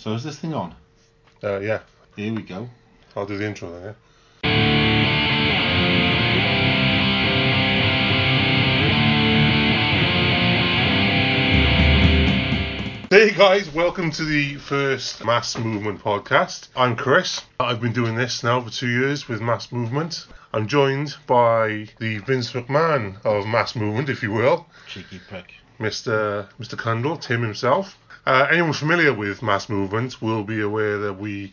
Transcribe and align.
So 0.00 0.14
is 0.14 0.24
this 0.24 0.38
thing 0.38 0.54
on? 0.54 0.74
Uh, 1.44 1.60
yeah, 1.60 1.80
Here 2.16 2.32
we 2.32 2.40
go. 2.40 2.70
I'll 3.14 3.26
do 3.26 3.36
the 3.36 3.44
intro 3.44 3.70
then, 3.70 3.94
yeah. 4.42 4.50
Hey 13.10 13.32
guys, 13.34 13.70
welcome 13.74 14.10
to 14.12 14.24
the 14.24 14.54
first 14.54 15.22
Mass 15.22 15.58
Movement 15.58 16.00
podcast. 16.02 16.68
I'm 16.74 16.96
Chris. 16.96 17.42
I've 17.58 17.82
been 17.82 17.92
doing 17.92 18.14
this 18.14 18.42
now 18.42 18.62
for 18.62 18.70
two 18.70 18.88
years 18.88 19.28
with 19.28 19.42
Mass 19.42 19.70
Movement. 19.70 20.26
I'm 20.54 20.66
joined 20.66 21.14
by 21.26 21.88
the 21.98 22.18
Vince 22.26 22.52
McMahon 22.52 23.22
of 23.26 23.46
Mass 23.46 23.76
Movement, 23.76 24.08
if 24.08 24.22
you 24.22 24.32
will, 24.32 24.66
Cheeky 24.86 25.20
prick. 25.28 25.52
Mr. 25.78 26.48
Mr. 26.58 26.78
Cundall, 26.78 27.20
Tim 27.20 27.42
himself. 27.42 27.98
Uh, 28.26 28.46
anyone 28.50 28.72
familiar 28.72 29.12
with 29.14 29.42
Mass 29.42 29.68
Movement 29.68 30.20
will 30.20 30.44
be 30.44 30.60
aware 30.60 30.98
that 30.98 31.14
we 31.14 31.52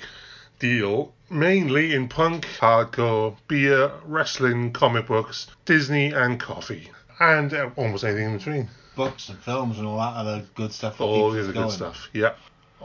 deal 0.59 1.13
mainly 1.29 1.93
in 1.93 2.07
punk, 2.07 2.45
hardcore, 2.59 3.35
beer, 3.47 3.91
wrestling, 4.05 4.71
comic 4.73 5.07
books, 5.07 5.47
Disney, 5.65 6.11
and 6.11 6.39
coffee, 6.39 6.89
and 7.19 7.53
uh, 7.53 7.69
almost 7.75 8.03
anything 8.03 8.31
in 8.31 8.37
between. 8.37 8.69
Books 8.95 9.29
and 9.29 9.37
films 9.39 9.77
and 9.77 9.87
all 9.87 9.97
that 9.97 10.15
other 10.15 10.43
good 10.55 10.73
stuff. 10.73 10.99
All 10.99 11.31
the 11.31 11.41
other 11.43 11.53
good 11.53 11.71
stuff. 11.71 12.09
Yeah, 12.13 12.33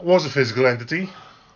was 0.01 0.25
a 0.25 0.29
physical 0.29 0.65
entity 0.65 1.09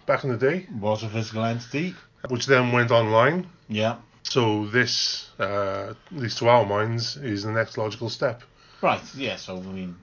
back 0.05 0.23
in 0.23 0.31
the 0.31 0.38
day, 0.38 0.66
Was 0.80 1.03
a 1.03 1.09
physical 1.09 1.44
entity. 1.44 1.94
which 2.30 2.45
then 2.45 2.72
went 2.72 2.91
online. 2.91 3.48
Yeah. 3.70 3.98
So 4.23 4.66
this, 4.67 5.30
uh, 5.39 5.91
at 5.91 5.98
least 6.12 6.39
to 6.39 6.50
our 6.50 6.66
minds, 6.66 7.16
is 7.17 7.44
the 7.44 7.52
next 7.52 7.78
logical 7.78 8.09
step. 8.09 8.41
Right. 8.81 9.02
Yeah. 9.16 9.36
So 9.38 9.58
I 9.58 9.62
mean, 9.62 9.95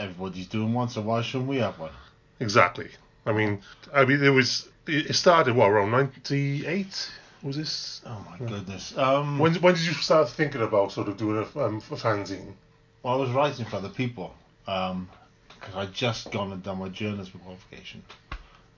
everybody's 0.00 0.48
doing 0.48 0.72
one, 0.72 0.88
so 0.88 1.02
why 1.02 1.22
shouldn't 1.22 1.48
we 1.48 1.58
have 1.58 1.78
one? 1.78 1.92
Exactly. 2.40 2.88
I 3.26 3.32
mean, 3.32 3.60
I 3.94 4.04
mean, 4.04 4.24
it 4.24 4.30
was. 4.30 4.68
It 4.86 5.14
started 5.14 5.54
what 5.54 5.70
around 5.70 5.92
ninety-eight. 5.92 7.10
Was 7.42 7.56
this? 7.56 8.00
Oh 8.04 8.26
my 8.28 8.38
goodness. 8.46 8.96
Um. 8.96 9.38
When 9.38 9.54
when 9.56 9.74
did 9.74 9.84
you 9.84 9.92
start 9.92 10.28
thinking 10.30 10.62
about 10.62 10.90
sort 10.90 11.08
of 11.08 11.16
doing 11.16 11.36
a, 11.36 11.64
um, 11.64 11.76
a 11.76 11.96
fanzine? 11.96 12.54
Well, 13.02 13.14
I 13.14 13.16
was 13.16 13.30
writing 13.30 13.66
for 13.66 13.76
other 13.76 13.88
people 13.88 14.34
um, 14.66 15.08
because 15.54 15.76
I'd 15.76 15.92
just 15.92 16.30
gone 16.32 16.52
and 16.52 16.62
done 16.62 16.78
my 16.78 16.88
journalism 16.88 17.40
qualification. 17.40 18.02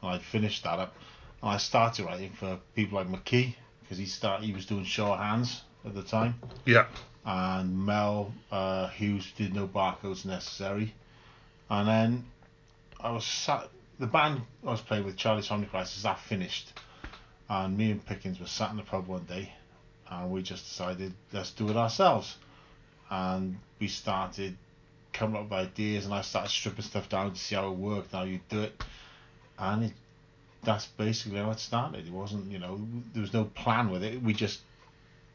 And 0.03 0.11
I'd 0.13 0.23
finished 0.23 0.65
that 0.65 0.79
up. 0.79 0.95
And 1.43 1.51
I 1.51 1.57
started 1.57 2.05
writing 2.05 2.33
for 2.33 2.59
people 2.75 2.99
like 2.99 3.09
McKee 3.09 3.55
because 3.81 3.99
he 3.99 4.07
start 4.07 4.43
he 4.43 4.53
was 4.53 4.67
doing 4.67 4.85
show 4.85 5.13
of 5.13 5.19
hands 5.19 5.63
at 5.85 5.95
the 5.95 6.03
time. 6.03 6.35
Yeah. 6.65 6.87
And 7.25 7.87
Mel 7.87 8.33
uh, 8.51 8.89
Hughes 8.89 9.33
did 9.37 9.55
no 9.55 9.67
barcodes 9.67 10.25
necessary. 10.25 10.93
And 11.73 11.89
then 11.89 12.25
I 13.01 13.13
was 13.13 13.25
sat, 13.25 13.71
the 13.99 14.07
band 14.07 14.43
I 14.63 14.73
was 14.73 14.83
playing 14.83 15.07
with, 15.07 15.17
Charlie's 15.17 15.47
Family 15.47 15.67
Crisis, 15.67 16.03
that 16.03 16.19
finished. 16.19 16.71
And 17.49 17.79
me 17.79 17.91
and 17.91 18.05
Pickens 18.05 18.39
were 18.39 18.47
sat 18.47 18.73
in 18.73 18.77
the 18.77 18.83
pub 18.83 19.07
one 19.07 19.25
day 19.25 19.51
and 20.11 20.31
we 20.31 20.43
just 20.43 20.65
decided 20.65 21.15
let's 21.33 21.51
do 21.53 21.71
it 21.71 21.77
ourselves 21.77 22.37
and 23.11 23.57
we 23.81 23.89
started 23.89 24.55
coming 25.15 25.37
up 25.37 25.45
with 25.45 25.53
ideas 25.53 26.05
and 26.05 26.13
I 26.13 26.21
started 26.21 26.51
stripping 26.51 26.85
stuff 26.85 27.09
down 27.09 27.33
to 27.33 27.39
see 27.41 27.55
how 27.55 27.69
it 27.69 27.77
worked, 27.77 28.13
how 28.13 28.25
you 28.25 28.41
do 28.51 28.65
it, 28.65 28.85
and 29.59 29.85
it, 29.85 29.93
that's 30.63 30.85
basically 30.85 31.39
how 31.39 31.53
it 31.53 31.59
started. 31.59 32.07
It 32.07 32.13
wasn't, 32.13 32.53
you 32.53 32.59
know, 32.59 32.87
there 33.15 33.23
was 33.23 33.33
no 33.33 33.45
plan 33.45 33.89
with 33.89 34.05
it. 34.05 34.23
We 34.23 34.35
just 34.35 34.61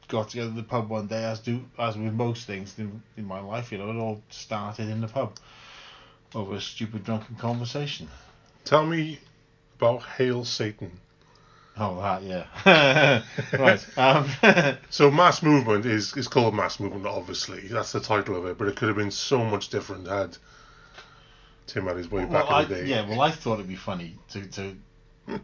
got 0.07 0.29
together 0.29 0.51
at 0.51 0.55
the 0.55 0.61
pub 0.61 0.87
one 0.87 1.07
day, 1.07 1.23
as 1.23 1.39
do 1.39 1.65
as 1.79 1.97
with 1.97 2.13
most 2.13 2.45
things 2.45 2.77
in, 2.77 3.01
in 3.17 3.25
my 3.25 3.39
life, 3.39 3.71
you 3.71 3.79
know, 3.79 3.89
it 3.89 3.95
all 3.95 4.21
started 4.29 4.87
in 4.87 5.01
the 5.01 5.07
pub 5.07 5.35
over 6.35 6.55
a 6.55 6.61
stupid 6.61 7.03
drunken 7.03 7.35
conversation. 7.35 8.07
Tell 8.65 8.85
me 8.85 9.19
about 9.77 10.03
Hail 10.03 10.43
Satan. 10.45 10.91
Oh, 11.79 12.01
that 12.01 12.23
yeah, 12.23 13.23
right. 13.53 13.97
Um, 13.97 14.77
So 14.89 15.11
mass 15.11 15.43
movement 15.43 15.85
is 15.85 16.17
is 16.17 16.27
called 16.27 16.55
mass 16.55 16.79
movement. 16.79 17.05
Obviously, 17.05 17.67
that's 17.67 17.91
the 17.91 17.99
title 17.99 18.35
of 18.35 18.45
it. 18.47 18.57
But 18.57 18.67
it 18.67 18.75
could 18.75 18.87
have 18.87 18.97
been 18.97 19.11
so 19.11 19.43
much 19.43 19.69
different 19.69 20.07
had 20.07 20.37
Tim 21.67 21.85
had 21.85 21.97
his 21.97 22.09
way 22.09 22.25
well, 22.25 22.43
back 22.43 22.51
I, 22.51 22.63
in 22.63 22.69
the 22.69 22.75
day. 22.75 22.85
yeah, 22.87 23.07
well, 23.07 23.21
I 23.21 23.29
thought 23.29 23.55
it'd 23.55 23.67
be 23.67 23.75
funny 23.75 24.17
to 24.29 24.47
to 24.47 24.75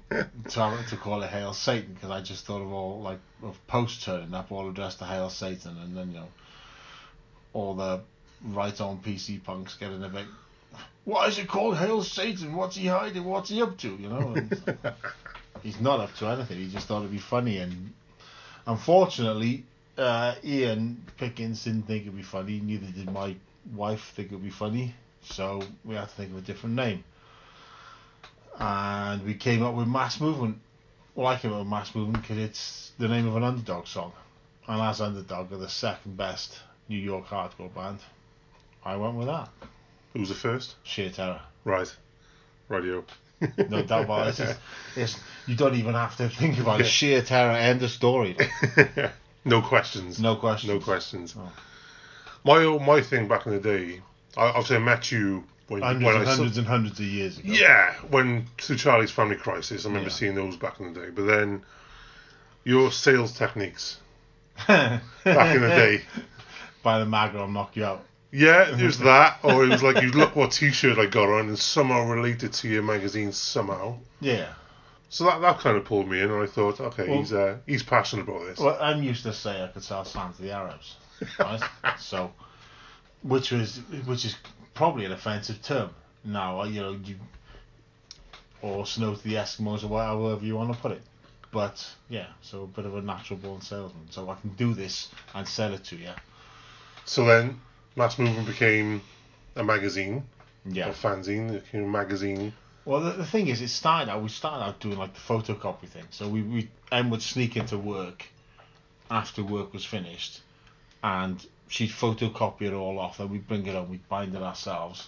to, 0.50 0.86
to 0.90 0.98
call 0.98 1.22
it 1.22 1.30
Hail 1.30 1.54
Satan 1.54 1.94
because 1.94 2.10
I 2.10 2.22
just 2.22 2.46
thought 2.46 2.62
of 2.62 2.72
all 2.72 3.02
like 3.02 3.20
of 3.44 3.56
posts 3.68 4.04
turning 4.04 4.34
up 4.34 4.52
all 4.52 4.70
addressed 4.70 5.00
to 5.00 5.06
Hail 5.06 5.30
Satan 5.30 5.78
and 5.78 5.96
then 5.96 6.10
you 6.10 6.20
know 6.20 6.30
all 7.54 7.76
the 7.76 8.02
right 8.44 8.80
on 8.82 9.00
PC 9.00 9.44
punks 9.44 9.76
getting 9.76 10.04
a 10.04 10.10
bit 10.10 10.26
why 11.06 11.28
is 11.28 11.38
it 11.38 11.48
called 11.48 11.78
Hail 11.78 12.04
Satan? 12.04 12.54
What's 12.56 12.76
he 12.76 12.88
hiding? 12.88 13.24
What's 13.24 13.50
he 13.50 13.62
up 13.62 13.78
to 13.80 13.96
you 13.96 14.10
know? 14.10 14.36
He's 15.64 15.80
not 15.80 16.00
up 16.00 16.14
to 16.16 16.28
anything. 16.28 16.58
He 16.58 16.70
just 16.70 16.88
thought 16.88 17.00
it'd 17.00 17.12
be 17.12 17.18
funny 17.18 17.58
and 17.58 17.94
unfortunately 18.66 19.64
uh, 19.98 20.36
Ian 20.44 21.04
Pickens 21.18 21.64
didn't 21.64 21.84
think 21.84 22.04
it'd 22.04 22.16
be 22.16 22.24
funny. 22.24 22.60
Neither 22.60 22.88
did 22.88 23.12
my 23.12 23.36
wife 23.74 24.12
think 24.16 24.30
it'd 24.30 24.44
be 24.44 24.50
funny. 24.50 24.96
So 25.24 25.62
we 25.86 25.96
had 25.96 26.10
to 26.10 26.16
think 26.16 26.32
of 26.32 26.38
a 26.38 26.42
different 26.42 26.76
name. 26.76 27.04
And 28.60 29.24
we 29.26 29.36
came 29.36 29.64
up 29.64 29.74
with 29.76 29.88
Mass 29.88 30.20
Movement. 30.20 30.58
Well, 31.16 31.28
I 31.28 31.38
came 31.38 31.54
up 31.54 31.60
with 31.60 31.68
Mass 31.68 31.94
Movement 31.96 32.24
because 32.24 32.38
it's 32.38 32.92
the 32.98 33.08
name 33.08 33.28
of 33.28 33.36
an 33.36 33.44
underdog 33.44 33.88
song, 33.88 34.14
and 34.68 34.82
as 34.82 35.02
underdog 35.02 35.52
are 35.52 35.58
the 35.58 35.70
second 35.70 36.18
best 36.18 36.60
New 36.90 36.98
York 36.98 37.26
hardcore 37.26 37.74
band. 37.74 38.00
I 38.84 38.96
went 38.96 39.16
with 39.16 39.28
that. 39.28 39.50
Who 40.14 40.20
was 40.20 40.30
the 40.30 40.36
first? 40.36 40.76
Sheer 40.84 41.10
terror. 41.10 41.42
Right. 41.66 41.94
Radio. 42.70 43.04
No 43.70 43.82
doubt 43.82 44.06
about 44.06 44.28
it. 44.28 44.40
It's, 44.40 44.60
it's, 44.96 45.20
you 45.48 45.56
don't 45.58 45.76
even 45.76 45.96
have 45.96 46.16
to 46.16 46.30
think 46.30 46.60
about 46.60 46.80
it. 46.80 46.86
Sheer 46.86 47.22
terror. 47.22 47.52
End 47.52 47.84
of 47.84 47.92
story. 47.92 48.38
no 49.46 49.62
questions. 49.62 50.18
No 50.22 50.38
question. 50.38 50.70
No 50.70 50.80
questions. 50.80 51.36
Oh. 51.38 51.52
My 52.46 52.58
oh, 52.64 52.80
my 52.80 53.02
thing 53.02 53.28
back 53.28 53.46
in 53.46 53.52
the 53.52 53.60
day, 53.60 54.02
I, 54.38 54.46
obviously 54.46 54.78
I 54.78 54.80
met 54.80 55.12
you 55.12 55.44
when, 55.68 55.82
Hundreds 55.82 56.06
when 56.06 56.16
and 56.16 56.24
I 56.24 56.26
saw- 56.32 56.36
hundreds 56.38 56.58
and 56.58 56.68
hundreds 56.68 57.00
of 57.00 57.06
years 57.06 57.38
ago. 57.38 57.52
Yeah, 57.52 57.94
when 58.12 58.46
through 58.62 58.78
Charlie's 58.78 59.12
Family 59.12 59.36
Crisis, 59.36 59.86
I 59.86 59.90
remember 59.90 60.10
Yeah. 60.10 60.16
seeing 60.16 60.36
those 60.36 60.56
back 60.56 60.80
in 60.80 60.94
the 60.94 61.00
day. 61.02 61.10
But 61.10 61.26
then 61.26 61.64
your 62.64 62.92
sales 62.94 63.34
techniques 63.38 64.00
Back 64.68 65.02
in 65.26 65.62
the 65.62 65.68
day, 65.68 66.02
By 66.82 67.00
the 67.00 67.06
mag, 67.06 67.36
I'll 67.36 67.48
knock 67.50 67.76
you 67.76 67.84
out. 67.84 68.06
Yeah, 68.34 68.76
it 68.76 68.82
was 68.84 68.98
that, 69.00 69.38
or 69.44 69.64
it 69.64 69.70
was 69.70 69.84
like 69.84 70.02
you 70.02 70.10
look 70.12 70.36
what 70.36 70.52
T-shirt 70.52 70.98
I 70.98 71.06
got 71.06 71.30
on 71.30 71.48
and 71.50 71.58
somehow 71.60 72.10
related 72.10 72.52
to 72.54 72.68
your 72.68 72.82
magazine 72.82 73.32
somehow. 73.32 73.98
Yeah. 74.20 74.52
So 75.10 75.26
that 75.26 75.42
that 75.42 75.60
kind 75.60 75.78
of 75.78 75.86
pulled 75.86 76.10
me 76.10 76.20
in, 76.20 76.32
and 76.32 76.42
I 76.42 76.48
thought, 76.48 76.82
okay, 76.82 77.08
Well- 77.08 77.20
he's 77.20 77.32
uh, 77.32 77.58
he's 77.68 77.84
passionate 77.84 78.28
about 78.28 78.46
this. 78.48 78.58
Well, 78.58 78.76
I'm 78.82 79.04
used 79.04 79.22
to 79.24 79.34
say 79.34 79.64
I 79.64 79.68
could 79.68 79.84
sell 79.84 80.04
sand 80.04 80.36
to 80.38 80.42
the 80.42 80.52
Arabs, 80.52 80.96
right? 81.40 81.62
so, 82.00 82.32
which 83.22 83.52
was 83.52 83.78
which 84.06 84.26
is 84.26 84.36
probably 84.74 85.06
an 85.06 85.12
offensive 85.12 85.62
term 85.62 85.92
now. 86.26 86.62
uh, 86.62 86.66
You 86.66 86.82
know, 86.82 86.92
you 87.04 87.16
or 88.64 88.86
snow 88.88 89.14
to 89.14 89.24
the 89.24 89.36
Eskimos 89.36 89.84
or 89.84 89.88
whatever 89.88 90.44
you 90.44 90.56
want 90.56 90.74
to 90.74 90.80
put 90.80 90.92
it. 90.94 91.02
But 91.52 91.88
yeah, 92.10 92.28
so 92.42 92.64
a 92.64 92.68
bit 92.68 92.86
of 92.86 92.96
a 92.96 93.02
natural 93.04 93.38
born 93.38 93.62
salesman. 93.62 94.08
So 94.10 94.30
I 94.32 94.36
can 94.36 94.50
do 94.56 94.74
this 94.74 95.10
and 95.36 95.48
sell 95.48 95.74
it 95.76 95.84
to 95.86 95.96
you. 95.96 96.10
So 97.06 97.26
then, 97.26 97.60
Mass 97.96 98.18
Movement 98.18 98.48
became 98.48 99.02
a 99.56 99.64
magazine, 99.64 100.24
Yeah. 100.66 100.88
a 100.90 100.94
fanzine, 100.94 101.52
it 101.52 101.66
became 101.66 101.84
a 101.86 101.88
magazine. 101.88 102.54
Well, 102.86 103.00
the, 103.02 103.12
the 103.12 103.26
thing 103.26 103.48
is, 103.48 103.62
it 103.62 103.70
started 103.70 104.12
out. 104.12 104.22
We 104.22 104.30
started 104.30 104.64
out 104.66 104.80
doing 104.80 104.98
like 104.98 105.14
the 105.14 105.20
photocopy 105.20 105.88
thing. 105.88 106.04
So 106.10 106.28
we 106.28 106.42
we 106.42 106.70
Em 106.92 107.10
would 107.12 107.22
sneak 107.22 107.56
into 107.56 107.78
work 107.78 108.26
after 109.10 109.42
work 109.44 109.72
was 109.74 109.86
finished, 109.86 110.42
and 111.02 111.46
she'd 111.70 111.92
photocopy 111.92 112.64
it 112.64 112.74
all 112.74 113.00
off, 113.00 113.20
and 113.22 113.30
we'd 113.30 113.48
bring 113.48 113.66
it 113.68 113.74
home. 113.76 113.90
We'd 113.90 114.08
bind 114.10 114.36
it 114.36 114.42
ourselves, 114.42 115.08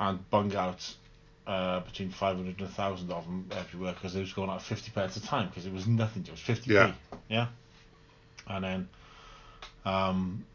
and 0.00 0.30
bung 0.30 0.54
out 0.54 0.94
uh, 1.46 1.80
between 1.80 2.10
thousand 2.10 3.10
of 3.12 3.24
them 3.24 3.50
everywhere 3.52 3.92
because 3.92 4.16
it 4.16 4.20
was 4.20 4.32
going 4.32 4.48
out 4.48 4.62
fifty 4.62 4.90
pence 4.90 5.16
a 5.18 5.20
time 5.20 5.48
because 5.48 5.66
it 5.66 5.72
was 5.74 5.86
nothing. 5.86 6.22
It 6.22 6.30
was 6.30 6.40
fifty 6.40 6.72
Yeah. 6.72 6.94
Yeah. 7.28 7.48
And 8.46 8.64
then, 8.64 8.88
um, 9.84 10.46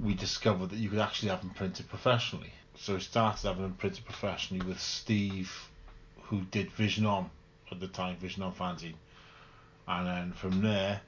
we 0.00 0.14
discovered 0.14 0.70
that 0.70 0.76
you 0.76 0.88
could 0.88 0.98
actually 0.98 1.30
have 1.30 1.40
them 1.40 1.50
printed 1.50 1.88
professionally. 1.88 2.52
So 2.76 2.94
we 2.94 3.00
started 3.00 3.46
having 3.46 3.62
them 3.62 3.74
printed 3.74 4.04
professionally 4.04 4.66
with 4.66 4.80
Steve, 4.80 5.52
who 6.24 6.42
did 6.50 6.70
Vision 6.72 7.06
On 7.06 7.30
at 7.70 7.80
the 7.80 7.88
time, 7.88 8.16
Vision 8.16 8.42
On 8.42 8.52
fanzine. 8.52 8.94
And 9.88 10.06
then 10.06 10.32
from 10.32 10.62
there, 10.62 11.00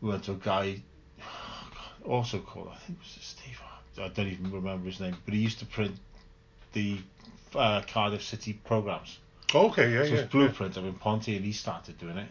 we 0.00 0.10
went 0.10 0.24
to 0.24 0.32
a 0.32 0.36
guy, 0.36 0.82
also 2.04 2.40
called, 2.40 2.68
I 2.72 2.76
think 2.76 2.98
it 2.98 3.02
was 3.02 3.24
Steve, 3.24 3.60
I 3.98 4.08
don't 4.08 4.28
even 4.28 4.50
remember 4.50 4.86
his 4.86 5.00
name, 5.00 5.16
but 5.24 5.34
he 5.34 5.40
used 5.40 5.58
to 5.60 5.66
print 5.66 5.96
the 6.72 6.98
uh, 7.54 7.82
Cardiff 7.82 8.22
City 8.22 8.54
programs. 8.64 9.18
Okay, 9.54 9.92
yeah, 9.92 10.04
So 10.04 10.10
yeah. 10.10 10.20
it's 10.20 10.32
Blueprint 10.32 10.76
up 10.76 10.84
in 10.84 10.94
Ponte, 10.94 11.28
and 11.28 11.44
he 11.44 11.52
started 11.52 11.98
doing 11.98 12.16
it. 12.16 12.28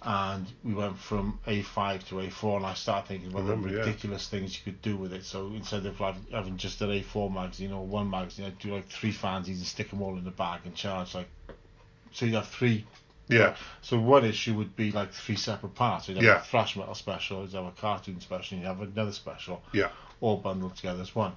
And 0.00 0.46
we 0.62 0.74
went 0.74 0.96
from 0.98 1.40
A5 1.46 2.06
to 2.08 2.14
A4, 2.16 2.58
and 2.58 2.66
I 2.66 2.74
started 2.74 3.08
thinking 3.08 3.30
about 3.30 3.42
Remember, 3.42 3.68
the 3.68 3.74
yeah. 3.74 3.80
ridiculous 3.80 4.28
things 4.28 4.56
you 4.56 4.62
could 4.64 4.80
do 4.80 4.96
with 4.96 5.12
it. 5.12 5.24
So 5.24 5.48
instead 5.48 5.86
of 5.86 5.98
like 5.98 6.14
having 6.30 6.56
just 6.56 6.80
an 6.82 6.90
A4 6.90 7.32
magazine 7.32 7.72
or 7.72 7.84
one 7.84 8.08
magazine, 8.08 8.46
I'd 8.46 8.58
do 8.60 8.74
like 8.74 8.88
three 8.88 9.12
fanzines 9.12 9.56
and 9.56 9.66
stick 9.66 9.90
them 9.90 10.00
all 10.00 10.16
in 10.16 10.24
the 10.24 10.30
bag 10.30 10.60
and 10.64 10.74
charge 10.74 11.14
like 11.14 11.28
so 12.12 12.26
you 12.26 12.36
have 12.36 12.48
three. 12.48 12.86
Yeah. 13.28 13.56
So 13.82 13.98
one 13.98 14.24
issue 14.24 14.54
would 14.54 14.74
be 14.76 14.92
like 14.92 15.12
three 15.12 15.36
separate 15.36 15.74
parts. 15.74 16.08
You'd 16.08 16.16
have 16.18 16.24
Yeah. 16.24 16.40
a 16.40 16.44
thrash 16.44 16.76
metal 16.76 16.94
special, 16.94 17.42
you'd 17.42 17.52
have 17.52 17.66
a 17.66 17.72
cartoon 17.72 18.20
special, 18.20 18.54
and 18.56 18.62
you'd 18.62 18.68
have 18.68 18.80
another 18.80 19.12
special. 19.12 19.62
Yeah. 19.72 19.90
All 20.20 20.36
bundled 20.38 20.76
together 20.76 21.02
as 21.02 21.14
one. 21.14 21.32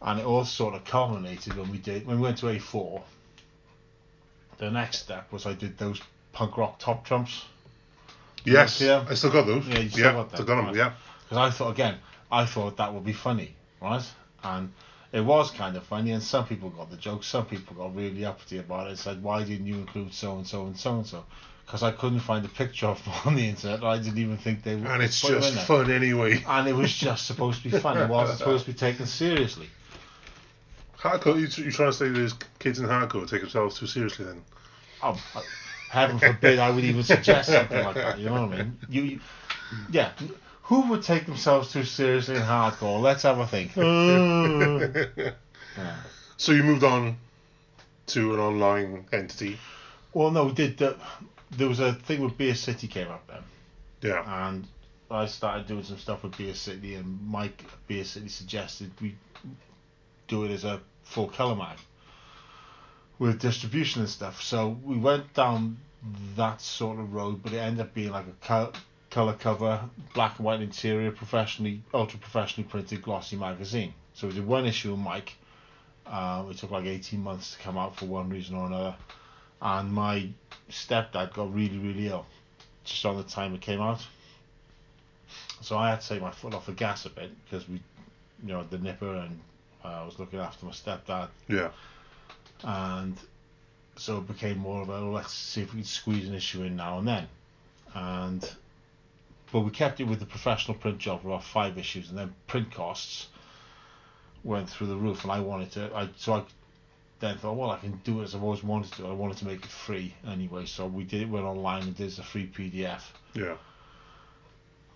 And 0.00 0.18
it 0.20 0.24
all 0.24 0.44
sort 0.44 0.74
of 0.74 0.84
culminated 0.84 1.54
when 1.56 1.70
we 1.70 1.78
did 1.78 2.06
when 2.06 2.16
we 2.16 2.22
went 2.22 2.38
to 2.38 2.46
A4. 2.46 3.02
The 4.58 4.70
next 4.70 5.00
step 5.00 5.30
was 5.32 5.44
I 5.44 5.54
did 5.54 5.76
those 5.76 6.00
punk 6.32 6.56
rock 6.56 6.78
top 6.78 7.04
trumps. 7.04 7.44
Yes. 8.44 8.80
Yeah. 8.80 9.04
I 9.08 9.14
still 9.14 9.30
got 9.30 9.46
those. 9.46 9.66
Yeah, 9.66 9.78
you 9.80 9.88
still 9.90 10.04
yeah. 10.04 10.12
got 10.12 10.30
them, 10.30 10.36
Still 10.36 10.46
got 10.46 10.56
them. 10.56 10.66
right. 10.66 10.76
Yeah. 10.76 10.92
Because 11.24 11.38
I 11.38 11.50
thought 11.50 11.70
again, 11.70 11.98
I 12.30 12.44
thought 12.44 12.76
that 12.78 12.92
would 12.92 13.04
be 13.04 13.12
funny, 13.12 13.54
right? 13.80 14.04
And 14.42 14.72
it 15.12 15.20
was 15.20 15.50
kind 15.50 15.76
of 15.76 15.84
funny, 15.84 16.12
and 16.12 16.22
some 16.22 16.46
people 16.46 16.70
got 16.70 16.90
the 16.90 16.96
joke. 16.96 17.24
Some 17.24 17.46
people 17.46 17.74
got 17.76 17.94
really 17.94 18.24
uppity 18.24 18.58
about 18.58 18.86
it 18.86 18.90
and 18.90 18.98
said, 18.98 19.22
"Why 19.22 19.42
didn't 19.44 19.66
you 19.66 19.74
include 19.76 20.14
so 20.14 20.36
and 20.36 20.46
so 20.46 20.66
and 20.66 20.76
so 20.78 20.96
and 20.96 21.06
so?" 21.06 21.24
Because 21.66 21.82
I 21.82 21.92
couldn't 21.92 22.20
find 22.20 22.44
a 22.44 22.48
picture 22.48 22.86
of 22.86 23.04
them 23.04 23.14
on 23.26 23.34
the 23.36 23.48
internet. 23.48 23.84
I 23.84 23.98
didn't 23.98 24.18
even 24.18 24.36
think 24.38 24.62
they. 24.62 24.76
Were. 24.76 24.88
And 24.88 25.02
it's 25.02 25.20
just 25.20 25.58
fun 25.66 25.90
anyway. 25.90 26.42
And 26.46 26.68
it 26.68 26.74
was 26.74 26.92
just 26.92 27.26
supposed 27.26 27.62
to 27.62 27.68
be 27.70 27.78
fun. 27.78 27.98
It 27.98 28.08
wasn't 28.08 28.38
supposed 28.38 28.64
to 28.66 28.72
be 28.72 28.78
taken 28.78 29.06
seriously. 29.06 29.68
Hardcore. 30.98 31.36
You, 31.36 31.64
you 31.64 31.70
trying 31.70 31.90
to 31.90 31.96
say 31.96 32.08
these 32.08 32.34
kids 32.58 32.78
in 32.78 32.86
hardcore 32.86 33.28
take 33.28 33.40
themselves 33.40 33.78
too 33.78 33.86
seriously 33.86 34.26
then? 34.26 34.42
Oh, 35.02 35.18
I- 35.34 35.42
heaven 35.90 36.18
forbid 36.20 36.58
I 36.60 36.70
would 36.70 36.84
even 36.84 37.02
suggest 37.02 37.50
something 37.50 37.84
like 37.84 37.94
that. 37.96 38.18
You 38.18 38.26
know 38.26 38.46
what 38.46 38.52
I 38.52 38.56
mean? 38.62 38.78
You, 38.88 39.02
you 39.02 39.20
yeah. 39.90 40.12
Who 40.62 40.88
would 40.90 41.02
take 41.02 41.26
themselves 41.26 41.72
too 41.72 41.82
seriously 41.82 42.36
in 42.36 42.42
hardcore? 42.42 43.00
Let's 43.00 43.24
have 43.24 43.38
a 43.38 43.46
think. 43.46 43.76
Uh, 43.76 45.32
yeah. 45.76 45.96
So 46.36 46.52
you 46.52 46.62
moved 46.62 46.84
on 46.84 47.16
to 48.08 48.34
an 48.34 48.40
online 48.40 49.06
entity. 49.12 49.58
Well, 50.14 50.30
no, 50.30 50.44
we 50.44 50.52
did. 50.52 50.78
The, 50.78 50.96
there 51.50 51.68
was 51.68 51.80
a 51.80 51.92
thing 51.92 52.22
with 52.22 52.38
Beer 52.38 52.54
City 52.54 52.86
came 52.86 53.08
up 53.08 53.26
then, 53.26 53.42
Yeah. 54.10 54.48
and 54.48 54.66
I 55.10 55.26
started 55.26 55.66
doing 55.66 55.82
some 55.82 55.98
stuff 55.98 56.22
with 56.22 56.36
Beer 56.38 56.54
City, 56.54 56.94
and 56.94 57.26
Mike 57.26 57.64
Beer 57.88 58.04
City 58.04 58.28
suggested 58.28 58.92
we 59.00 59.16
do 60.28 60.44
it 60.44 60.52
as 60.52 60.64
a 60.64 60.80
full 61.02 61.26
colour 61.28 61.56
mag 61.56 61.76
with 63.20 63.38
distribution 63.38 64.00
and 64.00 64.10
stuff. 64.10 64.42
So 64.42 64.78
we 64.82 64.96
went 64.96 65.32
down 65.34 65.76
that 66.36 66.60
sort 66.60 66.98
of 66.98 67.12
road, 67.14 67.42
but 67.42 67.52
it 67.52 67.58
ended 67.58 67.86
up 67.86 67.94
being 67.94 68.10
like 68.10 68.24
a 68.26 68.72
colour 69.10 69.34
cover, 69.34 69.88
black 70.14 70.38
and 70.38 70.46
white 70.46 70.62
interior, 70.62 71.12
professionally, 71.12 71.82
ultra 71.94 72.18
professionally 72.18 72.68
printed 72.68 73.02
glossy 73.02 73.36
magazine. 73.36 73.92
So 74.14 74.26
we 74.26 74.32
did 74.32 74.46
one 74.46 74.66
issue 74.66 74.90
with 74.92 75.00
Mike. 75.00 75.34
Uh, 76.06 76.46
it 76.50 76.56
took 76.56 76.70
like 76.70 76.86
18 76.86 77.20
months 77.20 77.54
to 77.54 77.58
come 77.60 77.76
out 77.76 77.94
for 77.94 78.06
one 78.06 78.30
reason 78.30 78.56
or 78.56 78.66
another. 78.66 78.96
And 79.60 79.92
my 79.92 80.30
stepdad 80.70 81.34
got 81.34 81.54
really, 81.54 81.78
really 81.78 82.08
ill 82.08 82.24
just 82.84 83.04
on 83.04 83.18
the 83.18 83.22
time 83.22 83.54
it 83.54 83.60
came 83.60 83.82
out. 83.82 84.04
So 85.60 85.76
I 85.76 85.90
had 85.90 86.00
to 86.00 86.08
take 86.08 86.22
my 86.22 86.30
foot 86.30 86.54
off 86.54 86.64
the 86.64 86.72
gas 86.72 87.04
a 87.04 87.10
bit 87.10 87.30
because 87.44 87.68
we, 87.68 87.74
you 88.42 88.48
know, 88.48 88.64
the 88.70 88.78
nipper 88.78 89.14
and 89.14 89.38
uh, 89.84 89.88
I 89.88 90.04
was 90.06 90.18
looking 90.18 90.38
after 90.38 90.64
my 90.64 90.72
stepdad 90.72 91.28
Yeah. 91.48 91.70
And 92.62 93.16
so 93.96 94.18
it 94.18 94.26
became 94.26 94.58
more 94.58 94.82
of 94.82 94.88
a 94.88 95.00
let's 95.00 95.32
see 95.32 95.62
if 95.62 95.72
we 95.72 95.80
can 95.80 95.86
squeeze 95.86 96.28
an 96.28 96.34
issue 96.34 96.62
in 96.62 96.76
now 96.76 96.98
and 96.98 97.08
then 97.08 97.28
and 97.94 98.50
but 99.52 99.60
we 99.60 99.70
kept 99.70 100.00
it 100.00 100.04
with 100.04 100.20
the 100.20 100.26
professional 100.26 100.76
print 100.76 100.98
job 100.98 101.22
for 101.22 101.28
about 101.28 101.44
five 101.44 101.76
issues 101.78 102.08
and 102.08 102.18
then 102.18 102.32
print 102.46 102.72
costs 102.72 103.26
went 104.44 104.68
through 104.68 104.86
the 104.86 104.96
roof 104.96 105.22
and 105.22 105.32
I 105.32 105.40
wanted 105.40 105.72
to 105.72 105.90
I 105.94 106.08
so 106.16 106.34
I 106.34 106.44
then 107.20 107.36
thought 107.38 107.56
well 107.56 107.70
I 107.70 107.78
can 107.78 108.00
do 108.04 108.20
it 108.20 108.24
as 108.24 108.34
I've 108.34 108.42
always 108.42 108.62
wanted 108.62 108.92
to 108.92 109.06
I 109.06 109.12
wanted 109.12 109.38
to 109.38 109.46
make 109.46 109.64
it 109.64 109.70
free 109.70 110.14
anyway 110.26 110.66
so 110.66 110.86
we 110.86 111.04
did 111.04 111.22
it 111.22 111.28
went 111.28 111.44
online 111.44 111.82
and 111.82 111.96
did 111.96 112.18
a 112.18 112.22
free 112.22 112.46
PDF 112.46 113.02
Yeah. 113.34 113.56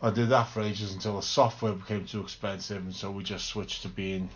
I 0.05 0.11
did 0.11 0.29
that 0.31 0.49
for 0.49 0.61
ages 0.61 0.93
until 0.93 1.17
the 1.17 1.23
software 1.23 1.73
became 1.73 2.05
too 2.05 2.21
expensive, 2.21 2.77
and 2.77 2.95
so 2.95 3.11
we 3.11 3.25
just 3.25 3.47
switched 3.47 3.83
to 3.83 3.89
being 3.89 4.29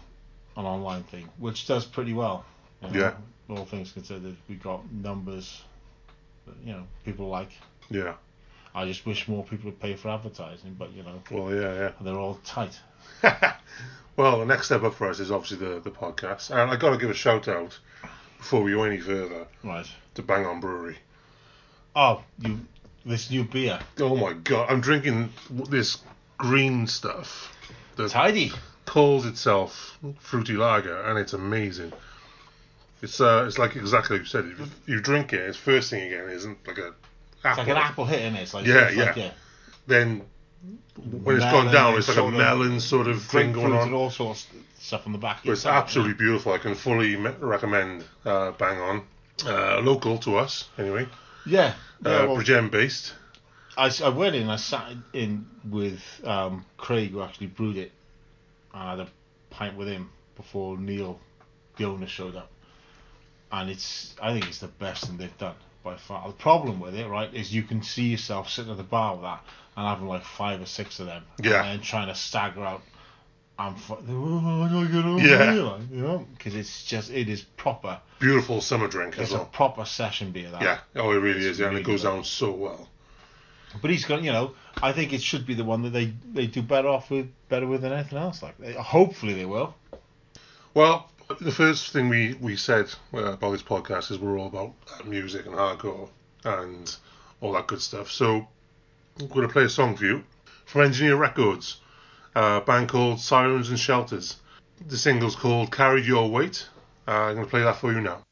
an 0.56 0.64
online 0.64 1.02
thing, 1.02 1.28
which 1.36 1.66
does 1.66 1.84
pretty 1.84 2.14
well. 2.14 2.46
You 2.82 2.88
know, 2.90 2.98
Yeah. 3.00 3.14
All 3.56 3.64
things 3.64 3.92
considered, 3.92 4.36
we 4.48 4.56
got 4.56 4.90
numbers 4.92 5.62
that 6.46 6.54
you 6.64 6.72
know 6.72 6.84
people 7.04 7.28
like. 7.28 7.50
Yeah. 7.90 8.14
I 8.74 8.84
just 8.86 9.06
wish 9.06 9.26
more 9.26 9.42
people 9.44 9.70
would 9.70 9.80
pay 9.80 9.94
for 9.96 10.08
advertising, 10.10 10.76
but 10.78 10.92
you 10.92 11.02
know 11.02 11.22
Well, 11.30 11.54
yeah, 11.54 11.74
yeah. 11.74 11.90
they're 12.02 12.18
all 12.18 12.38
tight. 12.44 12.78
well, 14.16 14.38
the 14.40 14.44
next 14.46 14.66
step 14.66 14.82
up 14.82 14.94
for 14.94 15.08
us 15.08 15.18
is 15.20 15.30
obviously 15.30 15.66
the, 15.66 15.80
the 15.80 15.90
podcast. 15.90 16.50
And 16.50 16.70
i 16.70 16.76
got 16.76 16.90
to 16.90 16.98
give 16.98 17.10
a 17.10 17.14
shout 17.14 17.48
out 17.48 17.78
before 18.36 18.62
we 18.62 18.72
go 18.72 18.84
any 18.84 18.98
further 19.00 19.46
Right. 19.64 19.86
to 20.14 20.22
Bang 20.22 20.44
On 20.46 20.60
Brewery. 20.60 20.98
Oh, 21.96 22.22
you 22.40 22.60
this 23.06 23.30
new 23.30 23.44
beer, 23.44 23.78
Oh 23.98 24.14
my 24.16 24.34
god, 24.34 24.66
I'm 24.70 24.80
drinking 24.82 25.30
this 25.70 25.98
green 26.36 26.86
stuff 26.86 27.56
that 27.96 28.10
tidy. 28.10 28.52
calls 28.84 29.24
itself 29.24 29.98
fruity 30.20 30.52
lager, 30.54 31.00
and 31.02 31.18
it's 31.18 31.32
amazing. 31.32 31.92
It's 33.02 33.20
uh, 33.20 33.44
it's 33.46 33.58
like 33.58 33.76
exactly 33.76 34.16
like 34.18 34.24
you 34.24 34.28
said. 34.28 34.44
If 34.58 34.70
you 34.86 35.00
drink 35.00 35.32
it, 35.32 35.40
it's 35.40 35.56
first 35.56 35.90
thing 35.90 36.02
again, 36.12 36.28
isn't 36.30 36.66
like 36.66 36.78
a 36.78 36.88
It's 36.88 37.44
apple. 37.44 37.62
like 37.64 37.68
an 37.72 37.76
apple 37.76 38.04
hit 38.04 38.22
in 38.22 38.34
it. 38.34 38.42
It's 38.42 38.54
like 38.54 38.66
Yeah, 38.66 38.88
it's 38.88 38.96
yeah. 38.96 39.12
Like, 39.24 39.32
Then 39.86 40.22
when 41.22 41.36
it's 41.36 41.44
gone 41.44 41.72
down, 41.72 41.90
and 41.90 41.98
it's 41.98 42.08
like 42.08 42.18
a 42.18 42.30
melon 42.30 42.80
sort 42.80 43.06
of 43.06 43.22
thing 43.22 43.52
going 43.52 43.66
and 43.66 43.74
on. 43.74 43.94
all 43.94 44.10
sorts 44.10 44.46
of 44.52 44.82
stuff 44.82 45.06
on 45.06 45.12
the 45.12 45.18
back. 45.18 45.40
But 45.44 45.52
it's 45.52 45.66
absolutely 45.66 46.14
beautiful. 46.14 46.52
I 46.52 46.58
can 46.58 46.74
fully 46.74 47.16
me- 47.16 47.30
recommend 47.40 48.04
uh, 48.24 48.50
Bang 48.52 48.80
On. 48.80 49.02
Uh, 49.46 49.80
local 49.80 50.18
to 50.18 50.36
us, 50.36 50.68
anyway. 50.78 51.06
Yeah. 51.46 51.74
yeah 52.04 52.10
Uh, 52.10 52.26
well, 52.26 52.36
Bridgend 52.38 52.72
based. 52.72 53.14
I 53.76 54.08
went 54.08 54.34
in, 54.34 54.42
and 54.42 54.50
I 54.50 54.56
sat 54.56 54.92
in 55.12 55.46
with 55.70 56.02
um, 56.24 56.64
Craig, 56.76 57.12
who 57.12 57.22
actually 57.22 57.46
brewed 57.46 57.76
it. 57.76 57.92
I 58.74 58.90
had 58.90 58.98
a 59.00 59.08
pint 59.50 59.76
with 59.76 59.86
him 59.86 60.10
before 60.34 60.76
Neil, 60.76 61.20
the 61.76 61.84
owner, 61.84 62.08
showed 62.08 62.34
up. 62.34 62.50
And 63.50 63.70
it's, 63.70 64.14
I 64.20 64.32
think 64.32 64.46
it's 64.46 64.58
the 64.58 64.68
best 64.68 65.04
thing 65.06 65.16
they've 65.16 65.38
done 65.38 65.54
by 65.82 65.96
far. 65.96 66.26
The 66.28 66.34
problem 66.34 66.80
with 66.80 66.94
it, 66.94 67.06
right, 67.08 67.32
is 67.32 67.54
you 67.54 67.62
can 67.62 67.82
see 67.82 68.08
yourself 68.08 68.50
sitting 68.50 68.70
at 68.70 68.76
the 68.76 68.82
bar 68.82 69.14
with 69.14 69.22
that 69.22 69.42
and 69.76 69.86
having 69.86 70.06
like 70.06 70.24
five 70.24 70.60
or 70.60 70.66
six 70.66 71.00
of 71.00 71.06
them. 71.06 71.24
Yeah. 71.42 71.62
And 71.64 71.78
then 71.78 71.80
trying 71.80 72.08
to 72.08 72.14
stagger 72.14 72.62
out. 72.62 72.82
I'm 73.60 73.74
fu- 73.74 73.94
oh, 73.94 74.38
how 74.38 74.68
do 74.68 74.78
I 74.80 74.84
get 74.86 75.04
over 75.04 75.18
Yeah. 75.26 75.52
here? 75.52 75.78
You 75.90 76.02
know, 76.02 76.26
because 76.36 76.54
it's 76.54 76.84
just, 76.84 77.10
it 77.10 77.28
is 77.28 77.42
proper. 77.42 77.98
Beautiful 78.20 78.60
summer 78.60 78.86
drink 78.86 79.14
as 79.14 79.22
It's 79.24 79.32
a 79.32 79.36
well. 79.38 79.46
proper 79.46 79.84
session 79.84 80.30
beer, 80.30 80.50
that. 80.50 80.62
Yeah, 80.62 80.78
oh, 80.96 81.10
it 81.10 81.16
really 81.16 81.38
It's 81.38 81.46
is. 81.46 81.58
Yeah, 81.58 81.68
and 81.68 81.78
it 81.78 81.84
goes 81.84 82.02
good. 82.02 82.08
down 82.08 82.24
so 82.24 82.52
well. 82.52 82.88
But 83.82 83.90
he's 83.90 84.04
got, 84.04 84.22
you 84.22 84.30
know, 84.32 84.52
I 84.82 84.92
think 84.92 85.12
it 85.12 85.22
should 85.22 85.44
be 85.46 85.54
the 85.54 85.64
one 85.64 85.82
that 85.82 85.90
they, 85.90 86.12
they 86.32 86.46
do 86.46 86.62
better 86.62 86.88
off 86.88 87.10
with, 87.10 87.28
better 87.48 87.66
with 87.66 87.82
than 87.82 87.92
anything 87.92 88.18
else. 88.18 88.42
Like, 88.42 88.56
they, 88.58 88.72
hopefully 88.74 89.34
they 89.34 89.44
will. 89.44 89.74
Well, 90.74 91.10
the 91.40 91.52
first 91.52 91.92
thing 91.92 92.08
we, 92.08 92.34
we 92.40 92.56
said 92.56 92.90
uh, 93.12 93.32
about 93.32 93.52
this 93.52 93.62
podcast 93.62 94.10
is 94.10 94.18
we're 94.18 94.38
all 94.38 94.46
about 94.46 94.72
uh, 94.92 95.04
music 95.04 95.46
and 95.46 95.54
hardcore 95.54 96.08
and 96.44 96.96
all 97.40 97.52
that 97.52 97.66
good 97.66 97.80
stuff. 97.80 98.10
So 98.10 98.46
I'm 99.20 99.28
going 99.28 99.46
to 99.46 99.52
play 99.52 99.64
a 99.64 99.68
song 99.68 99.96
for 99.96 100.04
you 100.04 100.24
from 100.64 100.82
Engineer 100.82 101.16
Records, 101.16 101.80
a 102.34 102.60
band 102.60 102.88
called 102.88 103.20
Sirens 103.20 103.68
and 103.68 103.78
Shelters. 103.78 104.36
The 104.86 104.96
single's 104.96 105.36
called 105.36 105.72
Carried 105.72 106.06
Your 106.06 106.30
Weight. 106.30 106.66
Uh, 107.06 107.10
I'm 107.10 107.34
going 107.34 107.46
to 107.46 107.50
play 107.50 107.62
that 107.62 107.76
for 107.76 107.92
you 107.92 108.00
now. 108.00 108.24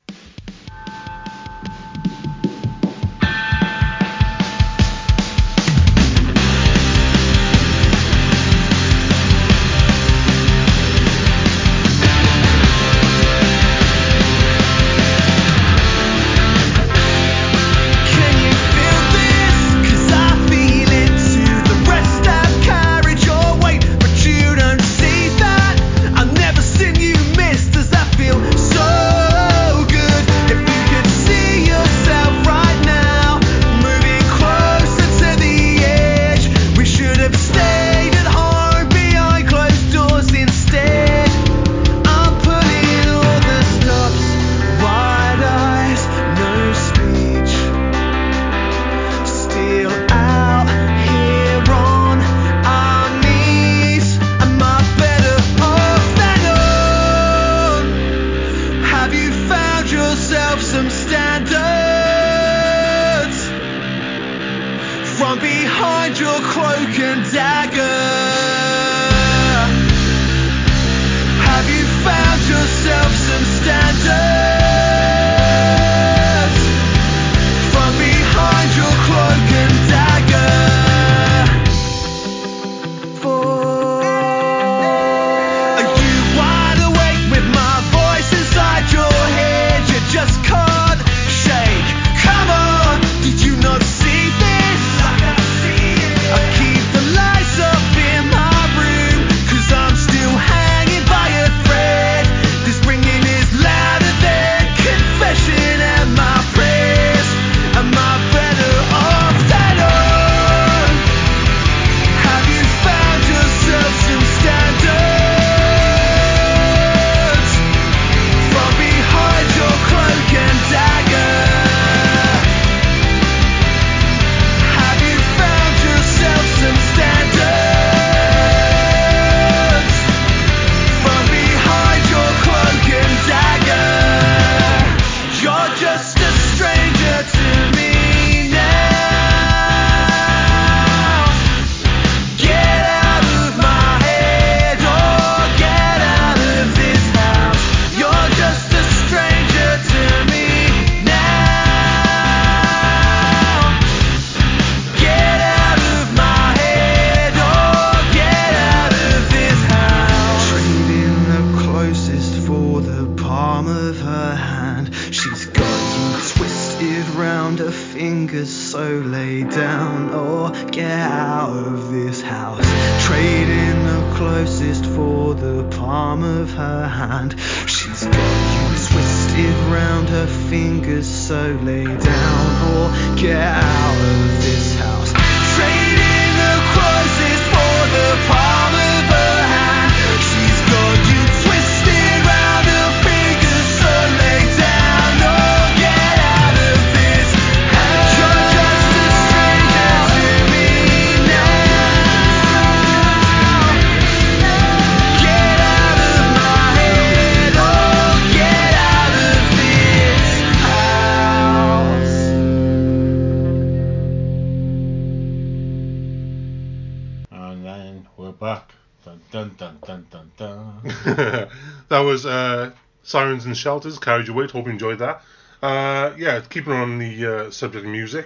Was 222.16 222.24
uh, 222.24 222.70
Sirens 223.02 223.44
and 223.44 223.54
Shelters, 223.54 223.98
Carried 223.98 224.26
Your 224.26 224.36
Weight. 224.36 224.50
Hope 224.50 224.64
you 224.64 224.72
enjoyed 224.72 225.00
that. 225.00 225.20
Uh, 225.62 226.14
yeah, 226.16 226.40
keeping 226.48 226.72
on 226.72 226.98
the 226.98 227.26
uh, 227.26 227.50
subject 227.50 227.84
of 227.84 227.90
music, 227.92 228.24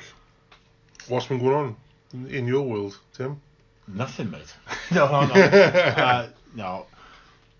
what's 1.09 1.27
been 1.27 1.41
going 1.41 1.55
on 1.57 1.77
in- 2.13 2.27
in 2.29 2.47
your 2.47 2.63
world, 2.63 2.97
Tim? 3.13 3.41
Nothing, 3.89 4.31
mate. 4.31 4.55
no, 4.93 5.11
no, 5.11 5.27
no. 5.27 5.35
Uh, 5.35 6.29
no. 6.55 6.87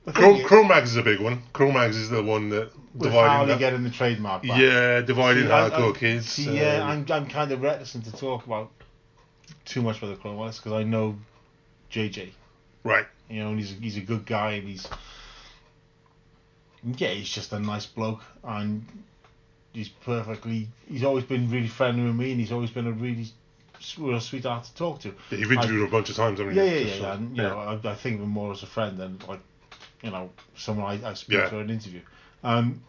The 0.05 0.13
thing 0.13 0.45
Chrome, 0.45 0.71
is, 0.71 0.91
is 0.93 0.97
a 0.99 1.03
big 1.03 1.19
one. 1.19 1.43
Cro-Mags 1.53 1.97
is 1.97 2.11
the 2.11 2.23
one 2.23 2.49
that 2.51 2.71
with 2.95 3.11
dividing 3.11 3.59
getting 3.59 3.83
the 3.83 3.91
trademark 3.91 4.43
back. 4.45 4.57
Yeah, 4.61 5.01
dividing 5.01 5.45
See, 5.45 5.49
hardcore 5.51 5.97
I- 5.97 5.99
kids. 5.99 6.29
See, 6.29 6.57
yeah, 6.57 6.85
um, 6.85 6.91
I'm, 6.91 7.07
I'm 7.13 7.27
kind 7.27 7.51
of 7.51 7.61
reticent 7.61 8.05
to 8.05 8.13
talk 8.13 8.47
about 8.47 8.71
too 9.65 9.83
much 9.83 9.99
about 9.99 10.11
the 10.11 10.17
Cro-Mags 10.17 10.59
because 10.59 10.75
I 10.75 10.85
know 10.85 11.17
JJ. 11.91 12.31
right. 12.85 13.07
You 13.29 13.43
know, 13.43 13.51
and 13.51 13.59
he's 13.59 13.71
he's 13.81 13.97
a 13.97 14.01
good 14.01 14.27
guy, 14.27 14.53
and 14.53 14.69
he's 14.69 14.87
yeah, 16.85 17.09
he's 17.09 17.29
just 17.29 17.53
a 17.53 17.59
nice 17.59 17.87
bloke, 17.87 18.23
and 18.45 18.85
he's 19.73 19.89
perfectly. 19.89 20.69
He's 20.89 21.05
always 21.05 21.25
been 21.25 21.51
really 21.51 21.69
friendly 21.69 22.05
with 22.05 22.17
me, 22.17 22.33
and 22.33 22.41
he's 22.41 22.53
always 22.53 22.71
been 22.71 22.87
a 22.87 22.93
really 22.93 23.27
real 23.99 24.21
sweetheart 24.21 24.65
to 24.65 24.75
talk 24.75 25.01
to. 25.01 25.15
Yeah, 25.31 25.39
You've 25.39 25.53
interviewed 25.53 25.81
him 25.81 25.87
a 25.87 25.91
bunch 25.91 26.11
of 26.11 26.17
times, 26.17 26.39
haven't 26.39 26.55
you? 26.55 26.63
Yeah, 26.63 26.71
yeah, 26.71 26.79
yeah, 26.79 26.95
yeah. 26.97 27.15
And, 27.15 27.37
you 27.37 27.43
know, 27.43 27.59
I, 27.59 27.91
I 27.91 27.95
think 27.95 28.17
of 28.17 28.23
him 28.23 28.31
more 28.31 28.53
as 28.53 28.63
a 28.63 28.67
friend 28.67 28.99
than 28.99 29.19
like, 29.27 29.41
you 30.03 30.11
know, 30.11 30.31
someone 30.57 30.87
I, 31.03 31.11
I 31.11 31.15
speak 31.15 31.39
Yeah. 31.39 31.49
to 31.49 31.57
in 31.57 31.63
an 31.63 31.71
interview. 31.71 32.01
Um, 32.45 32.83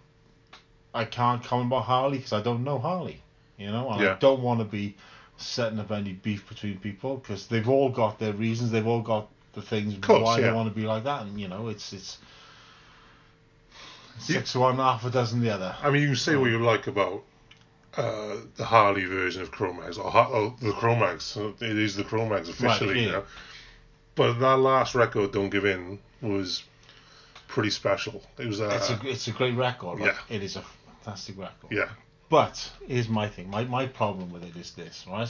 I 0.93 1.05
can't 1.05 1.43
comment 1.43 1.67
about 1.67 1.83
Harley 1.83 2.17
because 2.17 2.33
I 2.33 2.41
don't 2.41 2.63
know 2.63 2.77
Harley. 2.79 3.21
You 3.57 3.71
know, 3.71 3.89
and 3.91 4.01
Yeah. 4.01 4.13
I 4.13 4.15
don't 4.15 4.41
want 4.41 4.59
to 4.59 4.65
be 4.65 4.95
setting 5.37 5.79
up 5.79 5.91
any 5.91 6.13
beef 6.13 6.47
between 6.49 6.77
people 6.79 7.17
because 7.17 7.47
they've 7.47 7.67
all 7.69 7.89
got 7.89 8.19
their 8.19 8.33
reasons. 8.33 8.71
They've 8.71 8.87
all 8.87 9.01
got 9.01 9.29
the 9.53 9.61
things 9.61 9.97
course, 9.97 10.23
why 10.23 10.39
yeah. 10.39 10.47
they 10.47 10.53
want 10.53 10.69
to 10.69 10.75
be 10.75 10.85
like 10.85 11.03
that, 11.03 11.23
and 11.23 11.39
you 11.39 11.47
know, 11.47 11.67
it's 11.67 11.93
it's 11.93 12.17
six 14.19 14.55
one, 14.55 14.75
half 14.77 15.05
a 15.05 15.09
dozen 15.09 15.41
the 15.41 15.49
other. 15.49 15.75
I 15.81 15.89
mean, 15.89 16.01
you 16.01 16.07
can 16.09 16.15
say 16.15 16.35
what 16.35 16.49
you 16.51 16.59
like 16.63 16.87
about 16.87 17.23
uh, 17.97 18.37
the 18.55 18.65
Harley 18.65 19.05
version 19.05 19.41
of 19.41 19.51
Cro-Mags, 19.51 19.97
or, 19.97 20.15
or 20.15 20.55
the 20.61 20.71
Cro-Mags. 20.73 21.35
uh, 21.37 21.51
It 21.59 21.77
is 21.77 21.95
the 21.95 22.03
Cro-Mags 22.03 22.49
officially, 22.49 22.99
yeah. 22.99 23.05
you 23.05 23.11
know. 23.11 23.23
But 24.15 24.39
that 24.39 24.57
last 24.57 24.93
record, 24.95 25.31
Don't 25.31 25.49
Give 25.49 25.65
In, 25.65 25.99
was 26.21 26.63
pretty 27.47 27.69
special. 27.69 28.21
It 28.37 28.47
was 28.47 28.61
uh, 28.61 28.69
It's 28.75 28.89
a 28.89 28.99
it's 29.09 29.27
a 29.27 29.31
great 29.31 29.55
record. 29.55 29.99
Like, 29.99 30.13
yeah. 30.13 30.35
It 30.35 30.43
is 30.43 30.55
a 30.55 30.61
fantastic 31.03 31.37
record. 31.37 31.71
yeah, 31.71 31.89
But 32.29 32.71
here's 32.87 33.09
my 33.09 33.27
thing. 33.27 33.49
My 33.49 33.63
my 33.65 33.87
problem 33.87 34.31
with 34.31 34.43
it 34.43 34.55
is 34.55 34.71
this, 34.73 35.05
right? 35.07 35.29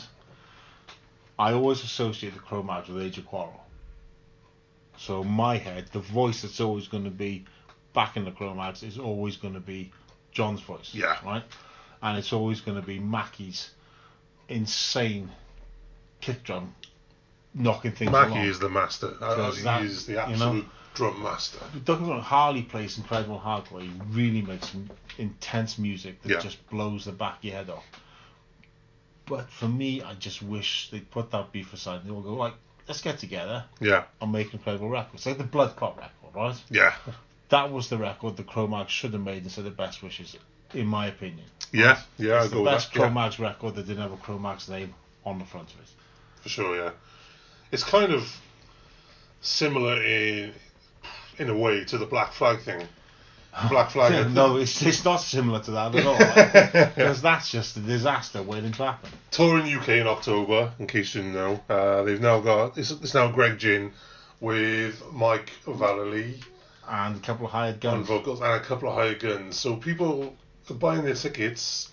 I 1.39 1.53
always 1.53 1.83
associate 1.83 2.33
the 2.33 2.39
Cro-Mags 2.39 2.89
with 2.89 3.01
Age 3.01 3.17
of 3.17 3.25
Quarrel. 3.25 3.59
So 4.97 5.21
in 5.21 5.27
my 5.29 5.57
head, 5.57 5.87
the 5.91 5.99
voice 5.99 6.43
that's 6.43 6.59
always 6.61 6.87
going 6.87 7.05
to 7.05 7.09
be 7.09 7.45
back 7.93 8.17
in 8.17 8.25
the 8.25 8.31
Cro-Mags 8.31 8.83
is 8.83 8.97
always 8.97 9.35
going 9.37 9.53
to 9.53 9.59
be 9.59 9.91
John's 10.31 10.61
voice. 10.61 10.91
Yeah. 10.93 11.17
Right. 11.25 11.43
And 12.01 12.17
it's 12.17 12.33
always 12.33 12.61
going 12.61 12.79
to 12.79 12.85
be 12.85 12.99
Mackie's 12.99 13.71
insane 14.49 15.29
kick 16.19 16.43
drum 16.43 16.75
knocking 17.53 17.91
things 17.91 18.11
Mackie 18.11 18.31
along. 18.31 18.45
is 18.45 18.59
the 18.59 18.69
master. 18.69 19.09
That- 19.19 19.53
he 19.81 19.85
is 19.87 20.05
the 20.05 20.13
you 20.13 20.17
know- 20.17 20.23
absolute 20.23 20.65
drum 20.93 21.23
master. 21.23 21.59
Don't 21.85 22.05
get 22.05 22.19
Harley 22.21 22.63
plays 22.63 22.97
incredible 22.97 23.39
hardcore. 23.39 23.81
He 23.81 23.91
really 24.09 24.41
makes 24.41 24.69
some 24.69 24.89
intense 25.17 25.77
music 25.77 26.21
that 26.23 26.29
Yeah. 26.31 26.39
just 26.39 26.65
blows 26.69 27.05
the 27.05 27.11
back 27.11 27.39
of 27.39 27.43
your 27.45 27.55
head 27.55 27.69
off. 27.69 27.85
But 29.25 29.49
for 29.49 29.67
me, 29.67 30.01
I 30.01 30.13
just 30.15 30.41
wish 30.41 30.89
they'd 30.91 31.09
put 31.09 31.31
that 31.31 31.51
beef 31.51 31.71
aside. 31.73 32.01
And 32.01 32.09
they 32.09 32.13
all 32.13 32.21
go, 32.21 32.33
like, 32.33 32.53
let's 32.87 33.01
get 33.01 33.19
together 33.19 33.63
Yeah, 33.79 34.03
and 34.19 34.31
make 34.31 34.53
incredible 34.53 34.89
records. 34.89 35.25
Like 35.25 35.37
the 35.37 35.43
Blood 35.45 35.75
Clot 35.77 35.97
record, 35.97 36.35
right? 36.35 36.61
yeah, 36.69 36.93
That 37.51 37.71
was 37.71 37.89
the 37.89 37.97
record 37.97 38.37
the 38.37 38.43
Cro-Mags 38.43 38.91
should 38.91 39.13
have 39.13 39.21
made 39.21 39.43
instead 39.43 39.65
of 39.65 39.75
Best 39.77 40.01
Wishes, 40.01 40.37
in 40.73 40.87
my 40.87 41.07
opinion. 41.07 41.45
yeah, 41.71 41.99
yeah. 42.17 42.43
It's 42.43 42.53
go 42.53 42.59
the 42.63 42.63
best 42.71 42.93
that. 42.93 42.99
Yeah, 42.99 43.45
record 43.45 43.75
that 43.75 43.85
didn't 43.85 44.01
have 44.01 44.13
a 44.13 44.17
Cro-Mags 44.17 44.69
name 44.69 44.93
on 45.25 45.37
the 45.37 45.45
front 45.45 45.69
of 45.73 45.79
it. 45.81 45.87
for 46.41 46.49
sure. 46.49 46.75
Yeah, 46.75 46.91
it's 47.71 47.83
kind 47.83 48.13
of 48.13 48.23
similar 49.41 50.01
in 50.01 50.53
in 51.37 51.49
a 51.49 51.57
way 51.57 51.83
to 51.85 51.97
the 51.97 52.05
Black 52.05 52.31
Flag 52.33 52.61
thing. 52.61 52.87
Black 53.69 53.91
Flag. 53.95 54.33
no, 54.33 54.55
it's, 54.55 54.81
it's 54.81 55.03
not 55.03 55.17
similar 55.17 55.59
to 55.61 55.71
that 55.71 55.93
at 55.95 56.05
all. 56.05 56.91
Because 56.95 57.21
that's 57.21 57.51
just 57.51 57.75
a 57.75 57.81
disaster 57.81 58.41
waiting 58.41 58.71
to 58.73 58.85
happen. 58.85 59.09
touring 59.29 59.65
UK 59.73 59.89
in 59.89 60.07
October, 60.07 60.71
in 60.79 60.87
case 60.87 61.13
you 61.15 61.21
didn't 61.21 61.35
know. 61.35 61.59
Uh, 61.69 62.03
they've 62.03 62.21
now 62.21 62.39
got 62.39 62.77
it's, 62.77 62.91
it's 62.91 63.13
now 63.13 63.29
Greg 63.29 63.59
Ginn 63.59 63.91
with 64.39 65.03
Mike 65.11 65.51
Vallely 65.65 66.41
And 66.87 67.15
a 67.17 67.19
couple 67.19 67.45
of 67.45 67.51
hired 67.51 67.85
on 67.85 67.97
guns. 67.97 68.07
vocals 68.07 68.41
and 68.41 68.53
a 68.53 68.59
couple 68.59 68.89
of 68.89 68.95
hired 68.95 69.19
guns. 69.19 69.57
So 69.57 69.75
people 69.75 70.35
are 70.69 70.73
buying 70.73 71.03
their 71.03 71.13
tickets. 71.13 71.89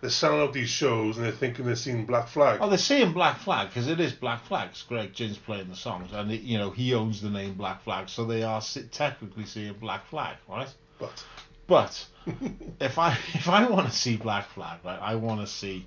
They're 0.00 0.10
selling 0.10 0.40
out 0.40 0.52
these 0.52 0.68
shows 0.68 1.16
and 1.16 1.24
they're 1.24 1.32
thinking 1.32 1.64
they're 1.64 1.76
seeing 1.76 2.06
Black 2.06 2.26
Flag. 2.28 2.58
Oh, 2.60 2.68
they're 2.68 2.76
seeing 2.78 3.12
Black 3.12 3.38
Flag 3.38 3.68
because 3.68 3.86
it 3.86 4.00
is 4.00 4.12
Black 4.12 4.44
Flag. 4.46 4.70
'cause 4.70 4.82
Greg 4.82 5.12
Ginn's 5.14 5.38
playing 5.38 5.68
the 5.68 5.76
songs, 5.76 6.10
and 6.12 6.32
it, 6.32 6.40
you 6.40 6.58
know 6.58 6.70
he 6.70 6.92
owns 6.92 7.20
the 7.20 7.30
name 7.30 7.54
Black 7.54 7.82
Flag, 7.84 8.08
so 8.08 8.24
they 8.24 8.42
are 8.42 8.60
technically 8.90 9.44
seeing 9.44 9.74
Black 9.74 10.04
Flag, 10.08 10.36
right? 10.48 10.72
But 10.98 11.24
But 11.68 12.06
if 12.80 12.98
I 12.98 13.12
if 13.34 13.48
I 13.48 13.68
want 13.70 13.86
to 13.86 13.92
see 13.94 14.16
Black 14.16 14.48
Flag, 14.50 14.80
right, 14.84 14.98
I 15.00 15.14
want 15.14 15.40
to 15.40 15.46
see 15.46 15.86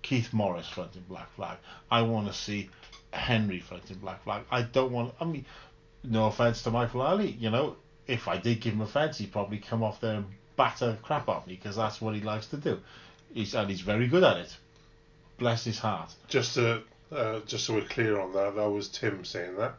Keith 0.00 0.32
Morris 0.32 0.68
fronting 0.68 1.04
Black 1.06 1.30
Flag. 1.36 1.58
I 1.90 2.00
want 2.02 2.28
to 2.28 2.32
see 2.32 2.70
Henry 3.12 3.60
fronting 3.60 3.98
Black 3.98 4.24
Flag. 4.24 4.44
I 4.50 4.62
don't 4.62 4.92
want. 4.92 5.14
I 5.20 5.26
mean, 5.26 5.44
no 6.04 6.26
offense 6.26 6.62
to 6.62 6.70
Mike 6.70 6.90
Vallely, 6.90 7.40
you 7.40 7.50
know, 7.50 7.76
if 8.06 8.28
I 8.28 8.36
did 8.36 8.60
give 8.60 8.74
him 8.74 8.80
offense, 8.80 9.18
he'd 9.18 9.32
probably 9.32 9.58
come 9.58 9.82
off 9.82 10.00
there 10.00 10.16
and 10.16 10.26
batter 10.56 10.98
crap 11.02 11.28
on 11.28 11.42
me 11.46 11.54
because 11.54 11.76
that's 11.76 12.00
what 12.00 12.14
he 12.14 12.20
likes 12.20 12.46
to 12.48 12.56
do. 12.56 12.80
He's 13.32 13.54
and 13.54 13.70
he's 13.70 13.80
very 13.80 14.08
good 14.08 14.24
at 14.24 14.36
it. 14.38 14.56
Bless 15.38 15.64
his 15.64 15.78
heart. 15.78 16.14
just 16.28 16.54
to 16.54 16.82
uh, 17.10 17.40
just 17.46 17.64
so 17.66 17.74
we're 17.74 17.82
clear 17.82 18.18
on 18.20 18.32
that, 18.32 18.56
that 18.56 18.70
was 18.70 18.88
Tim 18.88 19.24
saying 19.24 19.56
that. 19.56 19.74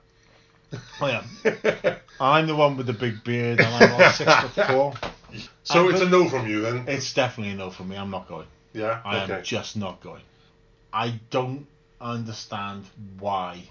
Oh 0.99 1.07
yeah, 1.07 1.97
I'm 2.19 2.47
the 2.47 2.55
one 2.55 2.77
with 2.77 2.87
the 2.87 2.93
big 2.93 3.23
beard, 3.23 3.59
and 3.59 3.67
I'm 3.67 3.99
not 3.99 4.15
six 4.15 4.33
foot 4.33 4.67
four. 4.67 4.93
so 5.63 5.87
I'm 5.87 5.93
it's 5.93 6.01
a 6.01 6.09
no 6.09 6.27
from 6.29 6.47
you 6.47 6.61
then. 6.61 6.85
It's 6.87 7.13
definitely 7.13 7.53
a 7.53 7.55
no 7.55 7.69
for 7.69 7.83
me. 7.83 7.95
I'm 7.95 8.09
not 8.09 8.27
going. 8.27 8.47
Yeah. 8.73 9.01
I 9.05 9.23
okay. 9.23 9.33
am 9.35 9.43
just 9.43 9.77
not 9.77 10.01
going. 10.01 10.23
I 10.91 11.19
don't 11.29 11.67
understand 12.01 12.85
why 13.19 13.63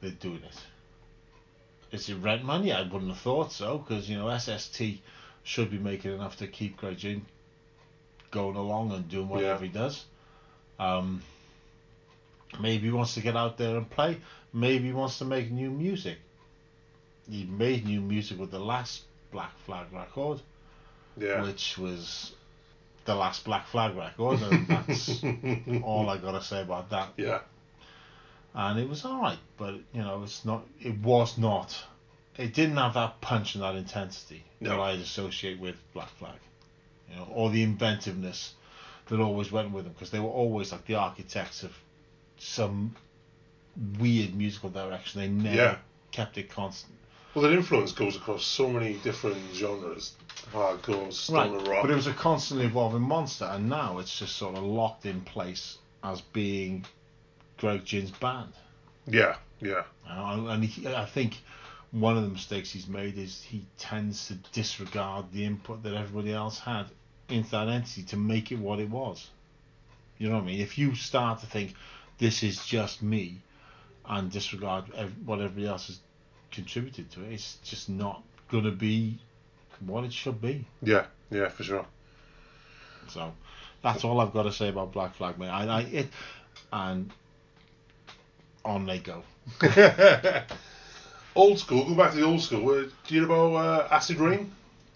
they're 0.00 0.10
doing 0.10 0.42
it. 0.44 0.60
Is 1.92 2.08
it 2.08 2.16
rent 2.16 2.44
money? 2.44 2.72
I 2.72 2.82
wouldn't 2.82 3.10
have 3.10 3.20
thought 3.20 3.52
so 3.52 3.78
because 3.78 4.08
you 4.08 4.16
know 4.16 4.36
SST 4.36 4.82
should 5.44 5.70
be 5.70 5.78
making 5.78 6.12
enough 6.12 6.36
to 6.38 6.46
keep 6.46 6.76
Greg 6.76 6.98
Ginn 6.98 7.24
going 8.30 8.56
along 8.56 8.92
and 8.92 9.08
doing 9.08 9.28
whatever 9.28 9.64
Yeah. 9.64 9.70
he 9.70 9.72
does. 9.72 10.04
Um, 10.78 11.22
maybe 12.60 12.86
he 12.86 12.92
wants 12.92 13.14
to 13.14 13.20
get 13.20 13.36
out 13.36 13.58
there 13.58 13.76
and 13.76 13.88
play. 13.88 14.18
Maybe 14.52 14.86
he 14.86 14.92
wants 14.92 15.18
to 15.18 15.24
make 15.24 15.50
new 15.50 15.70
music. 15.70 16.18
He 17.30 17.44
made 17.44 17.84
new 17.86 18.00
music 18.00 18.38
with 18.38 18.50
the 18.50 18.58
last 18.58 19.02
Black 19.30 19.52
Flag 19.66 19.92
record 19.92 20.40
yeah. 21.16 21.42
which 21.42 21.78
was 21.78 22.32
the 23.04 23.14
last 23.14 23.44
Black 23.44 23.66
Flag 23.66 23.96
record, 23.96 24.40
and 24.42 24.66
that's 24.66 25.22
all 25.82 26.08
I 26.08 26.18
gotta 26.18 26.42
say 26.42 26.62
about 26.62 26.90
that. 26.90 27.10
Yeah. 27.16 27.40
And 28.54 28.78
it 28.78 28.88
was 28.88 29.04
alright, 29.04 29.38
but 29.56 29.74
you 29.94 30.02
know, 30.02 30.22
it's 30.24 30.44
not. 30.44 30.62
It 30.80 30.98
was 30.98 31.38
not. 31.38 31.82
It 32.36 32.54
didn't 32.54 32.76
have 32.76 32.94
that 32.94 33.20
punch 33.20 33.54
and 33.54 33.62
that 33.64 33.76
intensity 33.76 34.44
that 34.60 34.78
I'd 34.78 35.00
associate 35.00 35.58
with 35.58 35.76
Black 35.94 36.10
Flag, 36.18 36.38
you 37.10 37.16
know, 37.16 37.28
or 37.30 37.50
the 37.50 37.62
inventiveness 37.62 38.54
that 39.08 39.20
always 39.20 39.50
went 39.52 39.72
with 39.72 39.84
them, 39.84 39.92
because 39.94 40.10
they 40.10 40.20
were 40.20 40.28
always 40.28 40.72
like 40.72 40.86
the 40.86 40.94
architects 40.94 41.62
of 41.62 41.72
some 42.38 42.94
weird 43.98 44.34
musical 44.34 44.70
direction. 44.70 45.20
They 45.20 45.28
never 45.28 45.56
Yeah. 45.56 45.76
kept 46.10 46.36
it 46.38 46.50
constant. 46.50 46.94
Well, 47.34 47.42
their 47.42 47.52
influence 47.52 47.92
goes 47.92 48.16
across 48.16 48.44
so 48.44 48.68
many 48.68 48.94
different 48.98 49.38
genres: 49.54 50.14
hardcore, 50.52 51.10
stoner 51.12 51.58
Right, 51.58 51.68
rock. 51.68 51.82
but 51.82 51.90
it 51.90 51.94
was 51.94 52.06
a 52.06 52.12
constantly 52.12 52.66
evolving 52.66 53.00
monster, 53.02 53.46
and 53.46 53.68
now 53.70 53.98
it's 53.98 54.18
just 54.18 54.36
sort 54.36 54.56
of 54.56 54.62
locked 54.62 55.06
in 55.06 55.22
place 55.22 55.78
as 56.04 56.20
being 56.20 56.84
Greg 57.62 57.84
Ginn's 57.84 58.10
band. 58.10 58.52
yeah, 59.06 59.36
yeah, 59.60 59.84
uh, 60.10 60.34
know, 60.36 60.48
and 60.48 60.64
he, 60.64 60.84
I 60.88 61.06
think 61.06 61.40
one 61.92 62.16
of 62.16 62.24
the 62.24 62.28
mistakes 62.28 62.72
he's 62.72 62.88
made 62.88 63.16
is 63.16 63.40
he 63.40 63.64
tends 63.78 64.26
to 64.26 64.34
disregard 64.52 65.26
the 65.32 65.44
input 65.44 65.84
that 65.84 65.94
everybody 65.94 66.32
else 66.32 66.58
had 66.58 66.86
into 67.28 67.52
that 67.52 67.68
entity 67.68 68.02
to 68.02 68.16
make 68.16 68.50
it 68.50 68.58
what 68.58 68.80
it 68.80 68.90
was. 68.90 69.30
You 70.18 70.28
know 70.28 70.34
what 70.34 70.42
I 70.42 70.46
mean? 70.46 70.60
If 70.60 70.76
you 70.76 70.96
start 70.96 71.38
to 71.42 71.46
think 71.46 71.74
this 72.18 72.42
is 72.42 72.66
just 72.66 73.00
me 73.00 73.36
and 74.06 74.28
disregard 74.28 74.86
ev- 74.96 75.14
what 75.24 75.40
everybody 75.40 75.68
else 75.68 75.86
has 75.86 76.00
contributed 76.50 77.12
to 77.12 77.22
it, 77.22 77.34
it's 77.34 77.58
just 77.62 77.88
not 77.88 78.24
going 78.50 78.64
to 78.64 78.72
be 78.72 79.20
what 79.78 80.02
it 80.02 80.12
should 80.12 80.42
be. 80.42 80.64
yeah, 80.82 81.06
yeah, 81.30 81.48
for 81.48 81.62
sure. 81.62 81.86
So 83.06 83.32
that's 83.84 84.02
all 84.02 84.20
I've 84.20 84.32
got 84.32 84.44
to 84.44 84.52
say 84.52 84.68
about 84.68 84.92
Black 84.92 85.14
Flag, 85.14 85.38
mate. 85.38 85.48
I, 85.48 85.66
I 85.66 85.80
it, 85.82 86.08
and 86.72 87.12
on 88.64 88.86
they 88.86 88.98
go. 88.98 89.22
old 91.34 91.58
school. 91.58 91.84
Go 91.88 91.94
back 91.94 92.12
to 92.12 92.16
the 92.18 92.24
old 92.26 92.40
school. 92.42 92.84
Do 93.06 93.14
you 93.14 93.26
know 93.26 93.54
about 93.54 93.54
uh, 93.90 93.94
Acid 93.94 94.18
Reign? 94.20 94.52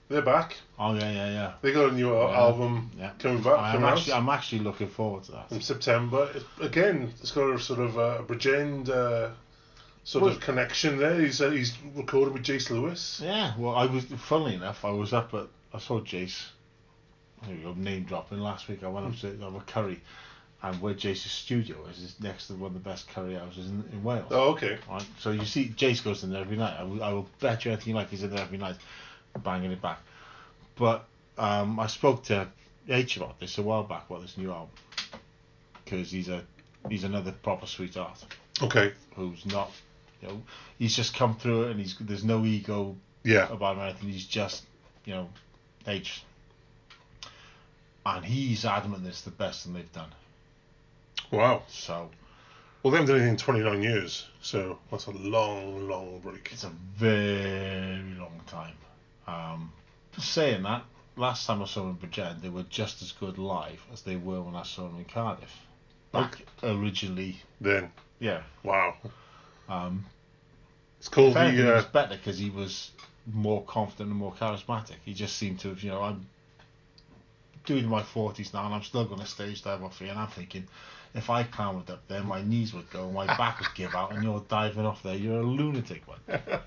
They're 0.08 0.22
back. 0.22 0.56
Oh 0.78 0.94
yeah, 0.94 1.10
yeah, 1.10 1.30
yeah. 1.30 1.52
They 1.62 1.72
got 1.72 1.90
a 1.90 1.92
new 1.92 2.14
Yeah. 2.14 2.36
album 2.38 2.90
Yeah. 2.96 3.10
coming 3.18 3.42
back. 3.42 3.58
I'm 3.58 3.82
out 3.82 3.96
actually, 3.98 4.12
I'm 4.12 4.28
actually 4.28 4.60
looking 4.60 4.86
forward 4.88 5.24
to 5.24 5.32
that. 5.32 5.50
in 5.50 5.60
September. 5.60 6.30
It, 6.34 6.44
again, 6.64 7.12
it's 7.20 7.32
got 7.32 7.50
a 7.50 7.58
sort 7.58 7.80
of 7.80 7.98
uh, 7.98 8.18
a 8.20 8.22
Bridgend 8.22 8.88
uh, 8.88 9.30
sort 10.04 10.22
Well- 10.24 10.32
of 10.34 10.40
connection 10.40 10.98
there. 10.98 11.18
He's 11.20 11.40
uh, 11.40 11.50
he's 11.50 11.76
recorded 11.96 12.34
with 12.34 12.44
Jace 12.44 12.70
Lewis. 12.70 13.20
Yeah, 13.22 13.54
well, 13.58 13.74
I 13.74 13.86
was 13.86 14.04
funnily 14.04 14.54
enough, 14.54 14.84
I 14.84 14.90
was 14.92 15.12
up 15.12 15.34
at 15.34 15.48
I 15.74 15.78
saw 15.80 16.00
Jace. 16.00 16.46
Name 17.76 18.04
dropping. 18.04 18.38
Last 18.38 18.66
week 18.68 18.82
I 18.82 18.88
went 18.88 19.06
up 19.06 19.16
to 19.20 19.36
have 19.38 19.54
a 19.54 19.60
curry, 19.60 20.00
and 20.62 20.80
where 20.80 20.94
Jace's 20.94 21.30
studio 21.30 21.76
is 21.86 21.98
is 22.02 22.14
next 22.20 22.46
to 22.48 22.54
one 22.54 22.68
of 22.68 22.74
the 22.74 22.80
best 22.88 23.08
curry 23.08 23.34
houses 23.34 23.66
in, 23.68 23.84
in 23.92 24.02
Wales. 24.02 24.26
Oh, 24.30 24.50
okay. 24.52 24.78
Right, 24.88 25.04
so 25.20 25.30
you 25.30 25.44
see, 25.44 25.68
Jace 25.68 26.02
goes 26.02 26.24
in 26.24 26.30
there 26.30 26.40
every 26.40 26.56
night. 26.56 26.76
I 26.78 26.82
will, 26.82 27.02
I 27.04 27.12
will 27.12 27.28
bet 27.40 27.64
you 27.64 27.72
anything 27.72 27.94
like 27.94 28.08
he's 28.10 28.22
in 28.22 28.30
there 28.30 28.40
every 28.40 28.58
night, 28.58 28.76
banging 29.44 29.70
it 29.72 29.82
back. 29.82 29.98
But 30.76 31.04
um, 31.38 31.78
I 31.78 31.86
spoke 31.88 32.24
to 32.24 32.48
H 32.88 33.16
about 33.16 33.38
this 33.40 33.58
a 33.58 33.62
while 33.62 33.82
back 33.82 34.08
about 34.08 34.22
this 34.22 34.36
new 34.38 34.50
album 34.50 34.70
because 35.84 36.10
he's 36.10 36.28
a 36.28 36.42
he's 36.88 37.04
another 37.04 37.32
proper 37.32 37.66
sweetheart 37.66 38.24
Okay. 38.62 38.92
who's 39.14 39.44
not, 39.46 39.70
you 40.22 40.28
know, 40.28 40.42
he's 40.78 40.94
just 40.96 41.14
come 41.14 41.36
through 41.36 41.64
it 41.64 41.70
and 41.72 41.80
he's 41.80 41.96
there's 42.00 42.24
no 42.24 42.44
ego 42.44 42.96
Yeah. 43.24 43.50
about 43.52 43.76
him 43.76 43.82
or 43.82 43.86
anything. 43.86 44.08
He's 44.10 44.24
just, 44.26 44.64
you 45.04 45.14
know, 45.14 45.28
H. 45.86 46.22
And 48.04 48.24
he's 48.24 48.64
adamant 48.64 49.04
this 49.04 49.16
is 49.16 49.22
the 49.22 49.30
best 49.32 49.64
thing 49.64 49.74
they've 49.74 49.92
done. 49.92 50.08
Wow. 51.30 51.62
So 51.68 52.10
Well, 52.82 52.90
they 52.92 52.98
haven't 52.98 53.06
done 53.14 53.16
anything 53.16 53.30
in 53.34 53.36
29 53.36 53.82
years, 53.82 54.26
so 54.40 54.78
that's 54.90 55.06
a 55.06 55.10
long, 55.12 55.88
long 55.88 56.20
break. 56.20 56.50
it's 56.52 56.64
a 56.64 56.72
very 56.96 58.14
long 58.18 58.40
time. 58.46 58.76
Um, 59.26 59.72
saying 60.18 60.62
that, 60.62 60.84
last 61.16 61.46
time 61.46 61.62
I 61.62 61.66
saw 61.66 61.80
them 61.82 61.98
in 62.00 62.08
Bridgend, 62.08 62.42
they 62.42 62.48
were 62.48 62.62
just 62.64 63.02
as 63.02 63.12
good 63.12 63.38
live 63.38 63.82
as 63.92 64.02
they 64.02 64.16
were 64.16 64.40
when 64.40 64.54
I 64.54 64.62
saw 64.62 64.82
them 64.88 64.98
in 64.98 65.04
Cardiff. 65.04 65.52
Back 66.12 66.42
originally, 66.62 67.40
Then, 67.60 67.90
yeah. 68.20 68.42
wow. 68.62 68.94
Um, 69.68 70.06
It's 71.00 71.08
called 71.08 71.34
the. 71.34 71.46
it 71.48 71.68
Uh, 71.68 71.74
was 71.74 71.84
better 71.86 72.16
because 72.16 72.38
he 72.38 72.50
was 72.50 72.92
more 73.26 73.64
confident 73.64 74.10
and 74.10 74.18
more 74.18 74.32
charismatic. 74.32 74.94
He 75.04 75.12
just 75.12 75.36
seemed 75.36 75.58
to 75.60 75.70
have, 75.70 75.82
you 75.82 75.90
know, 75.90 76.02
I'm 76.02 76.26
doing 77.64 77.86
my 77.86 78.02
40s 78.02 78.54
now 78.54 78.64
and 78.66 78.74
I'm 78.74 78.84
still 78.84 79.04
going 79.04 79.18
to 79.20 79.26
stage 79.26 79.62
dive 79.64 79.82
off 79.82 79.98
here 79.98 80.10
and 80.10 80.18
I'm 80.20 80.28
thinking, 80.28 80.68
if 81.16 81.30
I 81.30 81.42
clambered 81.44 81.90
up 81.90 82.06
there, 82.08 82.22
my 82.22 82.42
knees 82.42 82.74
would 82.74 82.90
go, 82.90 83.10
my 83.10 83.26
back 83.26 83.60
would 83.60 83.74
give 83.74 83.94
out, 83.94 84.12
and 84.12 84.22
you're 84.22 84.44
diving 84.48 84.84
off 84.84 85.02
there, 85.02 85.16
you're 85.16 85.40
a 85.40 85.42
lunatic, 85.42 86.02
man. 86.06 86.40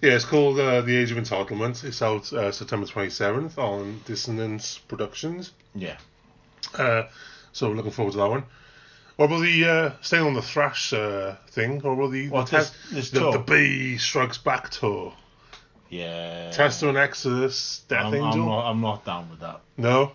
yeah, 0.00 0.12
it's 0.12 0.24
called 0.24 0.58
uh, 0.60 0.80
The 0.82 0.96
Age 0.96 1.10
of 1.10 1.18
Entitlement. 1.18 1.82
It's 1.84 2.00
out 2.00 2.32
uh, 2.32 2.52
September 2.52 2.86
27th 2.86 3.58
on 3.58 4.00
Dissonance 4.04 4.78
Productions. 4.78 5.52
Yeah. 5.74 5.96
Uh, 6.78 7.04
so 7.52 7.68
we're 7.68 7.76
looking 7.76 7.90
forward 7.90 8.12
to 8.12 8.18
that 8.18 8.30
one. 8.30 8.44
What 9.16 9.26
about 9.26 9.40
the 9.40 9.64
uh, 9.64 9.92
staying 10.00 10.24
on 10.24 10.34
the 10.34 10.42
thrash 10.42 10.92
uh, 10.92 11.36
thing? 11.48 11.80
What 11.80 11.92
about 11.92 12.12
the 12.12 12.30
Well, 12.30 12.44
the, 12.44 12.58
this- 12.58 12.72
this 12.90 13.10
the, 13.10 13.32
the 13.32 13.38
Bay 13.38 13.96
Strikes 13.96 14.38
Back 14.38 14.70
tour? 14.70 15.12
Yeah. 15.90 16.50
Testament 16.52 16.96
Exodus, 16.96 17.82
Death 17.88 18.06
I'm, 18.06 18.14
Angel. 18.14 18.42
I'm 18.42 18.48
not, 18.48 18.70
I'm 18.70 18.80
not 18.80 19.04
down 19.04 19.28
with 19.28 19.40
that. 19.40 19.60
No, 19.76 20.12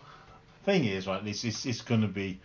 Thing 0.67 0.83
is, 0.83 1.07
right, 1.07 1.25
it's, 1.25 1.45
it's, 1.45 1.65
it's 1.65 1.81
going 1.81 2.01
to 2.01 2.09
be 2.09 2.41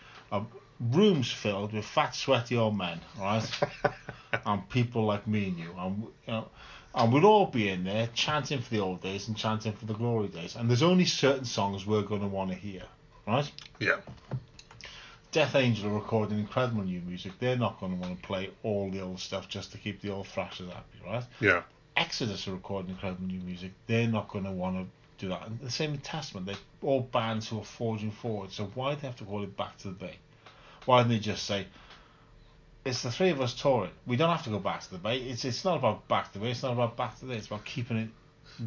rooms 0.91 1.31
filled 1.31 1.73
with 1.73 1.85
fat, 1.85 2.15
sweaty 2.15 2.57
old 2.57 2.77
men, 2.77 3.01
right? 3.19 3.49
and 4.47 4.69
people 4.69 5.05
like 5.05 5.27
me 5.27 5.49
and 5.49 5.59
you. 5.59 5.75
And, 5.79 6.03
you 6.03 6.33
know, 6.33 6.49
and 6.95 7.13
we'd 7.13 7.25
all 7.25 7.47
be 7.47 7.69
in 7.69 7.85
there 7.85 8.09
chanting 8.15 8.61
for 8.61 8.71
the 8.71 8.81
old 8.81 9.03
days 9.03 9.29
and 9.29 9.37
chanting 9.37 9.73
for 9.73 9.87
the 9.87 9.95
glory 9.95 10.29
days. 10.29 10.57
And 10.57 10.69
there's 10.69 10.83
only 10.83 11.07
certain 11.07 11.45
songs 11.45 11.87
we're 11.87 12.03
going 12.03 12.21
to 12.21 12.27
want 12.27 12.51
to 12.51 12.57
hear, 12.57 12.83
right? 13.27 13.51
yeah, 13.79 13.97
Death 15.31 15.55
Angel 15.55 15.91
are 15.91 15.95
recording 15.95 16.39
incredible 16.39 16.83
new 16.83 17.01
music. 17.01 17.33
They're 17.39 17.57
not 17.57 17.81
going 17.81 17.93
to 17.93 17.99
want 17.99 18.21
to 18.21 18.27
play 18.27 18.51
all 18.63 18.91
the 18.91 19.01
old 19.01 19.19
stuff 19.19 19.49
just 19.49 19.73
to 19.73 19.79
keep 19.79 20.03
the 20.03 20.11
old 20.11 20.27
thrashers 20.27 20.69
happy, 20.69 20.99
right? 21.07 21.25
yeah, 21.41 21.63
Exodus 21.97 22.47
are 22.49 22.53
recording 22.53 22.91
incredible 22.91 23.27
new 23.27 23.41
music, 23.41 23.73
they're 23.87 24.07
not 24.07 24.29
going 24.29 24.45
to 24.45 24.51
want 24.51 24.77
to 24.77 24.87
do 25.23 25.29
that. 25.31 25.47
And 25.47 25.59
the 25.61 25.71
same 25.71 25.93
with 25.93 26.03
Testament. 26.03 26.47
They're 26.47 26.57
all 26.83 27.01
bands 27.01 27.49
who 27.49 27.59
are 27.61 27.65
forging 27.65 28.11
forward. 28.11 28.53
So 28.53 28.71
why 28.75 28.95
do 28.95 29.01
they 29.01 29.07
have 29.07 29.17
to 29.19 29.25
call 29.25 29.43
it 29.43 29.57
Back 29.57 29.79
to 29.79 29.89
the 29.89 29.95
Bay? 29.95 30.17
Why 30.87 31.01
don't 31.01 31.09
they 31.11 31.19
just 31.19 31.45
say, 31.45 31.67
it's 32.85 33.03
the 33.03 33.11
three 33.11 33.31
of 33.31 33.41
us 33.41 33.55
touring. 33.55 33.91
We 34.07 34.17
don't 34.17 34.31
have 34.31 34.45
to 34.45 34.51
go 34.51 34.59
back 34.59 34.81
to 34.83 34.91
the 34.91 34.99
Bay. 34.99 35.19
It's 35.19 35.45
it's 35.45 35.65
not 35.65 35.77
about 35.79 36.09
back 36.09 36.33
to 36.33 36.39
the 36.39 36.45
Bay. 36.45 36.51
It's 36.51 36.63
not 36.63 36.73
about 36.73 36.97
back 36.97 37.15
to 37.21 37.27
the 37.27 37.33
Bay. 37.33 37.39
It's 37.39 37.47
about 37.47 37.65
keeping 37.65 37.97
it 37.97 38.09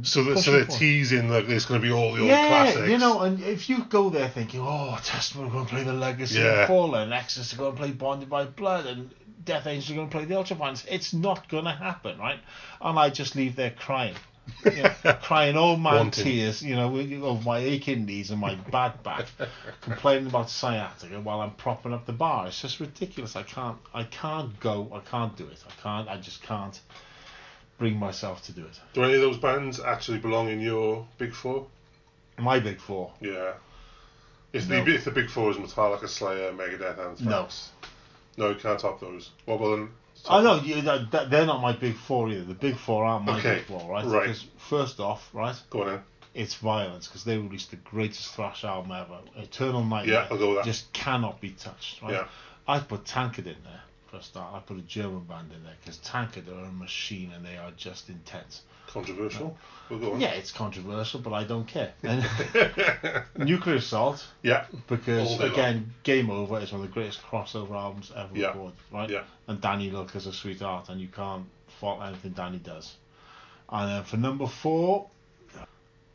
So, 0.04 0.24
that, 0.24 0.38
so 0.40 0.52
they're 0.54 0.66
forward. 0.66 0.80
teasing 0.80 1.28
that 1.30 1.48
there's 1.48 1.66
going 1.66 1.82
to 1.82 1.86
be 1.86 1.92
all 1.94 2.14
the 2.14 2.22
old 2.22 2.30
yeah, 2.30 2.48
classics. 2.48 2.90
you 2.90 2.98
know, 2.98 3.22
and 3.22 3.42
if 3.44 3.70
you 3.70 3.84
go 3.86 4.10
there 4.10 4.30
thinking, 4.30 4.62
oh, 4.64 4.98
Testament 5.04 5.50
are 5.50 5.52
going 5.52 5.66
to 5.66 5.72
play 5.72 5.84
the 5.84 5.94
Legacy 5.94 6.40
Yeah. 6.40 6.62
of 6.64 6.68
Fallen, 6.68 7.04
and 7.04 7.14
Exodus 7.14 7.54
are 7.54 7.58
going 7.58 7.74
to 7.74 7.78
play 7.78 7.92
Bonded 7.92 8.30
by 8.30 8.46
Blood, 8.46 8.86
and 8.86 9.10
Death 9.44 9.68
Angels 9.68 9.92
are 9.92 9.96
going 9.96 10.10
to 10.10 10.18
play 10.18 10.26
the 10.26 10.34
Ultraviolence, 10.36 10.86
it's 10.90 11.14
not 11.14 11.50
going 11.50 11.66
to 11.66 11.72
happen, 11.72 12.18
right? 12.18 12.40
And 12.82 12.98
I 12.98 13.10
just 13.10 13.36
leave 13.36 13.56
there 13.58 13.72
crying. 13.72 14.16
You 14.64 14.72
know, 15.04 15.14
crying 15.22 15.56
oh, 15.58 15.62
all 15.62 15.78
man 15.78 15.96
Wanting. 15.96 16.24
tears, 16.24 16.62
you 16.62 16.76
know, 16.76 16.90
with- 16.90 17.12
over 17.14 17.42
my 17.44 17.58
aching 17.60 18.06
knees 18.06 18.32
and 18.32 18.40
my 18.40 18.56
bad 18.56 19.02
back, 19.04 19.28
complaining 19.82 20.28
about 20.28 20.50
sciatica 20.50 21.20
while 21.20 21.42
I'm 21.42 21.52
propping 21.52 21.94
up 21.94 22.06
the 22.06 22.14
bar. 22.14 22.48
It's 22.48 22.62
just 22.62 22.80
ridiculous. 22.80 23.36
I 23.36 23.44
can't, 23.44 23.78
I 23.94 24.04
can't 24.04 24.60
go. 24.60 24.90
I 24.94 25.00
can't 25.00 25.36
do 25.36 25.46
it. 25.48 25.64
I 25.68 25.82
can't. 25.82 26.08
I 26.10 26.18
just 26.18 26.42
can't 26.44 26.80
bring 27.78 27.98
myself 27.98 28.44
to 28.46 28.52
do 28.54 28.66
it. 28.66 28.80
Do 28.94 29.04
any 29.04 29.16
of 29.16 29.22
those 29.22 29.38
bands 29.38 29.80
actually 29.80 30.20
belong 30.20 30.50
in 30.50 30.62
your 30.62 31.06
big 31.18 31.34
four? 31.34 31.68
My 32.38 32.60
big 32.60 32.80
four. 32.80 33.12
Yeah. 33.22 33.54
If 34.54 34.70
No. 34.70 34.84
the 34.84 34.96
if 34.96 35.06
the 35.06 35.12
big 35.12 35.30
four 35.30 35.52
is 35.52 35.58
Metallica, 35.58 36.08
Slayer, 36.08 36.52
Megadeth, 36.54 36.98
and 37.00 37.20
Anthrax. 37.20 37.72
No. 38.38 38.46
No, 38.46 38.50
you 38.50 38.56
can't 38.56 38.80
top 38.80 39.00
those. 39.00 39.32
Well, 39.46 39.58
well 39.58 39.72
then. 39.78 39.90
I 40.30 40.42
know 40.42 40.56
you, 40.62 40.82
that, 40.82 41.30
they're 41.30 41.46
not 41.46 41.62
my 41.62 41.74
big 41.74 41.96
four 41.96 42.30
either. 42.30 42.44
The 42.44 42.54
big 42.54 42.78
four 42.78 43.06
aren't 43.06 43.26
my 43.26 43.38
Okay, 43.40 43.56
big 43.56 43.66
four, 43.66 43.90
right? 43.90 44.06
right. 44.06 44.22
Because 44.24 44.46
first 44.70 45.00
off, 45.00 45.30
right, 45.34 45.56
Go 45.70 45.84
on 45.84 45.94
in. 45.96 46.00
it's 46.34 46.56
Vio-lence 46.56 47.08
because 47.08 47.24
they 47.24 47.38
released 47.38 47.72
the 47.72 47.78
greatest 47.78 48.34
thrash 48.34 48.64
album 48.64 48.92
ever, 48.92 49.20
Eternal 49.38 49.84
Nightmare. 49.84 50.16
Yeah, 50.16 50.28
I'll 50.32 50.38
go 50.38 50.50
with 50.50 50.58
that. 50.58 50.66
Just 50.66 50.92
cannot 50.94 51.42
be 51.42 51.52
touched, 51.52 52.02
right? 52.02 52.14
Yeah. 52.14 52.28
I 52.68 52.80
put 52.80 53.06
Tankard 53.06 53.46
in 53.48 53.58
there 53.64 53.82
for 54.08 54.18
a 54.18 54.24
start. 54.24 54.54
I 54.56 54.60
put 54.60 54.78
a 54.78 54.82
German 54.82 55.26
band 55.26 55.52
in 55.56 55.64
there 55.64 55.76
because 55.82 55.98
Tankard 56.00 56.48
are 56.50 56.66
a 56.66 56.72
machine 56.72 57.32
and 57.36 57.46
they 57.46 57.58
are 57.58 57.72
just 57.78 58.10
intense. 58.10 58.62
Controversial. 58.96 59.58
We'll 59.90 60.00
go 60.00 60.14
on. 60.14 60.22
Yeah, 60.22 60.30
it's 60.32 60.54
controversial, 60.54 61.20
but 61.20 61.34
I 61.34 61.44
don't 61.44 61.68
care. 61.68 61.92
Nuclear 63.38 63.76
Assault 63.76 64.26
yeah. 64.42 64.66
because 64.88 65.38
again, 65.42 65.94
Game 66.04 66.30
Over 66.30 66.60
is 66.62 66.72
one 66.72 66.80
of 66.82 66.88
the 66.88 66.94
greatest 66.94 67.22
crossover 67.22 67.72
albums 67.72 68.10
ever 68.16 68.30
Yeah. 68.34 68.48
recorded, 68.48 68.78
right? 68.94 69.10
Yeah. 69.10 69.24
And 69.48 69.60
Danny 69.60 69.92
Lilker 69.92 70.16
is 70.16 70.28
a 70.28 70.34
sweetheart, 70.34 70.88
and 70.88 71.02
you 71.02 71.10
can't 71.10 71.46
fault 71.80 72.02
anything 72.04 72.32
Danny 72.32 72.58
does. 72.58 72.96
And 73.70 73.92
then 73.92 74.04
for 74.06 74.16
number 74.18 74.48
four, 74.48 75.08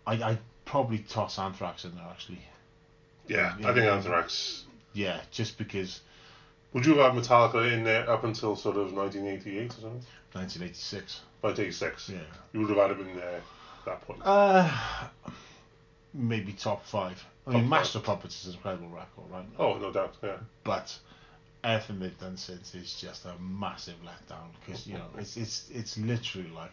I 0.07 0.15
I 0.15 0.39
probably 0.65 0.99
toss 1.01 1.39
Anthrax 1.39 1.85
in 1.85 1.95
there 1.95 2.07
actually. 2.11 2.41
Yeah. 3.29 3.57
Yeah. 3.61 3.69
I 3.69 3.75
think 3.75 3.85
Anthrax. 3.87 4.65
Yeah, 4.95 5.21
just 5.31 5.59
because 5.59 6.01
Would 6.73 6.87
you 6.87 6.97
have 6.99 7.13
Metallica 7.13 7.71
in 7.73 7.85
there 7.85 8.09
up 8.09 8.25
until 8.25 8.57
sort 8.57 8.77
of 8.79 8.93
1988 8.95 9.71
or 9.71 9.81
something? 9.81 10.03
1986. 10.33 11.21
1986. 11.43 12.09
Yeah. 12.11 12.19
You 12.53 12.61
would 12.61 12.69
have 12.71 12.79
had 12.79 12.91
him 12.99 13.09
in 13.09 13.17
there 13.17 13.37
at 13.37 13.85
that 13.87 14.01
point. 14.03 14.21
Uh, 14.25 14.71
maybe 16.15 16.53
top 16.53 16.85
five. 16.87 17.23
I 17.47 17.51
mean, 17.53 17.61
Top 17.63 17.71
Master 17.71 18.01
Puppets 18.01 18.43
is 18.43 18.49
an 18.49 18.55
incredible 18.55 18.89
record, 18.89 19.31
right? 19.31 19.47
oh, 19.59 19.79
no 19.79 19.93
doubt. 19.93 20.15
Yeah. 20.23 20.37
but 20.65 20.97
everything 21.65 21.99
they've 22.01 22.19
done 22.19 22.37
since 22.37 22.75
is 22.75 22.95
just 23.01 23.25
a 23.27 23.35
massive 23.39 23.97
letdown 24.03 24.47
because 24.65 24.87
you 24.87 24.95
know 24.95 25.05
it's 25.19 25.37
it's 25.37 25.69
it's 25.71 25.99
literally 25.99 26.49
like 26.57 26.71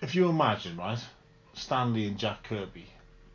if 0.00 0.14
you 0.14 0.30
imagine 0.30 0.74
right 0.78 0.98
Stan 1.52 1.92
Lee 1.92 2.06
and 2.06 2.16
Jack 2.16 2.42
Kirby 2.44 2.86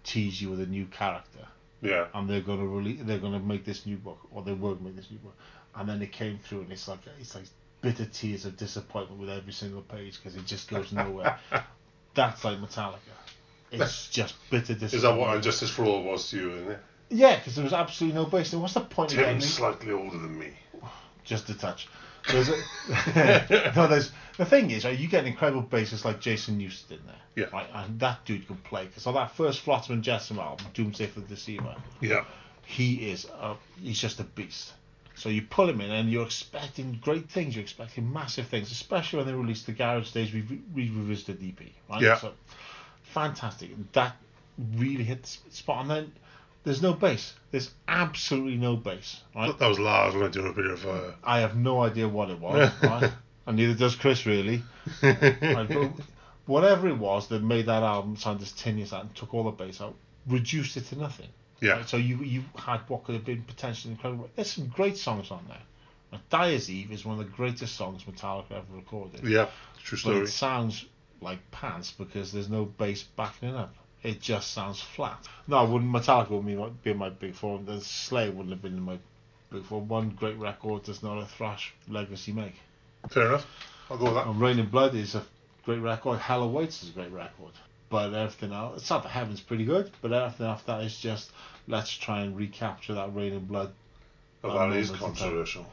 tease 0.03 0.41
you 0.41 0.49
with 0.49 0.61
a 0.61 0.65
new 0.65 0.85
character 0.87 1.45
Yeah. 1.83 2.07
and 2.15 2.27
they're 2.27 2.41
going 2.41 2.57
to 2.57 2.65
release 2.67 3.01
they're 3.03 3.19
going 3.19 3.33
to 3.33 3.39
make 3.39 3.65
this 3.65 3.85
new 3.85 3.97
book 3.97 4.17
or 4.31 4.41
they 4.41 4.53
going 4.55 4.81
make 4.81 4.95
this 4.95 5.11
new 5.11 5.19
book 5.19 5.35
and 5.75 5.87
then 5.87 6.01
it 6.01 6.11
came 6.11 6.39
through 6.39 6.61
and 6.61 6.71
it's 6.71 6.87
like 6.87 6.99
it's 7.19 7.35
like 7.35 7.45
bitter 7.85 8.05
tears 8.05 8.45
of 8.45 8.57
disappointment 8.57 9.19
with 9.21 9.29
every 9.29 9.53
single 9.53 9.81
page 9.81 10.17
because 10.21 10.35
it 10.35 10.45
just 10.45 10.69
goes 10.69 10.91
nowhere 10.91 11.37
that's 12.15 12.43
like 12.43 12.57
Metallica 12.57 12.97
it's 13.71 14.09
just 14.11 14.35
bitter 14.49 14.73
disappointment 14.73 14.93
Is 14.93 15.01
that 15.03 15.15
what 15.17 15.33
And 15.35 15.43
Justice 15.43 15.69
for 15.69 15.85
All 15.85 16.03
was 16.03 16.29
to 16.31 16.37
you, 16.37 16.51
isn't 16.55 16.71
it? 16.71 16.79
yeah 17.09 17.35
because 17.37 17.55
there 17.55 17.63
was 17.63 17.73
absolutely 17.73 18.19
no 18.19 18.25
basis 18.25 18.55
what's 18.55 18.73
the 18.73 18.81
point 18.81 19.11
of 19.11 19.19
getting 19.19 19.39
Tim's 19.39 19.53
slightly 19.53 19.91
older 19.91 20.17
than 20.17 20.37
me. 20.39 20.51
just 21.23 21.49
a 21.49 21.57
touch. 21.57 21.87
There's 22.31 22.49
a, 22.49 22.53
no, 23.75 23.87
there's 23.87 24.11
the 24.37 24.45
thing 24.45 24.71
is, 24.71 24.83
right, 24.83 24.97
you 24.97 25.07
get 25.07 25.21
an 25.21 25.27
incredible 25.27 25.61
bassist 25.61 26.05
like 26.05 26.19
Jason 26.19 26.57
Newsted 26.59 26.91
in 26.93 27.05
there, 27.05 27.15
Yeah. 27.35 27.45
right, 27.53 27.67
and 27.75 27.99
that 27.99 28.25
dude 28.25 28.47
can 28.47 28.57
play. 28.57 28.85
Because 28.85 29.05
on 29.05 29.13
that 29.13 29.35
first 29.35 29.59
Flotsam 29.61 29.93
and 29.93 30.03
Jetsam 30.03 30.39
album, 30.39 30.65
Doomsday 30.73 31.05
for 31.05 31.19
the 31.19 31.27
Deceiver, 31.27 31.75
Yeah. 32.01 32.25
he 32.65 33.11
is 33.11 33.25
a, 33.25 33.55
he's 33.79 33.99
just 33.99 34.19
a 34.19 34.23
beast. 34.23 34.73
So 35.15 35.29
you 35.29 35.41
pull 35.41 35.69
him 35.69 35.81
in, 35.81 35.91
and 35.91 36.11
you're 36.11 36.25
expecting 36.25 36.99
great 37.01 37.29
things. 37.29 37.55
You're 37.55 37.63
expecting 37.63 38.11
massive 38.11 38.47
things, 38.47 38.71
especially 38.71 39.17
when 39.17 39.27
they 39.27 39.33
released 39.33 39.65
the 39.65 39.71
Garage 39.71 40.11
Days 40.11 40.33
we 40.33 40.41
we 40.73 40.89
revisited 40.89 41.41
EP, 41.43 41.67
right? 41.89 42.01
Yeah. 42.01 42.17
So 42.17 42.33
fantastic. 43.03 43.69
That 43.93 44.15
really 44.75 45.03
hit 45.03 45.23
the 45.23 45.55
spot, 45.55 45.81
and 45.81 45.89
then. 45.89 46.11
There's 46.63 46.81
no 46.81 46.93
bass. 46.93 47.35
There's 47.51 47.69
absolutely 47.87 48.57
no 48.57 48.75
bass, 48.75 49.21
right? 49.35 49.55
That 49.59 49.67
was 49.67 49.77
Lars 49.77 50.15
when 50.15 50.23
I 50.23 50.29
do 50.29 50.47
a 50.47 50.51
bit 50.51 50.65
of 50.65 50.83
uh, 50.87 51.11
I 51.23 51.41
have 51.41 51.55
no 51.55 51.83
idea 51.83 52.07
what 52.09 52.31
it 52.31 52.39
was, 52.39 52.71
right? 52.81 53.11
and 53.45 53.57
neither 53.57 53.75
does 53.75 53.95
Chris 53.95 54.25
really. 54.25 54.63
Right, 55.03 55.91
whatever 56.45 56.87
it 56.87 56.97
was 56.97 57.27
that 57.27 57.43
made 57.43 57.65
that 57.67 57.83
album 57.83 58.15
sound 58.15 58.41
as 58.41 58.51
tinny 58.51 58.83
as 58.83 58.91
that 58.91 59.01
and 59.01 59.15
took 59.15 59.33
all 59.33 59.43
the 59.43 59.51
bass 59.51 59.81
out, 59.81 59.95
reduced 60.27 60.77
it 60.77 60.85
to 60.87 60.97
nothing. 60.97 61.29
Yeah. 61.59 61.73
Right? 61.73 61.89
So 61.89 61.97
you 61.97 62.17
you 62.17 62.43
had 62.55 62.81
what 62.87 63.03
could 63.03 63.15
have 63.15 63.25
been 63.25 63.43
potentially 63.43 63.93
incredible. 63.93 64.29
There's 64.35 64.51
some 64.51 64.67
great 64.67 64.97
songs 64.97 65.31
on 65.31 65.45
there. 65.47 65.61
Like 66.11 66.29
Dyer's 66.29 66.69
Eve 66.69 66.91
is 66.91 67.05
one 67.05 67.19
of 67.19 67.25
the 67.25 67.31
greatest 67.31 67.75
songs 67.75 68.03
Metallica 68.03 68.51
ever 68.51 68.75
recorded. 68.75 69.23
Yeah. 69.23 69.49
True 69.83 69.97
story. 69.97 70.19
but 70.19 70.23
it 70.23 70.31
sounds 70.31 70.85
like 71.21 71.39
pants 71.51 71.91
because 71.91 72.31
there's 72.31 72.49
no 72.49 72.65
bass 72.65 73.03
backing 73.03 73.49
it 73.49 73.55
up. 73.55 73.75
It 74.03 74.21
just 74.21 74.51
sounds 74.51 74.79
flat. 74.79 75.27
No, 75.47 75.57
I 75.57 75.63
wouldn't. 75.63 75.91
Metallica 75.91 76.29
would 76.29 76.83
be 76.83 76.93
my, 76.93 77.09
big 77.09 77.33
four. 77.33 77.59
The 77.59 77.81
Slayer 77.81 78.31
wouldn't 78.31 78.51
have 78.51 78.61
been 78.61 78.77
in 78.77 78.83
my 78.83 78.99
big 79.51 79.63
four. 79.65 79.81
One 79.81 80.09
great 80.11 80.37
record 80.37 80.83
does 80.83 81.01
not 81.01 81.17
a 81.17 81.25
thrash 81.25 81.73
legacy 81.87 82.31
make. 82.31 82.53
Fair 83.09 83.27
enough. 83.27 83.47
I'll 83.89 83.97
go 83.97 84.05
with 84.05 84.13
that. 84.13 84.27
And 84.27 84.39
Reign 84.39 84.59
in 84.59 84.67
Blood 84.67 84.93
is 84.93 85.15
a 85.15 85.25
great 85.63 85.79
record. 85.79 86.19
Hell 86.19 86.43
Awaits 86.43 86.83
is 86.83 86.89
a 86.89 86.91
great 86.93 87.11
record. 87.11 87.53
But 87.89 88.13
everything 88.13 88.51
else, 88.51 88.81
It's 88.81 88.89
not 88.89 89.05
Heaven's 89.05 89.41
pretty 89.41 89.63
good, 89.65 89.91
but 90.01 90.11
everything 90.11 90.47
after 90.47 90.67
that 90.73 90.83
is 90.83 90.97
just 90.99 91.31
let's 91.67 91.91
try 91.91 92.21
and 92.21 92.35
recapture 92.35 92.95
that 92.95 93.13
Reign 93.15 93.33
in 93.33 93.45
Blood. 93.45 93.71
Well, 94.41 94.53
That 94.57 94.69
that 94.69 94.77
is 94.77 94.89
moment 94.91 95.03
in 95.03 95.13
time. 95.13 95.15
controversial. 95.15 95.65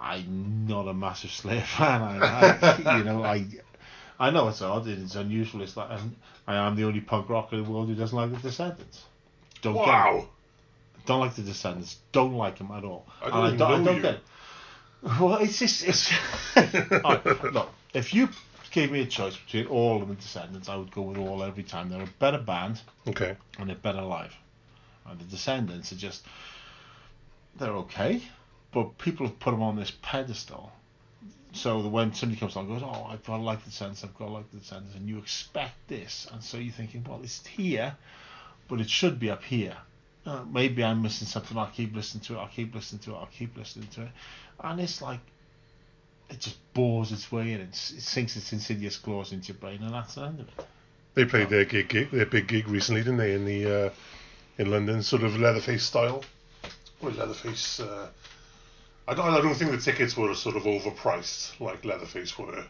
I'm 0.00 0.66
not 0.68 0.88
a 0.88 0.94
massive 0.94 1.30
Slayer 1.30 1.60
fan. 1.62 2.02
I, 2.02 2.58
I 2.84 2.98
you 2.98 3.04
know, 3.04 3.24
I 3.24 3.46
I 4.18 4.30
know 4.30 4.48
it's 4.48 4.60
odd 4.62 4.86
and 4.86 5.02
it's 5.04 5.14
unusual. 5.14 5.62
It's 5.62 5.76
like 5.76 5.90
and 5.90 6.16
I 6.46 6.56
am 6.56 6.76
the 6.76 6.84
only 6.84 7.00
punk 7.00 7.28
rocker 7.28 7.56
in 7.56 7.64
the 7.64 7.70
world 7.70 7.88
who 7.88 7.94
doesn't 7.94 8.16
like 8.16 8.30
the 8.32 8.38
Descendents. 8.38 9.02
Don't. 9.62 9.74
Wow. 9.74 10.28
Don't 11.06 11.20
like 11.20 11.34
the 11.36 11.42
Descendents. 11.42 11.96
Don't 12.12 12.34
like 12.34 12.58
them 12.58 12.70
at 12.72 12.84
all. 12.84 13.06
I 13.22 13.30
don't 13.30 13.46
even 13.46 13.58
don't, 13.58 13.72
I 13.72 13.78
know 13.78 13.84
don't 13.84 13.96
you. 13.96 14.02
get 14.02 14.14
it. 14.16 14.20
Well, 15.20 15.36
it's 15.36 15.58
just 15.58 15.84
it's. 15.86 16.12
Alright, 16.56 17.52
look, 17.52 17.70
if 17.94 18.12
you 18.12 18.28
gave 18.76 18.92
me 18.92 19.00
a 19.00 19.06
choice 19.06 19.34
between 19.38 19.66
all 19.68 20.02
and 20.02 20.10
the 20.10 20.14
Descendents, 20.16 20.68
I 20.68 20.76
would 20.76 20.90
go 20.92 21.00
with 21.00 21.16
all 21.16 21.42
every 21.42 21.62
time. 21.62 21.88
They're 21.88 22.02
a 22.02 22.18
better 22.18 22.36
band 22.36 22.78
Okay. 23.08 23.34
and 23.58 23.70
they're 23.70 23.74
better 23.76 24.02
live. 24.02 24.36
And 25.06 25.18
the 25.18 25.24
Descendents 25.24 25.92
are 25.92 25.96
just 25.96 26.22
they're 27.58 27.72
okay, 27.84 28.20
but 28.72 28.98
people 28.98 29.26
have 29.26 29.40
put 29.40 29.52
them 29.52 29.62
on 29.62 29.76
this 29.76 29.90
pedestal. 30.02 30.70
So 31.52 31.80
that 31.80 31.88
when 31.88 32.12
somebody 32.12 32.38
comes 32.38 32.54
along 32.54 32.70
and 32.70 32.80
goes, 32.80 32.90
oh, 32.94 33.04
I've 33.10 33.24
got 33.24 33.38
to 33.38 33.42
like 33.42 33.64
the 33.64 33.70
Descendents, 33.70 34.04
I've 34.04 34.14
got 34.18 34.26
to 34.26 34.32
like 34.32 34.50
the 34.50 34.58
Descendents, 34.58 34.94
and 34.94 35.08
you 35.08 35.16
expect 35.16 35.88
this, 35.88 36.28
and 36.30 36.44
so 36.44 36.58
you're 36.58 36.74
thinking, 36.74 37.02
well, 37.08 37.20
it's 37.22 37.46
here, 37.46 37.96
but 38.68 38.78
it 38.82 38.90
should 38.90 39.18
be 39.18 39.30
up 39.30 39.42
here. 39.42 39.74
Uh, 40.26 40.44
maybe 40.44 40.84
I'm 40.84 41.00
missing 41.00 41.26
something. 41.26 41.56
I'll 41.56 41.68
keep 41.70 41.94
listening 41.96 42.24
to 42.24 42.34
it. 42.34 42.38
I'll 42.40 42.48
keep 42.48 42.74
listening 42.74 43.00
to 43.04 43.12
it. 43.12 43.16
I'll 43.16 43.30
keep 43.38 43.56
listening 43.56 43.88
to 43.94 44.02
it, 44.02 44.10
and 44.60 44.78
it's 44.80 45.00
like 45.00 45.20
it 46.30 46.40
just 46.40 46.56
bores 46.74 47.12
its 47.12 47.30
way 47.30 47.52
in. 47.52 47.60
It, 47.60 47.68
s- 47.72 47.92
it 47.96 48.02
sinks 48.02 48.36
its 48.36 48.52
insidious 48.52 48.96
claws 48.98 49.32
into 49.32 49.48
your 49.48 49.56
brain, 49.58 49.82
and 49.82 49.92
that's 49.94 50.14
the 50.14 50.22
end 50.22 50.40
of 50.40 50.48
it. 50.48 50.66
They 51.14 51.24
played 51.24 51.48
their 51.48 51.64
gig, 51.64 51.88
gig, 51.88 52.10
their 52.10 52.26
big 52.26 52.46
gig 52.46 52.68
recently, 52.68 53.00
didn't 53.02 53.18
they? 53.18 53.34
In 53.34 53.44
the 53.46 53.86
uh, 53.86 53.90
in 54.58 54.70
London, 54.70 55.02
sort 55.02 55.22
of 55.22 55.36
Leatherface 55.38 55.84
style. 55.84 56.22
Or 57.00 57.10
Leatherface. 57.10 57.80
Uh, 57.80 58.08
I 59.08 59.14
don't. 59.14 59.28
I 59.32 59.40
don't 59.40 59.54
think 59.54 59.70
the 59.70 59.78
tickets 59.78 60.16
were 60.16 60.34
sort 60.34 60.56
of 60.56 60.64
overpriced 60.64 61.58
like 61.60 61.84
Leatherface 61.84 62.38
were. 62.38 62.64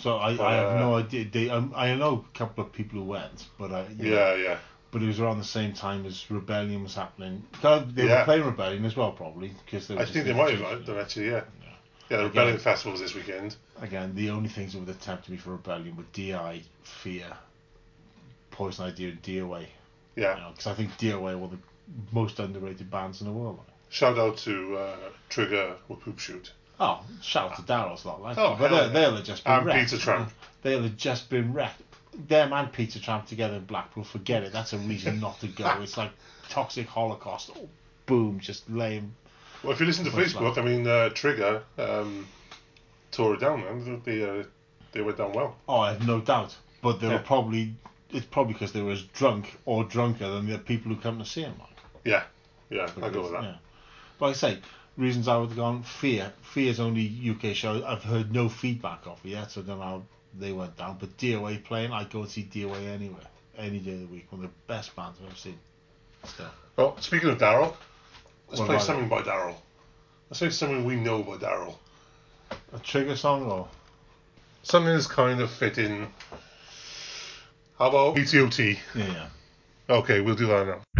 So 0.00 0.16
I, 0.16 0.30
I 0.30 0.54
have 0.56 0.72
Uh, 0.76 0.78
no 0.80 0.94
idea. 0.96 1.24
They, 1.30 1.48
um, 1.50 1.72
I 1.76 1.94
know 1.94 2.24
a 2.34 2.36
couple 2.38 2.64
of 2.64 2.72
people 2.72 2.98
who 2.98 3.04
went, 3.06 3.46
but 3.58 3.70
I 3.70 3.86
you 3.96 4.10
know, 4.10 4.16
Yeah, 4.16 4.34
yeah. 4.34 4.58
but 4.90 5.02
it 5.02 5.06
was 5.06 5.20
around 5.20 5.38
the 5.38 5.44
same 5.44 5.72
time 5.72 6.04
as 6.04 6.28
Rebellion 6.30 6.82
was 6.82 6.96
happening. 6.96 7.44
They 7.62 7.68
Yeah. 8.06 8.18
were 8.20 8.24
playing 8.24 8.44
Rebellion 8.44 8.84
as 8.84 8.96
well, 8.96 9.12
probably 9.12 9.52
because 9.64 9.86
they 9.86 9.94
were 9.94 10.02
I 10.02 10.06
think 10.06 10.24
they 10.24 10.32
might 10.32 10.58
have 10.58 10.84
done 10.84 10.98
actually. 10.98 11.26
Yeah. 11.28 11.44
Yeah, 11.62 11.68
the 12.08 12.14
Again. 12.16 12.26
Rebellion 12.26 12.58
Festival 12.58 12.92
was 12.92 13.00
this 13.00 13.14
weekend. 13.14 13.56
again, 13.80 14.14
the 14.14 14.30
only 14.30 14.48
things 14.48 14.72
that 14.72 14.80
would 14.86 15.00
tempt 15.00 15.28
me 15.28 15.36
for 15.36 15.50
rebellion 15.52 15.96
were 15.96 16.04
Di, 16.12 16.62
Fear, 16.82 17.26
Poison 18.50 18.84
Idea, 18.86 19.08
and 19.10 19.22
DOA. 19.22 19.66
Yeah. 20.16 20.48
Because 20.50 20.66
I 20.66 20.74
think 20.74 20.90
DOA 20.98 21.32
are 21.32 21.38
one 21.38 21.42
of 21.44 21.50
the 21.50 21.58
most 22.12 22.38
underrated 22.38 22.90
bands 22.90 23.20
in 23.20 23.26
the 23.26 23.32
world. 23.32 23.60
Shout 23.90 24.18
out 24.18 24.36
to 24.38 24.76
uh, 24.76 24.96
Trigger 25.28 25.74
with 25.88 26.00
Poop 26.00 26.18
Shoot. 26.18 26.52
Oh, 26.80 27.00
shout 27.22 27.52
out 27.52 27.56
to 27.56 27.62
Daryl's 27.62 28.04
lot 28.04 28.20
like 28.20 28.36
Oh, 28.36 28.56
but 28.58 28.70
hell 28.70 28.80
they, 28.80 28.86
yeah. 28.86 28.92
they'll 28.92 29.16
have 29.16 29.24
just 29.24 29.44
been 29.44 29.52
And 29.54 29.66
wrecked. 29.66 29.80
Pizza 29.90 29.98
Tramp. 29.98 30.32
They'll 30.62 30.82
have 30.82 30.96
just 30.96 31.30
been 31.30 31.52
wrecked. 31.52 31.80
Them 32.28 32.52
and 32.52 32.72
Pizza 32.72 33.00
Tramp 33.00 33.26
together 33.26 33.56
in 33.56 33.64
Blackpool, 33.64 34.04
forget 34.04 34.42
it. 34.42 34.52
That's 34.52 34.72
a 34.72 34.78
reason 34.78 35.20
not 35.20 35.40
to 35.40 35.46
go. 35.48 35.64
It's 35.82 35.96
like 35.96 36.10
toxic 36.48 36.86
holocaust. 36.88 37.50
Oh, 37.56 37.68
boom, 38.06 38.40
just 38.40 38.68
lame. 38.70 39.14
Well, 39.64 39.72
if 39.72 39.80
you 39.80 39.86
listen 39.86 40.04
to 40.04 40.10
Facebook, 40.10 40.58
I 40.58 40.62
mean, 40.62 40.86
uh, 40.86 41.08
Trigger 41.10 41.62
um, 41.78 42.26
tore 43.10 43.34
it 43.34 43.40
down, 43.40 43.60
man. 43.60 44.02
They, 44.04 44.22
uh, 44.22 44.44
they 44.92 45.00
went 45.00 45.16
down 45.16 45.32
well. 45.32 45.56
Oh, 45.68 45.78
I 45.78 45.92
have 45.92 46.06
no 46.06 46.20
doubt. 46.20 46.54
But 46.82 47.00
they 47.00 47.06
Yeah. 47.08 47.14
were 47.14 47.18
probably. 47.20 47.74
It's 48.10 48.26
probably 48.26 48.52
because 48.52 48.72
they 48.72 48.82
were 48.82 48.92
as 48.92 49.02
drunk 49.02 49.58
or 49.64 49.82
drunker 49.84 50.28
than 50.30 50.46
the 50.46 50.58
people 50.58 50.92
who 50.94 51.00
come 51.00 51.18
to 51.18 51.24
see 51.24 51.42
them. 51.42 51.54
Yeah, 52.04 52.22
yeah, 52.70 52.88
I 53.02 53.08
go 53.08 53.22
with 53.22 53.32
that. 53.32 53.42
Yeah. 53.42 53.54
But 54.18 54.26
like 54.26 54.36
I 54.36 54.38
say, 54.38 54.58
reasons 54.96 55.26
I 55.26 55.36
would 55.38 55.48
have 55.48 55.56
gone 55.56 55.82
Fear. 55.82 56.32
Fear's 56.42 56.78
only 56.78 57.02
UK 57.02 57.56
show 57.56 57.84
I've 57.84 58.04
heard 58.04 58.32
no 58.32 58.48
feedback 58.48 59.06
of 59.06 59.18
yet, 59.24 59.50
so 59.50 59.62
I 59.62 59.64
don't 59.64 59.78
know 59.78 59.84
how 59.84 60.02
they 60.38 60.52
went 60.52 60.76
down. 60.76 60.98
But 61.00 61.16
DOA 61.16 61.64
playing, 61.64 61.90
I'd 61.92 62.10
go 62.10 62.20
and 62.20 62.30
see 62.30 62.44
DOA 62.44 62.86
anywhere, 62.86 63.26
any 63.58 63.78
day 63.80 63.94
of 63.94 64.00
the 64.00 64.06
week. 64.06 64.26
One 64.30 64.44
of 64.44 64.50
the 64.50 64.56
best 64.68 64.94
bands 64.94 65.18
I've 65.20 65.26
ever 65.28 65.36
seen. 65.36 65.58
Still. 66.24 66.46
Well, 66.76 66.96
speaking 67.00 67.30
of 67.30 67.38
Daryl, 67.38 67.74
let's 68.54 68.60
What 68.60 68.66
play 68.66 68.76
about 68.76 68.86
something 68.86 69.08
by 69.08 69.22
Daryl. 69.22 69.56
Let's 70.30 70.38
play 70.38 70.50
something 70.50 70.84
we 70.84 70.94
know 70.94 71.24
by 71.24 71.36
Daryl. 71.38 71.74
A 72.72 72.78
trigger 72.78 73.16
song 73.16 73.50
or 73.50 73.68
Something 74.62 74.94
that's 74.94 75.08
kind 75.08 75.40
of 75.40 75.50
fitting. 75.50 76.06
How 77.78 77.88
about 77.88 78.16
ETOT? 78.16 78.78
yeah, 78.94 79.06
yeah. 79.06 79.26
Okay, 79.90 80.20
we'll 80.20 80.36
do 80.36 80.46
that 80.46 80.66
now. 80.66 80.93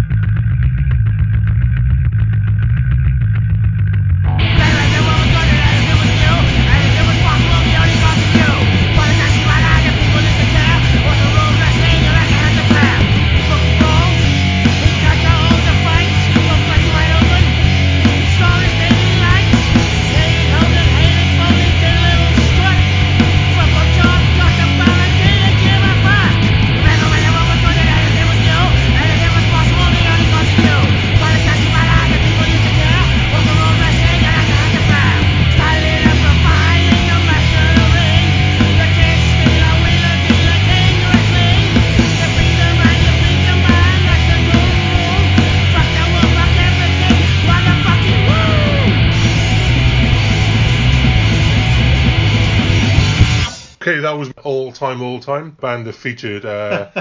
Band 55.60 55.86
that 55.86 55.94
featured 55.94 56.44
uh, 56.44 56.90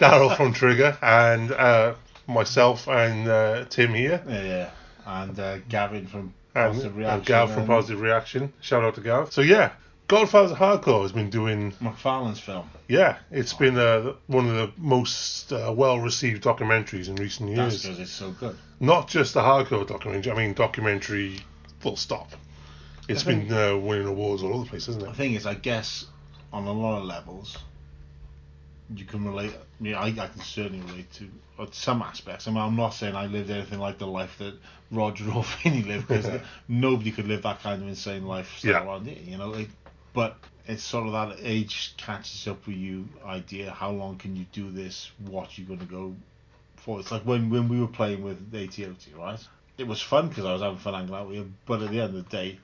Daryl 0.00 0.36
from 0.36 0.52
Trigger 0.52 0.96
and 1.02 1.50
uh, 1.52 1.94
myself 2.26 2.88
and 2.88 3.28
uh, 3.28 3.64
Tim 3.66 3.94
here. 3.94 4.22
Yeah, 4.28 4.42
yeah. 4.42 4.70
And 5.06 5.38
uh, 5.38 5.58
Gavin 5.68 6.06
from 6.06 6.34
And, 6.54 6.72
Positive 6.74 6.92
and 6.92 6.98
Reaction. 6.98 7.24
Gav 7.24 7.50
from 7.50 7.58
and 7.60 7.68
Positive 7.68 8.00
Reaction. 8.00 8.52
Shout 8.60 8.84
out 8.84 8.94
to 8.96 9.00
Gav. 9.00 9.32
So 9.32 9.40
yeah, 9.40 9.72
Godfather 10.08 10.54
Hardcore 10.54 11.02
has 11.02 11.12
been 11.12 11.30
doing. 11.30 11.72
McFarland's 11.82 12.40
film. 12.40 12.68
Yeah, 12.88 13.18
it's 13.30 13.52
been 13.54 13.76
uh, 13.78 14.14
one 14.26 14.48
of 14.48 14.54
the 14.54 14.72
most 14.78 15.52
uh, 15.52 15.72
well-received 15.76 16.42
documentaries 16.42 17.08
in 17.08 17.16
recent 17.16 17.54
That's 17.54 17.72
years. 17.74 17.82
because 17.82 18.00
it's 18.00 18.10
so 18.10 18.30
good. 18.32 18.56
Not 18.80 19.08
just 19.08 19.34
the 19.34 19.40
hardcore 19.40 19.86
documentary. 19.86 20.32
I 20.32 20.36
mean, 20.36 20.54
documentary. 20.54 21.40
Full 21.80 21.96
stop. 21.96 22.32
It's 23.08 23.26
I 23.26 23.30
been 23.34 23.52
uh, 23.52 23.76
winning 23.76 24.06
awards 24.06 24.42
all 24.42 24.52
over 24.54 24.64
the 24.64 24.70
place, 24.70 24.86
hasn't 24.86 25.02
it? 25.04 25.06
The 25.06 25.12
it? 25.12 25.16
thing 25.16 25.34
is, 25.34 25.46
I 25.46 25.54
guess 25.54 26.06
on 26.52 26.66
a 26.66 26.72
lot 26.72 26.98
of 26.98 27.04
levels, 27.04 27.56
you 28.94 29.04
can 29.04 29.24
relate. 29.26 29.52
I 29.54 29.82
mean, 29.82 29.94
I, 29.94 30.06
I 30.06 30.26
can 30.28 30.40
certainly 30.40 30.80
relate 30.80 31.12
to 31.14 31.28
uh, 31.58 31.66
some 31.72 32.02
aspects. 32.02 32.48
I 32.48 32.50
mean, 32.50 32.60
I'm 32.60 32.76
not 32.76 32.90
saying 32.94 33.14
I 33.14 33.26
lived 33.26 33.50
anything 33.50 33.78
like 33.78 33.98
the 33.98 34.06
life 34.06 34.38
that 34.38 34.54
Roger 34.90 35.30
or 35.34 35.44
Vinny 35.62 35.82
lived, 35.82 36.08
because 36.08 36.40
nobody 36.68 37.10
could 37.10 37.26
live 37.26 37.42
that 37.42 37.60
kind 37.60 37.82
of 37.82 37.88
insane 37.88 38.26
lifestyle 38.26 38.70
Yeah. 38.70 38.84
around 38.84 39.06
here, 39.06 39.22
you 39.22 39.36
know. 39.38 39.54
It, 39.54 39.68
but 40.14 40.36
it's 40.66 40.82
sort 40.82 41.06
of 41.06 41.12
that 41.12 41.38
age 41.42 41.94
catches 41.96 42.46
up 42.48 42.66
with 42.66 42.76
you 42.76 43.08
idea. 43.24 43.70
How 43.70 43.90
long 43.90 44.16
can 44.18 44.36
you 44.36 44.46
do 44.52 44.70
this? 44.70 45.10
What 45.18 45.48
are 45.48 45.60
you 45.60 45.66
going 45.66 45.80
to 45.80 45.86
go 45.86 46.14
for? 46.76 47.00
It's 47.00 47.10
like 47.12 47.22
when 47.22 47.50
when 47.50 47.68
we 47.68 47.80
were 47.80 47.86
playing 47.88 48.22
with 48.22 48.52
ATOT, 48.52 49.16
right? 49.16 49.38
It 49.76 49.86
was 49.86 50.00
fun 50.02 50.28
because 50.28 50.44
I 50.44 50.52
was 50.52 50.62
having 50.62 50.78
fun 50.78 50.94
hanging 50.94 51.14
out 51.14 51.28
with 51.28 51.36
you, 51.36 51.52
but 51.66 51.82
at 51.82 51.90
the 51.90 52.00
end 52.00 52.16
of 52.16 52.24
the 52.24 52.36
day, 52.36 52.58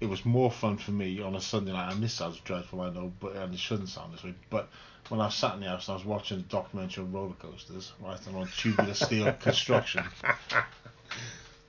it 0.00 0.06
was 0.06 0.24
more 0.24 0.50
fun 0.50 0.76
for 0.76 0.90
me 0.90 1.22
on 1.22 1.34
a 1.34 1.40
Sunday 1.40 1.72
night, 1.72 1.92
and 1.92 2.02
this 2.02 2.12
sounds 2.12 2.38
dreadful, 2.40 2.80
I 2.82 2.90
know, 2.90 3.12
but 3.20 3.36
and 3.36 3.54
it 3.54 3.58
shouldn't 3.58 3.88
sound 3.88 4.12
this 4.12 4.22
way. 4.22 4.34
But 4.50 4.68
when 5.08 5.20
I 5.20 5.26
was 5.26 5.34
sat 5.34 5.54
in 5.54 5.60
the 5.60 5.68
house 5.68 5.88
and 5.88 5.94
I 5.94 5.96
was 5.96 6.06
watching 6.06 6.38
a 6.38 6.42
documentary 6.42 7.04
on 7.04 7.12
roller 7.12 7.34
coasters, 7.34 7.92
right, 8.00 8.18
and 8.26 8.36
on 8.36 8.48
tubular 8.56 8.94
steel 8.94 9.32
construction 9.40 10.04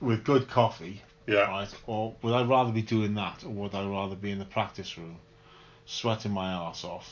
with 0.00 0.24
good 0.24 0.48
coffee, 0.48 1.02
Yeah. 1.26 1.48
right, 1.48 1.74
or 1.86 2.14
would 2.22 2.32
I 2.34 2.44
rather 2.44 2.72
be 2.72 2.82
doing 2.82 3.14
that, 3.14 3.44
or 3.44 3.50
would 3.50 3.74
I 3.74 3.86
rather 3.86 4.16
be 4.16 4.30
in 4.30 4.38
the 4.38 4.44
practice 4.44 4.96
room, 4.98 5.16
sweating 5.86 6.32
my 6.32 6.50
ass 6.52 6.84
off, 6.84 7.08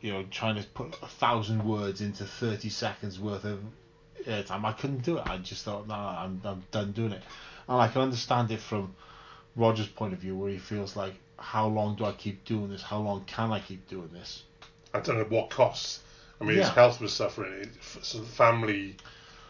you 0.00 0.12
know, 0.12 0.24
trying 0.30 0.56
to 0.56 0.66
put 0.68 0.96
a 1.02 1.06
thousand 1.06 1.64
words 1.64 2.00
into 2.00 2.24
thirty 2.24 2.68
seconds 2.68 3.18
worth 3.20 3.44
of 3.44 3.60
airtime? 4.24 4.64
I 4.64 4.72
couldn't 4.72 5.04
do 5.04 5.18
it. 5.18 5.26
I 5.26 5.38
just 5.38 5.64
thought, 5.64 5.86
no, 5.86 5.94
I'm, 5.94 6.40
I'm 6.44 6.62
done 6.70 6.92
doing 6.92 7.12
it. 7.12 7.22
And 7.68 7.80
I 7.80 7.88
can 7.88 8.02
understand 8.02 8.50
it 8.50 8.60
from 8.60 8.94
Roger's 9.56 9.88
point 9.88 10.12
of 10.14 10.18
view, 10.20 10.36
where 10.36 10.50
he 10.50 10.58
feels 10.58 10.96
like, 10.96 11.14
how 11.38 11.66
long 11.68 11.96
do 11.96 12.04
I 12.04 12.12
keep 12.12 12.44
doing 12.44 12.70
this? 12.70 12.82
How 12.82 12.98
long 12.98 13.24
can 13.24 13.50
I 13.52 13.60
keep 13.60 13.88
doing 13.88 14.10
this? 14.12 14.42
I 14.94 15.00
don't 15.00 15.18
know 15.18 15.24
what 15.24 15.50
costs. 15.50 16.00
I 16.40 16.44
mean, 16.44 16.56
his 16.56 16.68
health 16.68 17.00
was 17.00 17.12
suffering. 17.12 17.68
his 17.80 18.20
family 18.34 18.96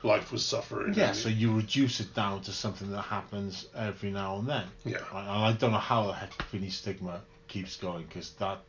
life 0.03 0.33
was 0.33 0.45
suffering. 0.45 0.95
Yeah, 0.95 1.13
so 1.13 1.29
you 1.29 1.55
reduce 1.55 2.01
it 2.01 2.15
down 2.15 2.43
to 2.43 2.53
something 2.53 2.91
that 2.91 3.03
happens 3.03 3.67
every 3.77 4.11
now 4.11 4.39
and 4.39 4.49
then. 4.49 4.65
Yeah. 4.85 4.99
And 5.13 5.29
I 5.29 5.53
don't 5.53 5.73
know 5.73 5.79
how 5.79 6.07
the 6.09 6.15
heck 6.15 6.43
Vinny 6.51 6.71
Stigma 6.71 7.21
keeps 7.49 7.77
going 7.77 8.07
because 8.07 8.31
that, 8.35 8.61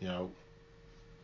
you 0.00 0.08
know, 0.08 0.30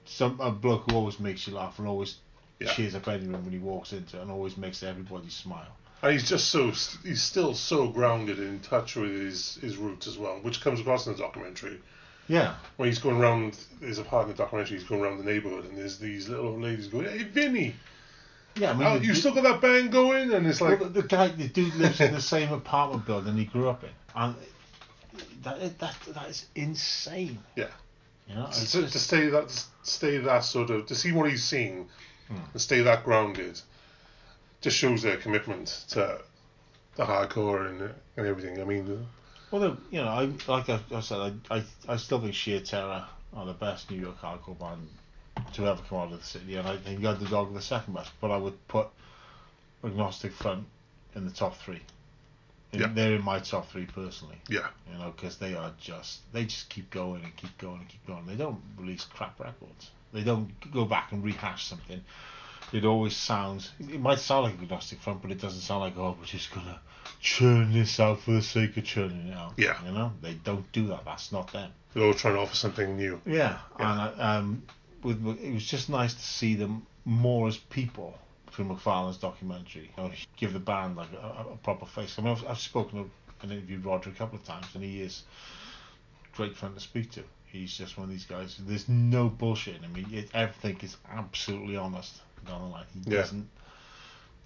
some 0.04 0.40
a 0.40 0.50
bloke 0.50 0.90
who 0.90 0.96
always 0.96 1.18
makes 1.18 1.46
you 1.46 1.54
laugh 1.54 1.78
and 1.78 1.88
always 1.88 2.16
Yeah. 2.58 2.72
cheers 2.72 2.94
up 2.94 3.06
anyone 3.08 3.44
when 3.44 3.52
he 3.52 3.58
walks 3.58 3.92
into 3.92 4.16
it 4.16 4.22
and 4.22 4.30
always 4.30 4.56
makes 4.56 4.82
everybody 4.82 5.28
smile. 5.28 5.76
And 6.02 6.12
he's 6.12 6.28
just 6.28 6.48
so 6.48 6.70
he's 7.02 7.22
still 7.22 7.54
so 7.54 7.88
grounded 7.88 8.38
and 8.38 8.48
in 8.48 8.60
touch 8.60 8.96
with 8.96 9.10
his, 9.10 9.56
his 9.56 9.76
roots 9.76 10.06
as 10.06 10.16
well, 10.16 10.38
which 10.42 10.60
comes 10.62 10.80
across 10.80 11.06
in 11.06 11.12
the 11.14 11.18
documentary. 11.18 11.80
Yeah, 12.28 12.54
When 12.76 12.88
he's 12.88 12.98
going 12.98 13.16
around, 13.18 13.56
there's 13.80 13.98
a 13.98 14.02
part 14.02 14.24
in 14.24 14.32
the 14.32 14.36
documentary. 14.36 14.78
He's 14.78 14.88
going 14.88 15.00
around 15.00 15.18
the 15.18 15.24
neighborhood, 15.24 15.64
and 15.66 15.78
there's 15.78 15.98
these 15.98 16.28
little 16.28 16.48
old 16.48 16.60
ladies 16.62 16.88
going, 16.88 17.04
"Hey, 17.06 17.22
Vinny, 17.22 17.74
yeah. 18.56 18.70
I 18.70 18.74
mean, 18.74 18.86
oh, 18.88 18.98
the, 18.98 19.06
you 19.06 19.14
still 19.14 19.32
got 19.32 19.44
that 19.44 19.60
band 19.60 19.92
going?" 19.92 20.32
And 20.32 20.46
it's 20.46 20.60
like, 20.60 20.80
well, 20.80 20.88
the, 20.88 21.02
the 21.02 21.08
guy, 21.08 21.28
the 21.28 21.46
dude 21.48 21.74
lives 21.76 22.00
in 22.00 22.12
the 22.12 22.20
same 22.20 22.52
apartment 22.52 23.06
building 23.06 23.36
he 23.36 23.44
grew 23.44 23.68
up 23.68 23.84
in, 23.84 23.90
and 24.16 24.34
that 25.44 25.78
that 25.78 25.96
that 26.14 26.28
is 26.28 26.46
insane. 26.56 27.38
Yeah. 27.54 27.68
You 28.28 28.34
know, 28.34 28.46
to, 28.46 28.60
just- 28.60 28.92
to 28.92 28.98
stay 28.98 29.28
that 29.28 29.64
stay 29.84 30.18
that 30.18 30.42
sort 30.42 30.70
of 30.70 30.86
to 30.86 30.94
see 30.96 31.12
what 31.12 31.30
he's 31.30 31.44
seeing 31.44 31.88
Hmm. 32.28 32.38
and 32.54 32.60
stay 32.60 32.80
that 32.80 33.04
grounded 33.04 33.60
just 34.60 34.76
shows 34.76 35.02
their 35.02 35.16
commitment 35.16 35.68
to 35.90 36.18
the 36.96 37.04
hardcore 37.04 37.68
and 37.70 37.82
and 38.16 38.26
everything. 38.26 38.60
I 38.60 38.64
mean, 38.64 39.06
Well, 39.58 39.78
you 39.90 40.02
know, 40.02 40.08
I 40.08 40.30
like 40.48 40.68
I, 40.68 40.80
I 40.92 41.00
said, 41.00 41.40
I, 41.50 41.56
I 41.56 41.64
I 41.88 41.96
still 41.96 42.20
think 42.20 42.34
Sheer 42.34 42.60
Terror 42.60 43.06
are 43.34 43.46
the 43.46 43.54
best 43.54 43.90
New 43.90 43.98
York 43.98 44.20
hardcore 44.20 44.58
band 44.58 44.86
to 45.54 45.66
ever 45.66 45.80
come 45.88 45.98
out 45.98 46.12
of 46.12 46.20
the 46.20 46.26
city, 46.26 46.56
and 46.56 46.68
I 46.68 46.76
think 46.76 47.02
Underdog 47.04 47.50
are 47.50 47.54
the 47.54 47.62
second 47.62 47.94
best. 47.94 48.12
But 48.20 48.30
I 48.30 48.36
would 48.36 48.68
put 48.68 48.88
Agnostic 49.82 50.32
Front 50.32 50.66
in 51.14 51.24
the 51.24 51.30
top 51.30 51.56
three. 51.56 51.80
In, 52.72 52.80
Yeah. 52.80 52.90
They're 52.92 53.14
in 53.14 53.24
my 53.24 53.38
top 53.38 53.70
three 53.70 53.86
personally. 53.86 54.36
Yeah. 54.48 54.68
You 54.92 54.98
know, 54.98 55.12
because 55.16 55.38
they 55.38 55.54
are 55.54 55.72
just 55.80 56.20
they 56.34 56.44
just 56.44 56.68
keep 56.68 56.90
going 56.90 57.24
and 57.24 57.34
keep 57.36 57.56
going 57.56 57.78
and 57.78 57.88
keep 57.88 58.06
going. 58.06 58.26
They 58.26 58.36
don't 58.36 58.60
release 58.78 59.04
crap 59.04 59.40
records. 59.40 59.90
They 60.12 60.22
don't 60.22 60.50
go 60.70 60.84
back 60.84 61.12
and 61.12 61.24
rehash 61.24 61.66
something. 61.66 62.02
It 62.72 62.84
always 62.84 63.16
sounds. 63.16 63.70
It 63.80 64.00
might 64.00 64.18
sound 64.18 64.44
like 64.44 64.58
a 64.58 64.62
Agnostic 64.62 65.00
Front, 65.00 65.22
but 65.22 65.30
it 65.30 65.40
doesn't 65.40 65.60
sound 65.60 65.80
like 65.80 65.96
oh, 65.96 66.16
we're 66.18 66.26
just 66.26 66.52
gonna 66.52 66.80
churn 67.20 67.72
this 67.72 68.00
out 68.00 68.20
for 68.20 68.32
the 68.32 68.42
sake 68.42 68.76
of 68.76 68.84
churning 68.84 69.28
it 69.28 69.34
out. 69.36 69.54
Yeah. 69.56 69.76
You 69.84 69.92
know, 69.92 70.12
they 70.20 70.34
don't 70.34 70.70
do 70.72 70.88
that. 70.88 71.04
That's 71.04 71.32
not 71.32 71.52
them. 71.52 71.70
They're 71.94 72.04
all 72.04 72.14
trying 72.14 72.34
to 72.34 72.40
offer 72.40 72.54
something 72.56 72.96
new. 72.96 73.20
Yeah, 73.24 73.58
Yeah. 73.78 74.08
and 74.10 74.20
um, 74.20 74.62
with, 75.02 75.20
with- 75.22 75.40
it 75.40 75.52
was 75.54 75.64
just 75.64 75.88
nice 75.88 76.12
to 76.14 76.20
see 76.22 76.54
them 76.54 76.86
more 77.04 77.46
as 77.48 77.56
people 77.56 78.18
through 78.50 78.66
McFarland's 78.66 79.18
documentary. 79.18 79.90
You 79.96 80.02
know, 80.04 80.10
give 80.36 80.52
the 80.52 80.58
band 80.58 80.96
like 80.96 81.12
a, 81.12 81.24
a- 81.48 81.52
a 81.52 81.56
proper 81.58 81.86
face. 81.86 82.16
I 82.18 82.22
mean, 82.22 82.32
I've, 82.32 82.46
I've 82.46 82.58
spoken 82.58 83.04
to 83.04 83.10
and 83.42 83.52
interviewed 83.52 83.84
Roger 83.84 84.08
a 84.10 84.14
couple 84.14 84.38
of 84.38 84.44
times, 84.44 84.66
and 84.74 84.82
he 84.82 85.00
is 85.02 85.22
great 86.34 86.56
fun 86.56 86.72
to 86.74 86.80
speak 86.80 87.10
to. 87.12 87.22
He's 87.46 87.76
just 87.76 87.96
one 87.96 88.04
of 88.04 88.10
these 88.10 88.24
guys. 88.24 88.56
There's 88.58 88.88
no 88.88 89.28
bullshit 89.28 89.76
in 89.76 89.82
him. 89.82 89.94
He, 89.94 90.18
it, 90.18 90.30
everything 90.34 90.78
is 90.82 90.96
absolutely 91.10 91.76
honest 91.76 92.20
the 92.44 92.52
line. 92.56 92.84
He 92.92 93.10
Yeah. 93.10 93.20
doesn't. 93.22 93.48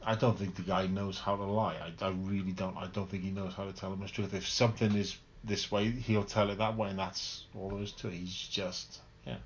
I 0.03 0.15
don't 0.15 0.39
think 0.39 0.55
the 0.57 0.63
guy 0.63 0.87
knows 0.87 1.19
how 1.19 1.37
to 1.37 1.43
lie. 1.43 1.75
I, 1.75 2.05
I 2.05 2.09
really 2.11 2.53
don't. 2.53 2.77
I 2.77 2.87
don't 2.87 3.11
think 3.11 3.23
he 3.23 3.31
knows 3.31 3.53
how 3.55 3.65
to 3.65 3.73
tell 3.73 3.93
him 3.93 4.01
the 4.01 4.09
truth. 4.09 4.33
If 4.33 4.49
something 4.49 4.95
is 4.95 5.17
this 5.45 5.71
way, 5.71 5.91
he'll 5.91 6.25
tell 6.25 6.49
it 6.51 6.59
that 6.59 6.77
way, 6.77 6.89
and 6.91 6.99
that's 6.99 7.45
all 7.55 7.71
there 7.71 7.83
is 7.83 7.93
to 7.93 8.09
it. 8.09 8.15
He's 8.15 8.33
just, 8.35 9.01
yeah, 9.27 9.37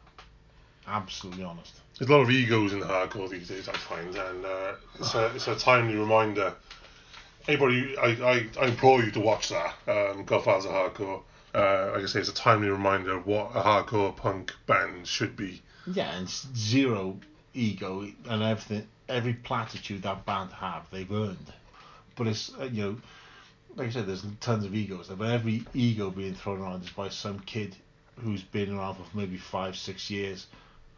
absolutely 0.87 1.45
honest. 1.45 1.73
There's 1.99 2.09
a 2.09 2.13
lot 2.13 2.23
of 2.23 2.31
egos 2.31 2.73
in 2.73 2.81
the 2.81 2.87
hardcore 2.87 3.29
these 3.29 3.49
days, 3.49 3.69
I 3.69 3.73
find, 3.73 4.15
and 4.15 4.45
uh, 4.45 4.75
it's, 4.99 5.15
a, 5.15 5.27
it's 5.35 5.49
a 5.49 5.57
timely 5.57 5.95
reminder. 5.97 6.55
Anybody, 7.47 7.97
I, 7.99 8.07
I, 8.07 8.47
I 8.61 8.67
implore 8.67 9.03
you 9.03 9.11
to 9.13 9.21
watch 9.21 9.51
that, 9.51 9.75
um, 9.87 10.25
Godfather's 10.25 10.65
of 10.67 10.73
Hardcore. 10.73 11.23
Uh, 11.55 11.93
like 11.95 12.03
I 12.03 12.07
say, 12.07 12.21
it's 12.21 12.29
a 12.29 12.35
timely 12.35 12.69
reminder 12.69 13.17
of 13.17 13.27
what 13.27 13.51
a 13.55 13.61
hardcore 13.61 14.17
punk 14.17 14.53
band 14.67 15.07
should 15.07 15.37
be. 15.37 15.63
Yeah, 15.87 16.17
and 16.17 16.29
zero 16.29 17.19
ego 17.55 18.07
and 18.29 18.43
everything. 18.43 18.87
Every 19.09 19.35
platitude 19.35 20.03
that 20.03 20.27
band 20.27 20.53
have, 20.53 20.87
they've 20.91 21.11
earned. 21.11 21.53
But 22.17 22.27
it's 22.27 22.53
uh, 22.59 22.65
you 22.65 22.83
know, 22.83 22.97
like 23.77 23.89
I 23.89 23.91
said, 23.91 24.07
there's 24.07 24.25
tons 24.41 24.65
of 24.65 24.75
egos 24.75 25.09
there. 25.09 25.17
But 25.17 25.31
every 25.31 25.65
ego 25.75 26.11
being 26.11 26.35
thrown 26.35 26.61
around 26.61 26.85
is 26.85 26.91
by 26.91 27.09
some 27.09 27.41
kid 27.41 27.77
who's 28.21 28.43
been 28.43 28.77
around 28.77 28.97
for 28.97 29.05
maybe 29.17 29.37
five, 29.37 29.77
six 29.77 30.11
years, 30.11 30.47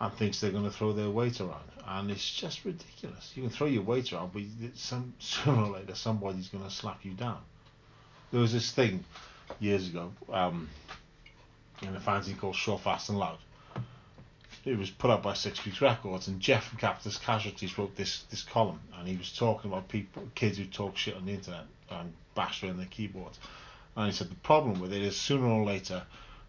and 0.00 0.12
thinks 0.12 0.40
they're 0.40 0.50
going 0.50 0.64
to 0.64 0.70
throw 0.70 0.92
their 0.92 1.10
weight 1.10 1.40
around, 1.40 1.64
and 1.86 2.10
it's 2.10 2.30
just 2.34 2.64
ridiculous. 2.64 3.32
You 3.34 3.42
can 3.44 3.50
throw 3.50 3.66
your 3.66 3.82
weight 3.82 4.12
around, 4.12 4.32
but 4.32 4.42
some 4.74 5.14
sooner 5.18 5.62
or 5.62 5.70
later 5.78 5.94
somebody's 5.94 6.48
going 6.48 6.64
to 6.64 6.70
slap 6.70 7.04
you 7.04 7.12
down. 7.12 7.40
There 8.32 8.40
was 8.40 8.52
this 8.52 8.72
thing 8.72 9.04
years 9.60 9.88
ago 9.88 10.12
um, 10.32 10.68
in 11.80 11.94
a 11.94 12.00
fanzine 12.00 12.38
called 12.38 12.56
Short, 12.56 12.82
Fast 12.82 13.08
and 13.08 13.18
Loud 13.18 13.38
it 14.66 14.76
was 14.76 14.90
put 14.90 15.10
up 15.10 15.22
by 15.22 15.32
Six 15.32 15.64
Weeks 15.64 15.80
Records, 15.80 16.26
and 16.26 16.40
Jeff 16.40 16.64
from 16.68 16.78
Capitalist 16.78 17.22
Casualties 17.22 17.78
wrote 17.78 17.96
this 17.96 18.24
this 18.30 18.42
column, 18.42 18.80
and 18.98 19.08
he 19.08 19.16
was 19.16 19.32
talking 19.32 19.70
about 19.70 19.88
people, 19.88 20.28
kids 20.34 20.58
who 20.58 20.64
talk 20.64 20.96
shit 20.96 21.14
on 21.14 21.24
the 21.24 21.32
internet 21.32 21.64
and 21.90 22.12
bash 22.34 22.62
around 22.62 22.78
their 22.78 22.86
keyboards, 22.86 23.38
and 23.96 24.06
he 24.06 24.12
said 24.12 24.28
the 24.28 24.34
problem 24.36 24.80
with 24.80 24.92
it 24.92 25.02
is 25.02 25.16
sooner 25.16 25.46
or 25.46 25.64
later 25.64 26.02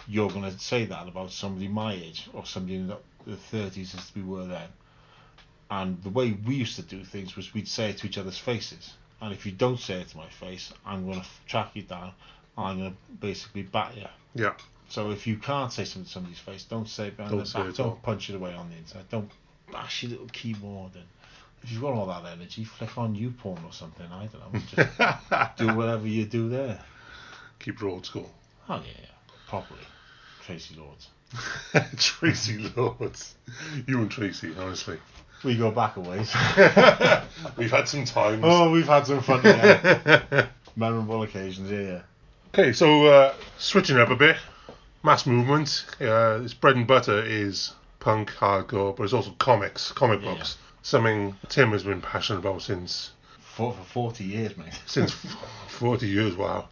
you're 0.07 0.29
going 0.29 0.49
to 0.51 0.59
say 0.59 0.85
that 0.85 1.07
about 1.07 1.31
somebody 1.31 1.67
my 1.67 1.93
age 1.93 2.27
or 2.33 2.45
somebody 2.45 2.75
in 2.75 2.87
the 2.87 2.97
the 3.25 3.35
30s 3.35 3.93
as 3.93 4.11
we 4.15 4.23
were 4.23 4.45
then, 4.45 4.69
and 5.69 6.01
the 6.01 6.09
way 6.09 6.31
we 6.31 6.55
used 6.55 6.77
to 6.77 6.81
do 6.81 7.03
things 7.03 7.35
was 7.35 7.53
we'd 7.53 7.67
say 7.67 7.91
it 7.91 7.97
to 7.97 8.07
each 8.07 8.17
other's 8.17 8.37
faces, 8.37 8.93
and 9.21 9.31
if 9.31 9.45
you 9.45 9.51
don't 9.51 9.79
say 9.79 10.01
it 10.01 10.07
to 10.09 10.17
my 10.17 10.29
face, 10.29 10.73
I'm 10.85 11.05
going 11.05 11.21
to 11.21 11.27
track 11.45 11.71
you 11.75 11.83
down, 11.83 12.13
I'm 12.57 12.79
going 12.79 12.91
to 12.91 12.97
basically 13.19 13.63
bat 13.63 13.95
you. 13.95 14.07
Yeah. 14.33 14.53
So 14.89 15.11
if 15.11 15.27
you 15.27 15.37
can't 15.37 15.71
say 15.71 15.83
something 15.85 16.05
to 16.05 16.11
somebody's 16.11 16.39
face, 16.39 16.63
don't 16.63 16.87
say 16.87 17.07
it 17.07 17.17
behind 17.17 17.35
Don't 17.35 17.51
their 17.53 17.63
back. 17.65 17.75
Don't 17.75 17.87
all. 17.87 17.99
punch 18.01 18.29
it 18.29 18.35
away 18.35 18.53
on 18.53 18.69
the 18.69 18.77
internet. 18.77 19.09
Don't 19.09 19.29
bash 19.71 20.03
your 20.03 20.11
little 20.11 20.27
keyboard. 20.27 20.93
And 20.95 21.03
if 21.63 21.71
you've 21.71 21.81
got 21.81 21.93
all 21.93 22.05
that 22.07 22.25
energy, 22.31 22.63
flick 22.63 22.97
on 22.97 23.15
YouPorn 23.15 23.65
or 23.65 23.73
something. 23.73 24.05
I 24.11 24.27
don't 24.27 24.53
know. 24.53 24.59
Just 24.75 25.57
do 25.57 25.75
whatever 25.75 26.07
you 26.07 26.25
do 26.25 26.49
there. 26.49 26.79
Keep 27.59 27.81
it 27.81 27.85
old 27.85 28.05
school. 28.05 28.29
Oh 28.69 28.75
yeah, 28.75 28.91
yeah. 29.01 29.07
properly. 29.47 29.81
Traci 30.45 30.77
Lords. 30.77 31.09
Traci 31.73 32.75
Lords. 32.77 33.35
You 33.85 33.99
and 33.99 34.09
Traci, 34.09 34.57
honestly. 34.57 34.97
We 35.43 35.55
go 35.55 35.69
back 35.71 35.97
a 35.97 35.99
ways. 35.99 36.33
We've 37.57 37.71
had 37.71 37.87
some 37.87 38.05
times. 38.05 38.41
oh, 38.43 38.71
we've 38.71 38.87
had 38.87 39.05
some 39.05 39.21
fun. 39.21 39.41
Yeah. 39.43 40.47
Memorable 40.75 41.21
occasions. 41.23 41.69
Yeah, 41.69 41.79
yeah. 41.81 42.01
Okay, 42.53 42.73
so 42.73 43.05
uh, 43.05 43.33
switching 43.59 43.97
up 43.97 44.09
a 44.09 44.15
bit, 44.15 44.37
mass 45.07 45.25
movement. 45.25 45.85
Uh, 45.99 46.41
its 46.43 46.53
bread 46.53 46.75
and 46.75 46.85
butter 46.85 47.23
is 47.23 47.73
punk, 47.99 48.29
hardcore, 48.31 48.95
but 48.95 49.03
it's 49.03 49.13
also 49.13 49.31
comics, 49.39 49.91
comic 49.93 50.21
Yeah. 50.21 50.33
books. 50.35 50.57
Something 50.83 51.35
Tim 51.49 51.71
has 51.71 51.83
been 51.83 52.01
passionate 52.01 52.39
about 52.39 52.61
since 52.61 53.11
For, 53.39 53.73
for 53.73 53.83
40 53.83 54.23
years, 54.23 54.55
mate. 54.57 54.79
since 54.85 55.11
40 55.69 56.07
years. 56.07 56.35
Wow. 56.35 56.67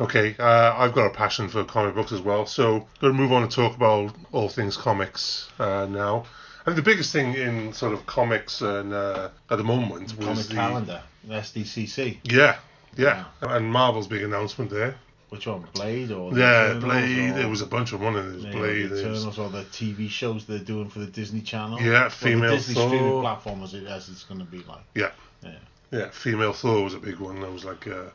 Okay, 0.00 0.34
uh, 0.38 0.74
I've 0.76 0.94
got 0.94 1.06
a 1.06 1.10
passion 1.10 1.48
for 1.48 1.64
comic 1.64 1.94
books 1.94 2.12
as 2.12 2.20
well, 2.20 2.46
so 2.46 2.86
going 3.00 3.12
to 3.12 3.18
move 3.20 3.30
on 3.32 3.42
and 3.42 3.52
talk 3.52 3.76
about 3.76 4.14
all 4.32 4.48
things 4.48 4.76
comics 4.76 5.50
uh, 5.58 5.86
now. 5.88 6.24
I 6.62 6.64
think 6.66 6.76
the 6.76 6.82
biggest 6.82 7.12
thing 7.12 7.34
in 7.34 7.72
sort 7.72 7.92
of 7.92 8.06
comics 8.06 8.62
and 8.62 8.92
uh, 8.94 9.28
at 9.50 9.58
the 9.58 9.64
moment 9.64 10.16
was 10.16 10.26
Comic 10.26 10.46
the 10.46 10.54
calendar. 10.54 11.02
SDCC. 11.28 12.18
yeah, 12.24 12.56
yeah, 12.96 13.24
and 13.42 13.70
Marvel's 13.70 14.06
big 14.06 14.22
announcement 14.22 14.70
there. 14.70 14.94
Which 15.32 15.46
one? 15.46 15.64
Blade 15.72 16.12
or 16.12 16.36
Yeah, 16.36 16.74
Blade. 16.74 17.30
or- 17.30 17.32
There 17.32 17.48
was 17.48 17.62
a 17.62 17.66
bunch 17.66 17.94
of 17.94 18.02
one. 18.02 18.12
There 18.12 18.22
was 18.22 18.44
Yeah, 18.44 18.50
Blade. 18.52 18.90
the 18.90 18.98
Eternals 19.00 19.38
or 19.38 19.48
the 19.48 19.62
TV 19.64 20.10
shows 20.10 20.44
they're 20.44 20.58
doing 20.58 20.90
for 20.90 20.98
the 20.98 21.06
Disney 21.06 21.40
Channel. 21.40 21.80
Yeah, 21.80 22.10
female 22.10 22.50
the 22.50 22.56
Disney 22.56 22.74
Thor. 22.74 22.88
streaming 22.90 23.20
platform 23.22 23.62
as 23.62 23.72
it 23.72 23.86
as 23.86 24.10
it's 24.10 24.24
going 24.24 24.40
to 24.40 24.46
be 24.46 24.58
like. 24.64 24.82
Yeah. 24.94 25.12
Yeah. 25.42 25.52
Yeah, 25.90 26.10
female 26.10 26.52
Thor 26.52 26.84
was 26.84 26.92
a 26.92 26.98
big 26.98 27.18
one. 27.18 27.40
That 27.40 27.50
was 27.50 27.64
like, 27.64 27.86
uh, 27.86 28.10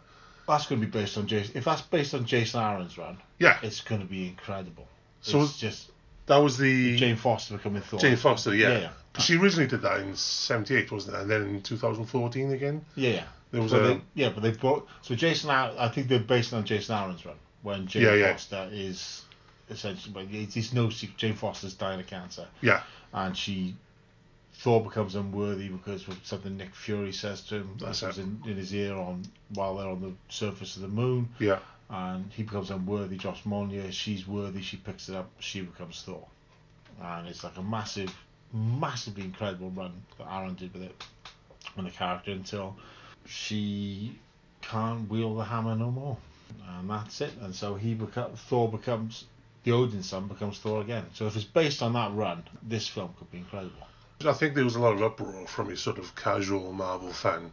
That's 0.48 0.68
going 0.68 0.80
to 0.80 0.86
be 0.86 0.92
based 0.92 1.18
on 1.18 1.26
Jason. 1.26 1.58
If 1.58 1.66
that's 1.66 1.82
based 1.82 2.14
on 2.14 2.26
Jason 2.26 2.62
Aaron's 2.62 3.00
run, 3.00 3.18
yeah. 3.40 3.58
it's 3.64 3.82
going 3.82 4.02
to 4.02 4.08
be 4.08 4.28
incredible. 4.28 4.88
So 5.22 5.42
it's 5.42 5.58
just 5.58 5.90
that 6.28 6.38
was 6.38 6.60
the 6.60 6.98
Jane 6.98 7.16
Foster 7.16 7.58
becoming 7.58 7.82
Thor. 7.82 8.00
Jane 8.00 8.16
Foster. 8.16 8.54
Yeah. 8.54 8.70
Yeah, 8.70 8.80
yeah. 8.80 8.90
She 9.20 9.38
originally 9.38 9.68
did 9.68 9.82
that 9.82 10.00
in 10.02 10.16
'78, 10.16 10.92
wasn't 10.92 11.16
it? 11.16 11.22
And 11.22 11.30
then 11.32 11.42
in 11.44 11.62
2014 11.62 12.52
again. 12.52 12.86
Yeah, 12.96 13.10
yeah. 13.10 13.24
There 13.52 13.62
was 13.62 13.72
Well, 13.72 13.86
a 13.86 13.88
they, 13.96 14.02
yeah, 14.14 14.30
but 14.30 14.44
they 14.44 14.52
brought 14.52 14.88
so 15.02 15.16
Jason. 15.16 15.50
I 15.50 15.88
think 15.90 16.08
they're 16.08 16.20
based 16.20 16.54
on 16.54 16.66
Jason 16.66 16.96
Aaron's 16.96 17.26
run 17.26 17.36
when 17.64 17.88
Jane 17.88 18.04
Yeah, 18.04 18.14
yeah. 18.16 18.32
Foster 18.34 18.70
is 18.72 19.24
essentially. 19.70 20.14
But 20.14 20.26
it's, 20.32 20.74
no 20.74 20.90
secret. 20.90 21.18
Jane 21.18 21.34
Foster's 21.36 21.74
dying 21.74 22.00
of 22.00 22.08
cancer. 22.08 22.48
Yeah. 22.62 22.82
and 23.14 23.36
she 23.38 23.76
Thor 24.60 24.84
becomes 24.84 25.16
unworthy 25.16 25.70
because 25.70 26.08
of 26.08 26.18
something 26.24 26.58
Nick 26.58 26.74
Fury 26.76 27.14
says 27.14 27.42
to 27.44 27.56
him 27.58 27.78
That's 27.80 28.02
that 28.02 28.18
it. 28.18 28.24
in, 28.24 28.42
in 28.46 28.58
his 28.58 28.74
ear 28.74 28.96
on 28.96 29.24
while 29.54 29.78
they're 29.78 29.88
on 29.88 30.02
the 30.02 30.14
surface 30.30 30.76
of 30.78 30.82
the 30.82 30.88
moon 30.88 31.30
yeah. 31.40 31.60
and 31.92 32.32
he 32.34 32.42
becomes 32.44 32.72
unworthy 32.72 33.18
drops 33.18 33.42
Mjolnir 33.42 33.92
she's 33.92 34.28
worthy 34.28 34.62
she 34.64 34.78
picks 34.78 35.10
it 35.10 35.16
up 35.16 35.30
she 35.40 35.62
becomes 35.62 36.02
Thor 36.02 36.26
and 37.02 37.28
it's 37.28 37.44
like 37.44 37.56
a 37.58 37.62
massive 37.62 38.12
massively 38.54 39.24
incredible 39.24 39.70
run 39.72 39.94
that 40.18 40.28
Aaron 40.32 40.56
did 40.56 40.74
with 40.74 40.84
it 40.84 41.04
on 41.78 41.84
the 41.84 41.92
character 41.92 42.32
until 42.32 42.76
she 43.26 44.18
can't 44.62 45.10
wield 45.10 45.38
the 45.38 45.44
hammer 45.44 45.76
no 45.76 45.92
more. 45.92 46.18
And 46.80 46.90
that's 46.90 47.22
it. 47.22 47.34
And 47.42 47.54
so 47.54 47.76
he 47.76 47.94
becomes 47.94 48.40
Thor 48.42 48.70
becomes 48.70 49.26
the 49.64 49.72
Odinson 49.72 50.28
becomes 50.28 50.60
Thor 50.60 50.82
again. 50.82 51.06
So 51.14 51.28
if 51.28 51.36
it's 51.36 51.46
based 51.46 51.82
on 51.82 51.94
that 51.94 52.14
run 52.14 52.44
this 52.64 52.88
film 52.88 53.14
could 53.18 53.30
be 53.32 53.40
incredible. 53.40 53.88
I 54.26 54.34
think 54.34 54.56
there 54.56 54.64
was 54.64 54.76
a 54.76 54.80
lot 54.80 54.94
of 54.94 55.04
uproar 55.04 55.46
from 55.46 55.70
a 55.70 55.78
sort 55.78 56.00
of 56.00 56.16
casual 56.16 56.74
Marvel 56.74 57.12
fan 57.12 57.52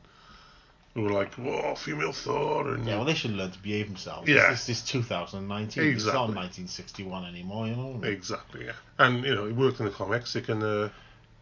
who 0.94 1.02
were 1.02 1.10
like, 1.10 1.34
"Whoa, 1.34 1.74
female 1.74 2.12
Thor!" 2.12 2.68
And 2.74 2.86
Yeah, 2.86 2.96
well, 2.96 3.04
they 3.04 3.14
should 3.14 3.32
learn 3.32 3.50
to 3.50 3.58
behave 3.58 3.86
themselves. 3.88 4.28
Yeah. 4.28 4.50
This 4.50 4.68
is 4.68 4.82
2019. 4.82 5.82
Exactly. 5.82 5.92
It's 5.92 6.04
not 6.06 6.34
1961 6.34 7.24
anymore, 7.26 7.66
you 7.66 7.76
know. 7.76 8.00
exactly, 8.04 8.66
yeah. 8.66 8.72
And 8.98 9.24
you 9.24 9.34
know, 9.34 9.46
it 9.46 9.54
worked 9.56 9.80
in 9.80 9.86
the 9.86 9.92
comics. 9.92 10.32
They 10.32 10.40
can, 10.40 10.62
uh, 10.62 10.88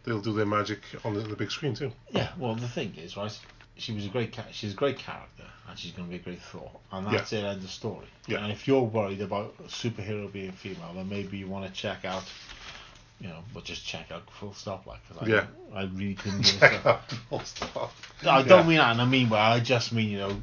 they'll 0.05 0.21
do 0.23 0.33
their 0.33 0.47
magic 0.47 0.81
on 1.05 1.15
the, 1.15 1.21
the 1.21 1.37
big 1.37 1.51
screen 1.51 1.75
too. 1.75 1.93
Yeah. 2.11 2.31
Well, 2.39 2.55
the 2.55 2.69
thing 2.69 2.95
is, 2.97 3.17
right? 3.17 3.39
She 3.77 3.93
was 3.93 4.07
a 4.07 4.09
great. 4.09 4.33
Ca- 4.35 4.51
she's 4.53 4.73
a 4.73 4.77
great 4.77 4.99
character, 4.99 5.45
and 5.69 5.79
she's 5.79 5.93
going 5.93 6.07
to 6.09 6.11
be 6.11 6.17
a 6.17 6.23
great 6.23 6.41
Thor, 6.43 6.71
and 6.93 7.07
that's 7.07 7.33
it. 7.33 7.43
End 7.45 7.63
of 7.65 7.71
story. 7.71 8.07
Yeah. 8.27 8.43
And 8.43 8.53
if 8.53 8.69
you're 8.69 8.83
worried 8.83 9.21
about 9.23 9.55
a 9.61 9.69
superhero 9.69 10.31
being 10.33 10.53
female, 10.53 10.93
then 10.95 11.09
maybe 11.09 11.39
you 11.39 11.47
want 11.47 11.67
to 11.67 11.73
check 11.73 12.05
out. 12.05 12.23
You 13.23 13.29
know, 13.29 13.39
but 13.55 13.63
just 13.65 13.87
check 13.87 14.11
out 14.11 14.29
full 14.41 14.53
stop, 14.53 14.85
like. 14.85 14.99
'cause 15.09 15.19
I, 15.21 15.27
Yeah. 15.27 15.47
I 15.73 15.83
really 15.85 16.15
couldn't. 16.17 16.43
Check 16.61 16.85
out 16.85 17.09
full 17.29 17.39
stop. 17.45 17.93
No, 18.25 18.31
I 18.31 18.43
don't 18.43 18.67
mean 18.67 18.79
that 18.79 18.99
a 18.99 19.07
mean 19.07 19.31
way. 19.31 19.39
I 19.39 19.61
just 19.61 19.93
mean, 19.93 20.09
you 20.11 20.19
know, 20.19 20.43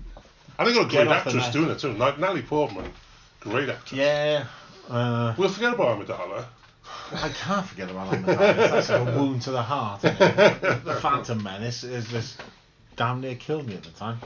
I 0.57 0.63
think 0.63 0.77
got 0.77 0.85
a 0.85 0.89
great 0.89 1.07
actress 1.09 1.49
doing 1.49 1.69
it 1.71 1.79
too. 1.79 1.91
Na- 1.93 2.15
Natalie 2.15 2.41
Portman, 2.41 2.89
great 3.41 3.67
actress. 3.67 3.91
yeah. 3.99 4.45
Uh, 4.89 5.33
We'll 5.37 5.49
forget 5.49 5.73
about 5.73 5.99
Amidala. 5.99 6.45
I 7.11 7.27
can't 7.29 7.65
forget 7.65 7.91
about 7.91 8.11
that. 8.11 8.25
That's 8.25 8.89
like 8.89 9.01
a 9.01 9.03
wound 9.19 9.41
to 9.43 9.51
the 9.51 9.61
heart. 9.61 10.01
the 10.01 10.97
Phantom 11.01 11.43
Menace 11.43 11.83
is 11.83 12.07
just 12.07 12.41
damn 12.95 13.19
near 13.19 13.35
killed 13.35 13.67
me 13.67 13.73
at 13.75 13.83
the 13.83 13.89
time 13.91 14.19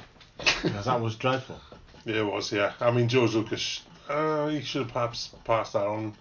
because 0.62 0.86
that 0.86 1.02
was 1.02 1.16
dreadful. 1.16 1.60
Yeah, 2.06 2.18
it 2.18 2.26
was. 2.26 2.52
Yeah, 2.52 2.74
I 2.80 2.92
mean, 2.92 3.08
George 3.10 3.34
Lucas. 3.34 3.82
Uh, 4.08 4.48
he 4.50 4.62
should 4.62 4.84
have 4.84 4.92
perhaps 4.94 5.30
passed 5.44 5.74
that 5.74 5.86
on. 5.88 6.14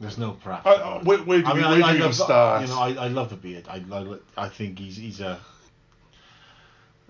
There's 0.00 0.18
no 0.18 0.32
perhaps. 0.32 0.66
Uh, 0.66 1.00
where, 1.04 1.18
where 1.18 1.42
do 1.42 1.46
I 1.46 1.52
we, 1.54 1.60
mean, 1.60 1.70
where 1.70 1.84
I, 1.84 1.92
do 1.96 2.02
I 2.02 2.04
love, 2.06 2.14
start? 2.14 2.62
you 2.62 2.68
know, 2.68 2.78
I, 2.80 2.88
I 3.04 3.08
love 3.08 3.30
the 3.30 3.36
beard. 3.36 3.66
I, 3.68 3.82
I, 3.92 4.16
I 4.36 4.48
think 4.48 4.78
he's 4.78 4.96
he's 4.96 5.20
a 5.20 5.38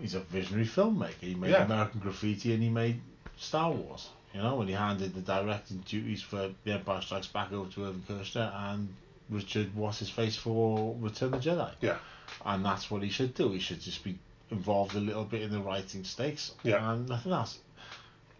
he's 0.01 0.15
a 0.15 0.21
visionary 0.21 0.67
filmmaker. 0.67 1.15
He 1.21 1.35
made 1.35 1.51
Yeah. 1.51 1.65
American 1.65 2.01
Graffiti 2.01 2.53
and 2.55 2.63
he 2.63 2.69
made 2.71 3.01
Star 3.39 3.71
Wars. 3.71 4.09
You 4.35 4.41
know, 4.43 4.57
when 4.57 4.67
he 4.69 4.73
handed 4.75 5.15
the 5.15 5.21
directing 5.21 5.79
duties 5.87 6.23
for 6.23 6.51
The 6.65 6.73
Empire 6.73 7.03
Strikes 7.03 7.27
Back 7.27 7.53
over 7.53 7.71
to 7.73 7.85
Irvin 7.85 8.03
Kershner 8.09 8.51
and 8.71 8.89
Richard 9.29 9.75
what's 9.75 9.99
his 9.99 10.09
face 10.11 10.37
for 10.37 10.95
Return 11.01 11.35
of 11.35 11.43
the 11.43 11.51
Jedi. 11.51 11.71
Yeah. 11.81 11.99
And 12.45 12.65
that's 12.65 12.91
what 12.91 13.03
he 13.03 13.11
should 13.11 13.35
do. 13.35 13.53
He 13.53 13.59
should 13.59 13.81
just 13.81 14.03
be 14.03 14.19
involved 14.51 14.95
a 14.97 15.01
little 15.01 15.25
bit 15.25 15.43
in 15.43 15.51
the 15.51 15.61
writing 15.61 16.05
stakes. 16.05 16.53
Yeah. 16.63 16.93
And 16.93 17.09
nothing 17.09 17.33
else. 17.33 17.59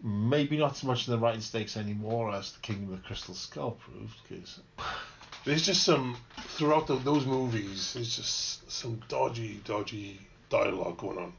Maybe 0.05 0.57
not 0.57 0.75
so 0.75 0.87
much 0.87 1.07
in 1.07 1.13
the 1.13 1.17
writing 1.17 1.39
stakes 1.41 1.77
anymore 1.77 2.31
as 2.31 2.51
the 2.51 2.59
Kingdom 2.59 2.91
of 2.93 3.01
the 3.01 3.07
Crystal 3.07 3.33
Skull 3.33 3.71
proved, 3.71 4.15
because 4.27 4.59
There's 5.45 5.65
just 5.65 5.83
some 5.83 6.17
throughout 6.49 6.87
the, 6.87 6.95
those 6.95 7.25
movies. 7.25 7.93
There's 7.93 8.15
just 8.15 8.69
some 8.69 9.01
dodgy, 9.07 9.61
dodgy 9.63 10.19
dialogue 10.49 10.97
going 10.97 11.17
on. 11.19 11.33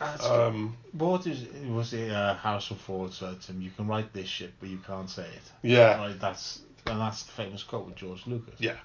That's 0.00 0.26
Um, 0.26 0.76
what 0.92 1.26
is 1.26 1.46
was 1.68 1.92
it? 1.92 2.10
Uh, 2.10 2.34
Harrison 2.34 2.76
Ford 2.76 3.12
said 3.12 3.40
to 3.42 3.52
him, 3.52 3.60
"You 3.60 3.70
can 3.70 3.86
write 3.86 4.12
this 4.12 4.28
shit, 4.28 4.52
but 4.58 4.68
you 4.68 4.78
can't 4.78 5.10
say 5.10 5.26
it." 5.28 5.52
yeah, 5.62 5.98
Right, 5.98 6.18
that's 6.18 6.62
and 6.86 7.00
that's 7.00 7.22
the 7.24 7.32
famous 7.32 7.62
quote 7.62 7.86
with 7.86 7.96
George 7.96 8.26
Lucas. 8.26 8.54
Yeah. 8.58 8.76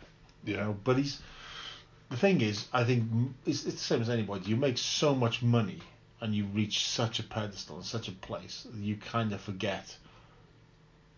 You 0.43 0.55
yeah, 0.55 0.63
know, 0.65 0.77
but 0.83 0.97
he's 0.97 1.21
the 2.09 2.17
thing 2.17 2.41
is, 2.41 2.67
I 2.73 2.83
think 2.83 3.03
it's, 3.45 3.65
it's 3.65 3.75
the 3.75 3.81
same 3.81 4.01
as 4.01 4.09
anybody. 4.09 4.45
You 4.49 4.57
make 4.57 4.77
so 4.77 5.15
much 5.15 5.41
money 5.41 5.79
and 6.21 6.33
you 6.33 6.45
reach 6.45 6.87
such 6.87 7.19
a 7.19 7.23
pedestal 7.23 7.75
and 7.77 7.85
such 7.85 8.07
a 8.07 8.11
place, 8.11 8.67
you 8.75 8.95
kind 8.95 9.33
of 9.33 9.41
forget 9.41 9.95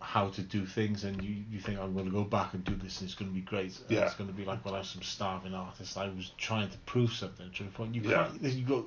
how 0.00 0.28
to 0.28 0.42
do 0.42 0.64
things, 0.64 1.04
and 1.04 1.22
you, 1.22 1.36
you 1.50 1.58
think 1.58 1.78
I'm 1.78 1.92
going 1.92 2.04
to 2.06 2.10
go 2.12 2.22
back 2.24 2.54
and 2.54 2.62
do 2.64 2.74
this, 2.76 3.00
and 3.00 3.08
it's 3.08 3.18
going 3.18 3.30
to 3.30 3.34
be 3.34 3.40
great. 3.40 3.76
Yeah. 3.88 4.04
It's 4.04 4.14
going 4.14 4.28
to 4.30 4.34
be 4.36 4.44
like 4.44 4.64
when 4.64 4.74
I 4.74 4.78
was 4.78 4.88
some 4.90 5.02
starving 5.02 5.54
artist. 5.54 5.98
I 5.98 6.08
was 6.08 6.30
trying 6.38 6.70
to 6.70 6.78
prove 6.78 7.12
something 7.12 7.50
to 7.56 7.62
the 7.64 7.70
point. 7.70 7.94
You 7.94 8.02
Yeah. 8.02 8.28
You 8.40 8.64
go. 8.64 8.84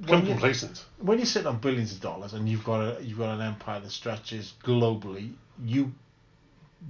become 0.00 0.20
When 0.20 0.26
you, 0.26 0.32
complacent. 0.32 0.84
when 0.98 1.18
you're 1.18 1.26
sitting 1.26 1.46
on 1.46 1.58
billions 1.58 1.92
of 1.92 2.00
dollars 2.00 2.32
and 2.32 2.48
you've 2.48 2.64
got 2.64 2.80
a 2.98 3.04
you've 3.04 3.18
got 3.18 3.34
an 3.34 3.42
empire 3.42 3.80
that 3.80 3.90
stretches 3.90 4.54
globally, 4.64 5.32
you 5.62 5.92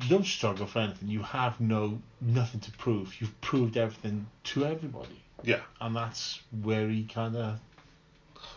you 0.00 0.08
don't 0.08 0.24
struggle 0.26 0.66
for 0.68 0.78
anything. 0.78 1.08
You 1.08 1.22
have 1.22 1.60
no 1.60 2.00
nothing 2.20 2.60
to 2.60 2.70
prove. 2.72 3.20
You've 3.20 3.38
proved 3.40 3.76
everything 3.76 4.26
to 4.44 4.64
everybody, 4.64 5.20
Yeah. 5.42 5.60
and 5.80 5.96
that's 5.96 6.40
where 6.62 6.88
he 6.88 7.02
kind 7.04 7.34
of 7.34 7.58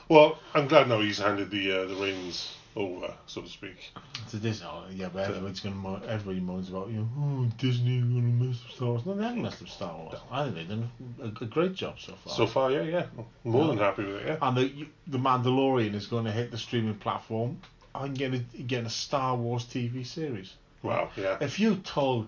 Well, 0.09 0.39
I'm 0.53 0.67
glad 0.67 0.87
now 0.89 0.99
he's 0.99 1.17
handed 1.19 1.49
the 1.51 1.71
uh, 1.71 1.85
the 1.85 1.95
reins 1.95 2.55
over, 2.75 3.13
so 3.27 3.41
to 3.41 3.47
speak. 3.47 3.91
to 4.31 4.37
this. 4.37 4.61
Oh, 4.65 4.83
yeah, 4.91 5.09
but 5.13 5.29
everybody's 5.29 5.59
gonna 5.59 5.75
mo- 5.75 6.01
everybody 6.07 6.39
moans 6.39 6.69
about 6.69 6.89
you 6.89 6.97
know 6.99 7.09
oh 7.19 7.45
Disney 7.57 7.99
gonna 7.99 8.21
mess 8.21 8.57
up 8.65 8.71
Star 8.71 8.87
Wars. 8.89 9.05
No, 9.05 9.13
they 9.15 9.23
haven't 9.23 9.41
messed 9.41 9.61
up 9.61 9.69
Star 9.69 9.95
Wars. 9.95 10.15
I 10.31 10.43
think 10.43 10.55
they've 10.55 10.69
done 10.69 10.91
a, 11.21 11.43
a 11.43 11.47
great 11.47 11.73
job 11.75 11.99
so 11.99 12.13
far. 12.23 12.33
So 12.33 12.47
far, 12.47 12.71
yeah, 12.71 12.81
yeah, 12.81 13.05
more 13.43 13.67
than 13.67 13.77
happy 13.77 14.03
with 14.03 14.15
it. 14.17 14.25
Yeah. 14.27 14.37
and 14.41 14.57
the 14.57 14.67
you- 14.67 14.87
the 15.07 15.17
Mandalorian 15.19 15.93
is 15.93 16.07
going 16.07 16.25
to 16.25 16.31
hit 16.31 16.51
the 16.51 16.57
streaming 16.57 16.95
platform. 16.95 17.59
I'm 17.95 18.13
getting 18.15 18.45
a, 18.57 18.61
getting 18.63 18.87
a 18.87 18.89
Star 18.91 19.35
Wars 19.35 19.65
TV 19.65 20.05
series. 20.05 20.53
Wow. 20.81 21.11
Yeah. 21.15 21.37
If 21.39 21.59
you 21.59 21.75
told 21.75 22.27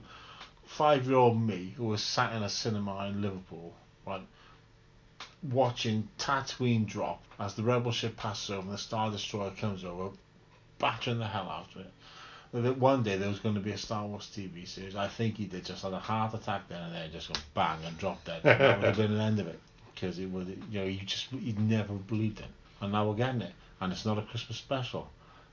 five 0.65 1.05
year 1.07 1.17
old 1.17 1.41
me 1.41 1.73
who 1.75 1.85
was 1.85 2.03
sat 2.03 2.33
in 2.35 2.43
a 2.43 2.49
cinema 2.49 3.07
in 3.07 3.21
Liverpool, 3.21 3.73
right, 4.05 4.21
watching 5.51 6.07
Tatooine 6.17 6.85
drop 6.85 7.23
as 7.39 7.55
the 7.55 7.63
rebel 7.63 7.91
ship 7.91 8.15
passes 8.17 8.49
over 8.51 8.61
and 8.61 8.71
the 8.71 8.77
Star 8.77 9.11
Destroyer 9.11 9.51
comes 9.51 9.83
over, 9.83 10.09
battering 10.79 11.19
the 11.19 11.27
hell 11.27 11.49
out 11.49 11.67
of 11.75 11.81
it, 11.81 11.91
that 12.53 12.77
one 12.77 13.03
day 13.03 13.17
there 13.17 13.27
was 13.29 13.39
going 13.39 13.55
to 13.55 13.61
be 13.61 13.71
a 13.71 13.77
Star 13.77 14.05
Wars 14.05 14.29
TV 14.33 14.67
series, 14.67 14.95
I 14.95 15.07
think 15.07 15.35
he 15.37 15.45
did 15.45 15.65
just 15.65 15.83
had 15.83 15.93
a 15.93 15.99
heart 15.99 16.33
attack 16.33 16.67
then 16.69 16.81
and 16.81 16.93
there, 16.95 17.07
just 17.11 17.27
go 17.31 17.39
bang 17.53 17.79
and 17.85 17.97
drop 17.97 18.23
dead. 18.23 18.41
And 18.43 18.59
that 18.59 18.77
would 18.77 18.85
have 18.87 18.97
been 18.97 19.17
the 19.17 19.23
end 19.23 19.39
of 19.39 19.47
it. 19.47 19.59
Because 19.93 20.19
it 20.19 20.27
would, 20.27 20.47
you 20.71 20.79
know, 20.79 20.85
you 20.85 20.99
just, 21.01 21.31
you'd 21.33 21.59
never 21.59 21.93
believed 21.93 22.39
it. 22.39 22.45
And 22.81 22.91
now 22.91 23.07
we're 23.07 23.15
getting 23.15 23.41
it. 23.41 23.53
And 23.81 23.91
it's 23.91 24.05
not 24.05 24.17
a 24.17 24.21
Christmas 24.21 24.57
special. 24.57 25.09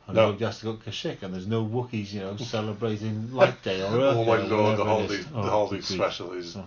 And 0.07 0.17
No. 0.17 0.27
nobody 0.27 0.45
has 0.45 0.59
to 0.61 0.65
go 0.65 0.75
Kashyyyk, 0.75 1.23
and 1.23 1.33
there's 1.33 1.47
no 1.47 1.65
Wookiees, 1.65 2.13
you 2.13 2.21
know, 2.21 2.37
celebrating 2.37 3.33
Life 3.33 3.63
Day 3.63 3.81
or 3.83 3.87
Earth 4.01 4.17
Oh 4.17 4.25
my 4.25 4.37
Day 4.37 4.49
lord, 4.49 4.79
the 4.79 4.85
holiday, 4.85 5.17
the 5.19 5.29
Oh, 5.37 5.43
holiday 5.43 5.81
special 5.81 6.33
is 6.33 6.57
Oh. 6.57 6.65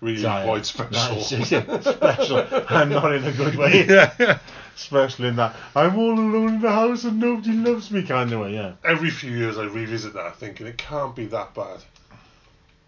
Really 0.00 0.22
Giant. 0.22 0.48
quite 0.48 0.66
special. 0.66 1.16
Yeah, 1.48 1.80
special, 1.80 2.38
and 2.70 2.90
not 2.90 3.12
in 3.14 3.24
a 3.24 3.32
good 3.32 3.56
way. 3.56 3.86
yeah, 3.88 4.12
yeah. 4.18 4.38
Special 4.76 5.26
in 5.26 5.36
that 5.36 5.54
I'm 5.76 5.98
all 5.98 6.12
alone 6.18 6.54
in 6.54 6.60
the 6.62 6.70
house 6.72 7.04
and 7.04 7.18
nobody 7.20 7.52
loves 7.52 7.90
me 7.90 8.02
kind 8.02 8.32
of 8.32 8.40
way. 8.40 8.54
Yeah, 8.54 8.72
Every 8.84 9.10
few 9.10 9.30
years 9.30 9.58
I 9.58 9.64
revisit 9.64 10.14
that, 10.14 10.36
thinking 10.36 10.66
it 10.66 10.78
can't 10.78 11.14
be 11.14 11.26
that 11.26 11.54
bad, 11.54 11.80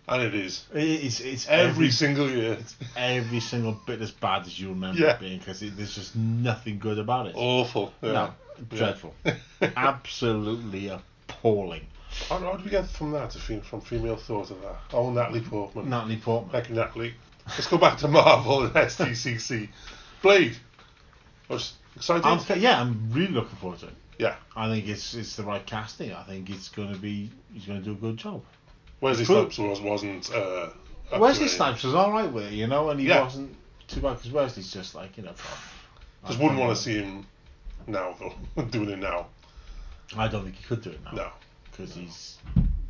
and 0.09 0.23
it 0.23 0.35
is. 0.35 0.65
It's 0.73 1.21
it's 1.21 1.47
Every 1.49 1.69
every 1.71 1.91
single 1.91 2.31
year. 2.31 2.55
It's 2.55 2.77
every 2.97 3.41
single 3.41 3.73
bit 3.87 4.01
as 4.01 4.11
bad 4.11 4.47
as 4.47 4.59
you 4.59 4.71
remember 4.71 5.01
Yeah. 5.03 5.15
it 5.15 5.21
being 5.21 5.39
because 5.39 5.61
there's 5.61 5.95
just 5.95 6.17
nothing 6.17 6.79
good 6.79 6.99
about 6.99 7.27
it. 7.27 7.35
Awful. 7.37 7.93
Yeah. 8.01 8.13
No, 8.13 8.35
dreadful, 8.71 9.15
absolutely 9.77 10.89
appalling. 10.89 11.87
How, 12.29 12.39
how 12.39 12.57
do 12.57 12.65
we 12.65 12.71
get 12.71 12.87
from 12.89 13.13
that 13.13 13.31
to 13.31 13.39
fem- 13.39 13.61
from 13.63 13.81
female 13.81 14.17
thought 14.17 14.49
to 14.49 14.55
that? 14.55 14.77
Oh, 14.93 15.11
Natalie 15.11 15.41
Portman. 15.41 15.89
Natalie 15.89 16.17
Portman. 16.19 16.65
You, 16.69 16.75
Natalie. 16.75 17.15
Let's 17.49 17.67
go 17.67 17.79
back 17.79 17.99
to 17.99 18.09
Marvel 18.09 18.63
and 18.65 18.73
SDCC. 18.75 19.69
Blade. 20.23 20.57
I 21.51 21.55
was 21.55 21.73
excited. 21.97 22.25
I'm, 22.25 22.41
yeah, 22.61 22.81
I'm 22.81 23.11
really 23.13 23.33
looking 23.33 23.57
forward 23.57 23.81
to 23.81 23.87
it. 23.87 23.95
Yeah. 24.19 24.37
I 24.55 24.69
think 24.69 24.89
it's 24.89 25.15
it's 25.15 25.37
the 25.37 25.43
right 25.43 25.65
casting. 25.67 26.13
I 26.13 26.23
think 26.23 26.49
it's 26.51 26.69
going 26.69 26.93
to 26.93 26.99
be 26.99 27.31
he's 27.53 27.65
going 27.67 27.79
to 27.81 27.85
do 27.85 27.93
a 27.93 27.97
good 27.97 28.17
job. 28.17 28.43
Wesley 29.01 29.25
True. 29.25 29.51
Snipes 29.51 29.59
was, 29.59 29.81
wasn't. 29.81 30.33
Uh, 30.33 30.69
Wesley. 31.19 31.49
Snipes 31.49 31.83
was 31.83 31.95
all 31.95 32.13
right 32.13 32.31
with 32.31 32.45
it, 32.45 32.53
you 32.53 32.67
know, 32.69 32.91
and 32.91 33.01
he 33.01 33.09
Yeah. 33.09 33.25
wasn't 33.25 33.55
too 33.89 34.01
bad 34.01 34.17
because 34.19 34.31
Wesley's 34.31 34.73
just 34.73 34.95
like 34.95 35.17
you 35.17 35.25
know. 35.25 35.33
Just 36.27 36.39
wouldn't 36.39 36.61
want 36.61 36.77
to 36.77 36.81
see 36.81 36.95
him 37.01 37.27
now, 37.89 38.15
though. 38.21 38.63
Doing 38.71 38.91
it 38.91 38.99
now. 39.01 39.27
I 40.17 40.29
don't 40.29 40.45
think 40.45 40.55
he 40.57 40.63
could 40.65 40.83
do 40.83 40.91
it 40.91 41.01
now 41.05 41.11
No. 41.13 41.29
Because 41.73 41.95
he's 41.95 42.39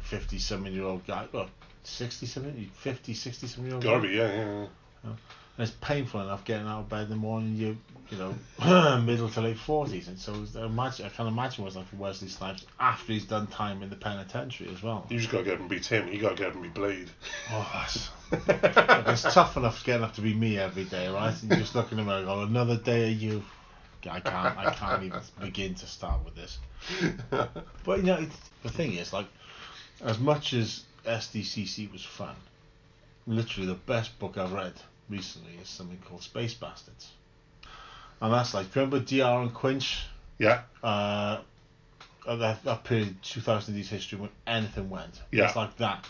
fifty 0.01 0.39
something 0.39 0.72
year 0.72 0.85
old 0.85 1.07
guy. 1.07 1.26
Well, 1.33 1.49
60 1.85 2.26
something, 2.26 2.70
50, 2.74 3.14
60 3.14 3.47
something 3.47 3.64
year 3.64 3.74
old. 3.74 3.85
Gotta 3.85 4.01
guy. 4.01 4.07
be, 4.07 4.14
yeah, 4.14 4.35
yeah. 4.35 4.66
yeah. 5.05 5.11
And 5.59 5.68
it's 5.68 5.76
painful 5.80 6.22
enough 6.22 6.45
getting 6.45 6.66
out 6.66 6.80
of 6.80 6.89
bed 6.89 7.05
in 7.05 7.11
the 7.11 7.16
morning. 7.16 7.57
You 7.57 7.76
you 8.11 8.18
know 8.18 8.99
middle 9.01 9.28
to 9.28 9.41
late 9.43 9.59
forties, 9.59 10.09
and 10.09 10.18
so 10.18 10.45
I 10.59 10.64
imagine 10.64 11.05
I 11.05 11.11
can 11.11 11.26
imagine 11.26 11.62
what 11.62 11.68
it's 11.68 11.76
like 11.76 11.89
for 11.89 11.97
Wesley 11.97 12.28
Snipes 12.28 12.64
after 12.80 13.12
he's 13.12 13.24
done 13.24 13.47
time 13.49 13.83
in 13.83 13.91
the 13.91 13.97
penitentiary 13.97 14.70
as 14.72 14.83
well. 14.83 15.07
You 15.11 15.18
just 15.18 15.30
gotta 15.30 15.45
get 15.45 15.61
him 15.61 15.68
beat 15.68 15.85
him. 15.85 16.09
You 16.09 16.20
gotta 16.20 16.37
get 16.37 16.55
him 16.55 16.62
beat 16.62 16.74
Blade. 16.74 17.11
Oh, 17.51 17.70
that's, 17.74 18.11
it's 19.26 19.35
tough 19.35 19.59
enough 19.59 19.85
getting 19.85 20.05
up 20.05 20.14
to 20.14 20.22
be 20.22 20.33
me 20.33 20.59
every 20.59 20.85
day, 20.85 21.09
right? 21.09 21.35
And 21.43 21.51
you're 21.51 21.61
just 21.61 21.74
looking 21.74 21.99
at 21.99 22.07
me 22.07 22.12
oh, 22.12 22.43
another 22.43 22.76
day 22.76 23.12
of 23.12 23.20
you. 23.20 23.43
I 24.07 24.20
can't, 24.20 24.59
I 24.59 24.72
can't 24.72 25.03
even 25.05 25.20
begin 25.40 25.74
to 25.76 25.86
start 25.86 26.24
with 26.24 26.34
this. 26.34 26.59
But 27.84 27.98
you 27.98 28.05
know, 28.05 28.18
it's, 28.18 28.36
the 28.62 28.70
thing 28.70 28.94
is, 28.94 29.12
like, 29.12 29.26
as 30.03 30.18
much 30.18 30.55
as 30.55 30.84
SDCC 31.07 31.92
was 31.92 32.05
fun, 32.05 32.34
literally 33.26 33.66
the 33.66 33.74
best 33.74 34.18
book 34.18 34.38
I've 34.38 34.53
read 34.53 34.74
recently 35.09 35.53
is 35.61 35.68
something 35.68 35.98
called 36.09 36.22
Space 36.22 36.55
Bastards, 36.55 37.11
and 38.20 38.32
that's 38.32 38.55
like, 38.55 38.74
remember 38.74 39.00
D.R. 39.00 39.42
and 39.42 39.53
Quinch? 39.53 40.05
yeah. 40.38 40.62
uh, 40.82 41.40
that, 42.26 42.62
that 42.64 42.84
period, 42.84 43.22
2000 43.22 43.74
years 43.74 43.88
history, 43.88 44.18
when 44.18 44.30
anything 44.46 44.90
went. 44.90 45.20
Yeah. 45.30 45.46
It's 45.46 45.57
like 45.57 45.76
that 45.78 46.07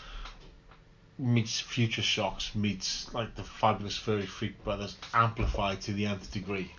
meets 1.17 1.59
Future 1.59 2.01
Shocks, 2.01 2.55
meets 2.55 3.13
like 3.13 3.35
the 3.35 3.43
Fabulous 3.43 3.97
Furry 3.97 4.25
Freak 4.25 4.63
Brothers, 4.63 4.97
amplified 5.13 5.81
to 5.81 5.93
the 5.93 6.05
nth 6.05 6.31
degree. 6.31 6.71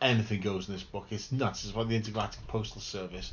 Anything 0.00 0.40
goes 0.40 0.68
in 0.68 0.74
this 0.74 0.82
book. 0.82 1.06
It's 1.10 1.32
nuts. 1.32 1.64
It's 1.64 1.72
about 1.72 1.88
the 1.88 1.96
Intergalactic 1.96 2.46
Postal 2.46 2.80
Service, 2.80 3.32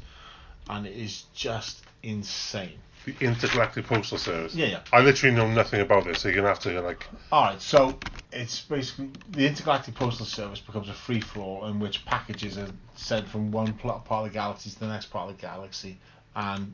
and 0.69 0.85
it 0.85 0.93
is 0.93 1.23
just 1.33 1.83
insane. 2.01 2.79
The 3.05 3.15
Intergalactic 3.21 3.85
Postal 3.85 4.17
Service. 4.17 4.55
Yeah, 4.55 4.67
yeah. 4.67 4.79
I 4.91 5.01
literally 5.01 5.35
know 5.35 5.47
nothing 5.47 5.81
about 5.81 6.05
this, 6.05 6.19
so 6.19 6.29
you're 6.29 6.37
gonna 6.37 6.49
have 6.49 6.59
to 6.59 6.81
like. 6.81 7.05
All 7.31 7.43
right, 7.43 7.61
so 7.61 7.97
it's 8.31 8.61
basically 8.61 9.11
the 9.29 9.47
Intergalactic 9.47 9.95
Postal 9.95 10.25
Service 10.25 10.59
becomes 10.59 10.89
a 10.89 10.93
free 10.93 11.21
for 11.21 11.39
all 11.39 11.65
in 11.67 11.79
which 11.79 12.05
packages 12.05 12.57
are 12.57 12.69
sent 12.95 13.27
from 13.27 13.51
one 13.51 13.73
part 13.73 14.03
of 14.09 14.23
the 14.23 14.29
galaxy 14.29 14.69
to 14.69 14.79
the 14.79 14.87
next 14.87 15.07
part 15.07 15.29
of 15.29 15.37
the 15.37 15.41
galaxy, 15.41 15.97
and 16.35 16.73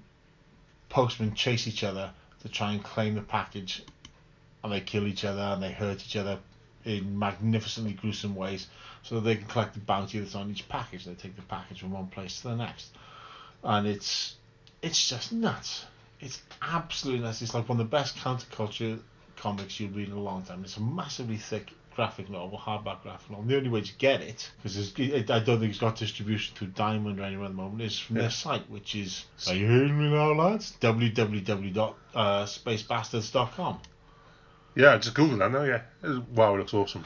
postmen 0.89 1.36
chase 1.36 1.67
each 1.67 1.84
other 1.84 2.11
to 2.41 2.49
try 2.49 2.72
and 2.72 2.84
claim 2.84 3.15
the 3.15 3.22
package, 3.22 3.84
and 4.63 4.74
they 4.74 4.82
kill 4.82 5.05
each 5.07 5.26
other 5.26 5.41
and 5.41 5.61
they 5.61 5.72
hurt 5.72 6.03
each 6.05 6.15
other 6.15 6.39
in 6.97 7.17
magnificently 7.17 7.93
gruesome 7.93 8.35
ways, 8.35 8.67
so 9.03 9.15
that 9.15 9.21
they 9.21 9.35
can 9.35 9.45
collect 9.47 9.73
the 9.75 9.79
bounty 9.79 10.19
that's 10.19 10.35
on 10.35 10.49
each 10.51 10.67
package. 10.67 11.05
They 11.05 11.13
take 11.13 11.35
the 11.35 11.41
package 11.43 11.79
from 11.81 11.91
one 11.91 12.07
place 12.07 12.41
to 12.41 12.49
the 12.49 12.55
next, 12.55 12.89
and 13.63 13.87
it's 13.87 14.35
it's 14.81 15.07
just 15.09 15.31
nuts. 15.31 15.85
It's 16.19 16.41
absolutely 16.61 17.23
nuts. 17.23 17.41
It's 17.41 17.53
like 17.53 17.69
one 17.69 17.79
of 17.79 17.89
the 17.89 17.97
best 17.97 18.17
counterculture 18.17 18.99
comics 19.37 19.79
you'll 19.79 19.91
read 19.91 20.07
in 20.09 20.13
a 20.13 20.19
long 20.19 20.43
time. 20.43 20.63
It's 20.63 20.77
a 20.77 20.81
massively 20.81 21.37
thick 21.37 21.71
graphic 21.95 22.29
novel, 22.29 22.57
hardback 22.57 23.01
graphic 23.03 23.29
novel. 23.29 23.45
The 23.45 23.57
only 23.57 23.69
way 23.69 23.81
to 23.81 23.93
get 23.97 24.21
it, 24.21 24.49
because 24.63 24.93
I 24.97 25.39
don't 25.39 25.59
think 25.59 25.69
it's 25.71 25.79
got 25.79 25.95
distribution 25.97 26.55
through 26.55 26.69
Diamond 26.69 27.19
or 27.19 27.23
anywhere 27.23 27.45
at 27.45 27.51
the 27.51 27.57
moment, 27.57 27.81
is 27.81 27.99
from 27.99 28.15
Yeah. 28.17 28.21
their 28.23 28.31
site, 28.31 28.69
which 28.69 28.95
is, 28.95 29.25
are 29.47 29.55
you 29.55 29.67
hearing 29.67 29.97
me 29.97 30.09
now, 30.09 30.31
lads? 30.33 30.73
www.spacebastards.com. 30.79 33.79
Yeah, 34.80 34.97
just 34.97 35.13
Google 35.13 35.38
that 35.39 35.51
now. 35.51 35.63
Yeah. 35.63 35.82
Wow, 36.34 36.55
it 36.55 36.59
looks 36.59 36.73
awesome. 36.73 37.03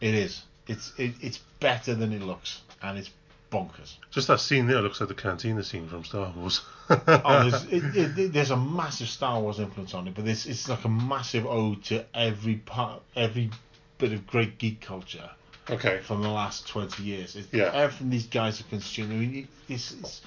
It 0.00 0.12
is. 0.12 0.42
It's 0.66 0.92
it, 0.98 1.14
it's 1.20 1.38
better 1.60 1.94
than 1.94 2.12
it 2.12 2.20
looks, 2.20 2.62
and 2.82 2.98
it's 2.98 3.10
bonkers. 3.52 3.94
Just 4.10 4.26
that 4.26 4.40
scene 4.40 4.66
there 4.66 4.82
looks 4.82 4.98
like 5.00 5.08
the 5.08 5.14
cantina 5.14 5.62
scene 5.62 5.86
from 5.86 6.02
Star 6.02 6.32
Wars. 6.36 6.62
oh, 6.90 7.48
there's, 7.48 7.64
it, 7.70 8.18
it, 8.18 8.32
there's 8.32 8.50
a 8.50 8.56
massive 8.56 9.08
Star 9.08 9.40
Wars 9.40 9.60
influence 9.60 9.94
on 9.94 10.08
it, 10.08 10.16
but 10.16 10.26
it's 10.26 10.46
it's 10.46 10.68
like 10.68 10.84
a 10.84 10.88
massive 10.88 11.46
ode 11.46 11.84
to 11.84 12.04
every 12.12 12.56
part, 12.56 13.02
every 13.14 13.50
bit 13.98 14.12
of 14.12 14.26
great 14.26 14.58
geek 14.58 14.80
culture 14.80 15.30
okay. 15.70 16.00
from 16.00 16.22
the 16.22 16.28
last 16.28 16.66
twenty 16.66 17.04
years. 17.04 17.36
It's, 17.36 17.52
Yeah. 17.52 17.70
everything 17.72 18.10
these 18.10 18.26
guys 18.26 18.58
have 18.58 18.68
consumed. 18.68 19.12
I 19.12 19.14
mean, 19.14 19.36
it, 19.68 19.72
it's, 19.72 19.92
it's 19.92 20.22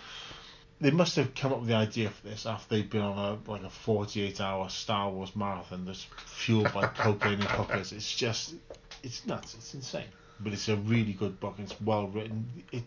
they 0.81 0.91
must 0.91 1.15
have 1.15 1.33
come 1.35 1.53
up 1.53 1.59
with 1.59 1.69
the 1.69 1.75
idea 1.75 2.09
for 2.09 2.27
this 2.27 2.45
after 2.45 2.75
they've 2.75 2.89
been 2.89 3.01
on 3.01 3.17
a 3.47 3.51
like 3.51 3.63
a 3.63 3.69
forty-eight 3.69 4.41
hour 4.41 4.69
Star 4.69 5.09
Wars 5.09 5.35
marathon 5.35 5.85
that's 5.85 6.05
fueled 6.25 6.71
by 6.73 6.85
cocaine 6.97 7.33
and 7.39 7.43
hookers. 7.43 7.91
It's 7.91 8.13
just 8.15 8.55
it's 9.03 9.25
nuts. 9.25 9.53
It's 9.55 9.73
insane. 9.73 10.07
But 10.39 10.51
it's 10.53 10.67
a 10.67 10.75
really 10.75 11.13
good 11.13 11.39
book. 11.39 11.55
and 11.59 11.69
It's 11.71 11.79
well 11.81 12.07
written. 12.07 12.45
It 12.71 12.83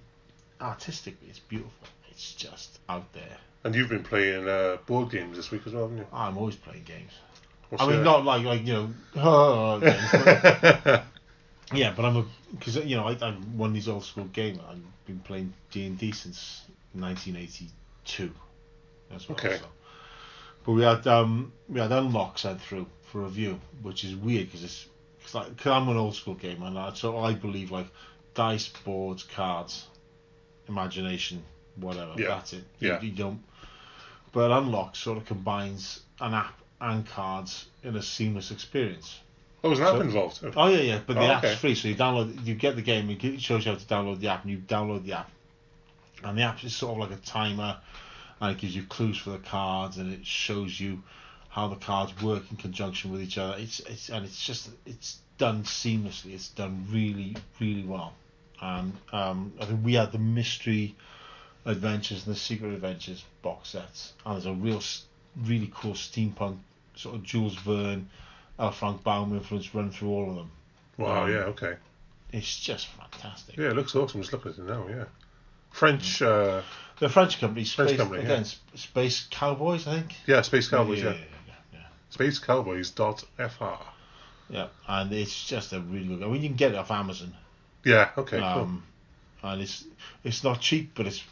artistically, 0.61 1.29
it's 1.29 1.39
beautiful. 1.39 1.89
It's 2.11 2.35
just 2.35 2.79
out 2.89 3.11
there. 3.13 3.39
And 3.65 3.75
you've 3.75 3.89
been 3.89 4.03
playing 4.03 4.49
uh, 4.49 4.77
board 4.87 5.11
games 5.11 5.37
this 5.37 5.51
week 5.51 5.63
as 5.67 5.73
well, 5.73 5.85
haven't 5.85 5.99
you? 5.99 6.07
I'm 6.13 6.37
always 6.37 6.57
playing 6.57 6.85
games. 6.85 7.13
What's 7.71 7.83
I 7.83 7.87
mean, 7.87 7.97
your- 7.97 8.05
not 8.05 8.25
like 8.25 8.45
like 8.45 8.67
you 8.67 8.73
know, 9.15 9.79
games, 9.81 10.05
but, 10.13 11.05
yeah, 11.73 11.93
but 11.95 12.05
I'm 12.05 12.17
a 12.17 12.25
because 12.53 12.77
you 12.77 12.97
know 12.97 13.07
I, 13.09 13.17
I'm 13.21 13.57
one 13.59 13.71
of 13.71 13.75
these 13.75 13.89
old 13.89 14.05
school 14.05 14.25
gamers. 14.27 14.61
I've 14.69 14.81
been 15.07 15.21
playing 15.21 15.53
D 15.71 15.87
and 15.87 15.99
D 15.99 16.13
since 16.13 16.63
1982 16.95 18.31
as 19.15 19.29
well. 19.29 19.39
Okay. 19.39 19.57
So. 19.59 19.65
But 20.65 20.73
we 20.73 20.83
had 20.83 21.07
um 21.07 21.53
we 21.69 21.81
had 21.81 21.93
unlock 21.93 22.39
sent 22.39 22.61
through 22.61 22.87
for 23.11 23.23
review, 23.23 23.59
which 23.83 24.05
is 24.05 24.15
weird 24.15 24.47
because 24.47 24.65
it's 24.65 24.87
cause 25.23 25.35
like, 25.35 25.57
cause 25.57 25.73
I'm 25.73 25.89
an 25.89 25.97
old 25.97 26.15
school 26.15 26.35
gamer, 26.35 26.67
and 26.67 26.79
I, 26.79 26.93
so 26.95 27.19
I 27.19 27.35
believe 27.35 27.71
like 27.71 27.87
dice, 28.35 28.69
boards, 28.85 29.23
cards, 29.25 29.87
imagination, 30.69 31.43
whatever. 31.77 32.13
Yeah. 32.17 32.29
That's 32.29 32.53
it. 32.53 32.65
Yeah. 32.81 33.01
You, 33.01 33.11
don't. 33.13 33.43
But 34.33 34.51
unlock 34.51 34.95
sort 34.97 35.19
of 35.19 35.25
combines 35.25 36.01
an 36.21 36.35
app 36.35 36.59
and 36.81 37.07
cards 37.07 37.67
in 37.83 37.97
a 37.97 38.03
seamless 38.03 38.51
experience. 38.51 39.19
oh, 39.65 39.71
was 39.71 39.79
an 39.81 39.87
app 39.87 39.95
So- 39.95 40.01
involved? 40.03 40.45
Oh 40.57 40.69
yeah, 40.69 40.81
yeah, 40.81 41.01
but 41.05 41.15
the 41.15 41.21
Oh, 41.23 41.31
app's 41.33 41.47
okay. 41.47 41.55
free, 41.57 41.75
so 41.75 41.89
you 41.89 41.95
download, 41.97 42.47
you 42.47 42.55
get 42.55 42.77
the 42.77 42.83
game, 42.83 43.11
it 43.11 43.41
shows 43.41 43.65
you 43.67 43.73
how 43.73 43.79
to 43.79 43.85
download 43.87 44.21
the 44.21 44.29
app, 44.29 44.43
and 44.43 44.53
you 44.53 44.59
download 44.59 45.05
the 45.05 45.15
app, 45.15 45.31
and 46.25 46.37
the 46.39 46.43
app 46.43 46.63
is 46.65 46.75
sort 46.75 46.93
of 46.93 47.11
like 47.11 47.19
a 47.19 47.23
timer, 47.23 47.77
and 48.41 48.53
it 48.53 48.59
gives 48.61 48.75
you 48.75 48.83
clues 48.85 49.19
for 49.19 49.31
the 49.31 49.39
cards, 49.39 49.99
and 49.99 50.13
it 50.13 50.25
shows 50.27 50.79
you 50.79 51.03
how 51.49 51.69
the 51.69 51.77
cards 51.77 52.21
work 52.23 52.43
in 52.51 52.57
conjunction 52.57 53.11
with 53.11 53.23
each 53.23 53.39
other. 53.39 53.57
It's 53.59 53.81
it's 53.81 54.09
and 54.11 54.25
it's 54.25 54.45
just 54.45 54.71
it's 54.87 55.19
done 55.39 55.63
seamlessly. 55.65 56.35
It's 56.35 56.49
done 56.49 56.87
really 56.91 57.37
really 57.61 57.85
well, 57.85 58.15
and 58.61 58.93
um, 59.13 59.53
I 59.61 59.65
think 59.65 59.85
we 59.85 59.95
had 59.95 60.13
the 60.13 60.19
mystery 60.19 60.95
adventures 61.65 62.27
and 62.27 62.35
the 62.35 62.39
secret 62.39 62.73
adventures 62.73 63.25
box 63.43 63.71
sets, 63.71 64.13
and 64.25 64.35
there's 64.35 64.47
a 64.47 64.53
real 64.53 64.83
really 65.45 65.71
cool 65.75 65.93
steampunk 65.93 66.59
sort 66.95 67.15
of 67.15 67.23
Jules 67.23 67.55
Verne. 67.57 68.09
L. 68.61 68.73
Frank 68.73 69.05
Baum 69.05 69.33
influence 69.37 69.73
run 69.73 69.93
through 69.93 70.09
all 70.09 70.31
of 70.31 70.35
them. 70.35 70.51
Wow, 70.97 71.27
Um, 71.27 71.31
yeah, 71.31 71.39
okay. 71.45 71.77
It's 72.33 72.59
just 72.59 72.89
fantastic. 72.89 73.57
Yeah, 73.57 73.71
it 73.71 73.77
looks 73.77 73.95
awesome. 73.95 74.21
Just 74.21 74.33
looking 74.33 74.51
at 74.51 74.59
it 74.59 74.65
now, 74.65 74.89
yeah. 74.89 75.05
French, 75.71 76.23
uh, 76.23 76.63
The 76.99 77.09
French 77.09 77.41
company, 77.41 77.65
French 77.65 77.91
Space, 77.91 78.01
company, 78.01 78.23
again, 78.23 78.45
yeah. 78.45 78.79
Space 78.79 79.27
Cowboys, 79.31 79.87
I 79.87 80.01
think. 80.01 80.15
yeah, 80.27 80.43
Space 80.43 80.69
Cowboys, 80.69 80.99
yeah. 81.03 81.11
yeah, 81.11 81.17
yeah, 81.47 81.55
yeah. 81.73 81.79
Space 82.11 82.39
Cowboys 82.39 82.91
dot 82.91 83.25
fr. 83.37 83.65
Yeah, 84.51 84.69
and 84.87 85.13
it's 85.13 85.47
just 85.47 85.73
a 85.73 85.81
really 85.81 86.07
good. 86.07 86.23
I 86.23 86.27
mean, 86.27 86.43
you 86.43 86.49
can 86.49 86.57
get 86.57 86.73
it 86.73 86.79
off 86.79 86.91
Amazon. 86.91 87.35
Yeah, 87.85 88.11
okay, 88.17 88.41
um, 88.41 88.83
and 89.43 89.63
it's 89.63 89.85
it's 90.25 90.43
not 90.43 90.61
cheap, 90.61 90.93
but 90.95 91.07
it's 91.07 91.23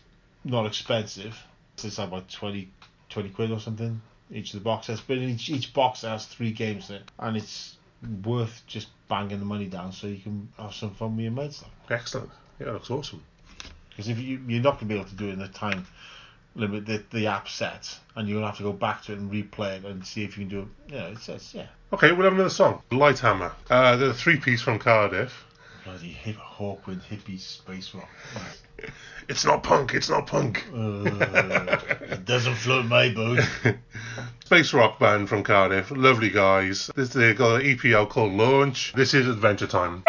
not 0.45 0.67
expensive. 0.67 1.37
It's 1.83 1.99
about 1.99 2.31
20, 2.31 2.71
20 3.11 3.29
quid 3.31 3.51
or 3.51 3.61
something 3.61 4.01
each 4.31 4.55
of 4.55 4.61
the 4.61 4.65
box 4.65 4.87
sets. 4.87 5.01
But 5.01 5.19
each 5.19 5.49
each 5.51 5.73
box 5.73 6.03
has 6.03 6.27
three 6.27 6.53
games 6.53 6.91
in 6.91 6.97
it, 6.97 7.11
and 7.19 7.37
it's 7.37 7.77
worth 8.25 8.63
just 8.67 8.89
banging 9.09 9.39
the 9.39 9.45
money 9.45 9.67
down 9.67 9.93
so 9.93 10.07
you 10.07 10.19
can 10.19 10.49
have 10.59 10.75
some 10.75 10.95
fun 10.95 11.17
with 11.17 11.25
your 11.25 11.33
mates. 11.33 11.65
Excellent. 11.91 12.31
Yeah, 12.61 12.69
it 12.69 12.73
looks 12.73 12.91
awesome. 12.91 13.23
Because 13.97 14.11
if 14.11 14.19
you 14.19 14.41
you're 14.47 14.63
not 14.63 14.75
going 14.75 14.89
to 14.89 14.95
be 14.95 14.95
able 14.95 15.09
to 15.09 15.15
do 15.15 15.29
it 15.29 15.33
in 15.33 15.39
the 15.39 15.49
time 15.49 15.87
limit 16.55 16.87
that 16.87 17.11
the 17.11 17.27
app 17.27 17.49
sets, 17.49 18.01
and 18.15 18.29
you're 18.29 18.41
to 18.41 18.47
have 18.47 18.57
to 18.59 18.63
go 18.63 18.73
back 18.73 19.03
to 19.05 19.13
it 19.13 19.19
and 19.19 19.31
replay 19.31 19.77
it 19.77 19.85
and 19.85 20.05
see 20.05 20.23
if 20.23 20.37
you 20.37 20.47
can 20.47 20.49
do 20.49 20.61
it. 20.61 20.95
Yeah, 20.95 21.07
it 21.09 21.19
says 21.19 21.55
yeah. 21.55 21.67
Okay, 21.93 22.13
we'll 22.13 22.25
have 22.25 22.35
another 22.35 22.51
song. 22.51 22.83
Lighthammer. 22.91 23.53
Uh, 23.71 23.97
they're 23.97 24.11
a 24.11 24.15
three 24.15 24.39
piece 24.39 24.61
from 24.61 24.79
Cardiff. 24.79 25.45
Bloody 25.85 26.09
hip 26.09 26.37
Hawkwind 26.37 27.03
hippie 27.03 27.39
space 27.39 27.95
rock. 27.95 28.09
It's 29.29 29.45
not 29.45 29.65
punk, 29.65 29.95
it's 29.95 30.09
not 30.09 30.29
punk. 30.29 30.65
Uh, 30.73 31.79
it 32.01 32.25
doesn't 32.25 32.55
float 32.55 32.87
my 32.87 33.09
boat. 33.09 33.41
Space 34.45 34.73
rock 34.73 35.01
band 35.01 35.29
from 35.29 35.43
Cardiff. 35.43 35.91
Lovely 35.91 36.31
guys. 36.31 36.93
This, 36.95 37.09
they 37.09 37.35
got 37.35 37.61
an 37.61 37.67
EP 37.67 37.93
out 37.93 38.11
called 38.11 38.35
Launch. 38.35 38.93
This 38.93 39.15
is 39.15 39.27
Adventure 39.27 39.67
Time. 39.67 40.05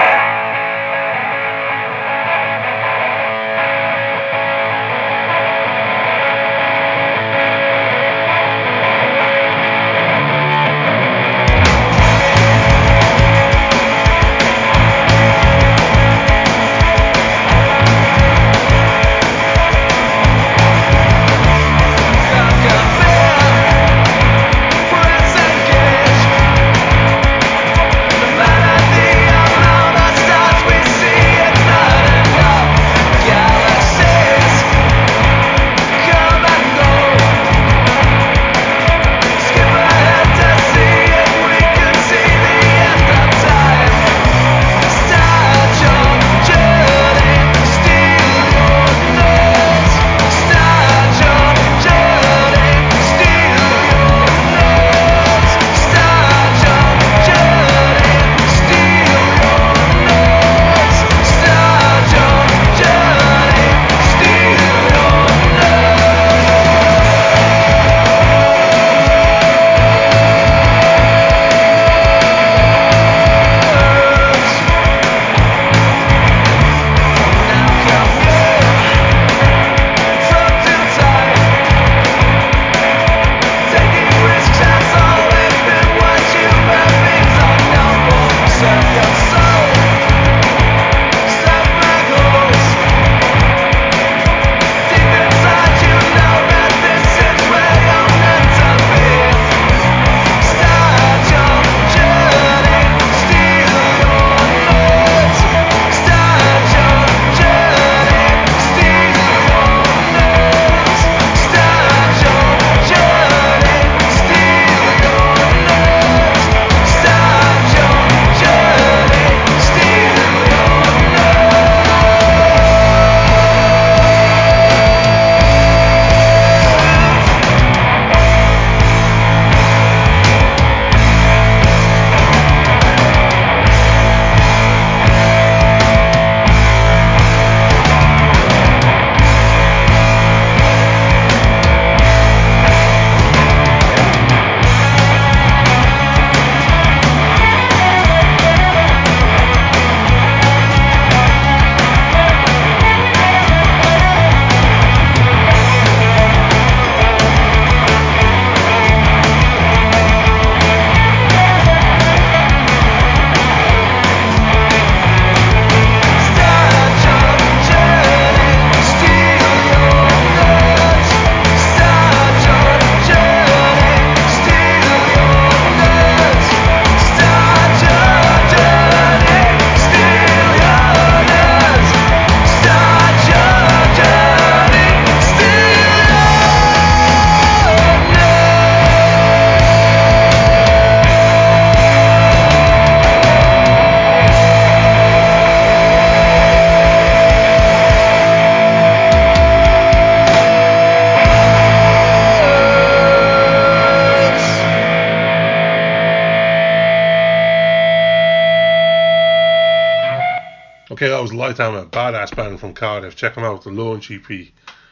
Was 211.47 211.57
Lighthammer, 211.57 211.89
badass 211.89 212.35
band 212.35 212.59
from 212.59 212.73
Cardiff. 212.73 213.15
Check 213.15 213.35
them 213.35 213.43
out, 213.43 213.63
the 213.63 213.71
launch 213.71 214.11
EP. 214.11 214.47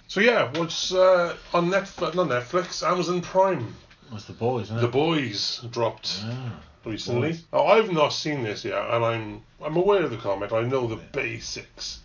So 0.08 0.20
yeah, 0.22 0.52
what's 0.58 0.94
uh, 0.94 1.36
on 1.54 1.70
Netflix? 1.70 2.16
Not 2.16 2.28
Netflix, 2.28 2.88
Amazon 2.88 3.22
Prime. 3.22 3.76
That's 4.12 4.26
the 4.26 4.34
boys, 4.34 4.66
isn't 4.66 4.82
The? 4.82 4.88
Boys 4.88 5.66
dropped 5.72 6.20
Ah. 6.24 6.60
recently. 6.86 7.30
Boys. 7.32 7.44
Oh, 7.52 7.66
I've 7.66 7.92
not 7.92 8.10
seen 8.10 8.44
this 8.44 8.64
yet, 8.66 8.80
and 8.92 9.04
I'm 9.04 9.42
I'm 9.64 9.76
aware 9.78 10.04
of 10.04 10.12
the 10.12 10.18
comic. 10.18 10.52
I 10.54 10.62
know 10.62 10.86
the 10.88 10.98
basics, 10.98 12.00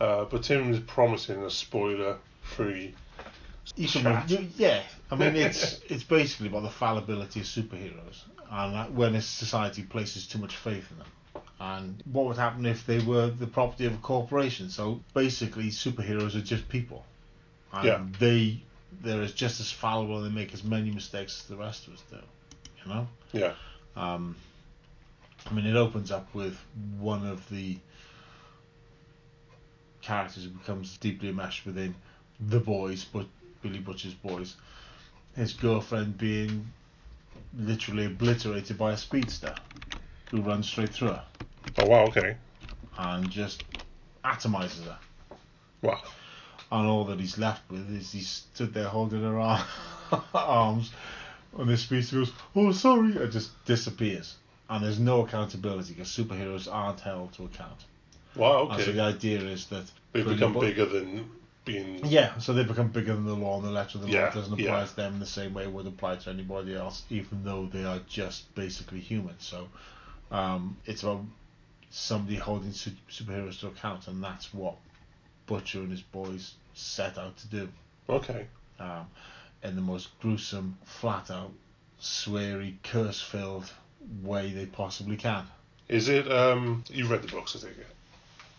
uh, 0.00 0.24
but 0.26 0.42
Tim 0.42 0.70
is 0.72 0.80
promising 0.80 1.42
a 1.42 1.50
spoiler-free. 1.50 2.94
You 3.76 3.88
can, 3.88 4.02
Chat. 4.02 4.30
you- 4.30 4.48
yeah, 4.56 4.82
I 5.10 5.16
mean 5.16 5.36
it's 5.36 5.80
it's 5.88 6.04
basically 6.04 6.48
about 6.48 6.62
the 6.64 6.70
fallibility 6.70 7.40
of 7.40 7.46
superheroes 7.46 8.22
and 8.50 8.96
when 8.96 9.14
a 9.14 9.22
society 9.22 9.82
places 9.84 10.26
too 10.26 10.38
much 10.38 10.56
faith 10.56 10.90
in 10.90 10.98
them. 10.98 11.06
And 11.60 12.02
what 12.10 12.24
would 12.24 12.38
happen 12.38 12.64
if 12.64 12.86
they 12.86 13.00
were 13.00 13.28
the 13.28 13.46
property 13.46 13.84
of 13.84 13.92
a 13.92 13.98
corporation? 13.98 14.70
So 14.70 15.00
basically, 15.12 15.66
superheroes 15.68 16.34
are 16.34 16.40
just 16.40 16.66
people, 16.70 17.04
and 17.72 17.84
Yeah. 17.86 18.06
they 18.18 18.62
they're 19.02 19.22
as- 19.22 19.32
just 19.34 19.60
as 19.60 19.70
fallible 19.70 20.16
and 20.16 20.26
they 20.26 20.34
make 20.40 20.52
as 20.52 20.64
many 20.64 20.90
mistakes 20.90 21.40
as 21.42 21.46
the 21.46 21.56
rest 21.56 21.86
of 21.86 21.94
us 21.94 22.02
do. 22.10 22.16
You 22.82 22.92
know. 22.92 23.08
Yeah. 23.32 23.54
Um, 23.94 24.34
I 25.48 25.52
mean, 25.52 25.64
it 25.64 25.76
opens 25.76 26.10
up 26.10 26.34
with 26.34 26.58
one 26.98 27.24
of 27.24 27.48
the 27.50 27.78
characters 30.02 30.44
who 30.44 30.50
becomes 30.50 30.96
deeply 30.98 31.28
enmeshed 31.28 31.64
within 31.66 31.94
the 32.40 32.58
boys, 32.58 33.04
but 33.04 33.26
Billy 33.62 33.78
Butcher's 33.78 34.14
boys. 34.14 34.56
His 35.36 35.52
girlfriend 35.52 36.18
being 36.18 36.72
literally 37.56 38.06
obliterated 38.06 38.76
by 38.76 38.92
a 38.92 38.96
speedster 38.96 39.54
who 40.30 40.40
runs 40.40 40.66
straight 40.66 40.90
through 40.90 41.08
her 41.08 41.24
Oh 41.78 41.86
wow, 41.86 42.04
okay. 42.06 42.36
and 42.98 43.30
just 43.30 43.62
atomizes 44.24 44.84
her. 44.84 44.98
Wow. 45.82 46.02
And 46.72 46.86
all 46.86 47.04
that 47.06 47.18
he's 47.18 47.38
left 47.38 47.68
with 47.70 47.90
is 47.90 48.12
he 48.12 48.20
stood 48.20 48.72
there 48.74 48.88
holding 48.88 49.22
her 49.22 49.38
ar- 49.40 49.66
arms, 50.34 50.92
and 51.58 51.68
this 51.68 51.82
speedster 51.82 52.16
goes, 52.16 52.32
"Oh, 52.54 52.72
sorry," 52.72 53.16
and 53.16 53.32
just 53.32 53.50
disappears. 53.64 54.36
And 54.68 54.84
there's 54.84 55.00
no 55.00 55.24
accountability 55.24 55.94
because 55.94 56.08
superheroes 56.08 56.72
aren't 56.72 57.00
held 57.00 57.32
to 57.34 57.44
account. 57.44 57.80
Wow, 58.36 58.68
And 58.68 58.80
so 58.80 58.82
okay. 58.82 58.92
the 58.92 59.00
idea 59.00 59.40
is 59.40 59.66
that 59.66 59.84
They 60.12 60.22
become 60.22 60.52
bigger 60.60 60.86
than 60.86 61.28
being. 61.64 62.06
Yeah, 62.06 62.38
so 62.38 62.52
they 62.52 62.62
become 62.62 62.88
bigger 62.88 63.14
than 63.14 63.24
the 63.24 63.34
law, 63.34 63.56
and 63.58 63.66
the 63.66 63.72
letter 63.72 63.98
of 63.98 64.06
the 64.06 64.12
law 64.16 64.30
doesn't 64.30 64.52
apply 64.52 64.78
yeah. 64.80 64.84
to 64.84 64.96
them 64.96 65.14
in 65.14 65.20
the 65.20 65.26
same 65.26 65.54
way 65.54 65.64
it 65.64 65.72
would 65.72 65.88
apply 65.88 66.16
to 66.16 66.30
anybody 66.30 66.76
else, 66.76 67.02
even 67.10 67.42
though 67.42 67.66
they 67.66 67.84
are 67.84 67.98
just 68.08 68.54
basically 68.54 69.00
human. 69.00 69.34
So 69.40 69.66
um, 70.30 70.76
it's 70.86 71.02
about 71.02 71.24
somebody 71.90 72.36
holding 72.36 72.72
su- 72.72 72.92
superheroes 73.10 73.60
to 73.60 73.66
account, 73.68 74.06
and 74.08 74.22
that's 74.22 74.52
what 74.54 74.76
Butcher 75.46 75.80
and 75.80 75.90
his 75.90 76.02
boys 76.02 76.54
set 76.74 77.18
out 77.18 77.36
to 77.38 77.46
do 77.48 77.68
Okay. 78.08 78.46
um, 78.78 79.06
in 79.62 79.74
the 79.76 79.82
most 79.82 80.08
gruesome, 80.20 80.78
flat 80.84 81.30
out, 81.30 81.52
sweary, 82.00 82.74
curse 82.82 83.20
filled 83.20 83.70
way 84.22 84.52
they 84.52 84.66
possibly 84.66 85.16
can. 85.16 85.44
Is 85.88 86.08
it? 86.08 86.30
Um, 86.30 86.84
you 86.88 87.06
read 87.06 87.22
the 87.22 87.28
books, 87.28 87.56
I 87.56 87.58
think. 87.58 87.76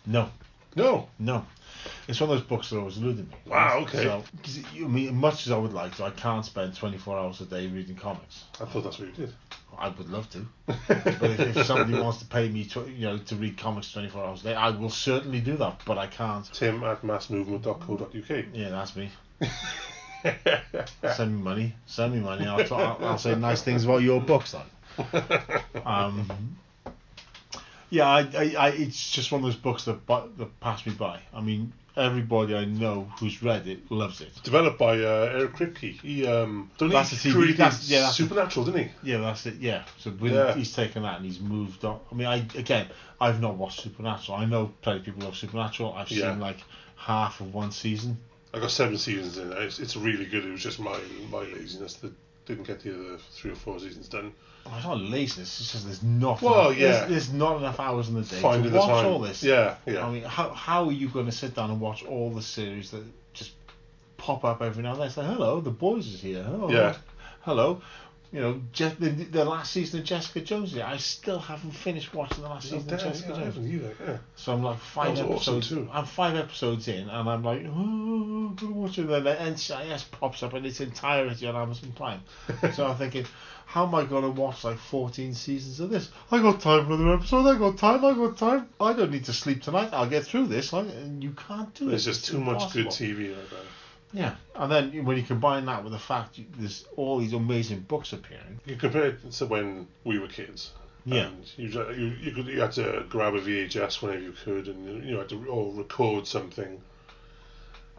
No, 0.06 0.30
No. 0.76 1.08
no. 1.20 1.46
It's 2.08 2.20
one 2.20 2.30
of 2.30 2.38
those 2.38 2.48
books 2.48 2.70
that 2.70 2.78
always 2.78 2.98
eluded 2.98 3.30
me. 3.30 3.36
Wow, 3.46 3.80
okay. 3.84 4.04
So, 4.04 4.24
'cause 4.44 4.58
it- 4.58 4.66
I 4.76 4.80
mean, 4.88 5.16
much 5.16 5.46
as 5.48 5.52
I 5.52 5.58
would 5.58 5.74
like 5.74 5.96
to, 5.98 6.04
I 6.06 6.12
can't 6.12 6.46
spend 6.46 6.76
24 6.76 7.18
hours 7.18 7.42
a 7.42 7.46
day 7.46 7.68
reading 7.68 7.96
comics. 7.96 8.44
I 8.60 8.66
thought 8.66 8.84
that's 8.84 9.00
what 9.00 9.08
you 9.08 9.14
did. 9.14 9.34
I 9.78 9.90
would 9.90 10.10
love 10.10 10.30
to. 10.32 10.46
But 10.68 11.24
if, 11.32 11.58
if 11.58 11.66
somebody 11.66 12.00
wants 12.02 12.20
to 12.20 12.26
pay 12.26 12.50
me, 12.50 12.66
to, 12.66 12.88
you 12.90 13.06
know, 13.08 13.18
to 13.18 13.36
read 13.36 13.58
comics 13.58 13.92
24 13.92 14.24
hours 14.26 14.42
a 14.42 14.44
day, 14.44 14.54
I 14.54 14.70
will 14.70 14.90
certainly 14.90 15.40
do 15.42 15.58
that. 15.58 15.82
But 15.86 15.98
I 15.98 16.08
can't. 16.08 16.46
Tim 16.54 16.84
at 16.84 17.02
massmovement.co.uk. 17.02 18.46
Yeah, 18.54 18.70
that's 18.70 18.96
me. 18.96 19.10
Send 21.16 21.36
me 21.38 21.42
money. 21.42 21.76
Send 21.88 22.14
me 22.14 22.20
money. 22.20 22.46
I'll, 22.46 22.64
t- 22.64 22.76
I'll, 22.76 22.98
I'll 23.02 23.18
say 23.18 23.34
nice 23.36 23.62
things 23.64 23.86
about 23.86 24.04
your 24.04 24.22
books, 24.22 24.52
then. 24.52 24.64
Um, 25.86 26.58
yeah, 27.92 28.08
I, 28.08 28.20
I, 28.22 28.56
I, 28.58 28.70
it's 28.70 29.12
just 29.12 29.32
one 29.32 29.42
of 29.42 29.46
those 29.46 29.56
books 29.56 29.86
that 29.86 30.06
that 30.08 30.60
pass 30.60 30.84
me 30.88 30.94
by. 30.94 31.20
I 31.34 31.42
mean, 31.42 31.72
everybody 31.96 32.56
I 32.56 32.66
know 32.66 33.12
who's 33.20 33.44
read 33.44 33.68
it 33.68 33.92
loves 33.92 34.22
it. 34.22 34.30
Developed 34.44 34.80
by 34.80 34.94
uh, 34.98 35.30
Eric 35.34 35.54
Kripke. 35.54 36.00
He 36.02 36.26
um, 36.26 36.72
don't 36.78 36.90
That's 36.90 37.10
he 37.12 37.30
the 37.32 37.38
TV 37.38 37.56
that's- 37.58 37.90
yeah, 37.90 38.02
that's 38.02 38.16
Supernatural, 38.16 38.66
didn't 38.66 38.86
he? 39.04 39.12
Yeah, 39.12 39.18
that's 39.20 39.46
it. 39.46 39.56
Yeah, 39.60 39.84
so 40.00 40.10
when 40.12 40.34
Yeah. 40.34 40.54
he's 40.56 40.74
taken 40.74 41.04
that 41.04 41.18
and 41.18 41.26
he's 41.26 41.40
moved 41.40 41.84
on. 41.86 42.00
I 42.12 42.16
mean, 42.16 42.28
I 42.28 42.38
again, 42.58 42.88
I've 43.20 43.42
not 43.42 43.56
watched 43.58 43.82
Supernatural. 43.82 44.38
I 44.38 44.46
know 44.46 44.72
plenty 44.82 45.00
of 45.00 45.06
people 45.06 45.24
love 45.24 45.36
Supernatural. 45.36 45.94
I've 45.94 46.10
Yeah. 46.10 46.32
seen 46.32 46.40
like 46.40 46.58
half 46.96 47.42
of 47.42 47.54
one 47.54 47.72
season. 47.72 48.18
I 48.54 48.60
got 48.60 48.72
seven 48.72 48.98
seasons 48.98 49.38
in. 49.38 49.52
It's, 49.54 49.80
it's 49.80 49.96
really 49.96 50.26
good. 50.26 50.46
It 50.46 50.52
was 50.52 50.62
just 50.64 50.80
my 50.80 50.98
my 51.30 51.40
laziness 51.44 51.96
that 51.96 52.14
didn't 52.46 52.68
get 52.68 52.80
the 52.82 52.94
other 52.94 53.18
three 53.34 53.52
or 53.52 53.56
four 53.56 53.80
seasons 53.80 54.08
done. 54.08 54.34
Oh, 54.66 54.74
it's 54.76 54.86
not 54.86 55.00
laziness. 55.00 55.60
It's 55.60 55.72
just 55.72 55.86
there's 55.86 56.04
not. 56.04 56.42
Well, 56.42 56.70
enough, 56.70 56.78
yeah. 56.78 56.88
there's, 56.92 57.10
there's 57.10 57.34
not 57.34 57.58
enough 57.58 57.80
hours 57.80 58.10
in 58.10 58.16
the 58.16 58.22
day 58.22 58.40
Finding 58.40 58.72
to 58.72 58.78
watch 58.78 59.06
all 59.06 59.20
this. 59.20 59.44
Yeah, 59.44 59.76
yeah. 59.86 60.06
I 60.06 60.12
mean, 60.12 60.24
how 60.24 60.50
how 60.50 60.86
are 60.86 60.92
you 60.92 61.10
going 61.10 61.26
to 61.26 61.32
sit 61.32 61.56
down 61.56 61.72
and 61.72 61.80
watch 61.80 62.04
all 62.04 62.30
the 62.30 62.42
series 62.42 62.92
that 62.92 63.04
just 63.34 63.54
pop 64.18 64.46
up 64.46 64.62
every 64.62 64.84
now 64.84 64.92
and 64.92 65.00
then? 65.02 65.08
It's 65.08 65.18
like, 65.18 65.28
hello, 65.28 65.62
the 65.62 65.72
boys 65.72 66.08
is 66.08 66.22
here. 66.22 66.46
Oh, 66.48 66.72
Yeah. 66.72 66.96
Hello. 67.42 67.82
You 68.32 68.40
know, 68.40 68.62
Je- 68.72 68.96
the, 68.98 69.10
the 69.10 69.44
last 69.44 69.74
season 69.74 70.00
of 70.00 70.06
Jessica 70.06 70.40
Jones. 70.40 70.72
is. 70.74 70.80
I 70.80 70.96
still 70.96 71.40
haven't 71.40 71.72
finished 71.72 72.14
watching 72.14 72.44
the 72.44 72.50
last 72.50 72.70
season 72.70 72.94
of 72.94 73.00
Jessica 73.02 73.34
yeah, 73.34 73.52
Jones. 73.52 73.58
either. 73.74 73.96
Yeah. 74.08 74.18
So 74.38 74.54
I'm 74.54 74.64
like 74.64 74.80
five 74.80 75.20
awesome 75.20 75.32
episodes. 75.34 75.68
too. 75.70 75.90
I'm 75.92 76.06
five 76.06 76.38
episodes 76.38 76.88
in, 76.88 77.10
and 77.10 77.30
I'm 77.30 77.44
like, 77.44 77.64
oh, 77.66 77.72
I'm 77.72 78.56
gonna 78.56 78.72
watch 78.72 78.98
it. 78.98 79.08
Then 79.08 79.26
the 79.26 79.34
NCIS 79.36 80.12
pops 80.12 80.44
up 80.44 80.54
in 80.54 80.64
its 80.66 80.80
entirety 80.80 81.46
on 81.46 81.58
Amazon 81.58 81.92
Prime. 81.92 82.22
so 82.74 82.88
I'm 82.88 82.96
thinking, 82.96 83.26
how 83.72 83.88
am 83.88 83.96
I 83.96 84.04
gonna 84.04 84.30
watch 84.30 84.66
like 84.66 84.78
14 84.78 85.34
seasons 85.34 85.80
of 85.80 85.90
this? 85.90 86.10
I 86.30 86.42
got 86.42 86.60
time 86.60 86.86
for 86.86 86.94
another 86.94 87.14
episode. 87.14 87.48
I 87.48 87.58
got 87.58 87.78
time. 87.78 88.04
I 88.04 88.14
got 88.14 88.38
time. 88.38 88.68
I 88.82 88.92
don't 88.92 89.12
need 89.12 89.24
to 89.26 89.34
sleep 89.34 89.62
tonight. 89.62 89.92
I'll 89.94 90.10
get 90.10 90.26
through 90.26 90.48
this. 90.48 90.74
Like, 90.74 90.88
and 90.88 91.24
you 91.24 91.32
can't 91.32 91.74
do 91.76 91.88
it. 91.88 91.92
There's 91.92 92.04
just 92.04 92.20
It's 92.20 92.30
too 92.32 92.42
much 92.42 92.74
good. 92.74 92.88
TV 92.88 93.34
like 93.34 93.50
that. 93.50 93.66
Yeah, 94.12 94.36
and 94.56 94.70
then 94.70 95.06
when 95.06 95.16
you 95.16 95.24
combine 95.24 95.66
that 95.68 95.86
with 95.86 95.94
the 95.94 96.00
fact 96.00 96.38
you, 96.38 96.44
there's 96.58 96.86
all 96.98 97.20
these 97.20 97.32
amazing 97.32 97.80
books 97.88 98.12
appearing. 98.12 98.60
You 98.66 98.76
compare 98.76 99.06
it 99.06 99.32
to 99.32 99.46
when 99.46 99.88
we 100.04 100.20
were 100.20 100.28
kids. 100.28 100.72
Yeah. 101.06 101.28
And 101.28 101.50
you, 101.56 101.68
you, 101.94 102.08
you, 102.20 102.32
could, 102.34 102.48
you 102.48 102.60
had 102.60 102.74
to 102.74 103.06
grab 103.08 103.36
a 103.36 103.40
VHS 103.40 104.02
whenever 104.02 104.22
you 104.22 104.34
could, 104.44 104.68
and 104.68 105.06
you 105.06 105.18
had 105.18 105.30
to 105.30 105.46
or 105.48 105.74
record 105.74 106.28
something. 106.28 106.82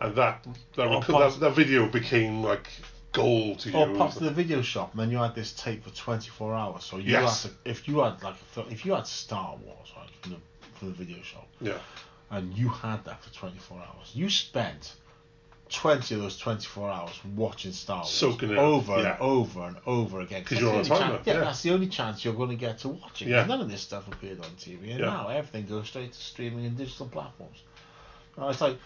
And 0.02 0.14
that 0.16 0.46
that, 0.76 0.86
Or 0.86 1.00
reco- 1.00 1.32
that, 1.32 1.40
that 1.40 1.54
video 1.54 1.88
became 1.88 2.42
like 2.42 2.68
gold 3.12 3.60
to. 3.60 3.72
Or 3.76 3.94
pop 3.96 4.12
to 4.14 4.20
the 4.24 4.30
video 4.30 4.62
shop, 4.62 4.92
and 4.92 5.00
then 5.00 5.10
you 5.10 5.18
had 5.18 5.34
this 5.34 5.52
tape 5.52 5.84
for 5.84 5.90
24 5.90 6.54
hours. 6.54 6.84
So 6.84 6.96
you 6.98 7.12
Yes. 7.12 7.42
had 7.44 7.50
to, 7.52 7.70
if 7.70 7.86
you 7.88 8.00
had 8.00 8.22
like, 8.22 8.34
if 8.70 8.84
you 8.84 8.94
had 8.94 9.06
Star 9.06 9.56
Wars, 9.56 9.92
right, 9.96 10.08
from 10.22 10.32
the 10.32 10.38
from 10.78 10.88
the 10.88 10.94
video 10.94 11.22
shop, 11.22 11.46
Yeah. 11.60 11.78
and 12.30 12.52
you 12.56 12.68
had 12.68 13.04
that 13.04 13.22
for 13.22 13.32
24 13.32 13.78
hours, 13.78 14.10
you 14.14 14.28
spent 14.28 14.94
20 15.68 16.14
of 16.16 16.20
those 16.22 16.36
24 16.38 16.90
hours 16.90 17.12
watching 17.36 17.72
Star 17.72 17.98
Wars 17.98 18.10
Soaking 18.10 18.50
it 18.50 18.58
over 18.58 18.98
yeah. 19.00 19.12
and 19.12 19.20
over 19.22 19.62
and 19.62 19.76
over 19.86 20.20
again. 20.20 20.42
'Cause 20.42 20.50
That's 20.58 20.60
you're 20.60 20.74
on 20.76 20.84
timer, 20.84 21.14
chance- 21.16 21.26
yeah, 21.26 21.34
yeah. 21.34 21.40
that's 21.40 21.62
the 21.62 21.70
only 21.70 21.86
chance 21.88 22.24
you're 22.24 22.34
going 22.34 22.50
to 22.50 22.56
get 22.56 22.78
to 22.80 22.88
watch 22.88 23.22
it. 23.22 23.28
Yeah. 23.28 23.44
None 23.46 23.60
of 23.60 23.70
this 23.70 23.80
stuff 23.80 24.06
appeared 24.08 24.40
on 24.44 24.50
TV, 24.56 24.90
and 24.90 25.00
Yeah. 25.00 25.06
now 25.06 25.28
everything 25.28 25.66
goes 25.66 25.86
straight 25.88 26.12
to 26.12 26.18
streaming 26.20 26.66
and 26.66 26.76
digital 26.76 27.06
platforms. 27.06 27.58
Uh, 28.36 28.48
it's 28.48 28.60
like 28.60 28.78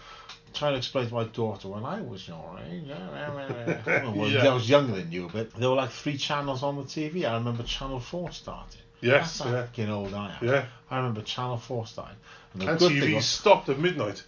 trying 0.54 0.72
to 0.72 0.78
explain 0.78 1.08
to 1.08 1.14
my 1.14 1.24
daughter 1.24 1.68
when 1.68 1.84
I 1.84 2.00
was 2.00 2.26
your 2.26 2.58
age. 2.70 2.84
well, 2.88 4.28
Yeah. 4.28 4.48
I 4.50 4.54
was 4.54 4.68
younger 4.68 4.94
than 4.94 5.12
you, 5.12 5.28
but 5.32 5.52
there 5.54 5.68
were 5.68 5.76
like 5.76 5.90
three 5.90 6.16
channels 6.16 6.62
on 6.62 6.76
the 6.76 6.82
TV. 6.84 7.28
I 7.28 7.34
remember 7.34 7.62
Channel 7.62 8.00
Four 8.00 8.30
starting. 8.32 8.80
Yes. 9.00 9.38
That's 9.38 9.50
Yeah. 9.50 9.62
fucking 9.66 9.90
old 9.90 10.14
I 10.14 10.36
am. 10.40 10.46
Yeah. 10.48 10.64
I 10.90 10.96
remember 10.98 11.22
Channel 11.22 11.58
Four 11.58 11.86
starting. 11.86 12.16
And 12.54 12.62
the 12.62 12.70
And 12.70 12.78
good 12.78 12.92
TV 12.92 13.14
was- 13.16 13.26
stopped 13.26 13.68
at 13.68 13.78
midnight. 13.78 14.22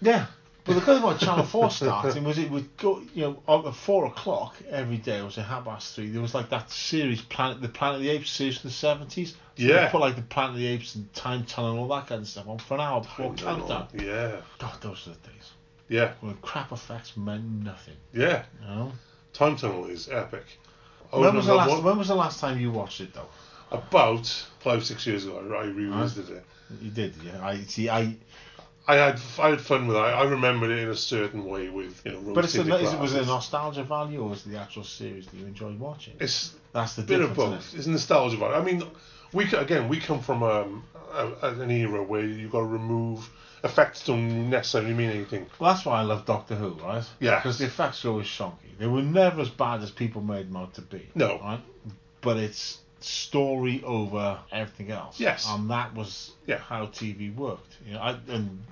yeah. 0.00 0.26
But 0.64 0.74
the 0.74 0.80
good 0.80 0.96
thing 1.00 1.04
about 1.08 1.18
Channel 1.18 1.46
4 1.46 1.70
starting 1.70 2.24
was 2.24 2.36
it 2.36 2.50
would 2.50 2.76
go, 2.76 3.00
you 3.14 3.22
know, 3.48 3.64
at 3.66 3.74
4 3.74 4.04
o'clock 4.04 4.54
every 4.68 4.98
day, 4.98 5.16
it 5.20 5.24
was 5.24 5.38
at 5.38 5.46
half 5.46 5.64
past 5.64 5.94
3, 5.96 6.10
there 6.10 6.20
was 6.20 6.34
like 6.34 6.50
that 6.50 6.70
series, 6.70 7.22
Planet 7.22 7.62
the 7.62 7.70
Planet 7.70 7.96
of 7.96 8.02
the 8.02 8.10
Apes 8.10 8.28
series 8.30 8.58
from 8.58 8.68
the 8.68 8.74
70s. 8.74 9.28
So 9.30 9.34
Yeah. 9.56 9.88
Put 9.88 10.02
like 10.02 10.16
the 10.16 10.20
Planet 10.22 10.56
of 10.56 10.58
the 10.58 10.66
Apes 10.66 10.94
and 10.94 11.10
Time 11.14 11.44
Tunnel 11.46 11.70
and 11.70 11.80
all 11.80 11.88
that 11.96 12.06
kind 12.06 12.20
of 12.20 12.28
stuff 12.28 12.46
on 12.48 12.58
for 12.58 12.74
an 12.74 12.80
hour 12.82 13.00
before 13.00 13.32
Countdown. 13.32 13.88
Yeah. 13.94 14.42
God, 14.58 14.74
those 14.82 15.06
are 15.06 15.12
the 15.12 15.16
days. 15.30 15.52
Yeah. 15.88 16.12
Crap 16.42 16.72
effects 16.72 17.16
meant 17.16 17.44
nothing, 17.44 17.96
Yeah. 18.12 18.44
you 18.60 18.66
know? 18.66 18.92
Time 19.32 19.56
Tunnel 19.56 19.86
is 19.86 20.08
epic. 20.08 20.44
When 21.10 21.34
was, 21.34 21.46
the 21.46 21.54
last, 21.54 21.82
when 21.82 21.96
was 21.96 22.08
the 22.08 22.14
last 22.14 22.40
time 22.40 22.60
you 22.60 22.70
watched 22.70 23.00
it, 23.00 23.14
though? 23.14 23.28
About 23.70 24.26
five, 24.60 24.84
six 24.84 25.06
years 25.06 25.24
ago, 25.24 25.38
I, 25.50 25.62
I 25.62 25.64
revisited 25.64 26.36
it. 26.36 26.44
You 26.82 26.90
did, 26.90 27.14
yeah. 27.24 27.44
I 27.44 27.60
See, 27.62 27.88
I... 27.88 28.16
I 28.90 28.94
had 28.94 29.20
I 29.38 29.50
had 29.50 29.60
fun 29.60 29.86
with 29.86 29.98
it. 29.98 30.00
I, 30.00 30.22
remembered 30.22 30.70
it 30.70 30.78
in 30.78 30.88
a 30.88 30.96
certain 30.96 31.44
way 31.44 31.68
with 31.68 32.00
you 32.06 32.12
know. 32.12 32.32
But 32.32 32.44
it's 32.44 32.54
a, 32.54 32.62
is 32.62 32.94
it, 32.94 32.98
was 32.98 33.14
it 33.14 33.24
a 33.24 33.26
nostalgia 33.26 33.82
value, 33.84 34.22
or 34.22 34.30
was 34.30 34.46
it 34.46 34.48
the 34.48 34.58
actual 34.58 34.82
series 34.82 35.26
that 35.26 35.36
you 35.36 35.44
enjoyed 35.44 35.78
watching? 35.78 36.14
It's 36.18 36.54
That's 36.72 36.94
the 36.96 37.02
bit 37.02 37.18
difference, 37.18 37.36
of 37.36 37.38
isn't 37.38 37.52
it? 37.52 37.56
both. 37.56 37.74
It's 37.74 37.86
a 37.86 37.90
nostalgia. 37.90 38.36
value. 38.38 38.54
I 38.54 38.64
mean, 38.64 38.82
we 39.34 39.44
again 39.52 39.90
we 39.90 40.00
come 40.00 40.22
from 40.22 40.42
um, 40.42 40.84
a, 41.12 41.48
an 41.60 41.70
era 41.70 42.02
where 42.02 42.24
you've 42.24 42.50
got 42.50 42.60
to 42.60 42.64
remove 42.64 43.28
effects 43.64 44.04
don't 44.06 44.50
necessarily 44.50 44.94
mean 44.94 45.10
anything. 45.10 45.46
Well, 45.58 45.72
that's 45.74 45.84
why 45.86 46.00
I 46.00 46.02
love 46.02 46.24
Doctor 46.26 46.54
Who, 46.54 46.70
right? 46.82 47.04
Yeah. 47.20 47.36
Because 47.36 47.58
the 47.58 47.66
effects 47.66 48.04
are 48.04 48.08
always 48.10 48.26
shonky. 48.26 48.76
They 48.78 48.86
were 48.86 49.02
never 49.02 49.40
as 49.40 49.50
bad 49.50 49.82
as 49.82 49.90
people 49.90 50.22
made 50.22 50.48
them 50.48 50.56
out 50.56 50.74
to 50.74 50.82
be. 50.82 51.08
No. 51.14 51.38
Right? 51.40 51.60
But 52.20 52.36
it's 52.36 52.78
story 53.00 53.82
over 53.84 54.38
everything 54.50 54.90
else. 54.90 55.20
Yes. 55.20 55.46
And 55.48 55.70
that 55.70 55.94
was 55.94 56.32
Yeah. 56.46 56.58
how 56.58 56.86
TV 56.86 57.34
worked. 57.34 57.76
You 57.86 57.94
know, 57.94 58.00
I, 58.00 58.18
and 58.28 58.62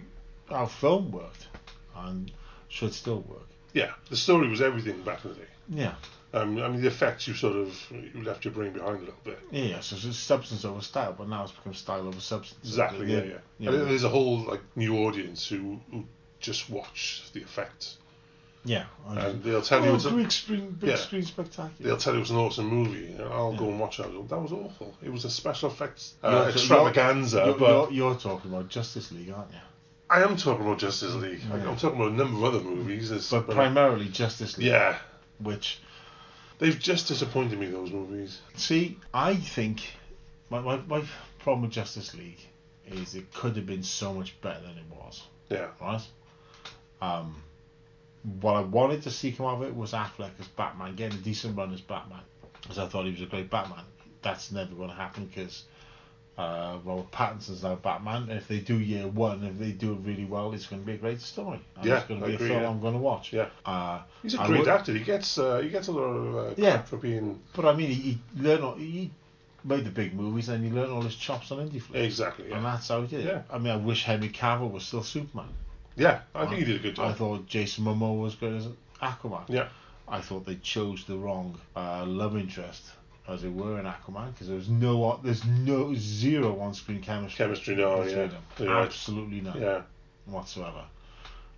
how 0.49 0.66
film 0.66 1.11
worked. 1.12 1.47
And 1.95 2.30
should 2.68 2.93
still 2.93 3.20
work. 3.20 3.47
Yeah, 3.72 3.93
the 4.11 4.16
story 4.16 4.49
was 4.49 4.61
everything 4.61 5.01
back 5.03 5.24
in 5.24 5.30
the 5.32 5.37
day. 5.37 5.49
Yeah. 5.68 5.95
Um, 6.33 6.59
I 6.59 6.68
mean, 6.68 6.83
the 6.83 6.89
effects 6.89 7.27
you 7.29 7.35
sort 7.35 7.57
of 7.57 7.87
you 7.91 8.22
left 8.22 8.45
your 8.45 8.53
brain 8.53 8.72
behind 8.72 8.97
a 8.97 9.01
little 9.01 9.14
bit. 9.24 9.39
Yeah, 9.51 9.81
so 9.81 9.97
it's 9.97 10.18
substance 10.18 10.64
over 10.64 10.83
style, 10.83 11.14
but 11.16 11.29
now 11.29 11.45
it's 11.45 11.53
become 11.53 11.72
style 11.74 12.07
over 12.07 12.20
substance. 12.20 12.61
Exactly. 12.64 13.11
Yeah, 13.12 13.22
yeah. 13.22 13.35
You 13.59 13.70
And 13.70 13.89
there's 13.91 14.05
a 14.05 14.09
whole 14.09 14.41
like 14.41 14.61
new 14.74 14.97
audience 15.07 15.47
who, 15.49 15.81
who 15.91 16.05
just 16.41 16.68
watch 16.68 17.22
the 17.33 17.41
effects, 17.41 17.97
yeah. 18.64 18.85
and 19.09 19.43
they'll 19.43 19.62
tell 19.62 19.83
you 19.85 19.91
oh, 19.93 19.95
it's 19.95 20.05
a, 20.05 20.11
big 20.11 20.31
screen, 20.33 20.70
big 20.72 20.91
yeah. 20.91 20.97
screen 20.97 21.22
spectacular. 21.22 21.72
they'll 21.91 21.97
tell 21.97 22.14
you 22.14 22.20
it's 22.20 22.31
an 22.31 22.37
awesome 22.37 22.66
movie. 22.66 23.12
And 23.12 23.22
I'll 23.22 23.55
go 23.57 23.68
and 23.68 23.81
watch 23.81 24.01
it. 24.01 24.29
That 24.29 24.39
was 24.39 24.53
awful. 24.53 24.95
It 25.03 25.11
was 25.11 25.24
a 25.24 25.31
special 25.31 25.70
effects 25.70 26.14
uh, 26.22 26.31
You're- 26.31 26.53
extravaganza, 26.53 27.45
You're, 27.47 27.55
but 27.59 27.93
you're, 27.93 28.11
you're 28.11 28.14
talking 28.16 28.53
about 28.53 28.68
Justice 28.68 29.11
League, 29.12 29.31
aren't 29.31 29.53
you? 29.53 29.59
I 30.11 30.22
am 30.22 30.37
talking 30.37 30.64
about 30.66 30.79
Justice 30.79 31.14
League. 31.14 31.41
Yeah. 31.49 31.68
I'm 31.70 31.77
talking 31.77 31.99
about 32.01 32.12
a 32.12 32.14
number 32.14 32.37
of 32.47 32.55
other 32.55 32.62
movies. 32.64 33.09
There's- 33.11 33.31
But 33.31 33.49
primarily 33.49 34.09
Justice 34.09 34.59
League. 34.59 34.68
yeah, 34.68 34.99
Which, 35.41 35.81
they've 36.59 36.79
just 36.79 37.09
disappointed 37.09 37.59
me. 37.59 37.67
Those 37.67 37.91
movies. 37.91 38.41
see, 38.55 38.99
I 39.13 39.35
think 39.35 39.83
my, 40.51 40.61
my, 40.61 40.77
my 40.87 41.05
problem 41.39 41.63
with 41.63 41.73
Justice 41.73 42.15
League 42.15 42.41
is 42.87 43.15
it 43.15 43.33
could 43.35 43.57
have 43.57 43.67
been 43.67 43.83
so 43.83 44.13
much 44.13 44.41
better 44.41 44.61
than 44.61 44.79
it 44.79 44.85
was, 44.91 45.23
Yeah, 45.51 45.69
right? 45.81 46.03
Um, 47.01 47.43
what 48.41 48.57
I 48.57 48.61
wanted 48.61 49.03
to 49.03 49.11
see 49.11 49.33
come 49.33 49.47
out 49.47 49.63
of 49.63 49.63
it 49.63 49.75
was 49.75 49.93
Affleck 49.93 50.31
as 50.41 50.49
Batman, 50.49 50.95
getting 50.95 51.19
a 51.19 51.23
decent 51.23 51.57
run 51.57 51.73
as 51.73 51.81
Batman, 51.81 52.23
because 52.61 52.79
I 52.79 52.87
thought 52.87 53.05
he 53.07 53.13
was 53.13 53.23
a 53.23 53.27
great 53.27 53.51
Batman. 53.51 53.85
That's 54.23 54.51
never 54.51 54.75
going 54.75 54.89
to 54.89 54.95
happen 54.95 55.27
because 55.27 55.65
uh, 56.39 56.78
Robert 56.84 57.11
Pattinson's 57.12 57.62
now 57.62 57.74
Batman. 57.76 58.28
If 58.30 58.47
they 58.49 58.59
do 58.61 58.78
year 58.78 59.07
one, 59.09 59.43
if 59.45 59.59
they 59.59 59.72
do 59.72 59.93
it 59.95 59.99
really 60.03 60.24
well, 60.24 60.53
it's 60.53 60.66
going 60.66 60.82
to 60.82 60.87
be 60.87 60.93
a 60.95 60.99
great 60.99 61.20
story. 61.20 61.61
And 61.76 61.84
Yeah, 61.87 61.99
it's 61.99 62.07
going 62.07 62.20
to 62.20 62.26
be 62.26 62.34
agree, 62.34 62.47
a 62.47 62.49
film 62.51 62.62
yeah. 62.62 62.68
I'm 62.68 62.80
going 62.80 62.93
to 62.95 62.99
watch. 63.01 63.32
Yeah. 63.32 63.49
Uh, 63.64 64.03
he's 64.22 64.34
a 64.34 64.39
great 64.39 64.61
would- 64.61 64.68
actor. 64.68 64.93
He 64.93 65.01
gets 65.05 65.39
uh, 65.39 65.59
he 65.61 65.68
gets 65.70 65.89
a 65.89 65.93
lot 65.93 66.03
of 66.05 66.37
uh, 66.37 66.55
Yeah. 66.57 66.82
for 66.82 66.97
being 66.99 67.41
But 67.55 67.64
I 67.64 67.74
mean, 67.74 67.89
he, 67.89 67.95
he 67.95 68.18
learned. 68.37 68.64
all- 68.64 68.74
He 68.76 69.11
made 69.64 69.84
the 69.84 69.91
big 69.91 70.14
movies, 70.14 70.49
and 70.49 70.64
he 70.64 70.70
learned 70.70 70.93
all 70.93 71.03
his 71.03 71.16
chops 71.16 71.51
on 71.51 71.59
indie 71.59 71.82
flicks. 71.82 72.05
exactly. 72.05 72.53
And 72.53 72.64
that's 72.64 72.87
how 72.89 73.01
he 73.01 73.07
did 73.09 73.20
it. 73.24 73.28
Yeah. 73.28 73.43
I 73.51 73.59
mean, 73.59 73.72
I 73.72 73.76
wish 73.76 74.05
Henry 74.05 74.28
Cavill 74.28 74.70
was 74.70 74.84
still 74.84 75.03
Superman. 75.03 75.49
yeah. 75.97 76.20
I 76.34 76.47
think 76.47 76.59
he 76.61 76.64
did 76.64 76.76
a 76.76 76.82
good 76.82 76.97
job. 76.97 77.11
I 77.11 77.12
thought 77.14 77.47
Jason 77.47 77.84
Momoa 77.84 78.20
was 78.20 78.34
good 78.37 78.53
as 78.55 78.68
Aquaman. 79.03 79.45
Yeah. 79.49 79.68
I 80.09 80.20
thought 80.20 80.47
they 80.47 80.55
chose 80.57 81.05
the 81.05 81.16
wrong 81.16 81.59
uh, 81.74 82.05
love 82.07 82.37
interest, 82.37 82.82
as 83.29 83.45
it 83.45 83.53
were, 83.53 83.79
in 83.81 83.87
Aquaman 83.87 84.33
because 84.33 84.47
there 84.49 84.57
was 84.57 84.68
no, 84.68 85.18
there's 85.22 85.45
no 85.45 85.95
zero 85.95 86.59
on-screen 86.61 87.01
chemistry. 87.03 87.45
Chemistry, 87.45 87.77
no, 87.77 88.03
yeah. 88.05 88.29
right. 88.61 88.85
Absolutely 88.87 89.41
none 89.41 89.61
Yeah, 89.61 89.83
whatsoever. 90.27 90.85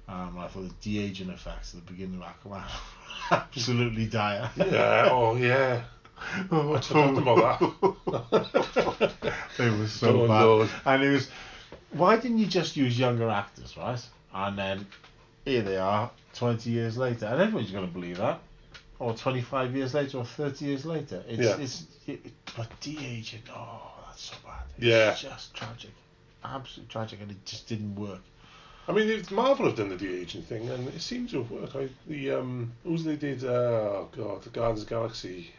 Um, 0.09 0.39
I 0.39 0.49
thought 0.49 0.63
the 0.69 0.75
de-aging 0.81 1.29
effects 1.29 1.75
at 1.75 1.85
the 1.85 1.93
beginning 1.93 2.23
of 2.23 2.27
Aquaman 2.29 2.63
were 2.63 2.69
absolutely 3.37 4.07
dire. 4.07 4.51
yeah. 4.57 5.09
Oh 5.11 5.37
yeah. 5.37 5.83
I 6.51 6.81
forgot 6.81 7.19
about 7.19 7.61
that. 7.61 9.13
It 9.59 9.79
was 9.79 9.93
so 9.93 10.23
Oh, 10.23 10.29
bad. 10.29 10.43
Lord. 10.45 10.71
And 10.87 11.03
it 11.03 11.11
was, 11.11 11.29
why 11.93 12.17
didn't 12.17 12.39
you 12.39 12.47
just 12.47 12.77
use 12.77 12.99
younger 12.99 13.29
actors, 13.29 13.77
right? 13.77 14.01
And 14.35 14.57
then 14.59 14.87
here 15.45 15.63
they 15.63 15.77
are, 15.77 16.11
20 16.35 16.71
years 16.71 16.97
later, 16.97 17.27
and 17.27 17.41
everyone's 17.41 17.71
going 17.71 17.87
to 17.87 17.93
believe 17.93 18.17
that. 18.19 18.41
Or 19.01 19.15
25 19.15 19.77
years 19.77 19.95
later, 19.95 20.19
or 20.19 20.25
30 20.25 20.65
years 20.65 20.85
later. 20.85 21.23
It's, 21.29 21.41
Yeah. 21.43 21.57
it's, 21.59 21.85
it, 22.07 22.21
but 22.57 22.69
de-aging, 22.81 23.43
oh, 23.55 23.93
that's 24.07 24.23
so 24.23 24.37
bad. 24.45 24.65
It's 24.77 24.85
Yeah. 24.85 25.15
just 25.15 25.55
tragic. 25.55 25.93
Absolutely 26.45 26.91
tragic, 26.93 27.21
and 27.21 27.31
it 27.31 27.45
just 27.45 27.69
didn't 27.69 27.95
work. 27.95 28.21
I 28.89 28.93
mean, 28.93 29.09
it's 29.09 29.31
Marvel 29.31 29.67
have 29.67 29.77
done 29.77 29.91
the 29.91 29.97
de-aging 29.97 30.43
thing, 30.43 30.69
and 30.71 30.89
it 30.89 31.01
seems 31.01 31.31
to 31.33 31.39
have 31.43 31.51
worked. 31.51 31.77
I, 31.77 31.89
the 32.09 32.31
um, 32.33 32.73
who's 32.85 33.05
they 33.05 33.17
did? 33.17 33.45
Uh, 33.45 33.49
oh 33.49 34.09
God, 34.17 34.43
the 34.43 34.51
Guardians 34.51 34.83
of 34.83 34.89
the 34.89 34.95
Galaxy. 34.95 35.53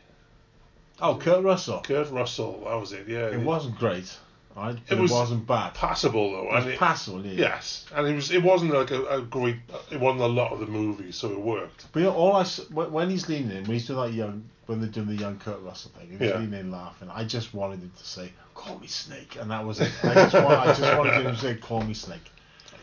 Oh, 1.01 1.15
Kurt 1.15 1.43
Russell. 1.43 1.81
Kurt 1.81 2.09
Russell. 2.11 2.61
That 2.65 2.75
was 2.75 2.91
it. 2.91 3.07
Yeah. 3.07 3.27
It 3.27 3.39
wasn't 3.39 3.77
great, 3.77 4.17
right? 4.59 4.75
It 4.87 4.93
it, 4.93 4.99
was 4.99 5.11
was, 5.11 5.31
not 5.31 5.47
bad. 5.47 5.73
passable 5.73 6.31
though, 6.31 6.43
It 6.49 6.53
was 6.53 6.63
and 6.65 6.73
it, 6.73 6.79
passable, 6.79 7.25
yeah. 7.25 7.33
yes, 7.49 7.85
and 7.95 8.07
it 8.07 8.15
was. 8.15 8.31
It 8.31 8.43
wasn't 8.43 8.73
like 8.73 8.91
a, 8.91 9.03
a 9.05 9.21
great. 9.21 9.57
It 9.91 9.99
wasn't 9.99 10.21
a 10.21 10.27
lot 10.27 10.51
of 10.51 10.59
the 10.59 10.67
movie, 10.67 11.11
so 11.11 11.31
it 11.31 11.39
worked. 11.39 11.87
But 11.91 11.99
you 12.01 12.05
know, 12.07 12.13
all 12.13 12.35
I 12.35 12.43
when 12.43 13.09
he's 13.09 13.27
leaning 13.29 13.51
in, 13.51 13.63
when 13.63 13.71
he's 13.73 13.87
doing 13.87 13.99
that 14.01 14.13
young, 14.13 14.43
when 14.67 14.79
they're 14.81 14.89
doing 14.89 15.07
the 15.07 15.15
young 15.15 15.37
Kurt 15.39 15.61
Russell 15.61 15.91
thing, 15.97 16.09
he's 16.11 16.21
Yeah. 16.29 16.37
leaning 16.39 16.59
in 16.59 16.71
laughing. 16.71 17.09
I 17.11 17.23
just 17.23 17.53
wanted 17.53 17.79
him 17.79 17.91
to 17.97 18.05
say, 18.05 18.31
"Call 18.53 18.77
me 18.79 18.87
Snake," 18.87 19.37
and 19.39 19.49
that 19.51 19.65
was 19.65 19.79
it. 19.79 19.91
I 20.03 20.13
just, 20.13 20.33
want, 20.35 20.59
I 20.59 20.73
just 20.73 20.97
wanted 20.97 21.13
him 21.25 21.35
to 21.35 21.37
say, 21.37 21.55
"Call 21.55 21.81
me 21.81 21.93
Snake." 21.93 22.29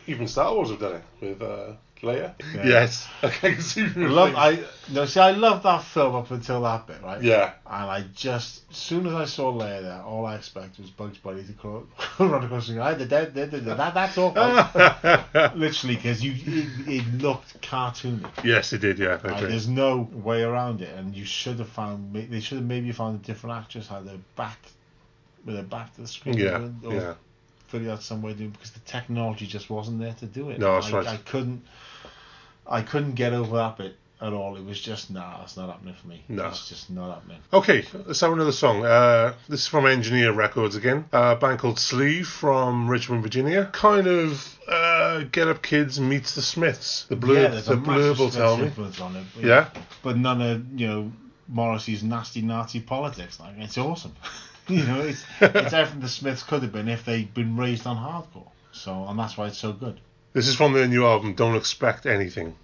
Even 0.07 0.27
Star 0.27 0.53
Wars 0.53 0.69
have 0.69 0.79
done 0.79 0.95
it 0.95 1.03
with 1.21 1.41
uh, 1.41 1.73
Leia. 2.01 2.33
Yeah. 2.53 2.65
Yes, 2.65 3.07
I 3.23 3.29
can 3.29 3.61
see. 3.61 3.83
I 3.83 3.99
love, 3.99 4.33
I 4.35 4.63
no, 4.91 5.05
see, 5.05 5.19
I 5.19 5.31
loved 5.31 5.63
that 5.63 5.83
film 5.83 6.15
up 6.15 6.31
until 6.31 6.61
that 6.63 6.87
bit, 6.87 7.01
right? 7.01 7.21
Yeah, 7.21 7.53
And 7.65 7.89
I 7.89 8.05
just, 8.13 8.63
as 8.69 8.77
soon 8.77 9.07
as 9.07 9.13
I 9.13 9.25
saw 9.25 9.51
Leia 9.51 9.81
there, 9.81 10.01
all 10.01 10.25
I 10.25 10.35
expected 10.35 10.79
was 10.81 10.91
Bugs 10.91 11.17
Bunny 11.17 11.43
to 11.43 11.53
crawl, 11.53 11.85
run 12.19 12.43
across 12.43 12.67
the 12.67 12.75
guy. 12.75 12.93
That, 12.93 13.09
that, 13.09 13.33
that, 13.33 13.65
that, 13.65 13.93
that's 13.93 14.17
awful. 14.17 15.53
Literally, 15.57 15.95
because 15.95 16.23
you, 16.23 16.33
it, 16.35 16.87
it 16.87 17.13
looked 17.21 17.61
cartoony. 17.61 18.27
yes, 18.43 18.73
it 18.73 18.79
did. 18.79 18.99
Yeah, 18.99 19.19
I 19.23 19.27
Right, 19.27 19.49
there's 19.49 19.67
no 19.67 20.09
way 20.11 20.43
around 20.43 20.81
it, 20.81 20.93
and 20.95 21.15
you 21.15 21.25
should 21.25 21.59
have 21.59 21.69
found. 21.69 22.13
They 22.13 22.39
should 22.39 22.57
have 22.57 22.67
maybe 22.67 22.91
found 22.91 23.23
a 23.23 23.25
different 23.25 23.57
actress, 23.57 23.87
had 23.87 24.05
their 24.05 24.19
back, 24.35 24.59
with 25.45 25.55
their 25.55 25.63
back 25.63 25.93
to 25.95 26.01
the 26.01 26.07
screen. 26.07 26.37
Yeah, 26.37 26.69
or 26.83 26.93
yeah. 26.93 27.13
Figure 27.67 27.91
out 27.91 28.01
some 28.01 28.21
way 28.21 28.33
to 28.33 28.47
because 28.47 28.71
the 28.71 28.79
technology 28.81 29.45
just 29.45 29.69
wasn't 29.69 29.99
there 29.99 30.13
to 30.13 30.25
do 30.25 30.49
it. 30.51 30.59
No, 30.59 30.75
that's 30.75 30.93
I, 30.93 30.97
right. 30.97 31.07
I 31.07 31.17
couldn't. 31.17 31.65
I 32.69 32.81
couldn't 32.81 33.13
get 33.15 33.33
over 33.33 33.55
that 33.57 33.77
bit 33.77 33.95
at 34.19 34.33
all. 34.33 34.55
It 34.55 34.65
was 34.65 34.79
just 34.81 35.11
nah, 35.11 35.43
it's 35.43 35.55
not 35.57 35.69
happening 35.69 35.93
for 35.93 36.07
me. 36.07 36.23
No. 36.27 36.47
it's 36.47 36.67
just 36.69 36.89
not 36.89 37.13
happening. 37.13 37.37
Okay, 37.53 37.85
let's 38.05 38.19
have 38.21 38.33
another 38.33 38.51
song. 38.51 38.83
Uh, 38.85 39.33
this 39.47 39.61
is 39.61 39.67
from 39.67 39.85
Engineer 39.85 40.31
Records 40.33 40.75
again. 40.75 41.05
Uh, 41.13 41.35
a 41.37 41.39
band 41.39 41.59
called 41.59 41.79
Sleeve 41.79 42.27
from 42.27 42.89
Richmond, 42.89 43.21
Virginia. 43.23 43.69
Kind 43.73 44.07
of 44.07 44.57
uh, 44.67 45.19
Get 45.31 45.47
Up 45.47 45.61
Kids 45.61 45.99
meets 45.99 46.33
the 46.35 46.41
Smiths. 46.41 47.05
The 47.09 47.15
blurb, 47.15 47.53
yeah, 47.53 47.61
the 47.61 47.75
blurb 47.75 48.17
will 48.19 48.31
tell 48.31 48.57
me. 48.57 48.71
on 49.01 49.15
it. 49.17 49.25
but- 49.35 49.43
Yeah? 49.43 49.69
but 50.03 50.17
none 50.17 50.41
of 50.41 50.79
you 50.79 50.87
know 50.87 51.11
Morrissey's 51.47 52.03
nasty 52.03 52.41
Nazi 52.41 52.79
politics. 52.81 53.39
Like 53.39 53.53
it's 53.57 53.77
awesome. 53.77 54.15
you 54.67 54.83
know, 54.83 54.99
it's 55.01 55.23
it's 55.39 55.73
everything 55.73 56.01
the 56.01 56.09
Smiths 56.09 56.43
could 56.43 56.63
have 56.63 56.71
been 56.73 56.87
if 56.89 57.05
they'd 57.05 57.33
been 57.33 57.55
raised 57.55 57.85
on 57.87 57.95
hardcore. 57.95 58.49
So, 58.73 59.05
and 59.07 59.17
that's 59.17 59.37
why 59.37 59.47
it's 59.47 59.57
so 59.57 59.71
good. 59.73 59.99
This 60.33 60.47
is 60.47 60.55
from 60.55 60.73
their 60.73 60.87
new 60.87 61.05
album, 61.05 61.33
Don't 61.33 61.55
Expect 61.55 62.05
Anything. 62.05 62.55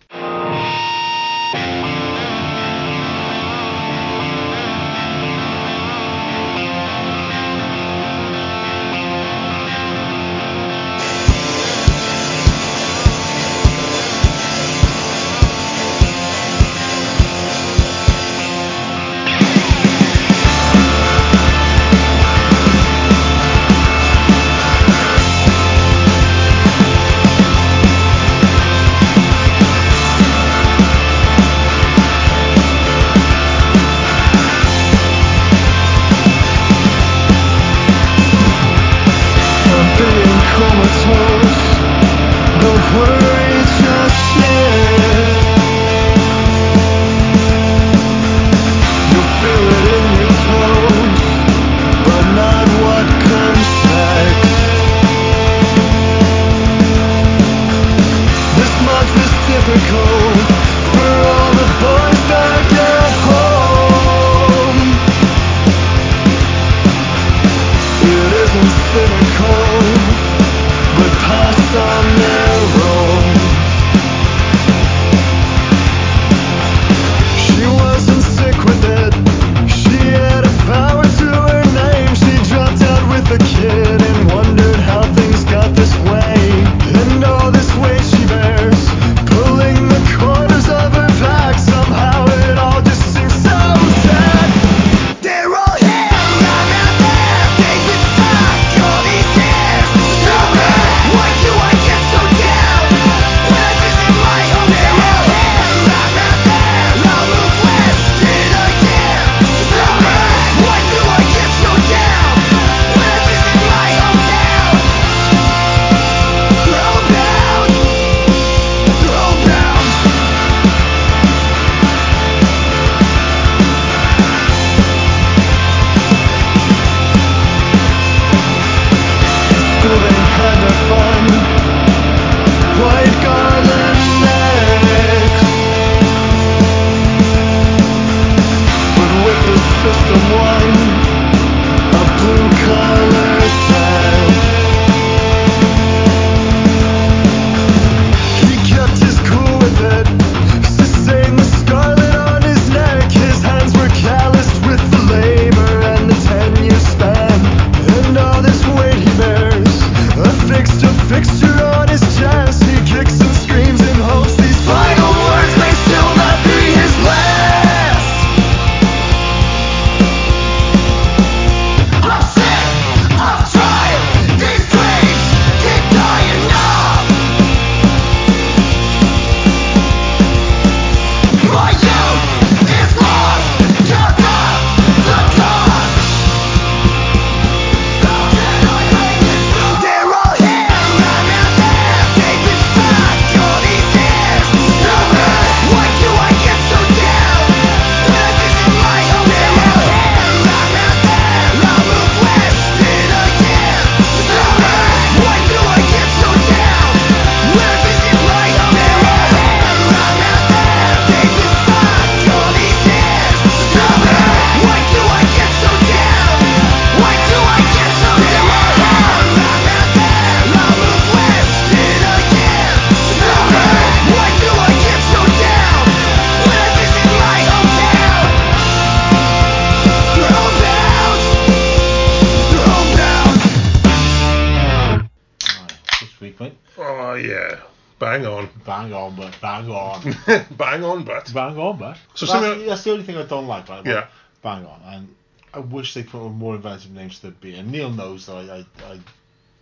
Bang 241.33 241.57
on, 241.57 241.57
but. 241.57 241.59
bang 241.59 241.59
on, 241.59 241.77
but. 241.79 241.97
So 242.15 242.25
that's, 242.25 242.31
something- 242.45 242.67
that's 242.67 242.83
the 242.83 242.91
only 242.91 243.03
thing 243.03 243.17
I 243.17 243.23
don't 243.23 243.47
like, 243.47 243.69
right? 243.69 243.79
about 243.81 243.91
Yeah. 243.91 244.07
Bang 244.41 244.65
on. 244.65 244.81
And 244.85 245.15
I 245.53 245.59
wish 245.59 245.93
they 245.93 246.03
put 246.03 246.21
on 246.25 246.33
more 246.35 246.55
inventive 246.55 246.91
names 246.91 247.19
to 247.19 247.27
the 247.27 247.31
beer. 247.31 247.59
And 247.59 247.71
Neil 247.71 247.89
knows 247.89 248.25
that 248.25 248.35
I, 248.35 248.65
I, 248.85 248.93
I 248.93 248.99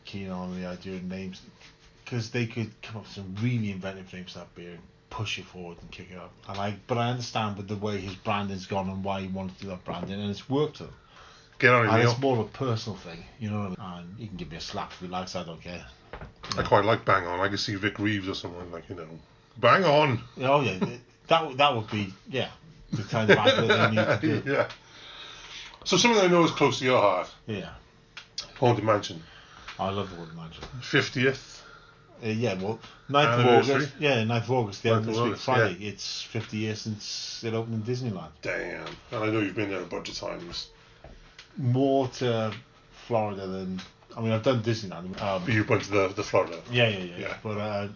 keen 0.05 0.29
on 0.29 0.59
the 0.59 0.67
idea 0.67 0.95
of 0.95 1.03
names 1.03 1.41
because 2.03 2.31
they 2.31 2.45
could 2.45 2.71
come 2.81 2.97
up 2.97 3.03
with 3.03 3.11
some 3.11 3.35
really 3.41 3.71
inventive 3.71 4.11
names 4.13 4.33
to 4.33 4.39
that 4.39 4.55
beer 4.55 4.71
and 4.71 4.79
push 5.09 5.37
it 5.37 5.45
forward 5.45 5.77
and 5.81 5.91
kick 5.91 6.07
it 6.11 6.17
up. 6.17 6.31
And 6.47 6.57
I, 6.57 6.75
but 6.87 6.97
I 6.97 7.09
understand 7.09 7.57
with 7.57 7.67
the 7.67 7.75
way 7.75 7.99
his 7.99 8.15
branding's 8.15 8.65
gone 8.65 8.89
and 8.89 9.03
why 9.03 9.21
he 9.21 9.27
wanted 9.27 9.55
to 9.57 9.61
do 9.63 9.67
that 9.69 9.83
branding, 9.83 10.19
and 10.19 10.29
it's 10.31 10.49
worked 10.49 10.77
for 10.77 10.83
them. 10.85 10.93
Get 11.59 11.73
on 11.73 11.85
it, 11.85 11.89
And 11.89 11.97
Neil. 11.99 12.11
it's 12.11 12.19
more 12.19 12.33
of 12.39 12.45
a 12.45 12.49
personal 12.49 12.97
thing, 12.97 13.23
you 13.39 13.49
know 13.51 13.59
what 13.69 13.79
I 13.79 13.93
mean? 13.99 13.99
And 14.09 14.19
you 14.19 14.27
can 14.27 14.37
give 14.37 14.49
me 14.49 14.57
a 14.57 14.61
slap 14.61 14.91
if 14.93 14.99
he 14.99 15.07
likes, 15.07 15.35
I 15.35 15.43
don't 15.43 15.61
care. 15.61 15.85
I 16.57 16.63
quite 16.63 16.85
like 16.85 17.05
Bang 17.05 17.25
on. 17.27 17.39
I 17.39 17.49
could 17.49 17.59
see 17.59 17.75
Vic 17.75 17.99
Reeves 17.99 18.27
or 18.27 18.33
someone 18.33 18.71
like, 18.71 18.89
you 18.89 18.95
know. 18.95 19.07
Bang 19.57 19.83
on. 19.83 20.21
Oh 20.41 20.61
yeah, 20.61 20.79
th- 20.79 20.99
that 21.31 21.47
would- 21.47 21.57
that 21.57 21.75
would 21.75 21.89
be 21.89 22.13
yeah 22.29 22.49
the 22.91 23.03
kind 23.03 23.29
of 23.31 23.37
advert 23.45 23.67
they 23.67 23.89
need 23.89 24.05
to 24.05 24.41
do. 24.43 24.51
yeah. 24.51 24.67
So 25.85 25.97
something 25.97 26.21
I 26.21 26.27
know 26.27 26.43
is 26.43 26.51
close 26.51 26.77
to 26.79 26.85
your 26.85 27.01
heart. 27.01 27.29
Yeah, 27.47 27.69
Haunted 28.59 28.83
Mansion. 28.85 29.23
I 29.79 29.89
love 29.89 30.11
the 30.11 30.17
word 30.19 30.35
magic. 30.35 30.63
50th. 30.81 31.59
Uh, 32.23 32.27
yeah, 32.27 32.53
well, 32.61 32.77
9th 33.09 33.33
of 33.33 33.39
Anniversary? 33.39 33.75
August. 33.75 33.93
Yeah, 33.99 34.23
9th 34.25 34.43
of 34.43 34.51
August. 34.51 34.83
The 34.83 34.89
9th 34.89 34.97
end 34.97 35.01
of 35.01 35.07
of 35.09 35.13
this 35.15 35.17
week, 35.17 35.25
August, 35.31 35.43
Friday. 35.45 35.77
It's 35.87 36.21
50 36.21 36.57
years 36.57 36.81
since 36.81 37.43
it 37.43 37.53
opened 37.55 37.87
in 37.87 37.95
Disneyland. 37.95 38.29
Damn. 38.43 38.85
And 39.11 39.23
I 39.23 39.25
know 39.31 39.39
you've 39.39 39.55
been 39.55 39.71
there 39.71 39.81
a 39.81 39.85
bunch 39.85 40.09
of 40.09 40.15
times. 40.15 40.67
More 41.57 42.07
to 42.19 42.53
Florida 43.07 43.47
than 43.47 43.81
I 44.15 44.21
mean, 44.21 44.33
I've 44.33 44.43
done 44.43 44.61
Disneyland. 44.61 45.19
Um, 45.19 45.43
But 45.45 45.53
you've 45.53 45.65
been 45.67 45.79
to 45.79 45.89
the, 45.91 46.07
the 46.09 46.23
Florida. 46.23 46.61
yeah, 46.69 46.89
yeah, 46.89 47.03
yeah, 47.05 47.17
Yeah. 47.17 47.37
But 47.41 47.57
uh, 47.57 47.87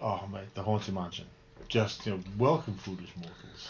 oh 0.00 0.26
mate, 0.32 0.54
the 0.54 0.62
Haunted 0.62 0.94
Mansion. 0.94 1.26
Just 1.68 2.06
you 2.06 2.12
know, 2.12 2.20
welcome 2.38 2.74
foolish 2.74 3.10
mortals. 3.16 3.68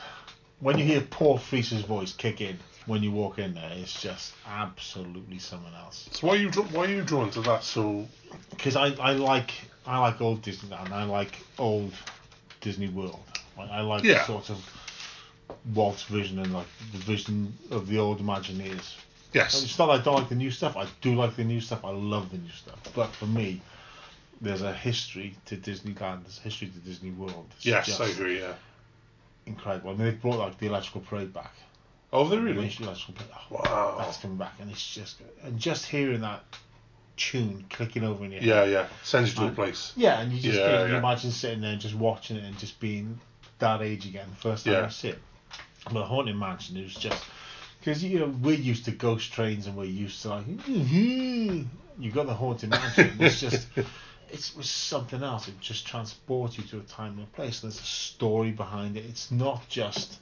When 0.61 0.79
you 0.79 0.85
hear 0.85 1.01
Paul 1.01 1.39
Frees's 1.39 1.83
voice 1.83 2.13
kick 2.13 2.41
in 2.41 2.59
when 2.87 3.03
you 3.03 3.11
walk 3.11 3.39
in 3.39 3.55
there, 3.55 3.73
it's 3.75 4.01
just 4.01 4.33
absolutely 4.47 5.39
someone 5.39 5.75
else. 5.75 6.09
So 6.13 6.27
why 6.29 6.35
are 6.35 6.39
you 6.39 6.51
dra- 6.51 6.63
why 6.65 6.85
are 6.85 6.89
you 6.91 7.03
drawn 7.03 7.31
to 7.31 7.41
that? 7.43 7.63
So 7.65 8.07
because 8.51 8.77
I, 8.77 8.89
I 8.95 9.13
like 9.13 9.51
I 9.87 9.99
like 9.99 10.21
old 10.21 10.43
Disneyland. 10.43 10.93
I 10.93 11.05
like 11.05 11.39
old 11.59 11.93
Disney 12.61 12.89
World. 12.89 13.21
I, 13.59 13.63
I 13.63 13.81
like 13.81 14.05
Yeah. 14.05 14.25
sort 14.25 14.51
of 14.51 14.59
Walt's 15.75 16.05
vision 16.05 16.39
and 16.39 16.53
like 16.53 16.67
the 16.93 16.99
vision 16.99 17.57
of 17.71 17.89
the 17.89 17.99
old 17.99 18.21
Imagineers. 18.21 18.95
yes, 19.33 19.63
It's 19.65 19.79
not 19.79 19.87
that 19.87 20.01
I 20.01 20.05
don't 20.05 20.15
like 20.15 20.29
the 20.29 20.35
new 20.35 20.51
stuff. 20.51 20.77
I 20.77 20.87
do 21.01 21.15
like 21.15 21.37
the 21.37 21.45
new 21.45 21.61
stuff. 21.61 21.85
I 21.85 21.91
love 21.91 22.31
the 22.31 22.39
new 22.39 22.51
stuff. 22.51 22.79
But 22.95 23.09
for 23.15 23.27
me, 23.27 23.61
there's 24.41 24.63
a 24.63 24.73
history 24.73 25.37
to 25.47 25.57
Disneyland. 25.57 26.23
There's 26.25 26.39
a 26.39 26.43
history 26.43 26.69
to 26.69 26.79
Disney 26.79 27.11
World. 27.11 27.47
It's 27.57 27.67
yes, 27.67 28.01
I 28.01 28.07
agree. 28.09 28.41
Yeah. 28.41 28.55
Incredible. 29.47 29.91
I 29.91 29.95
mean, 29.95 30.05
they've 30.07 30.21
brought 30.21 30.39
like 30.39 30.59
the 30.59 30.67
electrical 30.67 31.01
parade 31.03 31.33
back. 31.33 31.53
Oh, 32.13 32.29
they 32.29 32.37
The 32.37 32.43
really? 32.43 32.59
electrical 32.81 33.15
parade. 33.15 33.31
Oh, 33.51 33.55
Wow. 33.65 33.97
That's 33.99 34.19
coming 34.19 34.37
back, 34.37 34.55
and 34.61 34.71
it's 34.71 34.95
just 34.95 35.21
and 35.43 35.59
just 35.59 35.87
hearing 35.87 36.21
that 36.23 36.45
tune 37.17 37.65
clicking 37.71 38.05
over 38.05 38.25
in 38.25 38.33
your 38.33 38.41
head. 38.41 38.49
Yeah, 38.49 38.65
yeah. 38.65 38.87
Sends 39.03 39.31
you 39.35 39.41
to 39.47 39.47
a 39.49 39.55
place. 39.55 39.93
Yeah, 39.97 40.21
and 40.21 40.33
you 40.33 40.41
just 40.41 40.59
Yeah, 40.59 40.67
can 40.79 40.87
you 40.89 40.93
yeah. 40.95 40.99
imagine 40.99 41.31
sitting 41.31 41.61
there 41.63 41.73
and 41.73 41.81
just 41.81 41.95
watching 41.95 42.37
it 42.37 42.45
and 42.45 42.59
just 42.59 42.79
being 42.81 43.19
that 43.59 43.81
age 43.81 44.05
again, 44.07 44.27
the 44.31 44.37
first 44.37 44.65
time 44.67 44.75
Yeah. 44.75 44.85
you 44.85 44.91
see 44.91 45.09
it. 45.09 45.19
But 45.91 46.05
Haunted 46.05 46.37
Mansion, 46.37 46.77
it 46.77 46.83
was 46.85 46.95
just 46.95 47.25
because 47.81 48.03
you 48.05 48.19
know 48.19 48.35
we're 48.43 48.57
used 48.57 48.85
to 48.87 48.91
ghost 48.91 49.33
trains 49.33 49.67
and 49.67 49.77
we're 49.77 49.85
used 49.85 50.21
to 50.23 50.29
like 50.31 50.45
you've 50.69 52.15
got 52.15 52.27
the 52.27 52.35
Haunted 52.35 52.71
Mansion. 52.71 53.13
It's 53.21 53.41
just 53.41 53.67
it 54.31 54.53
was 54.57 54.69
something 54.69 55.23
else. 55.23 55.49
It 55.49 55.61
just 55.61 55.87
transports 55.87 56.59
you 56.59 56.65
to 56.65 56.79
a 56.79 56.83
time 56.83 57.19
and 57.19 57.23
a 57.23 57.31
place. 57.31 57.61
There's 57.61 57.79
a 57.79 57.85
story 57.85 58.51
behind 58.51 58.97
it. 58.97 59.05
It's 59.05 59.31
not 59.31 59.69
just 59.69 60.19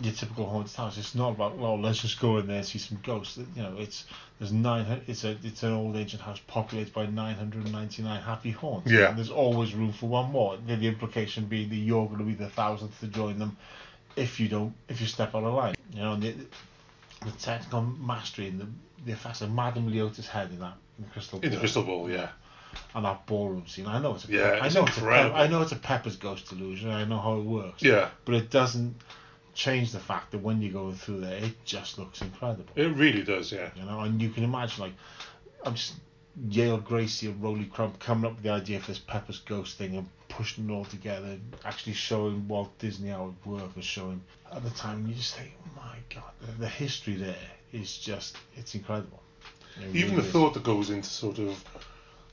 your 0.00 0.12
typical 0.12 0.46
haunted 0.46 0.74
house. 0.74 0.96
It's 0.98 1.14
not 1.14 1.30
about 1.30 1.58
well, 1.58 1.80
let's 1.80 2.00
just 2.00 2.20
go 2.20 2.38
in 2.38 2.46
there 2.46 2.58
and 2.58 2.66
see 2.66 2.78
some 2.78 2.98
ghosts. 3.02 3.38
You 3.38 3.62
know, 3.62 3.74
it's 3.78 4.04
there's 4.38 4.52
nine. 4.52 5.02
It's 5.06 5.24
a 5.24 5.36
it's 5.42 5.62
an 5.62 5.72
old 5.72 5.96
ancient 5.96 6.22
house 6.22 6.40
populated 6.46 6.92
by 6.92 7.06
999 7.06 8.22
happy 8.22 8.50
haunts. 8.50 8.90
Yeah. 8.90 9.10
And 9.10 9.18
there's 9.18 9.30
always 9.30 9.74
room 9.74 9.92
for 9.92 10.08
one 10.08 10.30
more. 10.30 10.56
The, 10.66 10.76
the 10.76 10.88
implication 10.88 11.46
being 11.46 11.68
that 11.68 11.76
you're 11.76 12.06
going 12.06 12.18
to 12.18 12.24
be 12.24 12.34
the 12.34 12.48
thousandth 12.48 12.98
to 13.00 13.08
join 13.08 13.38
them 13.38 13.56
if 14.16 14.40
you 14.40 14.48
don't 14.48 14.74
if 14.88 15.00
you 15.00 15.06
step 15.06 15.34
out 15.34 15.44
of 15.44 15.54
line. 15.54 15.74
You 15.92 16.00
know, 16.00 16.12
and 16.14 16.22
the, 16.22 16.34
the 17.24 17.32
technical 17.32 17.82
mastery 17.82 18.48
and 18.48 18.60
the 18.60 18.66
the 19.04 19.12
effects 19.12 19.40
of 19.40 19.52
Madame 19.52 19.90
Leota's 19.90 20.28
head 20.28 20.50
in 20.50 20.60
that 20.60 20.76
in 20.98 21.04
the 21.04 21.10
crystal 21.10 21.40
In 21.40 21.50
the 21.50 21.56
ball 21.56 21.60
crystal 21.60 21.82
ball, 21.82 22.10
yeah. 22.10 22.30
And 22.94 23.04
that 23.04 23.26
ballroom 23.26 23.66
scene. 23.66 23.86
I 23.86 23.98
know 23.98 24.14
it's 24.14 24.28
a 24.28 24.32
Yeah, 24.32 24.58
I 24.60 24.66
it's 24.66 24.74
know 24.74 24.84
it's 24.84 24.96
a 24.96 25.00
incredible. 25.00 25.36
I 25.36 25.46
know 25.46 25.62
it's 25.62 25.72
a 25.72 25.76
Pepper's 25.76 26.16
ghost 26.16 26.52
illusion. 26.52 26.90
I 26.90 27.04
know 27.04 27.18
how 27.18 27.38
it 27.38 27.44
works. 27.44 27.82
Yeah. 27.82 28.10
But 28.24 28.34
it 28.34 28.50
doesn't 28.50 28.94
change 29.54 29.92
the 29.92 30.00
fact 30.00 30.30
that 30.32 30.38
when 30.38 30.60
you 30.62 30.70
go 30.72 30.92
through 30.92 31.20
there, 31.20 31.36
it 31.36 31.64
just 31.64 31.98
looks 31.98 32.20
incredible. 32.22 32.64
It 32.74 32.94
really 32.96 33.22
does, 33.22 33.52
yeah. 33.52 33.70
You 33.76 33.84
know, 33.84 34.00
and 34.00 34.20
you 34.20 34.30
can 34.30 34.44
imagine 34.44 34.82
like 34.82 34.92
I'm 35.64 35.74
just 35.74 35.94
Yale 36.48 36.80
Gracey 36.80 37.28
and 37.28 37.42
Rolly 37.42 37.66
Crump 37.66 37.98
coming 37.98 38.24
up 38.24 38.34
with 38.36 38.42
the 38.42 38.50
idea 38.50 38.80
for 38.80 38.88
this 38.88 38.98
Pepper's 38.98 39.38
ghost 39.40 39.76
thing 39.76 39.96
and 39.96 40.08
pushing 40.28 40.68
it 40.68 40.72
all 40.72 40.86
together, 40.86 41.26
and 41.26 41.56
actually 41.64 41.92
showing 41.92 42.48
Walt 42.48 42.76
Disney 42.78 43.10
how 43.10 43.26
it 43.44 43.48
worked 43.48 43.74
and 43.74 43.84
showing 43.84 44.22
at 44.50 44.62
the 44.64 44.70
time. 44.70 45.06
You 45.06 45.14
just 45.14 45.34
think, 45.34 45.52
oh 45.66 45.70
my 45.76 45.96
god, 46.14 46.30
the, 46.40 46.52
the 46.60 46.68
history 46.68 47.14
there 47.16 47.36
is 47.72 47.96
just 47.98 48.36
it's 48.56 48.74
incredible. 48.74 49.20
It 49.80 49.94
Even 49.94 50.10
really 50.12 50.22
the 50.22 50.26
is. 50.28 50.32
thought 50.32 50.54
that 50.54 50.62
goes 50.62 50.88
into 50.90 51.08
sort 51.08 51.38
of 51.38 51.62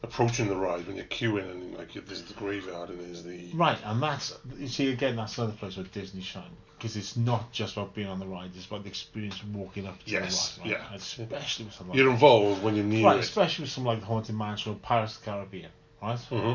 approaching 0.01 0.47
the 0.47 0.55
ride 0.55 0.87
when 0.87 0.95
you're 0.95 1.05
queuing 1.05 1.49
and 1.51 1.77
like 1.77 1.93
there's 1.93 2.23
the 2.23 2.33
graveyard 2.33 2.89
and 2.89 2.99
there's 2.99 3.23
the 3.23 3.51
Right, 3.53 3.77
and 3.83 4.01
that's 4.01 4.37
you 4.57 4.67
see 4.67 4.91
again. 4.91 5.15
That's 5.15 5.37
another 5.37 5.53
place 5.53 5.75
where 5.77 5.85
Disney 5.85 6.21
shine 6.21 6.55
because 6.77 6.95
it's 6.95 7.17
not 7.17 7.51
just 7.51 7.75
about 7.75 7.93
being 7.93 8.07
on 8.07 8.19
the 8.19 8.25
ride; 8.25 8.51
it's 8.55 8.65
about 8.65 8.83
the 8.83 8.89
experience 8.89 9.41
of 9.41 9.53
walking 9.53 9.85
up 9.85 10.01
to 10.05 10.11
Yes, 10.11 10.55
the 10.55 10.61
ride. 10.61 10.71
Right? 10.71 10.79
yeah. 10.79 10.95
especially 10.95 11.65
with 11.65 11.73
something 11.73 11.89
like 11.89 11.97
you're 11.97 12.11
involved 12.11 12.63
when 12.63 12.75
you're 12.75 12.85
near 12.85 13.05
right, 13.05 13.17
it. 13.17 13.21
especially 13.21 13.63
with 13.63 13.71
something 13.71 13.89
like 13.89 13.99
the 13.99 14.05
Haunted 14.05 14.35
Mansion 14.35 14.71
or 14.73 14.75
Pirates 14.75 15.17
of 15.17 15.25
the 15.25 15.31
Caribbean. 15.31 15.71
Right, 16.01 16.19
hmm 16.19 16.53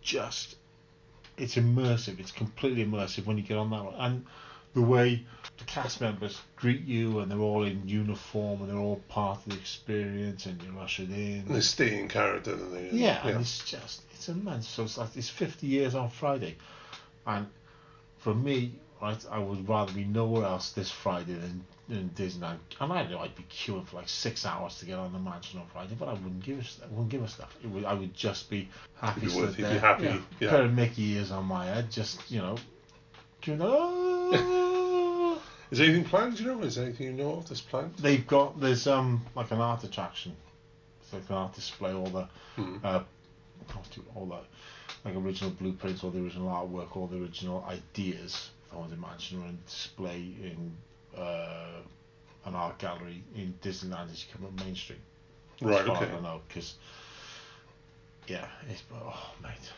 just 0.00 0.56
it's 1.36 1.56
immersive. 1.56 2.20
It's 2.20 2.30
completely 2.30 2.84
immersive 2.84 3.26
when 3.26 3.36
you 3.36 3.42
get 3.42 3.56
on 3.56 3.70
that 3.70 3.82
ride, 3.82 3.94
and 3.98 4.26
the 4.76 4.82
way 4.82 5.24
the 5.56 5.64
cast 5.64 6.02
members 6.02 6.38
greet 6.54 6.84
you, 6.84 7.20
and 7.20 7.30
they're 7.30 7.38
all 7.38 7.64
in 7.64 7.88
uniform, 7.88 8.60
and 8.60 8.70
they're 8.70 8.78
all 8.78 9.00
part 9.08 9.38
of 9.38 9.52
the 9.52 9.54
experience, 9.58 10.44
and 10.44 10.62
you're 10.62 10.78
ushered 10.78 11.08
in. 11.08 11.44
And 11.46 11.54
they 11.56 11.60
stay 11.60 11.98
in 11.98 12.08
character 12.08 12.52
and 12.52 12.72
they 12.74 12.90
Yeah, 12.92 13.26
and 13.26 13.40
it's 13.40 13.64
just 13.64 14.02
it's 14.12 14.28
immense. 14.28 14.68
So 14.68 14.84
it's 14.84 14.98
like 14.98 15.16
it's 15.16 15.30
50 15.30 15.66
years 15.66 15.94
on 15.94 16.10
Friday, 16.10 16.56
and 17.26 17.46
for 18.18 18.34
me, 18.34 18.72
right, 19.00 19.24
I 19.30 19.38
would 19.38 19.66
rather 19.66 19.94
be 19.94 20.04
nowhere 20.04 20.44
else 20.44 20.72
this 20.72 20.90
Friday 20.90 21.32
than 21.32 21.64
in 21.88 22.10
Disneyland. 22.10 22.58
And 22.78 22.92
I 22.92 23.08
know 23.08 23.20
I'd 23.20 23.34
be 23.34 23.44
queuing 23.44 23.86
for 23.86 23.96
like 23.96 24.08
six 24.10 24.44
hours 24.44 24.78
to 24.80 24.84
get 24.84 24.98
on 24.98 25.12
the 25.14 25.18
mansion 25.18 25.58
on 25.58 25.66
Friday, 25.72 25.96
but 25.98 26.08
I 26.08 26.12
wouldn't 26.12 26.44
give 26.44 26.58
a 26.58 26.84
I 26.84 26.88
wouldn't 26.90 27.08
give 27.08 27.22
a 27.22 27.28
stuff. 27.28 27.56
It 27.64 27.68
would, 27.70 27.86
I 27.86 27.94
would 27.94 28.12
just 28.12 28.50
be 28.50 28.68
happy. 29.00 29.22
You'd 29.22 29.32
be 29.32 29.40
worth- 29.40 29.58
you'd 29.58 29.70
be 29.70 29.78
happy, 29.78 30.04
yeah, 30.04 30.18
yeah. 30.40 30.50
Pair 30.50 30.62
of 30.64 30.74
Mickey 30.74 31.12
ears 31.12 31.30
on 31.30 31.46
my 31.46 31.64
head, 31.64 31.90
just 31.90 32.30
you 32.30 32.40
know, 32.40 32.58
doing 33.40 33.60
oh. 33.62 34.65
Is 35.70 35.78
there 35.78 35.88
anything 35.88 36.04
planned, 36.04 36.36
do 36.36 36.44
you 36.44 36.54
know? 36.54 36.62
Is 36.62 36.76
there 36.76 36.84
anything 36.84 37.06
you 37.06 37.12
know 37.12 37.32
of 37.34 37.48
that's 37.48 37.60
planned? 37.60 37.94
They've 37.96 38.26
got 38.26 38.60
there's 38.60 38.86
um 38.86 39.24
like 39.34 39.50
an 39.50 39.60
art 39.60 39.84
attraction. 39.84 40.36
It's 41.00 41.12
like 41.12 41.28
an 41.28 41.36
art 41.36 41.54
display, 41.54 41.92
all 41.92 42.06
the 42.06 42.28
Hmm. 42.54 42.76
uh, 42.84 43.02
all 44.14 44.26
the 44.26 44.40
like 45.04 45.16
original 45.16 45.50
blueprints, 45.50 46.04
all 46.04 46.10
the 46.10 46.22
original 46.22 46.48
artwork, 46.48 46.96
all 46.96 47.06
the 47.06 47.20
original 47.20 47.64
ideas 47.68 48.50
I 48.72 48.88
to 48.88 48.94
imagine 48.94 49.42
are 49.42 49.46
on 49.46 49.58
display 49.66 50.34
in 50.42 50.76
uh, 51.16 51.80
an 52.44 52.54
art 52.54 52.78
gallery 52.78 53.22
in 53.34 53.54
Disneyland 53.62 54.10
as 54.12 54.24
you 54.24 54.32
come 54.32 54.46
up 54.46 54.64
Main 54.64 54.74
Street. 54.74 55.00
Right, 55.60 55.86
okay. 55.86 56.06
I 56.06 56.20
know, 56.20 56.40
because 56.48 56.74
yeah, 58.26 58.46
it's 58.68 58.82
oh 58.92 59.30
mate, 59.42 59.72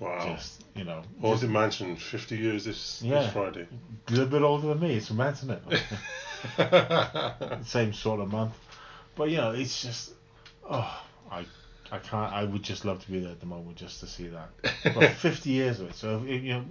Wow. 0.00 0.34
just 0.34 0.62
you 0.74 0.84
know, 0.84 1.02
Haunted 1.20 1.50
Mansion, 1.50 1.96
50 1.96 2.36
years 2.36 2.64
this, 2.64 3.02
Yeah. 3.02 3.22
this 3.22 3.32
Friday. 3.32 3.66
a 4.06 4.10
little 4.10 4.26
bit 4.26 4.42
older 4.42 4.68
than 4.68 4.80
me. 4.80 4.94
It's 4.94 5.10
isn't 5.42 5.50
it? 6.58 7.62
Same 7.66 7.92
sort 7.92 8.20
of 8.20 8.30
month, 8.30 8.54
but 9.16 9.30
you 9.30 9.38
know, 9.38 9.50
it's 9.52 9.82
just 9.82 10.12
oh, 10.70 11.02
I 11.30 11.44
I 11.90 11.98
can't. 11.98 12.32
I 12.32 12.44
would 12.44 12.62
just 12.62 12.84
love 12.84 13.02
to 13.04 13.10
be 13.10 13.20
there 13.20 13.32
at 13.32 13.40
the 13.40 13.46
moment 13.46 13.76
just 13.76 14.00
to 14.00 14.06
see 14.06 14.28
that. 14.28 14.50
But 14.94 15.10
50 15.14 15.50
years 15.50 15.80
of 15.80 15.88
it, 15.88 15.94
so 15.96 16.22
you 16.22 16.52
know, 16.54 16.64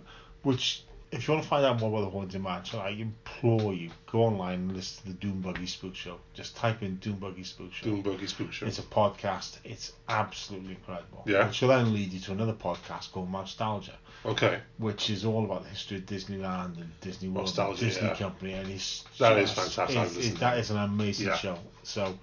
which 0.43 0.83
if 1.11 1.25
you 1.27 1.33
want 1.33 1.43
to 1.43 1.49
find 1.49 1.65
out 1.65 1.79
more 1.79 1.89
about 1.89 2.01
the 2.05 2.09
Haunted 2.09 2.43
Mansion, 2.43 2.79
I 2.79 2.89
implore 2.89 3.73
you 3.73 3.89
go 4.11 4.23
online 4.23 4.55
and 4.59 4.75
listen 4.75 5.03
to 5.03 5.07
the 5.09 5.13
Doom 5.15 5.41
Buggy 5.41 5.65
Spook 5.65 5.95
Show. 5.95 6.17
Just 6.33 6.57
type 6.57 6.83
in 6.83 6.97
Doom 6.97 7.15
Buggy 7.15 7.43
Spook 7.43 7.71
Show. 7.73 7.85
Doom 7.85 8.01
Buggy 8.01 8.27
Spook 8.27 8.51
Show. 8.51 8.65
It's 8.65 8.79
a 8.79 8.83
podcast. 8.83 9.57
It's 9.63 9.93
absolutely 10.09 10.71
incredible. 10.71 11.23
Yeah. 11.25 11.47
Which 11.47 11.61
will 11.61 11.69
then 11.69 11.93
lead 11.93 12.11
you 12.11 12.19
to 12.21 12.33
another 12.33 12.51
podcast 12.53 13.13
called 13.13 13.31
Nostalgia, 13.31 13.95
Okay. 14.25 14.59
which 14.79 15.09
is 15.09 15.23
all 15.23 15.45
about 15.45 15.63
the 15.63 15.69
history 15.69 15.97
of 15.97 16.05
Disneyland 16.05 16.75
and 16.77 16.91
Disney 16.99 17.29
World, 17.29 17.57
and 17.57 17.77
Disney 17.77 18.07
yeah. 18.07 18.15
Company, 18.15 18.53
and 18.53 18.69
it's 18.69 19.05
That 19.19 19.37
is 19.37 19.53
just- 19.53 19.75
fantastic. 19.75 19.97
I've 19.97 20.11
it's- 20.17 20.33
it- 20.33 20.39
that 20.39 20.57
is 20.57 20.71
an 20.71 20.77
amazing 20.77 21.27
Yeah. 21.27 21.37
show. 21.37 21.57
So, 21.83 22.19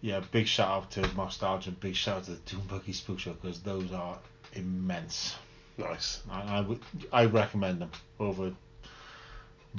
yeah, 0.00 0.20
big 0.32 0.46
shout 0.46 0.68
out 0.70 0.90
to 0.92 1.02
Nostalgia, 1.14 1.68
and 1.68 1.80
big 1.80 1.94
shout 1.94 2.16
out 2.18 2.24
to 2.24 2.30
the 2.32 2.36
Doom 2.50 2.62
Buggy 2.66 2.92
Spook 2.94 3.18
Show 3.18 3.34
because 3.34 3.60
those 3.60 3.92
are 3.92 4.18
immense. 4.54 5.36
Nice. 5.78 6.22
I, 6.30 6.58
I 6.58 6.60
would 6.60 6.80
I 7.12 7.26
recommend 7.26 7.80
them 7.80 7.90
over 8.18 8.52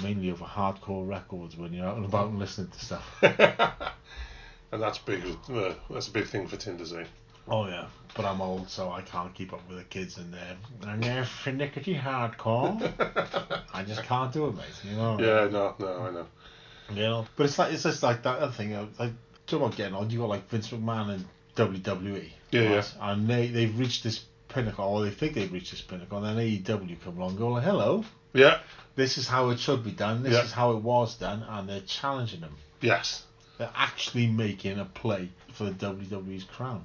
mainly 0.02 0.32
over 0.32 0.46
hardcore 0.46 1.08
records 1.08 1.58
when 1.58 1.74
you're 1.74 1.86
out 1.86 1.98
and 1.98 2.06
about 2.06 2.30
and 2.30 2.40
listening 2.40 2.70
to 2.70 2.86
stuff. 2.86 3.18
and 3.22 4.82
that's 4.82 5.00
big. 5.00 5.24
Uh, 5.52 5.74
that's 5.90 6.08
a 6.08 6.12
big 6.12 6.28
thing 6.28 6.48
for 6.48 6.58
Tindersay. 6.58 7.06
Oh 7.50 7.66
yeah, 7.68 7.86
but 8.14 8.26
I'm 8.26 8.42
old, 8.42 8.70
so 8.70 8.92
I 8.92 9.02
can't 9.02 9.34
keep 9.34 9.54
up 9.54 9.62
with 9.70 9.78
the 9.78 9.84
kids 9.86 10.18
and 10.18 10.34
they're 10.34 10.58
and 10.92 11.02
they're 11.02 11.24
finicky 11.24 11.96
hardcore. 11.96 12.92
I 13.74 13.84
just 13.84 14.04
can't 14.04 14.34
do 14.34 14.48
it, 14.48 14.56
mate. 14.56 14.66
You 14.84 14.98
know. 14.98 15.18
Yeah, 15.20 15.48
no, 15.50 15.76
no, 15.80 16.00
I 16.00 16.12
know. 16.12 16.28
You 16.90 17.02
know, 17.02 17.28
but 17.36 17.46
it's 17.46 17.58
like 17.58 17.74
it's 17.74 17.84
just 17.84 18.04
like 18.04 18.24
that 18.24 18.40
other 18.40 18.52
thing. 18.52 18.74
Like 19.00 19.14
talk 19.46 19.62
about 19.62 19.78
getting 19.78 19.96
old. 19.96 20.12
You 20.12 20.20
got 20.20 20.30
like 20.30 20.50
Vince 20.50 20.70
McMahon 20.70 21.14
and 21.14 21.26
WWE. 21.56 22.30
Yeah, 22.52 22.62
yeah. 22.62 22.84
And 23.02 23.28
they 23.28 23.48
they've 23.48 23.78
reached 23.80 24.04
this 24.04 24.26
pinnacle, 24.58 24.86
or 24.86 25.04
they 25.04 25.12
think 25.12 25.34
they've 25.34 25.52
reached 25.52 25.72
this 25.72 25.82
pinnacle, 25.82 26.18
and 26.24 26.38
then 26.38 26.44
AEW 26.46 26.98
come 27.04 27.18
along, 27.18 27.32
and 27.32 27.38
go 27.40 27.50
like, 27.50 27.64
hello, 27.64 28.04
Yeah. 28.34 28.60
this 28.96 29.18
is 29.18 29.28
how 29.28 29.50
it 29.50 29.60
should 29.60 29.84
be 29.84 29.92
done. 29.92 30.24
This 30.24 30.34
Yeah. 30.34 30.44
is 30.44 30.52
how 30.52 30.72
it 30.72 30.78
was 30.82 31.16
done, 31.16 31.44
and 31.48 31.70
they're 31.70 31.82
challenging 31.82 32.42
them. 32.42 32.56
Yes. 32.82 33.24
They're 33.58 33.70
actually 33.76 34.28
making 34.28 34.80
a 34.80 34.86
play 34.86 35.30
for 35.54 35.66
the 35.66 35.72
WWE's 35.72 36.44
crown. 36.44 36.84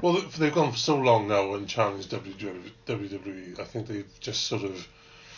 Well, 0.00 0.14
they've 0.38 0.54
gone 0.54 0.72
for 0.72 0.78
so 0.78 0.96
long 0.96 1.28
now 1.28 1.54
and 1.54 1.68
challenged 1.68 2.10
WWE. 2.10 3.60
I 3.60 3.64
think 3.64 3.86
they've 3.86 4.06
just 4.20 4.44
sort 4.44 4.62
of 4.62 4.88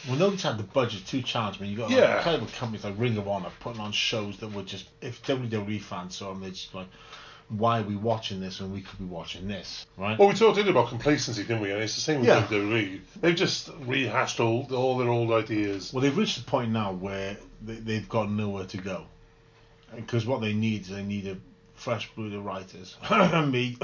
Well, 0.09 0.17
nobody's 0.17 0.43
had 0.43 0.59
the 0.59 0.65
budget 0.65 1.07
to 1.07 1.23
challenge 1.23 1.61
me. 1.61 1.69
You've 1.69 1.79
got 1.79 1.91
Yeah. 1.91 2.01
like, 2.09 2.17
incredible 2.19 2.47
companies 2.59 2.83
like 2.85 2.95
Ring 2.99 3.17
of 3.19 3.29
Honor 3.29 3.51
putting 3.61 3.81
on 3.81 3.93
shows 3.93 4.37
that 4.39 4.49
were 4.53 4.63
just 4.65 4.87
if 5.01 5.23
WWE 5.23 5.79
fans 5.81 6.17
saw 6.17 6.31
them, 6.33 6.41
they'd 6.41 6.55
just 6.55 6.73
be 6.73 6.79
like, 6.79 6.89
why 7.49 7.81
are 7.81 7.85
we 7.85 7.97
watching 7.97 8.41
this 8.41 8.61
when 8.61 8.73
we 8.73 8.81
could 8.81 8.99
be 8.99 9.05
watching 9.05 9.47
this, 9.49 9.87
right? 9.97 10.19
Well, 10.19 10.29
we 10.29 10.35
talked 10.35 10.59
earlier 10.59 10.71
about 10.71 10.89
complacency, 10.89 11.43
didn't 11.43 11.61
we? 11.63 11.71
And 11.71 11.83
it's 11.83 11.95
the 11.95 12.01
same 12.01 12.21
with 12.21 12.29
Yeah. 12.29 12.43
WWE. 12.47 13.01
They've 13.21 13.37
just 13.37 13.71
rehashed 13.81 14.41
all 14.41 14.67
all 14.75 14.97
their 14.99 15.09
old 15.09 15.33
ideas. 15.33 15.93
Well, 15.93 16.03
they've 16.03 16.17
reached 16.17 16.39
the 16.39 16.51
point 16.51 16.71
now 16.71 16.93
where 16.93 17.37
they, 17.63 17.75
they've 17.75 18.09
got 18.09 18.31
nowhere 18.31 18.65
to 18.67 18.77
go. 18.79 19.05
Because 19.95 20.25
what 20.27 20.41
they 20.41 20.55
need 20.55 20.83
is 20.83 20.89
they 20.89 21.03
need 21.03 21.27
a 21.27 21.37
fresh 21.75 22.11
brood 22.15 22.33
of 22.33 22.45
writers. 22.45 22.97
Me. 23.51 23.77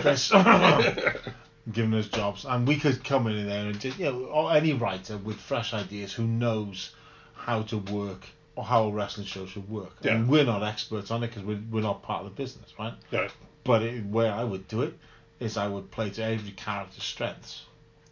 Chris. 0.00 0.30
giving 1.72 1.94
us 1.94 2.08
jobs. 2.08 2.44
And 2.44 2.66
we 2.66 2.76
could 2.76 3.04
come 3.04 3.26
in 3.28 3.46
there 3.46 3.66
and 3.66 3.78
just, 3.78 3.98
you 3.98 4.06
know, 4.06 4.24
or 4.26 4.52
any 4.52 4.72
writer 4.72 5.16
with 5.16 5.36
fresh 5.36 5.72
ideas 5.72 6.12
who 6.12 6.24
knows 6.26 6.90
how 7.34 7.62
to 7.62 7.78
work 7.78 8.26
or 8.26 8.28
how 8.60 8.84
a 8.84 8.90
wrestling 8.90 9.26
show 9.26 9.46
should 9.46 9.68
work. 9.68 9.92
Yeah. 10.02 10.14
And 10.14 10.28
we're 10.28 10.44
not 10.44 10.62
experts 10.62 11.10
on 11.10 11.22
it 11.22 11.28
because 11.28 11.42
we're, 11.44 11.60
we're 11.70 11.82
not 11.82 12.02
part 12.02 12.24
of 12.24 12.30
the 12.30 12.42
business, 12.42 12.72
right? 12.78 12.94
Yeah. 13.10 13.28
But 13.64 13.82
it, 13.82 14.04
where 14.06 14.32
I 14.32 14.44
would 14.44 14.68
do 14.68 14.82
it 14.82 14.98
is 15.40 15.56
I 15.56 15.68
would 15.68 15.90
play 15.90 16.10
to 16.10 16.24
every 16.24 16.52
character's 16.52 17.04
strengths. 17.04 17.62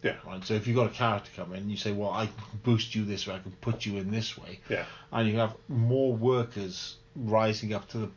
Yeah. 0.01 0.15
Right. 0.25 0.43
So 0.43 0.55
if 0.55 0.65
you've 0.65 0.75
got 0.75 0.87
a 0.87 0.93
character 0.93 1.29
come 1.35 1.53
in, 1.53 1.69
you 1.69 1.77
say, 1.77 1.91
well, 1.91 2.09
I 2.11 2.25
can 2.25 2.35
boost 2.63 2.95
you 2.95 3.05
this 3.05 3.27
way, 3.27 3.35
I 3.35 3.39
can 3.39 3.51
put 3.61 3.85
you 3.85 3.97
in 3.97 4.09
this 4.09 4.35
way, 4.37 4.59
Yeah. 4.67 4.85
and 5.11 5.27
you 5.29 5.37
have 5.37 5.53
more 5.67 6.15
workers 6.15 6.95
rising 7.15 7.73
up 7.73 7.87
to 7.89 7.97
the 7.99 8.09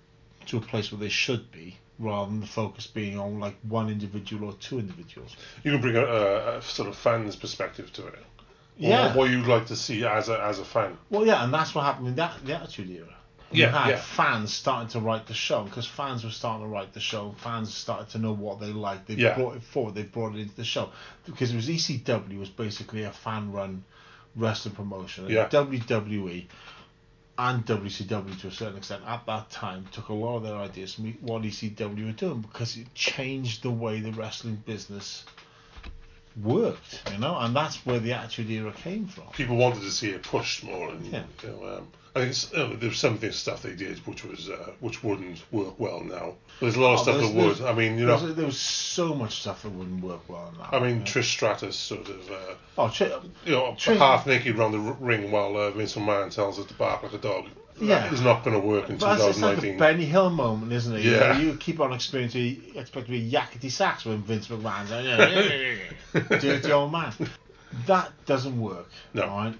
to 0.47 0.59
a 0.59 0.61
place 0.61 0.93
where 0.93 0.99
they 0.99 1.09
should 1.09 1.51
be, 1.53 1.77
rather 1.99 2.31
than 2.31 2.41
the 2.41 2.47
focus 2.47 2.87
being 2.87 3.19
on 3.19 3.41
like 3.41 3.57
one 3.69 3.89
individual 3.89 4.49
or 4.51 4.53
two 4.55 4.79
individuals. 4.79 5.35
You 5.63 5.73
can 5.73 5.81
bring 5.81 5.97
a, 5.97 6.05
a, 6.05 6.59
a 6.59 6.63
sort 6.63 6.89
of 6.89 6.97
fan's 6.97 7.35
perspective 7.37 7.93
to 7.95 8.07
it. 8.09 8.19
Or 8.81 8.89
Yeah. 8.89 9.15
What 9.15 9.31
you'd 9.31 9.47
like 9.47 9.67
to 9.67 9.77
see 9.77 10.05
as 10.05 10.29
a 10.29 10.41
as 10.43 10.59
a 10.59 10.65
fan. 10.65 10.97
Well, 11.11 11.27
yeah, 11.27 11.45
and 11.45 11.53
that's 11.55 11.75
what 11.75 11.85
happened 11.85 12.09
in 12.09 12.15
that 12.17 12.45
the 12.45 12.55
Attitude 12.57 12.91
Era. 12.91 13.07
You 13.53 13.63
Yeah, 13.67 13.71
had 13.85 13.89
yeah. 13.91 13.97
fans 14.01 14.53
starting 14.53 14.89
to 14.89 15.01
write 15.01 15.27
the 15.27 15.35
show 15.35 15.63
because 15.63 15.87
fans 15.87 16.25
were 16.25 16.31
starting 16.31 16.67
to 16.67 16.69
write 16.69 16.93
the 16.93 16.99
show. 17.01 17.35
Fans 17.39 17.73
started 17.73 18.09
to 18.11 18.19
know 18.19 18.33
what 18.33 18.59
they 18.59 18.73
liked. 18.73 19.07
They 19.07 19.15
Yeah. 19.15 19.37
brought 19.37 19.57
it 19.57 19.63
forward. 19.63 19.95
They 19.95 20.03
brought 20.03 20.35
it 20.35 20.41
into 20.41 20.57
the 20.57 20.65
show 20.65 20.91
because 21.25 21.53
it 21.53 21.57
was 21.57 21.69
ECW 21.69 22.39
was 22.41 22.49
basically 22.49 23.05
a 23.05 23.13
fan-run 23.13 23.85
wrestling 24.35 24.75
promotion. 24.75 25.29
Yeah. 25.29 25.49
WWE 25.49 26.47
and 27.39 27.65
WCW 27.67 28.41
to 28.41 28.49
a 28.49 28.51
certain 28.51 28.77
extent 28.79 29.03
at 29.07 29.25
that 29.27 29.51
time 29.51 29.87
took 29.93 30.09
a 30.09 30.13
lot 30.15 30.37
of 30.39 30.43
their 30.45 30.57
ideas 30.57 30.95
from 30.95 31.13
what 31.21 31.43
ECW 31.43 32.07
were 32.07 32.13
doing 32.13 32.41
because 32.41 32.77
it 32.77 32.93
changed 32.95 33.63
the 33.63 33.71
way 33.71 34.01
the 34.01 34.13
wrestling 34.13 34.57
business 34.67 35.25
worked. 36.43 37.03
You 37.13 37.19
know, 37.19 37.37
and 37.39 37.55
that's 37.55 37.85
where 37.87 37.99
the 37.99 38.13
Attitude 38.13 38.51
Era 38.51 38.73
came 38.73 39.07
from. 39.07 39.25
People 39.33 39.57
wanted 39.57 39.81
to 39.83 39.91
see 39.91 40.11
it 40.11 40.23
pushed 40.23 40.65
more, 40.65 40.91
and 40.91 41.05
Yeah. 41.07 41.23
you 41.43 41.49
know, 41.49 41.77
um, 41.79 41.89
I 42.17 42.29
think 42.31 42.57
uh, 42.57 42.77
there's 42.79 42.99
some 42.99 43.19
things 43.19 43.35
stuff 43.35 43.63
they 43.63 43.75
did 43.75 43.99
which 44.07 44.25
was 44.25 44.49
uh, 44.49 44.71
which 44.79 45.03
wouldn't 45.03 45.43
work 45.51 45.81
well 45.81 46.01
now. 46.01 46.35
There's 46.61 46.77
a 46.77 46.81
lot 46.81 46.95
of 46.95 47.01
Oh, 47.01 47.03
stuff 47.03 47.21
that 47.21 47.35
would. 47.35 47.61
I 47.63 47.75
mean, 47.75 47.99
you 47.99 48.07
know, 48.07 48.19
there 48.19 48.47
was 48.47 48.59
so 48.61 49.15
much 49.15 49.41
stuff 49.41 49.63
that 49.63 49.71
wouldn't 49.71 50.03
work 50.03 50.29
well 50.29 50.53
now. 50.57 50.69
I 50.71 50.79
mean, 50.81 50.99
Yeah. 51.01 51.05
Trish 51.07 51.25
Stratus 51.33 51.75
sort 51.77 52.09
of. 52.09 52.31
Uh, 52.31 52.55
oh, 52.79 52.89
Tri- 52.89 53.11
you 53.45 53.53
know, 53.53 53.73
Trish- 53.73 53.97
half 53.97 54.27
naked 54.29 54.57
around 54.57 54.73
the 54.73 54.79
r- 54.79 54.97
ring 55.01 55.33
while 55.33 55.57
uh, 55.57 55.71
Vince 55.73 55.95
McMahon 55.97 56.33
tells 56.33 56.59
her 56.59 56.65
to 56.65 56.75
bark 56.75 57.03
like 57.03 57.15
a 57.15 57.19
dog. 57.19 57.47
Yeah. 57.81 58.13
Is 58.13 58.21
not 58.21 58.45
going 58.45 58.61
to 58.61 58.67
work 58.67 58.89
in 58.89 58.99
but 58.99 59.21
it's 59.21 59.41
like 59.41 59.63
a 59.63 59.77
Benny 59.77 60.05
Hill 60.05 60.31
moment, 60.31 60.73
isn't 60.73 60.95
it? 60.95 61.03
You 61.03 61.13
Yeah. 61.13 61.33
know, 61.33 61.41
You, 61.41 61.57
keep 61.57 61.81
on 61.81 61.93
experiencing, 61.93 62.43
you 62.43 62.81
expect 62.81 63.07
to 63.07 63.13
be 63.13 63.31
yakety 63.31 63.71
sax 63.71 64.05
when 64.05 64.23
Vince 64.23 64.49
McMahon's 64.49 64.91
like, 64.91 66.41
dirty 66.41 66.73
old 66.73 66.93
man. 66.93 67.13
That 67.87 68.13
doesn't 68.25 68.61
work. 68.61 68.89
No. 69.15 69.27
Right? 69.27 69.55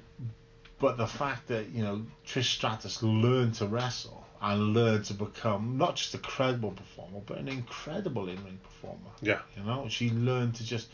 But 0.79 0.97
the 0.97 1.07
fact 1.07 1.49
that, 1.49 1.71
you 1.71 1.83
know, 1.83 2.07
Trish 2.25 2.45
Stratus 2.55 3.03
learned 3.03 3.55
to 3.55 3.67
wrestle 3.67 4.25
and 4.41 4.73
learned 4.73 5.07
to 5.07 5.15
become 5.15 5.79
not 5.79 5.97
just 5.97 6.15
a 6.15 6.19
credible 6.19 6.71
performer, 6.71 7.21
but 7.27 7.39
an 7.39 7.49
incredible 7.49 8.29
in 8.29 8.37
ring 8.45 8.61
performer. 8.63 9.11
Yeah. 9.21 9.41
You 9.57 9.65
know, 9.65 9.87
she 9.89 10.11
learned 10.11 10.55
to 10.57 10.65
just 10.65 10.89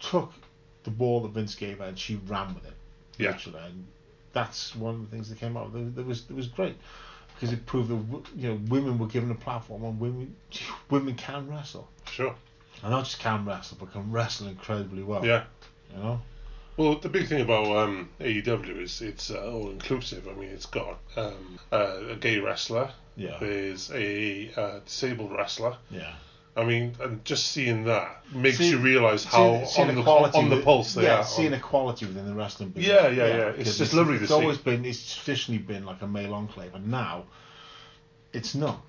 took 0.00 0.32
the 0.84 0.90
ball 0.90 1.20
that 1.22 1.32
Vince 1.32 1.54
gave 1.54 1.78
her 1.78 1.84
and 1.84 1.98
she 1.98 2.16
ran 2.28 2.54
with 2.54 2.64
it. 2.64 2.72
Yeah. 3.18 3.32
Literally. 3.32 3.58
And 3.66 3.86
that's 4.34 4.74
one 4.76 4.96
of 4.96 5.00
the 5.00 5.06
things 5.06 5.28
that 5.30 5.38
came 5.38 5.56
out. 5.56 5.72
That, 5.72 5.96
that 5.96 6.06
was 6.06 6.24
that 6.24 6.36
was 6.36 6.48
great 6.48 6.76
because 7.34 7.52
it 7.52 7.64
proved 7.66 7.88
that 7.88 8.30
you 8.36 8.50
know 8.50 8.60
women 8.68 8.98
were 8.98 9.06
given 9.06 9.30
a 9.30 9.34
platform 9.34 9.84
and 9.84 9.98
women 9.98 10.36
women 10.90 11.14
can 11.14 11.48
wrestle. 11.48 11.88
Sure. 12.10 12.34
And 12.82 12.90
not 12.90 13.04
just 13.04 13.20
can 13.20 13.44
wrestle, 13.46 13.78
but 13.80 13.92
can 13.92 14.10
wrestle 14.10 14.48
incredibly 14.48 15.02
well. 15.02 15.24
Yeah. 15.24 15.44
You 15.94 16.02
know. 16.02 16.20
Well, 16.76 16.96
the 16.96 17.08
big 17.08 17.28
thing 17.28 17.40
about 17.40 17.66
um, 17.76 18.10
AEW 18.20 18.82
is 18.82 19.00
it's 19.00 19.30
uh, 19.30 19.50
all 19.50 19.70
inclusive. 19.70 20.26
I 20.26 20.32
mean, 20.32 20.48
it's 20.48 20.66
got 20.66 20.98
um, 21.16 21.58
uh, 21.70 22.00
a 22.10 22.16
gay 22.16 22.40
wrestler. 22.40 22.90
Yeah. 23.16 23.36
There's 23.38 23.92
a 23.92 24.50
uh, 24.56 24.80
disabled 24.84 25.32
wrestler. 25.32 25.76
Yeah. 25.88 26.12
I 26.56 26.64
mean, 26.64 26.94
and 27.00 27.24
just 27.24 27.48
seeing 27.48 27.84
that 27.84 28.24
makes 28.32 28.58
See- 28.58 28.70
you 28.70 28.78
realise 28.78 29.24
how 29.24 29.64
See- 29.64 29.82
on 29.82 29.88
the 29.94 30.00
equality 30.00 30.38
on 30.38 30.50
the 30.50 30.60
pulse 30.62 30.94
they 30.94 31.02
are. 31.02 31.04
yeah, 31.04 31.18
are. 31.18 31.24
seeing 31.24 31.48
on- 31.52 31.58
equality 31.58 32.06
within 32.06 32.26
the 32.26 32.34
wrestling 32.34 32.68
business. 32.70 32.92
Yeah, 32.94 33.08
yeah, 33.08 33.26
yeah. 33.26 33.48
It's 33.48 33.70
'cause 33.70 33.78
just 33.78 33.94
lovely 33.94 34.18
to 34.18 34.22
it's 34.24 34.28
see. 34.32 34.34
always 34.40 34.58
been, 34.58 34.84
it's 34.84 35.16
traditionally 35.16 35.58
been 35.60 35.84
like 35.84 36.00
a 36.02 36.06
male 36.06 36.32
enclave, 36.34 36.74
and 36.74 36.90
now 36.90 37.24
it's 38.32 38.54
not. 38.54 38.80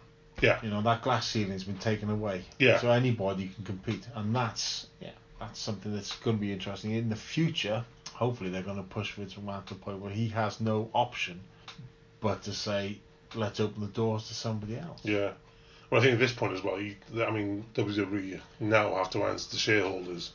yeah, 0.42 0.60
You 0.62 0.70
know 0.70 0.82
that 0.82 1.02
glass 1.02 1.28
ceiling's 1.28 1.64
been 1.64 1.78
taken 1.78 2.10
away. 2.10 2.44
Yeah. 2.60 2.80
So 2.80 2.92
anybody 2.92 3.48
can 3.56 3.64
compete, 3.64 4.06
and 4.16 4.36
that's 4.36 4.86
yeah, 5.02 5.12
that's 5.40 5.60
something 5.60 5.94
that's 5.96 6.16
going 6.18 6.38
to 6.38 6.42
be 6.42 6.52
interesting 6.54 6.92
in 6.92 7.10
the 7.10 7.16
future. 7.16 7.84
Hopefully, 8.14 8.50
they're 8.50 8.62
going 8.62 8.78
to 8.78 8.84
push 8.84 9.14
Vince 9.14 9.34
McMahon 9.34 9.66
to 9.66 9.74
the 9.74 9.80
point 9.80 10.00
where 10.00 10.12
he 10.12 10.28
has 10.30 10.62
no 10.62 10.90
option 10.94 11.40
but 12.22 12.44
to 12.44 12.54
say, 12.54 12.98
let's 13.34 13.60
open 13.60 13.82
the 13.82 13.88
doors 13.88 14.28
to 14.28 14.34
somebody 14.34 14.78
else. 14.78 15.02
yeah. 15.04 15.32
Well, 15.90 16.02
I 16.02 16.04
think 16.04 16.14
at 16.14 16.20
this 16.20 16.34
point 16.34 16.54
as 16.54 16.64
well, 16.64 16.80
you, 16.80 16.96
I 17.26 17.30
mean, 17.32 17.66
WWE 17.76 18.40
now 18.60 18.96
have 18.96 19.10
to 19.12 19.24
answer 19.24 19.52
to 19.52 19.58
shareholders, 19.58 20.32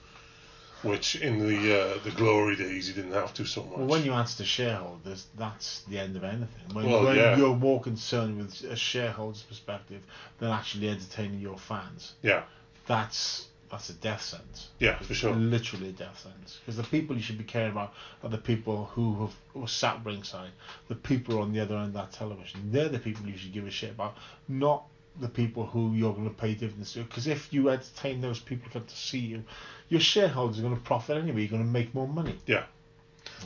which 0.82 1.16
in 1.16 1.38
the 1.38 1.80
uh, 1.80 1.98
the 2.04 2.10
glory 2.12 2.56
days 2.56 2.88
you 2.88 2.94
didn't 2.94 3.12
have 3.12 3.34
to 3.34 3.44
so 3.44 3.64
much. 3.64 3.78
Well, 3.78 3.86
when 3.86 4.04
you 4.04 4.12
answer 4.12 4.38
to 4.38 4.44
shareholders, 4.44 5.26
that's 5.36 5.82
the 5.82 5.98
end 5.98 6.16
of 6.16 6.24
anything. 6.24 6.48
When, 6.72 6.86
Well, 6.86 7.04
when 7.04 7.16
yeah. 7.16 7.36
you're 7.36 7.56
more 7.56 7.80
concerned 7.80 8.38
with 8.38 8.62
a 8.70 8.76
shareholder's 8.76 9.42
perspective 9.42 10.02
than 10.38 10.50
actually 10.50 10.88
entertaining 10.88 11.40
your 11.40 11.58
fans, 11.58 12.14
yeah, 12.22 12.44
that's 12.86 13.48
that's 13.70 13.88
a 13.90 13.94
death 13.94 14.22
sentence. 14.22 14.68
yeah, 14.80 14.98
for 14.98 15.14
sure. 15.14 15.32
Literally 15.32 15.90
a 15.90 15.92
death 15.92 16.18
sentence. 16.20 16.58
Because 16.60 16.76
the 16.76 16.82
people 16.82 17.14
you 17.14 17.22
should 17.22 17.38
be 17.38 17.44
caring 17.44 17.70
about 17.72 17.92
are 18.22 18.28
the 18.28 18.38
people 18.38 18.86
who 18.86 19.20
have 19.20 19.34
who 19.52 19.66
sat 19.66 20.00
ringside, 20.04 20.50
the 20.88 20.94
people 20.96 21.40
on 21.40 21.52
the 21.52 21.60
other 21.60 21.76
end 21.76 21.88
of 21.88 21.92
that 21.94 22.12
television. 22.12 22.72
They're 22.72 22.88
the 22.88 22.98
people 22.98 23.26
you 23.26 23.36
should 23.36 23.52
give 23.52 23.66
a 23.66 23.70
shit 23.70 23.90
about, 23.90 24.16
not 24.48 24.84
the 25.20 25.28
people 25.28 25.66
who 25.66 25.92
you're 25.92 26.12
going 26.14 26.28
to 26.28 26.34
pay 26.34 26.54
dividends 26.54 26.92
to. 26.94 27.02
Because 27.04 27.26
if 27.26 27.52
you 27.52 27.68
entertain 27.70 28.20
those 28.20 28.38
people 28.40 28.66
who 28.68 28.80
come 28.80 28.86
to 28.88 28.96
see 28.96 29.18
you, 29.18 29.44
your 29.88 30.00
shareholders 30.00 30.58
are 30.58 30.62
going 30.62 30.74
to 30.76 30.80
profit 30.82 31.16
anyway. 31.16 31.40
You're 31.42 31.50
going 31.50 31.64
to 31.64 31.68
make 31.68 31.94
more 31.94 32.08
money. 32.08 32.36
Yeah. 32.46 32.64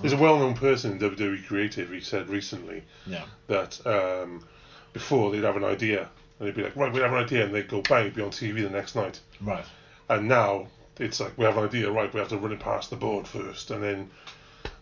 There's 0.00 0.12
a 0.12 0.16
well-known 0.16 0.54
person 0.54 0.92
in 0.92 0.98
WWE 0.98 1.46
Creative. 1.46 1.90
He 1.90 2.01
said 2.01 2.28
recently 2.28 2.82
Yeah. 3.06 3.24
that 3.48 3.84
um, 3.86 4.44
before 4.92 5.30
they'd 5.30 5.42
have 5.44 5.56
an 5.56 5.64
idea 5.64 6.09
and 6.38 6.48
they'd 6.48 6.55
be 6.55 6.62
like, 6.62 6.74
right, 6.76 6.92
we 6.92 7.01
have 7.01 7.12
an 7.12 7.22
idea, 7.22 7.44
and 7.44 7.55
they'd 7.55 7.68
go 7.68 7.80
bang, 7.82 8.02
it'd 8.06 8.14
be 8.14 8.22
on 8.22 8.30
TV 8.30 8.62
the 8.62 8.70
next 8.70 8.96
night. 8.96 9.20
Right. 9.40 9.64
And 10.09 10.26
now 10.28 10.66
it's 10.98 11.20
like 11.20 11.36
we 11.38 11.44
have 11.44 11.56
an 11.56 11.64
idea, 11.64 11.90
right? 11.90 12.12
We 12.12 12.18
have 12.20 12.28
to 12.30 12.36
run 12.36 12.52
it 12.52 12.59
past 12.60 12.90
the 12.90 12.96
board 12.96 13.26
first, 13.28 13.70
and 13.70 13.82
then 13.82 14.10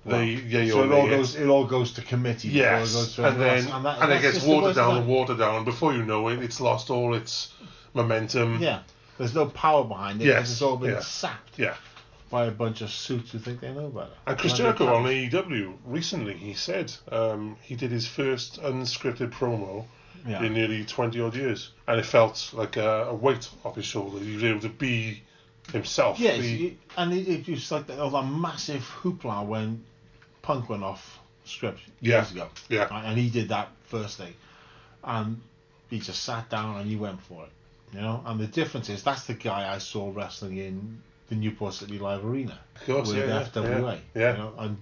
they 0.04 0.24
yeah, 0.24 0.68
so 0.70 0.82
it 0.84 0.92
all 0.92 1.08
goes. 1.08 1.36
It 1.36 1.46
all 1.48 1.66
goes 1.66 1.92
to 1.92 2.02
committee. 2.02 2.48
before 2.48 2.66
it 2.66 2.80
goes 2.80 2.94
yes, 2.94 3.14
to 3.16 3.28
and 3.28 3.40
then 3.40 3.66
and, 3.72 3.84
that- 3.84 4.10
it 4.10 4.22
gets 4.22 4.44
watered 4.44 4.74
down 4.76 4.96
and 4.98 5.06
watered 5.06 5.38
down, 5.38 5.56
and 5.56 5.64
before 5.64 5.92
you 5.94 6.04
know 6.04 6.28
it, 6.28 6.40
it's 6.42 6.60
lost 6.60 6.90
all 6.90 7.14
its 7.14 7.52
momentum. 7.94 8.60
Yeah. 8.60 8.80
There's 9.18 9.34
no 9.34 9.46
power 9.46 9.84
behind 9.84 10.20
it. 10.22 10.26
Yes, 10.26 10.50
It's 10.50 10.62
all 10.62 10.76
been 10.76 10.92
yeah. 10.92 11.00
sapped. 11.00 11.58
Yeah. 11.58 11.76
by 12.30 12.46
a 12.46 12.50
bunch 12.50 12.80
of 12.80 12.90
suits 12.90 13.30
who 13.32 13.38
think 13.38 13.60
they 13.60 13.72
know 13.72 13.88
better. 13.90 14.10
And 14.26 14.38
Chris 14.38 14.54
Jericho 14.54 14.86
the 14.86 14.92
on. 14.92 15.04
AEW 15.04 15.74
recently, 15.84 16.32
he 16.34 16.54
said 16.54 16.90
um, 17.12 17.56
he 17.60 17.76
did 17.76 17.90
his 17.90 18.06
first 18.08 18.60
unscripted 18.62 19.30
promo 19.30 19.84
Yeah. 20.26 20.42
in 20.42 20.54
nearly 20.54 20.84
20 20.84 21.20
odd 21.20 21.36
years. 21.36 21.70
And 21.86 22.00
it 22.00 22.06
felt 22.06 22.50
like 22.54 22.76
a, 22.78 23.04
a 23.10 23.14
weight 23.14 23.48
off 23.64 23.76
his 23.76 23.84
shoulders. 23.84 24.22
He 24.26 24.34
was 24.34 24.44
able 24.44 24.60
to 24.60 24.70
be 24.70 25.22
himself. 25.72 26.18
Yes, 26.18 26.38
be, 26.40 26.78
and 26.96 27.12
it, 27.12 27.28
it 27.28 27.48
was 27.48 27.70
like 27.70 27.86
that, 27.88 27.98
that 27.98 28.22
massive 28.26 28.82
hoopla 29.02 29.46
when 29.46 29.84
Punk 30.42 30.68
went 30.68 30.82
off 30.82 31.18
script 31.44 31.80
Yeah. 32.00 32.18
years 32.18 32.32
ago. 32.32 32.48
Yeah. 32.68 32.88
And 32.90 33.18
he 33.18 33.30
did 33.30 33.48
that 33.48 33.68
first 33.84 34.18
day. 34.18 34.32
And 35.04 35.40
he 35.90 35.98
just 36.00 36.22
sat 36.22 36.48
down 36.50 36.80
and 36.80 36.88
he 36.88 36.96
went 36.96 37.20
for 37.22 37.44
it. 37.44 37.50
You 37.94 38.00
know? 38.00 38.22
And 38.26 38.38
the 38.40 38.46
difference 38.46 38.88
is 38.88 39.02
that's 39.02 39.26
the 39.26 39.34
guy 39.34 39.72
I 39.72 39.78
saw 39.78 40.12
wrestling 40.14 40.56
in 40.58 41.02
the 41.28 41.34
Newport 41.36 41.74
City 41.74 41.98
Live 41.98 42.24
Arena 42.24 42.58
Of 42.76 42.86
course, 42.86 43.08
with 43.08 43.18
yeah, 43.18 43.26
yeah, 43.26 43.48
FWA. 43.48 44.00
yeah. 44.14 44.32
You 44.32 44.38
know? 44.38 44.52
And 44.58 44.76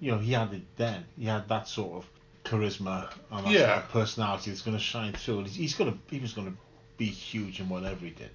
you 0.00 0.10
know, 0.12 0.18
he 0.18 0.32
had 0.32 0.52
it 0.52 0.62
then. 0.76 1.04
He 1.18 1.24
had 1.26 1.48
that 1.48 1.68
sort 1.68 1.92
of 2.04 2.10
charisma 2.44 3.10
and 3.30 3.46
that 3.46 3.52
Yeah. 3.52 3.66
sort 3.74 3.84
of 3.84 3.88
personality 3.90 4.50
that's 4.50 4.62
gonna 4.62 4.78
shine 4.78 5.12
through. 5.14 5.38
And 5.38 5.46
he's, 5.46 5.56
he's 5.56 5.74
gonna 5.74 5.96
he 6.10 6.18
was 6.18 6.32
gonna 6.32 6.52
be 6.98 7.06
huge 7.06 7.60
in 7.60 7.68
whatever 7.68 8.04
he 8.04 8.10
did. 8.10 8.30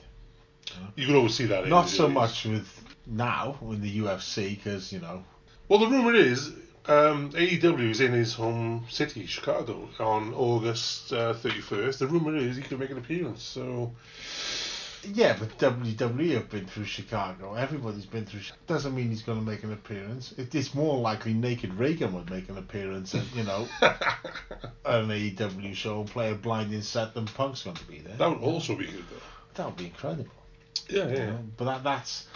You 0.95 1.05
could 1.07 1.15
always 1.15 1.35
see 1.35 1.45
that. 1.47 1.67
Not 1.67 1.89
so 1.89 2.05
days. 2.07 2.13
much 2.13 2.45
with 2.45 2.83
now 3.07 3.57
in 3.61 3.81
the 3.81 3.99
UFC 3.99 4.55
because 4.55 4.93
you 4.93 4.99
know 4.99 5.23
Well, 5.67 5.79
the 5.79 5.87
rumor 5.87 6.13
is 6.13 6.51
um, 6.87 7.31
AEW 7.31 7.91
is 7.91 8.01
in 8.01 8.11
his 8.13 8.33
home 8.33 8.85
city, 8.89 9.25
Chicago, 9.25 9.89
on 9.99 10.33
August 10.33 11.13
uh, 11.13 11.33
31st. 11.33 11.99
The 11.99 12.07
rumor 12.07 12.35
is 12.35 12.55
he 12.55 12.63
could 12.63 12.79
make 12.79 12.89
an 12.89 12.97
appearance. 12.97 13.43
So 13.43 13.91
yeah, 15.03 15.35
but 15.37 15.57
WWE 15.57 16.33
have 16.33 16.49
been 16.49 16.65
through 16.65 16.85
Chicago. 16.85 17.55
Everybody's 17.55 18.05
been 18.05 18.25
through. 18.25 18.41
Doesn't 18.67 18.93
mean 18.93 19.09
he's 19.09 19.23
going 19.23 19.39
to 19.39 19.45
make 19.45 19.63
an 19.63 19.73
appearance. 19.73 20.33
It, 20.37 20.53
it's 20.53 20.75
more 20.75 20.99
likely 20.99 21.33
Naked 21.33 21.73
Raygun 21.73 22.13
would 22.13 22.29
make 22.29 22.49
an 22.49 22.57
appearance 22.57 23.15
at 23.15 23.23
you 23.35 23.43
know 23.43 23.67
an 23.81 25.07
AEW 25.07 25.73
show 25.73 26.01
and 26.01 26.09
play 26.09 26.31
a 26.31 26.35
blinding 26.35 26.81
set. 26.81 27.15
Then 27.15 27.25
Punk's 27.25 27.63
going 27.63 27.77
to 27.77 27.85
be 27.85 27.99
there. 27.99 28.15
that 28.17 28.29
would 28.29 28.41
also 28.41 28.75
be 28.75 28.85
good, 28.85 29.03
though. 29.09 29.21
That 29.55 29.65
would 29.67 29.77
be 29.77 29.85
incredible. 29.85 30.27
Yeah, 30.89 31.07
you 31.07 31.15
yeah. 31.15 31.25
know? 31.27 31.39
But 31.57 31.65
that 31.65 31.83
that's 31.83 32.27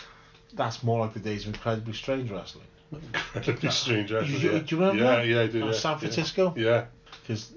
that's 0.53 0.83
more 0.83 0.99
like 1.01 1.13
the 1.13 1.19
days 1.19 1.45
of 1.45 1.53
incredibly 1.53 1.93
strange 1.93 2.31
wrestling. 2.31 2.65
Incredibly 3.13 3.69
strange, 3.71 4.11
actually. 4.11 4.37
You- 4.37 4.51
yeah. 4.53 4.59
do 4.59 4.75
you 4.75 4.81
remember 4.81 5.03
Yeah, 5.03 5.21
yeah, 5.23 5.41
I 5.41 5.47
do. 5.47 5.59
Yeah, 5.65 5.71
San. 5.73 5.97
Francisco? 5.99 6.53
Yeah. 6.57 6.85
because 7.21 7.51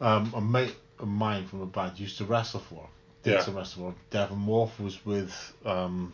um, 0.00 0.32
a 0.34 0.40
mate 0.40 0.74
of 0.98 1.08
mine 1.08 1.46
from 1.46 1.60
a 1.62 1.66
band 1.66 1.98
used 1.98 2.18
to 2.18 2.24
wrestle 2.24 2.60
for 2.60 2.76
him. 2.82 2.90
Did 3.22 3.32
Yeah. 3.34 3.42
some 3.42 3.56
wrestle 3.56 3.82
for 3.82 3.88
him. 3.90 3.96
Devon 4.10 4.38
Morph 4.38 4.78
was 4.80 5.04
with 5.04 5.32
um, 5.64 6.12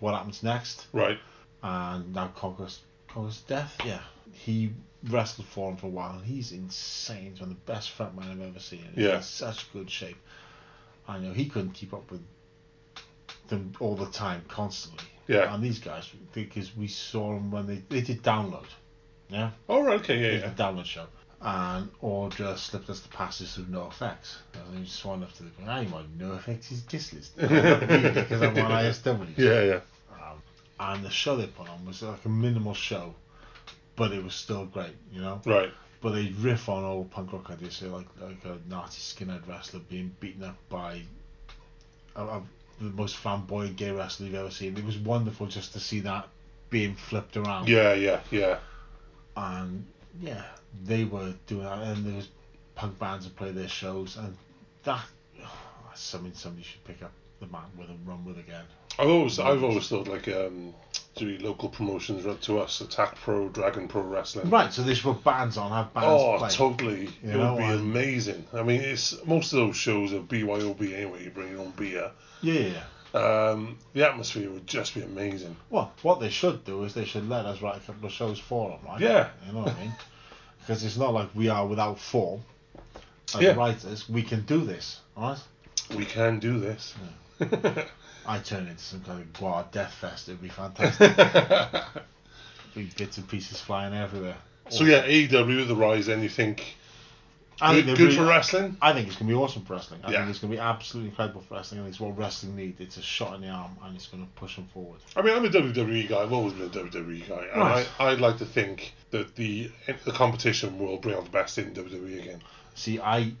What 0.00 0.14
Happens 0.14 0.42
Next, 0.42 0.86
Right. 0.92 1.18
and 1.62 2.14
now 2.14 2.28
Conquers 2.36 2.80
Conquers 3.08 3.40
Death. 3.42 3.76
Yeah, 3.84 4.00
he 4.32 4.72
wrestled 5.08 5.46
for 5.48 5.70
him 5.70 5.76
for 5.76 5.86
a 5.86 5.90
while, 5.90 6.16
and 6.18 6.24
he's 6.24 6.52
insane. 6.52 7.30
He's 7.32 7.40
one 7.40 7.50
of 7.50 7.56
the 7.56 7.72
best 7.72 7.96
frontmen 7.96 8.30
I've 8.30 8.40
ever 8.40 8.58
seen. 8.58 8.84
He's 8.94 9.04
Yeah. 9.04 9.16
in 9.18 9.22
such 9.22 9.72
good 9.72 9.88
shape. 9.90 10.16
I 11.08 11.18
know 11.18 11.32
he 11.32 11.48
couldn't 11.48 11.72
keep 11.72 11.92
up 11.94 12.10
with 12.10 12.22
them 13.48 13.72
all 13.78 13.94
the 13.94 14.06
time, 14.06 14.44
constantly. 14.48 15.06
Yeah. 15.26 15.52
And 15.54 15.62
these 15.62 15.78
guys, 15.78 16.08
because 16.32 16.76
we 16.76 16.88
saw 16.88 17.34
them 17.34 17.50
when 17.50 17.66
they 17.66 17.82
they 17.88 18.00
did 18.00 18.22
download. 18.22 18.66
Yeah 19.28 19.50
Oh, 19.68 19.82
right, 19.82 20.00
okay, 20.00 20.18
yeah, 20.20 20.40
yeah. 20.40 20.50
the 20.50 20.62
download 20.62 20.84
show. 20.84 21.06
And 21.40 21.90
or 22.00 22.30
just 22.30 22.66
slipped 22.66 22.88
us 22.88 23.00
the 23.00 23.08
passes 23.08 23.54
through 23.54 23.64
NOFX. 23.64 24.36
And 24.54 24.78
he 24.78 24.86
sworn 24.86 25.22
up 25.22 25.32
to 25.34 25.42
the 25.42 25.50
I 25.66 25.82
want 25.84 26.18
NOFX 26.18 26.72
is 26.72 26.82
kiss 26.88 27.12
list. 27.12 27.36
because 27.36 28.42
I'm 28.42 28.56
on 28.56 28.70
ISW. 28.84 29.36
Yeah, 29.36 29.62
yeah. 29.62 29.80
Um, 30.12 30.42
and 30.78 31.04
the 31.04 31.10
show 31.10 31.36
they 31.36 31.46
put 31.46 31.68
on 31.68 31.84
was 31.84 32.02
like 32.02 32.24
a 32.24 32.28
minimal 32.28 32.74
show, 32.74 33.14
but 33.96 34.12
it 34.12 34.22
was 34.24 34.34
still 34.34 34.64
great, 34.66 34.96
you 35.12 35.20
know. 35.20 35.40
Right. 35.44 35.70
But 36.00 36.12
they 36.12 36.32
riff 36.38 36.68
on 36.68 36.84
old 36.84 37.10
punk 37.10 37.32
rock 37.32 37.50
ideas, 37.50 37.74
so 37.74 37.88
like 37.88 38.06
like 38.20 38.44
a 38.44 38.58
Nazi 38.68 39.00
skinhead 39.00 39.46
wrestler 39.48 39.80
being 39.80 40.14
beaten 40.20 40.44
up 40.44 40.56
by 40.68 41.02
a, 42.14 42.22
a, 42.24 42.42
the 42.80 42.90
most 42.90 43.16
flamboyant 43.16 43.76
gay 43.76 43.90
wrestler 43.90 44.26
you've 44.26 44.34
ever 44.34 44.50
seen. 44.50 44.76
It 44.76 44.84
was 44.84 44.98
wonderful 44.98 45.46
just 45.46 45.72
to 45.74 45.80
see 45.80 46.00
that 46.00 46.28
being 46.70 46.94
flipped 46.94 47.36
around 47.36 47.68
Yeah, 47.68 47.94
yeah, 47.94 48.20
yeah. 48.30 48.58
and 49.36 49.86
yeah, 50.20 50.42
they 50.84 51.04
were 51.04 51.34
doing 51.46 51.64
that, 51.64 51.82
and 51.82 52.06
there 52.06 52.16
was 52.16 52.28
punk 52.74 52.98
bands 52.98 53.24
that 53.24 53.36
play 53.36 53.52
their 53.52 53.68
shows, 53.68 54.16
and 54.16 54.36
that 54.84 55.04
that's 55.88 56.00
something 56.00 56.32
somebody 56.34 56.64
should 56.64 56.84
pick 56.84 57.02
up 57.02 57.12
the 57.40 57.46
mat 57.46 57.68
with 57.78 57.88
and 57.88 58.06
run 58.06 58.24
with 58.24 58.38
again. 58.38 58.64
I've 58.98 59.08
always, 59.08 59.38
I've 59.38 59.62
always 59.62 59.88
thought 59.88 60.08
like 60.08 60.28
um, 60.28 60.72
do 61.16 61.36
local 61.38 61.68
promotions 61.70 62.24
run 62.24 62.38
to 62.38 62.58
us, 62.60 62.80
Attack 62.80 63.16
Pro, 63.16 63.48
Dragon 63.48 63.88
Pro 63.88 64.02
Wrestling. 64.02 64.50
Right, 64.50 64.72
so 64.72 64.82
they 64.82 64.94
should 64.94 65.04
put 65.14 65.24
bands 65.24 65.56
on, 65.56 65.70
have 65.72 65.92
bands 65.94 66.08
Oh, 66.22 66.36
play. 66.38 66.50
totally! 66.50 67.00
You 67.22 67.30
it 67.30 67.36
know, 67.36 67.54
would 67.54 67.58
be 67.58 67.64
and- 67.64 67.80
amazing. 67.80 68.44
I 68.52 68.62
mean, 68.62 68.80
it's 68.82 69.16
most 69.26 69.52
of 69.52 69.58
those 69.58 69.76
shows 69.76 70.12
are 70.12 70.20
BYOB 70.20 70.92
anyway. 70.94 71.24
You 71.24 71.30
bring 71.30 71.50
your 71.52 71.60
own 71.60 71.70
beer. 71.72 72.10
Yeah, 72.42 72.52
yeah, 72.60 72.68
yeah. 73.14 73.18
Um, 73.18 73.78
the 73.94 74.06
atmosphere 74.06 74.50
would 74.50 74.66
just 74.66 74.94
be 74.94 75.00
amazing. 75.00 75.56
Well, 75.70 75.90
what 76.02 76.20
they 76.20 76.28
should 76.28 76.64
do 76.66 76.84
is 76.84 76.92
they 76.92 77.06
should 77.06 77.26
let 77.28 77.46
us 77.46 77.62
write 77.62 77.78
a 77.78 77.80
couple 77.80 78.06
of 78.06 78.12
shows 78.12 78.38
for 78.38 78.70
them, 78.70 78.80
right? 78.86 79.00
Yeah. 79.00 79.30
You 79.46 79.52
know 79.52 79.60
what 79.60 79.74
I 79.76 79.80
mean? 79.80 79.92
Because 80.60 80.82
it's 80.84 80.96
not 80.96 81.14
like 81.14 81.28
we 81.32 81.48
are 81.48 81.64
without 81.64 81.98
form. 82.00 82.42
As 83.34 83.40
Yeah. 83.40 83.54
writers, 83.54 84.08
we 84.08 84.22
can 84.22 84.42
do 84.46 84.64
this, 84.64 85.00
alright? 85.16 85.38
We 85.96 86.04
can 86.04 86.40
do 86.40 86.58
this. 86.58 86.92
I 88.26 88.38
turn 88.40 88.66
into 88.66 88.82
some 88.82 89.00
kind 89.02 89.20
of 89.20 89.32
Guard 89.32 89.70
Death 89.70 89.94
Fest, 89.94 90.28
it'd 90.28 90.42
be 90.42 90.48
fantastic. 90.48 91.14
Big 92.74 92.94
bits 92.96 93.16
and 93.18 93.28
pieces 93.28 93.60
flying 93.60 93.94
everywhere. 93.94 94.36
so 94.68 94.84
yeah, 94.84 95.06
AEW 95.06 95.56
with 95.58 95.68
the 95.68 95.76
rise. 95.76 96.06
Then 96.06 96.22
you 96.22 96.28
think 96.28 96.76
I 97.60 97.74
good, 97.76 97.84
think 97.86 97.98
good 97.98 98.10
they're 98.10 98.18
for 98.18 98.26
wrestling? 98.26 98.76
I 98.82 98.92
think 98.92 99.06
it's 99.08 99.16
going 99.16 99.28
to 99.28 99.32
be 99.34 99.38
awesome 99.40 99.64
for 99.64 99.72
wrestling. 99.74 100.00
I 100.04 100.10
Yeah. 100.10 100.18
think 100.18 100.30
it's 100.30 100.40
going 100.40 100.50
to 100.50 100.56
be 100.56 100.60
absolutely 100.60 101.08
incredible 101.10 101.40
for 101.40 101.54
wrestling, 101.54 101.80
and 101.80 101.88
it's 101.88 101.98
what 101.98 102.18
wrestling 102.18 102.54
needs. 102.54 102.78
It's 102.80 102.98
a 102.98 103.02
shot 103.02 103.34
in 103.34 103.40
the 103.40 103.48
arm, 103.48 103.70
and 103.82 103.96
it's 103.96 104.06
going 104.08 104.22
to 104.24 104.28
push 104.32 104.56
them 104.56 104.68
forward. 104.74 105.00
I 105.16 105.22
mean, 105.22 105.34
I'm 105.34 105.44
a 105.44 105.48
WWE 105.48 106.06
guy. 106.08 106.18
I've 106.22 106.32
always 106.34 106.52
been 106.52 106.66
a 106.66 106.68
WWE 106.68 107.26
guy, 107.28 107.44
and 107.52 107.60
Right. 107.62 107.88
I, 107.98 108.08
I'd 108.10 108.20
like 108.20 108.36
to 108.38 108.44
think 108.44 108.92
that 109.10 109.34
the 109.36 109.70
the 110.04 110.12
competition 110.12 110.78
will 110.78 110.98
bring 110.98 111.14
out 111.14 111.24
the 111.24 111.30
best 111.30 111.56
in 111.56 111.72
WWE 111.72 112.20
again. 112.20 112.42
See, 112.74 113.00
I 113.00 113.32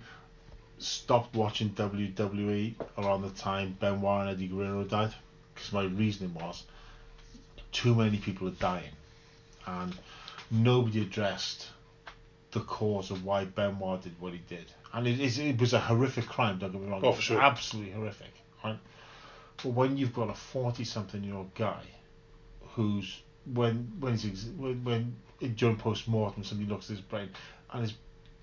stopped 0.78 1.34
watching 1.34 1.70
WWE 1.70 2.74
around 2.98 3.22
the 3.22 3.30
time 3.30 3.76
Benoit 3.80 4.22
and 4.22 4.30
Eddie 4.30 4.48
Guerrero 4.48 4.84
died, 4.84 5.14
because 5.54 5.72
my 5.72 5.84
reasoning 5.84 6.34
was 6.34 6.64
too 7.72 7.94
many 7.94 8.16
people 8.16 8.48
are 8.48 8.52
dying, 8.52 8.92
and 9.66 9.94
nobody 10.50 11.02
addressed 11.02 11.68
the 12.52 12.60
cause 12.60 13.10
of 13.10 13.24
why 13.24 13.44
Benoit 13.44 14.02
did 14.02 14.18
what 14.20 14.32
he 14.32 14.40
did. 14.48 14.64
And 14.92 15.06
it, 15.06 15.20
is, 15.20 15.38
it 15.38 15.60
was 15.60 15.74
a 15.74 15.80
horrific 15.80 16.26
crime, 16.26 16.58
don't 16.58 16.72
get 16.72 16.80
me 16.80 16.88
wrong. 16.88 17.02
Oh, 17.04 17.12
for 17.12 17.20
sure. 17.20 17.40
Absolutely 17.40 17.92
horrific. 17.92 18.32
Right? 18.64 18.78
But 19.62 19.70
when 19.70 19.96
you've 19.96 20.14
got 20.14 20.30
a 20.30 20.34
40 20.34 20.84
something 20.84 21.22
year 21.22 21.34
old 21.34 21.54
guy 21.54 21.82
who's, 22.68 23.20
when 23.52 23.92
when, 24.00 24.12
he's, 24.12 24.26
ex- 24.26 24.46
when, 24.56 24.82
when 24.84 25.16
during 25.54 25.76
post 25.76 26.08
mortem, 26.08 26.44
somebody 26.44 26.70
looks 26.70 26.90
at 26.90 26.96
his 26.96 27.04
brain 27.04 27.28
and 27.72 27.82
his, 27.82 27.94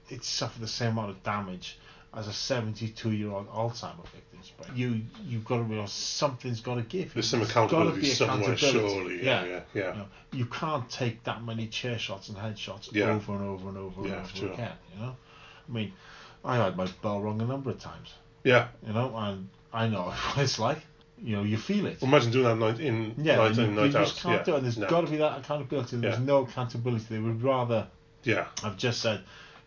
it 0.10 0.24
suffered 0.24 0.62
the 0.62 0.68
same 0.68 0.92
amount 0.92 1.10
of 1.10 1.24
damage 1.24 1.80
as 2.16 2.28
a 2.28 2.34
72 2.34 3.12
year 3.12 3.32
old 3.32 3.50
Alzheimer 3.50 4.06
victim's 4.14 4.52
brain. 4.52 4.72
You, 4.76 5.02
you've 5.26 5.46
got 5.46 5.58
to 5.58 5.64
realize 5.64 5.92
something's 5.92 6.62
got 6.62 6.76
to 6.76 6.82
give. 6.84 7.14
There's 7.14 7.28
some 7.28 7.42
accountability 7.42 8.02
be 8.02 8.08
somewhere, 8.08 8.56
surely. 8.58 9.26
Yeah, 9.26 9.46
yeah, 9.46 9.60
yeah. 9.74 9.92
You, 9.94 9.98
know, 10.00 10.06
you 10.32 10.46
can't 10.46 10.90
take 10.90 11.24
that 11.24 11.44
many 11.44 11.68
chair 11.68 11.98
shots 11.98 12.30
and 12.30 12.38
head 12.38 12.58
shots 12.60 12.90
Yeah. 12.92 13.06
over 13.10 13.34
and 13.34 13.42
over 13.44 13.70
and 13.70 13.78
over 13.78 14.02
Yeah, 14.08 14.14
and 14.14 14.22
over 14.26 14.36
sure. 14.36 14.54
again. 14.54 14.72
You 14.94 15.02
know, 15.02 15.16
I 15.68 15.72
mean, 15.72 15.94
I 16.46 16.58
had 16.58 16.76
my 16.78 16.88
bell 17.02 17.22
rung 17.22 17.42
a 17.42 17.46
number 17.46 17.72
of 17.72 17.80
times. 17.80 18.14
Yeah. 18.44 18.68
You 18.86 18.94
know, 18.94 19.16
and 19.16 19.50
I 19.74 19.88
know 19.88 20.04
what 20.34 20.38
it's 20.38 20.60
like. 20.60 20.80
You 21.22 21.38
know, 21.38 21.44
you 21.44 21.58
feel 21.58 21.86
it. 21.86 22.04
Imagine 22.04 22.32
doing 22.32 22.44
that 22.46 22.58
night 22.58 22.80
in 22.82 23.16
Yeah, 23.18 23.38
night 23.38 23.56
you, 23.56 23.64
in, 23.64 23.70
you 23.70 23.76
night 23.82 23.96
out. 23.96 24.06
just 24.08 24.20
can't 24.22 24.40
yeah. 24.40 24.44
do 24.44 24.54
it. 24.54 24.58
And 24.58 24.66
there's 24.66 24.78
no. 24.78 24.90
got 24.90 25.02
to 25.06 25.12
be 25.12 25.18
that 25.18 25.40
accountability. 25.40 25.96
There's 25.98 26.20
no 26.20 26.40
accountability. 26.44 27.06
They 27.10 27.20
would 27.20 27.42
rather. 27.42 27.88
Yeah, 28.24 28.48
I've 28.64 28.78
just 28.78 29.02
said, 29.02 29.22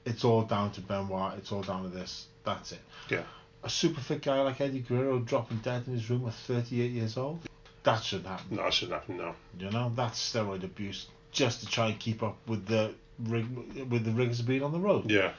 it's 0.04 0.22
all 0.24 0.42
down 0.42 0.70
to 0.72 0.80
Benoit. 0.82 1.34
It's 1.38 1.50
all 1.52 1.62
down 1.62 1.82
to 1.84 1.88
this. 1.88 2.26
That's 2.46 2.72
it. 2.72 2.80
yeah. 3.10 3.24
A 3.64 3.68
super 3.68 4.00
fit 4.00 4.22
guy 4.22 4.40
like 4.42 4.60
Eddie 4.60 4.78
Guerrero 4.80 5.18
dropping 5.18 5.58
dead 5.58 5.84
in 5.88 5.94
his 5.94 6.08
room 6.08 6.26
at 6.28 6.34
38 6.34 6.92
years 6.92 7.16
old. 7.16 7.40
That 7.82 8.02
shouldn't 8.02 8.28
happen. 8.28 8.56
No, 8.56 8.62
that 8.62 8.72
shouldn't 8.72 9.00
happen. 9.00 9.16
No. 9.16 9.34
You 9.58 9.70
know, 9.70 9.92
that's 9.94 10.32
steroid 10.32 10.62
abuse 10.62 11.06
just 11.32 11.60
to 11.60 11.66
try 11.66 11.88
and 11.88 11.98
keep 11.98 12.22
up 12.22 12.36
with 12.46 12.66
the 12.66 12.94
rig, 13.24 13.46
with 13.90 14.04
the 14.04 14.12
rigors 14.12 14.40
of 14.40 14.46
being 14.46 14.62
on 14.62 14.72
the 14.72 14.78
road. 14.78 15.10
Yeah. 15.10 15.32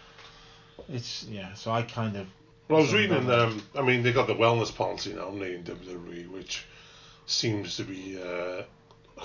It's 0.89 1.23
yeah. 1.23 1.53
So 1.53 1.71
I 1.71 1.81
kind 1.83 2.17
of 2.17 2.27
Well, 2.67 2.79
I 2.79 2.81
was 2.81 2.93
reading. 2.93 3.29
Um, 3.29 3.63
I 3.75 3.81
mean, 3.81 4.03
they 4.03 4.11
got 4.11 4.27
the 4.27 4.35
wellness 4.35 4.73
policy 4.75 5.13
now 5.13 5.29
in 5.29 5.63
WWE, 5.63 6.29
which 6.29 6.65
seems 7.25 7.77
to 7.77 7.83
be. 7.83 8.21
Uh, 8.21 8.63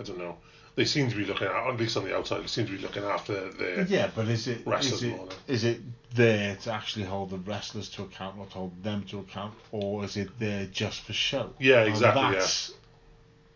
I 0.00 0.02
don't 0.02 0.18
know. 0.18 0.38
They 0.74 0.86
seem 0.86 1.10
to 1.10 1.16
be 1.16 1.24
looking 1.26 1.46
at, 1.48 1.54
at 1.54 1.76
least 1.76 1.96
on 1.98 2.04
the 2.04 2.16
outside, 2.16 2.42
they 2.42 2.46
seem 2.46 2.64
to 2.66 2.72
be 2.72 2.78
looking 2.78 3.02
after 3.04 3.50
their. 3.52 3.82
yeah. 3.82 4.10
But 4.14 4.28
is 4.28 4.48
it 4.48 4.66
Wrestlers 4.66 5.02
is 5.02 5.12
it 5.12 5.20
and 5.20 5.34
is 5.46 5.64
it 5.64 5.80
there 6.14 6.56
to 6.56 6.72
actually 6.72 7.04
hold 7.04 7.30
the 7.30 7.36
wrestlers 7.38 7.90
to 7.90 8.02
account, 8.04 8.38
not 8.38 8.48
to 8.50 8.54
hold 8.58 8.82
them 8.82 9.04
to 9.10 9.18
account, 9.18 9.54
or 9.70 10.04
is 10.04 10.16
it 10.16 10.30
there 10.38 10.66
just 10.66 11.02
for 11.02 11.12
show? 11.12 11.52
Yeah, 11.58 11.80
And 11.80 11.88
exactly, 11.90 12.32
That's 12.32 12.72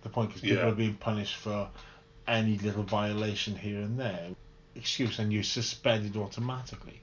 the 0.02 0.08
point 0.10 0.28
because 0.28 0.42
people 0.42 0.58
Yeah. 0.58 0.68
are 0.68 0.74
being 0.74 0.94
punished 0.94 1.36
for 1.36 1.70
any 2.28 2.58
little 2.58 2.82
violation 2.82 3.56
here 3.56 3.80
and 3.80 3.98
there. 3.98 4.28
Excuse, 4.74 5.18
and 5.18 5.32
you're 5.32 5.42
suspended 5.42 6.16
automatically. 6.16 7.00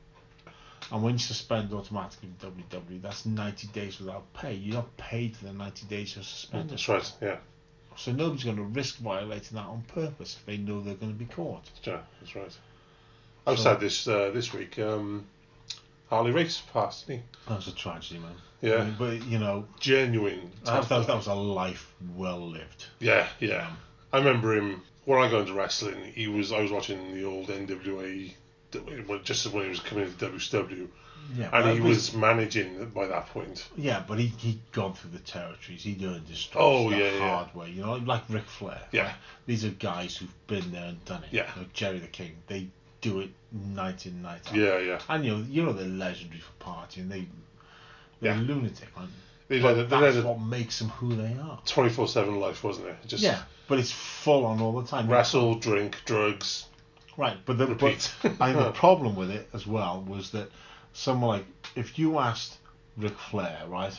And 0.91 1.01
when 1.01 1.13
you 1.13 1.19
suspend 1.19 1.73
automatically 1.73 2.29
with 2.29 2.53
WWE, 2.55 3.01
that's 3.01 3.25
90 3.25 3.67
days 3.67 3.99
without 3.99 4.31
pay. 4.33 4.53
You're 4.53 4.75
not 4.75 4.95
paid 4.97 5.35
for 5.35 5.45
the 5.45 5.53
90 5.53 5.87
days 5.87 6.15
you're 6.15 6.23
suspended. 6.23 6.71
That's 6.71 6.87
right. 6.87 7.11
Yeah, 7.21 7.37
So 7.97 8.11
nobody's 8.11 8.43
going 8.43 8.57
to 8.57 8.63
risk 8.63 8.97
violating 8.97 9.55
that 9.57 9.65
on 9.65 9.83
purpose 9.93 10.37
if 10.39 10.45
they 10.45 10.57
know 10.57 10.81
they're 10.81 10.95
going 10.95 11.11
to 11.13 11.17
be 11.17 11.25
caught. 11.25 11.63
yeah, 11.83 11.99
that's 12.21 12.35
right. 12.35 12.57
I 13.45 13.51
was 13.51 13.59
So- 13.59 13.71
sad 13.71 13.79
this 13.79 14.07
uh, 14.07 14.31
this 14.33 14.53
week. 14.53 14.79
Um, 14.79 15.25
Harley 16.09 16.31
Race 16.31 16.61
passed, 16.71 17.07
didn't 17.07 17.23
That 17.47 17.55
was 17.57 17.67
a 17.67 17.71
tragedy, 17.75 18.19
man. 18.19 18.35
Yeah, 18.61 18.75
I 18.75 18.85
mean, 18.85 18.95
but 18.99 19.23
you 19.25 19.39
know, 19.39 19.65
genuine. 19.79 20.51
that, 20.63 20.87
that, 20.87 20.97
was, 20.97 21.07
that 21.07 21.15
was 21.15 21.27
a 21.27 21.33
life 21.33 21.91
well 22.15 22.39
lived. 22.49 22.85
Yeah, 22.99 23.27
yeah. 23.39 23.69
I 24.13 24.19
remember 24.19 24.53
him 24.55 24.81
when 25.05 25.19
I 25.21 25.29
got 25.29 25.41
into 25.41 25.53
wrestling. 25.53 26.01
He 26.13 26.27
was 26.27 26.51
I 26.51 26.61
was 26.61 26.71
watching 26.71 27.13
the 27.13 27.23
old 27.25 27.47
NWA 27.47 28.31
just 29.23 29.51
when 29.51 29.63
he 29.63 29.69
was 29.69 29.79
coming 29.79 30.05
into 30.05 30.25
WCW, 30.29 30.87
Yeah, 31.35 31.49
and 31.51 31.69
he 31.71 31.79
was 31.79 32.13
managing 32.13 32.89
by 32.89 33.07
that 33.07 33.27
point. 33.27 33.67
Yeah, 33.75 34.03
but 34.07 34.19
he 34.19 34.27
he'd 34.27 34.59
gone 34.71 34.93
through 34.93 35.11
the 35.11 35.19
territories. 35.19 35.83
He'd 35.83 36.03
earned 36.03 36.27
his 36.27 36.39
stripes 36.39 36.63
Oh, 36.63 36.89
the 36.89 36.97
yeah, 36.97 37.11
yeah. 37.11 37.19
hard 37.29 37.55
way. 37.55 37.69
You 37.71 37.81
know, 37.81 37.93
like 37.95 38.23
Ric 38.29 38.45
Flair. 38.45 38.81
Yeah. 38.91 39.03
right? 39.03 39.15
These 39.45 39.65
are 39.65 39.69
guys 39.69 40.15
who've 40.17 40.47
been 40.47 40.71
there 40.71 40.85
and 40.89 41.03
done 41.05 41.23
it. 41.23 41.29
Yeah. 41.31 41.49
You 41.55 41.61
know, 41.63 41.67
Jerry 41.73 41.99
the 41.99 42.07
King. 42.07 42.35
They 42.47 42.67
do 43.01 43.19
it 43.21 43.29
night 43.51 44.05
in 44.05 44.21
night 44.21 44.47
out. 44.49 44.55
Yeah, 44.55 44.77
yeah. 44.79 44.99
And 45.09 45.25
you 45.25 45.37
know, 45.37 45.43
you 45.49 45.63
know 45.65 45.73
they're 45.73 45.87
legendary 45.87 46.41
for 46.41 46.63
partying. 46.63 47.09
They 47.09 47.27
they're 48.21 48.35
Yeah. 48.35 48.41
lunatic, 48.41 48.95
man. 48.97 49.09
They 49.47 49.59
But 49.61 49.75
led, 49.77 49.85
a- 49.85 49.87
they 49.89 50.11
that's 50.11 50.25
what 50.25 50.39
makes 50.39 50.79
them 50.79 50.89
who 50.89 51.15
they 51.15 51.33
are. 51.41 51.59
twenty 51.65 51.89
four 51.89 52.07
seven 52.07 52.39
life, 52.39 52.63
wasn't 52.63 52.87
it? 52.87 52.97
Just 53.07 53.23
Yeah, 53.23 53.41
but 53.67 53.79
it's 53.79 53.91
full 53.91 54.45
on 54.45 54.61
all 54.61 54.79
the 54.81 54.87
time. 54.87 55.09
wrestle, 55.09 55.55
drink, 55.55 55.97
drugs. 56.05 56.65
Right, 57.17 57.37
but 57.45 57.57
the 57.59 57.67
Repeat. 57.67 58.11
but 58.23 58.31
I 58.41 58.53
think 58.53 58.65
the 58.65 58.71
problem 58.79 59.15
with 59.15 59.29
it 59.31 59.47
as 59.53 59.67
well 59.67 60.01
was 60.07 60.31
that 60.31 60.49
someone 60.93 61.37
like 61.39 61.45
if 61.75 61.97
you 61.99 62.19
asked 62.19 62.57
Ric 62.97 63.17
Flair, 63.17 63.63
right, 63.67 63.93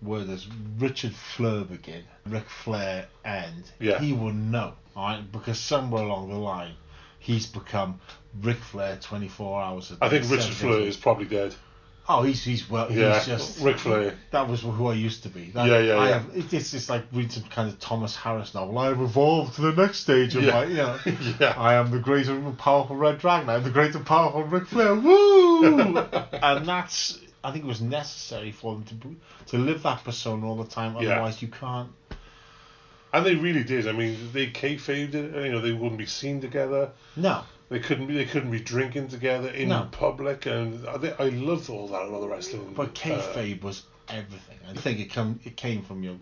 where 0.00 0.24
does 0.24 0.46
Richard 0.78 1.12
Fliehr 1.12 1.68
begin, 1.68 2.04
Ric 2.26 2.48
Flair 2.48 3.06
end, 3.24 3.70
Yeah. 3.78 3.98
he 3.98 4.12
wouldn't 4.12 4.44
know, 4.50 4.74
right, 4.96 5.22
because 5.30 5.58
somewhere 5.58 6.02
along 6.04 6.28
the 6.30 6.36
line 6.36 6.74
he's 7.18 7.46
become 7.46 8.00
Ric 8.40 8.58
Flair 8.58 8.98
twenty 9.00 9.28
four 9.28 9.60
hours 9.60 9.90
a 9.90 9.94
day. 9.94 9.98
I 10.02 10.08
think 10.08 10.24
Richard 10.30 10.52
seven 10.52 10.52
days 10.52 10.62
a 10.62 10.66
Fliehr 10.66 10.86
is 10.86 10.96
probably 10.96 11.26
dead. 11.26 11.54
Oh, 12.10 12.22
he's 12.22 12.42
he's 12.42 12.70
well. 12.70 12.90
Yeah, 12.90 13.14
he's 13.18 13.26
just 13.26 13.60
Ric 13.60 13.76
Flair. 13.78 14.14
That 14.30 14.48
was 14.48 14.62
who 14.62 14.86
I 14.86 14.94
used 14.94 15.24
to 15.24 15.28
be. 15.28 15.50
That, 15.50 15.66
Yeah, 15.68 15.78
yeah, 15.80 15.94
I 15.96 16.08
yeah. 16.08 16.18
Have, 16.20 16.30
it's 16.52 16.70
just 16.70 16.88
like 16.88 17.02
reading 17.12 17.30
some 17.30 17.42
kind 17.44 17.68
of 17.68 17.78
Thomas 17.78 18.16
Harris 18.16 18.54
novel. 18.54 18.78
I 18.78 18.86
have 18.86 19.00
evolved 19.00 19.56
to 19.56 19.60
the 19.60 19.72
next 19.72 19.98
stage 20.00 20.34
of 20.34 20.42
Yeah. 20.42 20.52
my, 20.52 20.64
you 20.64 20.76
know. 20.76 20.98
Yeah. 21.38 21.54
I 21.56 21.74
am 21.74 21.90
the 21.90 21.98
great 21.98 22.26
and 22.28 22.56
powerful 22.58 22.96
Red 22.96 23.18
Dragon. 23.18 23.50
I 23.50 23.56
am 23.56 23.62
the 23.62 23.70
great 23.70 23.94
and 23.94 24.06
powerful 24.06 24.42
Ric 24.44 24.66
Flair. 24.68 24.94
Woo! 24.94 25.98
and 26.32 26.66
that's. 26.66 27.18
I 27.44 27.52
think 27.52 27.64
it 27.64 27.68
was 27.68 27.82
necessary 27.82 28.52
for 28.52 28.74
them 28.74 28.84
to 28.84 29.16
to 29.50 29.58
live 29.58 29.82
that 29.82 30.02
persona 30.02 30.46
all 30.48 30.56
the 30.56 30.64
time. 30.68 30.96
Yeah. 31.00 31.10
Otherwise, 31.12 31.42
you 31.42 31.48
can't. 31.48 31.90
And 33.12 33.24
they 33.24 33.34
really 33.34 33.64
did. 33.64 33.86
I 33.86 33.92
mean, 33.92 34.30
they 34.32 34.48
kayfabed 34.48 35.14
it. 35.14 35.44
You 35.44 35.52
know, 35.52 35.60
they 35.60 35.72
wouldn't 35.72 35.98
be 35.98 36.06
seen 36.06 36.40
together. 36.40 36.90
No. 37.16 37.42
They 37.68 37.80
couldn't 37.80 38.06
be. 38.06 38.14
They 38.14 38.24
couldn't 38.24 38.50
be 38.50 38.60
drinking 38.60 39.08
together 39.08 39.48
in 39.50 39.68
No. 39.68 39.88
public. 39.90 40.46
And 40.46 40.86
I, 40.88 41.14
I 41.18 41.28
loved 41.28 41.68
all 41.68 41.88
that 41.88 42.02
about 42.02 42.20
the 42.22 42.28
wrestling. 42.28 42.72
But 42.74 42.90
uh, 42.90 42.92
kayfabe 42.92 43.62
was 43.62 43.82
everything. 44.08 44.58
I 44.68 44.72
think 44.74 45.00
it 45.00 45.12
come 45.12 45.40
it 45.44 45.56
came 45.56 45.82
from 45.82 46.02
your 46.02 46.16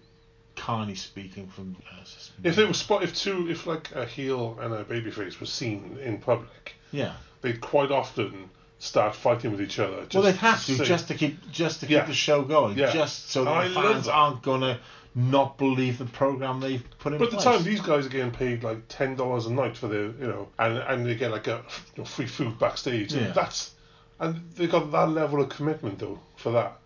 Carney 0.56 0.94
speaking 0.96 1.46
from. 1.48 1.76
Uh, 1.92 2.02
if 2.42 2.56
they 2.56 2.64
were 2.64 2.72
spot, 2.74 3.02
if 3.04 3.14
two, 3.14 3.48
if 3.48 3.66
like 3.66 3.92
a 3.94 4.04
heel 4.06 4.58
and 4.60 4.72
a 4.74 4.84
babyface 4.84 5.38
were 5.38 5.46
seen 5.46 5.98
in 6.02 6.18
public, 6.18 6.74
yeah. 6.90 7.12
they'd 7.42 7.60
quite 7.60 7.90
often 7.92 8.50
start 8.78 9.14
fighting 9.14 9.52
with 9.52 9.60
each 9.60 9.78
other. 9.78 10.02
Just 10.02 10.14
well, 10.14 10.22
they'd 10.24 10.36
have 10.38 10.64
to 10.66 10.74
say- 10.76 10.84
just 10.84 11.08
to 11.08 11.14
keep 11.14 11.50
just 11.50 11.80
to 11.80 11.86
keep 11.86 11.96
Yeah. 11.98 12.04
the 12.06 12.14
show 12.14 12.42
going, 12.42 12.76
Yeah. 12.76 12.92
just 12.92 13.30
so 13.30 13.44
that 13.44 13.50
I 13.50 13.68
the 13.68 13.74
love 13.74 13.92
fans 13.92 14.06
that. 14.06 14.12
aren't 14.14 14.42
gonna 14.42 14.80
not 15.16 15.56
believe 15.56 15.96
the 15.98 16.04
program 16.04 16.60
they've 16.60 16.84
put 16.98 17.12
in 17.14 17.18
place. 17.18 17.30
But 17.30 17.38
at 17.38 17.44
the 17.44 17.50
time, 17.58 17.64
these 17.64 17.80
guys 17.80 18.04
are 18.06 18.10
getting 18.10 18.30
paid 18.30 18.62
like 18.62 18.78
ten 18.88 19.16
dollars 19.16 19.46
a 19.46 19.52
night 19.52 19.76
for 19.76 19.88
their, 19.88 20.04
you 20.04 20.26
know, 20.26 20.48
and 20.58 20.76
and 20.78 21.06
they 21.06 21.14
get 21.14 21.30
like 21.30 21.46
a 21.46 21.64
you 21.96 22.02
know, 22.02 22.04
free 22.04 22.26
food 22.26 22.58
backstage. 22.58 23.14
Yeah. 23.14 23.22
And 23.22 23.34
that's 23.34 23.72
and 24.20 24.42
they 24.54 24.66
got 24.66 24.92
that 24.92 25.08
level 25.08 25.40
of 25.40 25.48
commitment 25.48 25.98
though 25.98 26.20
for 26.36 26.52
that. 26.52 26.78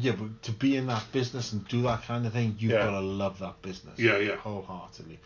yeah, 0.00 0.12
but 0.12 0.42
to 0.42 0.52
be 0.52 0.76
in 0.76 0.86
that 0.88 1.04
business 1.12 1.52
and 1.52 1.66
do 1.68 1.82
that 1.82 2.02
kind 2.02 2.26
of 2.26 2.32
thing, 2.32 2.56
you've 2.58 2.72
Yeah. 2.72 2.86
got 2.86 2.90
to 2.90 3.00
love 3.00 3.38
that 3.38 3.62
business. 3.62 3.98
Yeah, 3.98 4.18
yeah. 4.18 4.34
wholeheartedly. 4.36 5.18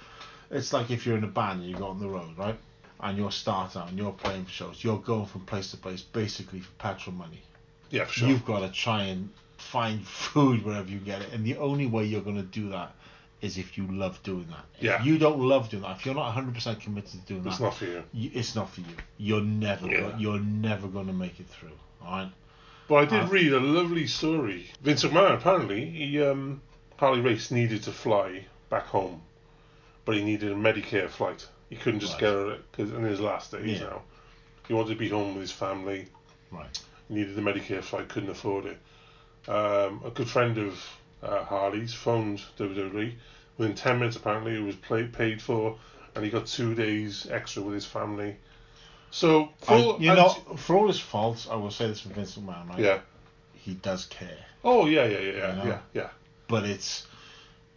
It's 0.51 0.73
like 0.75 0.91
if 0.91 1.07
you're 1.07 1.17
in 1.17 1.25
a 1.25 1.29
band 1.29 1.61
and 1.63 1.71
you 1.71 1.77
go 1.77 1.87
on 1.87 1.99
the 1.99 2.09
road, 2.09 2.37
right? 2.37 2.59
And 3.01 3.17
you're 3.17 3.31
starting 3.33 3.81
out 3.81 3.89
and 3.89 3.97
you're 3.97 4.13
playing 4.13 4.45
for 4.45 4.51
shows, 4.51 4.85
you're 4.85 4.99
going 4.99 5.25
from 5.25 5.43
place 5.47 5.71
to 5.71 5.79
place 5.79 6.03
basically 6.03 6.61
for 6.61 6.73
petrol 6.73 7.17
money. 7.17 7.41
Yeah, 7.89 8.05
for 8.05 8.13
sure. 8.13 8.29
You've 8.29 8.45
got 8.45 8.61
to 8.61 8.69
try 8.71 9.05
and 9.05 9.31
find 9.61 10.07
food 10.07 10.65
wherever 10.65 10.89
you 10.91 10.99
get 10.99 11.23
it, 11.23 11.33
and 11.33 11.45
the 11.45 11.57
only 11.59 11.87
way 11.87 12.05
you're 12.05 12.23
going 12.23 12.37
to 12.37 12.43
do 12.43 12.71
that 12.71 12.95
is 13.41 13.57
if 13.57 13.79
you 13.79 13.87
love 13.87 14.23
doing 14.23 14.47
that. 14.51 14.65
If 14.79 14.83
Yeah. 14.85 15.03
you 15.03 15.17
don't 15.17 15.41
love 15.41 15.71
doing 15.71 15.83
that, 15.83 15.97
if 15.99 16.05
you're 16.05 16.15
not 16.15 16.35
100% 16.35 16.81
committed 16.81 17.11
to 17.13 17.17
doing 17.19 17.47
it's 17.47 17.57
that, 17.59 17.65
not 17.65 17.75
for 17.75 17.87
you. 17.87 18.03
you, 18.13 18.31
it's 18.35 18.55
not 18.55 18.69
for 18.71 18.81
you. 18.83 18.95
You're 19.19 19.41
never, 19.41 19.87
Yeah. 19.87 20.01
go- 20.01 20.15
you're 20.19 20.41
never 20.41 20.89
going 20.89 21.07
to 21.07 21.13
make 21.15 21.41
it 21.41 21.47
through. 21.49 21.73
All 22.05 22.13
right. 22.19 22.33
But 22.89 22.95
I 22.97 23.05
did 23.07 23.21
Uh, 23.25 23.27
read 23.29 23.53
a 23.53 23.61
lovely 23.61 24.07
story. 24.07 24.67
Vince 24.83 25.05
McMahon 25.05 25.35
apparently 25.35 25.89
he 25.89 26.21
um 26.23 26.61
Harley 26.99 27.21
Race 27.21 27.51
needed 27.51 27.83
to 27.85 27.93
fly 27.93 28.45
back 28.69 28.87
home, 28.87 29.23
but 30.05 30.17
he 30.17 30.23
needed 30.25 30.53
a 30.53 30.55
Medicare 30.57 31.09
flight. 31.09 31.47
He 31.71 31.77
couldn't 31.77 32.01
just 32.01 32.15
Right. 32.15 32.21
get 32.23 32.35
it 32.35 32.71
because 32.73 32.91
in 32.93 33.05
his 33.05 33.21
last 33.21 33.53
days 33.53 33.81
Yeah. 33.81 33.87
now, 33.87 34.03
he 34.69 34.75
wanted 34.75 34.91
to 34.91 34.97
be 34.97 35.09
home 35.09 35.35
with 35.35 35.41
his 35.43 35.53
family. 35.53 36.09
Right. 36.51 36.79
He 37.09 37.15
needed 37.15 37.37
the 37.37 37.43
Medicare 37.43 37.83
flight, 37.83 38.09
couldn't 38.09 38.29
afford 38.29 38.67
it. 38.67 38.79
Um, 39.49 40.03
a 40.05 40.11
good 40.15 40.29
friend 40.29 40.59
of 40.59 40.85
uh, 41.23 41.45
Harley's 41.45 41.93
phoned 41.95 42.43
WWE. 42.59 43.15
Within 43.59 43.75
ten 43.75 43.99
minutes, 43.99 44.17
apparently, 44.17 44.57
it 44.57 44.63
was 44.63 44.77
play, 44.77 45.05
paid 45.05 45.41
for, 45.43 45.79
and 46.15 46.25
he 46.25 46.31
got 46.31 46.47
two 46.47 46.75
days 46.75 47.27
extra 47.31 47.63
with 47.63 47.75
his 47.75 47.85
family. 47.87 48.37
So, 49.11 49.49
for 49.63 49.75
all- 49.75 50.01
you 50.01 50.15
know, 50.15 50.29
for 50.57 50.77
all 50.77 50.87
his 50.87 51.01
faults, 51.01 51.49
I 51.51 51.57
will 51.57 51.71
say 51.71 51.89
this 51.89 52.01
for 52.01 52.11
Vince 52.11 52.37
McMahon, 52.37 52.69
right? 52.71 52.79
yeah. 52.79 53.01
He 53.55 53.75
does 53.75 54.07
care. 54.07 54.39
Oh 54.65 54.87
yeah, 54.87 55.05
yeah, 55.05 55.19
yeah, 55.19 55.33
yeah, 55.33 55.51
You 55.51 55.57
know? 55.59 55.65
yeah, 55.67 55.79
yeah. 55.93 56.09
but 56.49 56.65
it's 56.65 57.07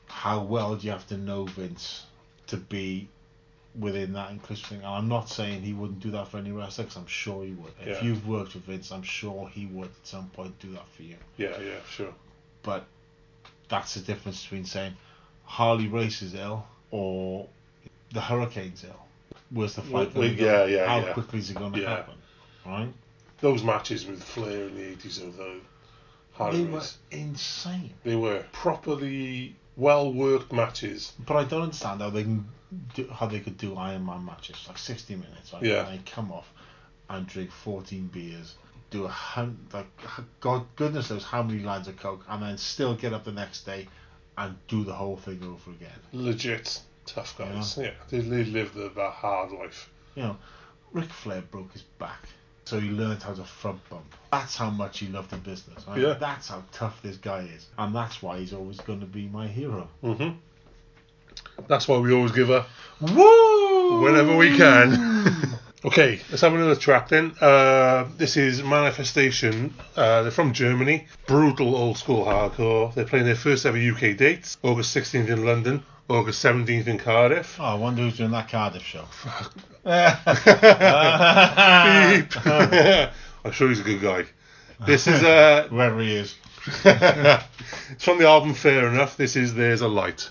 how 0.05 0.41
well 0.43 0.75
do 0.75 0.85
you 0.85 0.91
have 0.91 1.07
to 1.07 1.17
know 1.17 1.45
Vince 1.45 2.05
to 2.47 2.55
be 2.57 3.09
within 3.79 4.13
that 4.13 4.31
inclusive 4.31 4.67
thing. 4.67 4.77
And 4.79 4.87
I'm 4.87 5.07
not 5.07 5.29
saying 5.29 5.61
he 5.63 5.73
wouldn't 5.73 5.99
do 5.99 6.11
that 6.11 6.27
for 6.27 6.37
any 6.37 6.51
wrestler, 6.51 6.83
because 6.85 6.97
I'm 6.97 7.07
sure 7.07 7.43
he 7.43 7.51
would. 7.53 7.73
If 7.81 7.87
Yeah. 7.87 8.03
you've 8.03 8.27
worked 8.27 8.53
with 8.53 8.63
Vince, 8.65 8.91
I'm 8.91 9.03
sure 9.03 9.49
he 9.49 9.65
would 9.67 9.87
at 9.89 10.07
some 10.07 10.27
point 10.29 10.57
do 10.59 10.71
that 10.73 10.87
for 10.95 11.03
you. 11.03 11.15
Yeah, 11.37 11.59
yeah, 11.59 11.79
sure. 11.89 12.13
But 12.61 12.85
that's 13.69 13.95
the 13.95 14.01
difference 14.01 14.43
between 14.43 14.65
saying 14.65 14.93
Harley 15.45 15.87
Race 15.87 16.21
is 16.21 16.35
ill 16.35 16.67
or 16.91 17.47
the 18.11 18.21
Hurricane's 18.21 18.83
ill. 18.83 18.99
Where's 19.49 19.75
the 19.75 19.81
fight? 19.81 20.13
Well, 20.15 20.25
yeah, 20.27 20.65
yeah, 20.65 20.87
How 20.87 20.99
yeah. 20.99 21.13
quickly 21.13 21.39
is 21.39 21.49
it 21.49 21.57
going 21.57 21.73
to 21.73 21.81
Yeah. 21.81 21.89
happen? 21.89 22.15
Right? 22.65 22.93
Those 23.41 23.63
matches 23.63 24.05
with 24.05 24.23
Flair 24.23 24.67
in 24.67 24.75
the 24.75 24.87
eighties 24.91 25.17
of 25.17 25.35
the 25.35 25.59
Harley 26.33 26.63
They 26.63 26.71
were 26.71 26.81
insane. 27.11 27.93
they 28.03 28.15
were 28.15 28.43
properly 28.51 29.55
well 29.75 30.13
worked 30.13 30.51
matches. 30.51 31.13
But 31.19 31.37
I 31.37 31.43
don't 31.43 31.63
understand 31.63 32.01
how 32.01 32.09
they 32.09 32.23
can 32.23 32.45
do, 32.95 33.07
how 33.07 33.27
they 33.27 33.39
could 33.39 33.57
do 33.57 33.75
Iron 33.75 34.05
Man 34.05 34.25
matches 34.25 34.65
like 34.67 34.77
sixty 34.77 35.15
minutes. 35.15 35.53
Right? 35.53 35.63
Yeah. 35.63 35.87
And 35.87 35.99
they 35.99 36.03
come 36.09 36.31
off 36.31 36.51
and 37.09 37.27
drink 37.27 37.51
fourteen 37.51 38.07
beers, 38.07 38.55
do 38.89 39.05
a 39.05 39.09
hun 39.09 39.67
like 39.73 39.87
God 40.39 40.65
goodness 40.75 41.09
knows 41.09 41.23
how 41.23 41.43
many 41.43 41.61
lines 41.63 41.87
of 41.87 41.97
coke, 41.97 42.23
and 42.29 42.43
then 42.43 42.57
still 42.57 42.95
get 42.95 43.13
up 43.13 43.25
the 43.25 43.31
next 43.31 43.63
day 43.65 43.87
and 44.37 44.55
do 44.67 44.83
the 44.83 44.93
whole 44.93 45.17
thing 45.17 45.41
over 45.43 45.71
again. 45.71 45.91
Legit 46.11 46.81
tough 47.05 47.37
guys. 47.37 47.77
Yeah, 47.77 47.91
they, 48.09 48.19
they 48.19 48.43
lived 48.43 48.75
the, 48.75 48.89
that 48.89 49.11
hard 49.11 49.51
life. 49.51 49.89
You 50.15 50.23
know, 50.23 50.37
Ric 50.91 51.09
Flair 51.09 51.41
broke 51.41 51.73
his 51.73 51.83
back. 51.83 52.27
So 52.65 52.79
he 52.79 52.89
learned 52.89 53.21
how 53.21 53.33
to 53.33 53.43
front 53.43 53.87
bump. 53.89 54.05
That's 54.31 54.55
how 54.55 54.69
much 54.69 54.99
he 54.99 55.07
loved 55.07 55.31
the 55.31 55.37
business. 55.37 55.85
Right? 55.87 55.99
Yeah. 55.99 56.13
That's 56.13 56.47
how 56.47 56.63
tough 56.71 57.01
this 57.01 57.17
guy 57.17 57.41
is. 57.55 57.67
And 57.77 57.93
that's 57.93 58.21
why 58.21 58.39
he's 58.39 58.53
always 58.53 58.77
going 58.77 59.01
to 59.01 59.05
be 59.05 59.27
my 59.27 59.47
hero. 59.47 59.89
hmm 60.01 60.29
That's 61.67 61.87
why 61.87 61.97
we 61.97 62.13
always 62.13 62.31
give 62.31 62.47
her 62.47 62.65
Woo! 63.01 64.01
whenever 64.01 64.37
we 64.37 64.55
can. 64.55 65.59
okay, 65.85 66.21
let's 66.29 66.41
have 66.41 66.53
another 66.53 66.75
track 66.75 67.09
then. 67.09 67.35
Uh, 67.41 68.07
this 68.17 68.37
is 68.37 68.63
Manifestation. 68.63 69.73
Uh, 69.95 70.23
they're 70.23 70.31
from 70.31 70.53
Germany. 70.53 71.07
Brutal 71.27 71.75
old 71.75 71.97
school 71.97 72.25
hardcore. 72.25 72.93
They're 72.93 73.05
playing 73.05 73.25
their 73.25 73.35
first 73.35 73.65
ever 73.65 73.77
UK 73.77 74.15
dates. 74.15 74.57
August 74.63 74.95
16th 74.95 75.27
in 75.27 75.45
London. 75.45 75.83
August 76.09 76.43
17th 76.43 76.87
in 76.87 76.97
Cardiff. 76.97 77.57
Oh, 77.59 77.63
I 77.63 77.73
wonder 77.75 78.01
who's 78.01 78.17
doing 78.17 78.31
that 78.31 78.49
Cardiff 78.49 78.83
show. 78.83 79.05
Beep. 79.83 79.93
I'm 83.45 83.51
sure 83.51 83.69
he's 83.69 83.79
a 83.79 83.83
good 83.83 84.01
guy. 84.01 84.25
This 84.85 85.07
is 85.07 85.23
uh, 85.23 85.67
Whoever 85.69 86.01
he 86.01 86.15
is. 86.15 86.35
it's 86.85 88.03
from 88.03 88.19
the 88.19 88.27
album 88.27 88.53
Fair 88.53 88.87
Enough. 88.89 89.17
This 89.17 89.35
is 89.35 89.53
There's 89.53 89.81
a 89.81 89.87
Light. 89.87 90.29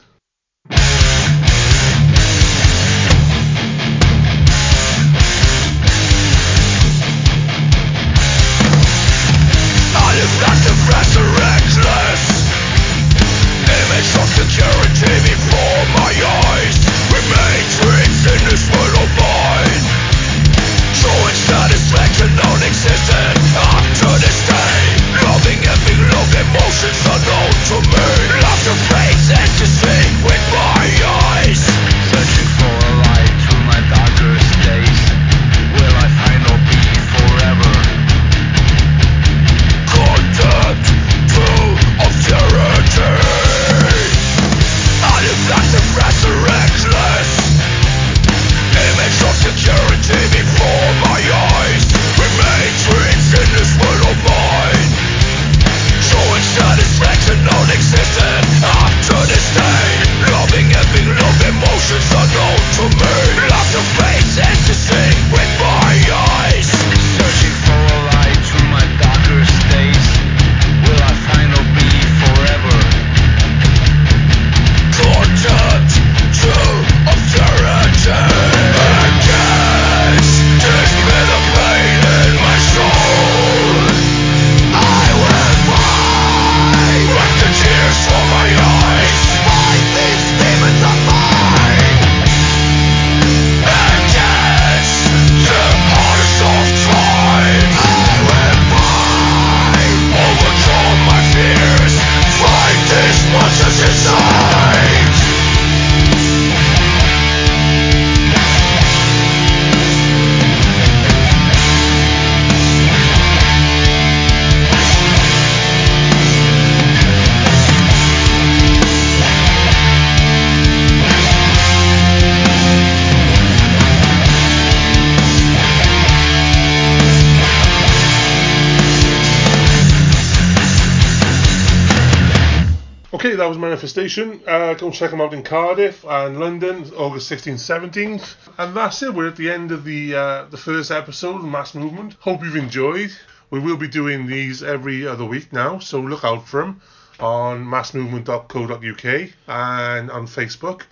Was 133.97 134.19
Uh, 134.47 134.75
go 134.75 134.91
check 134.91 135.11
them 135.11 135.21
out 135.21 135.35
in 135.35 135.43
Cardiff 135.43 136.05
and 136.05 136.39
London, 136.39 136.91
August 136.97 137.31
16th, 137.31 137.91
17th. 137.91 138.35
And 138.59 138.77
that's 138.77 139.03
it. 139.03 139.15
We're 139.15 139.29
at 139.29 139.37
the 139.37 139.51
end 139.51 139.73
of 139.73 139.85
the 139.85 140.15
uh, 140.15 140.45
the 140.51 140.57
first 140.57 140.91
episode 140.91 141.37
of 141.37 141.45
Mass 141.45 141.75
Movement. 141.75 142.17
Hope 142.21 142.43
you've 142.43 142.57
enjoyed. 142.57 143.11
We 143.51 143.61
will 143.61 143.77
be 143.77 143.89
doing 143.89 144.27
these 144.27 144.63
every 144.63 145.07
other 145.07 145.25
week 145.25 145.53
now, 145.53 145.79
so 145.79 146.01
look 146.01 146.25
out 146.25 146.49
for 146.49 146.63
them 146.63 146.81
on 147.21 147.65
massmovement.co.uk 147.65 149.31
and 149.47 150.11
on 150.11 150.27
Facebook. 150.27 150.83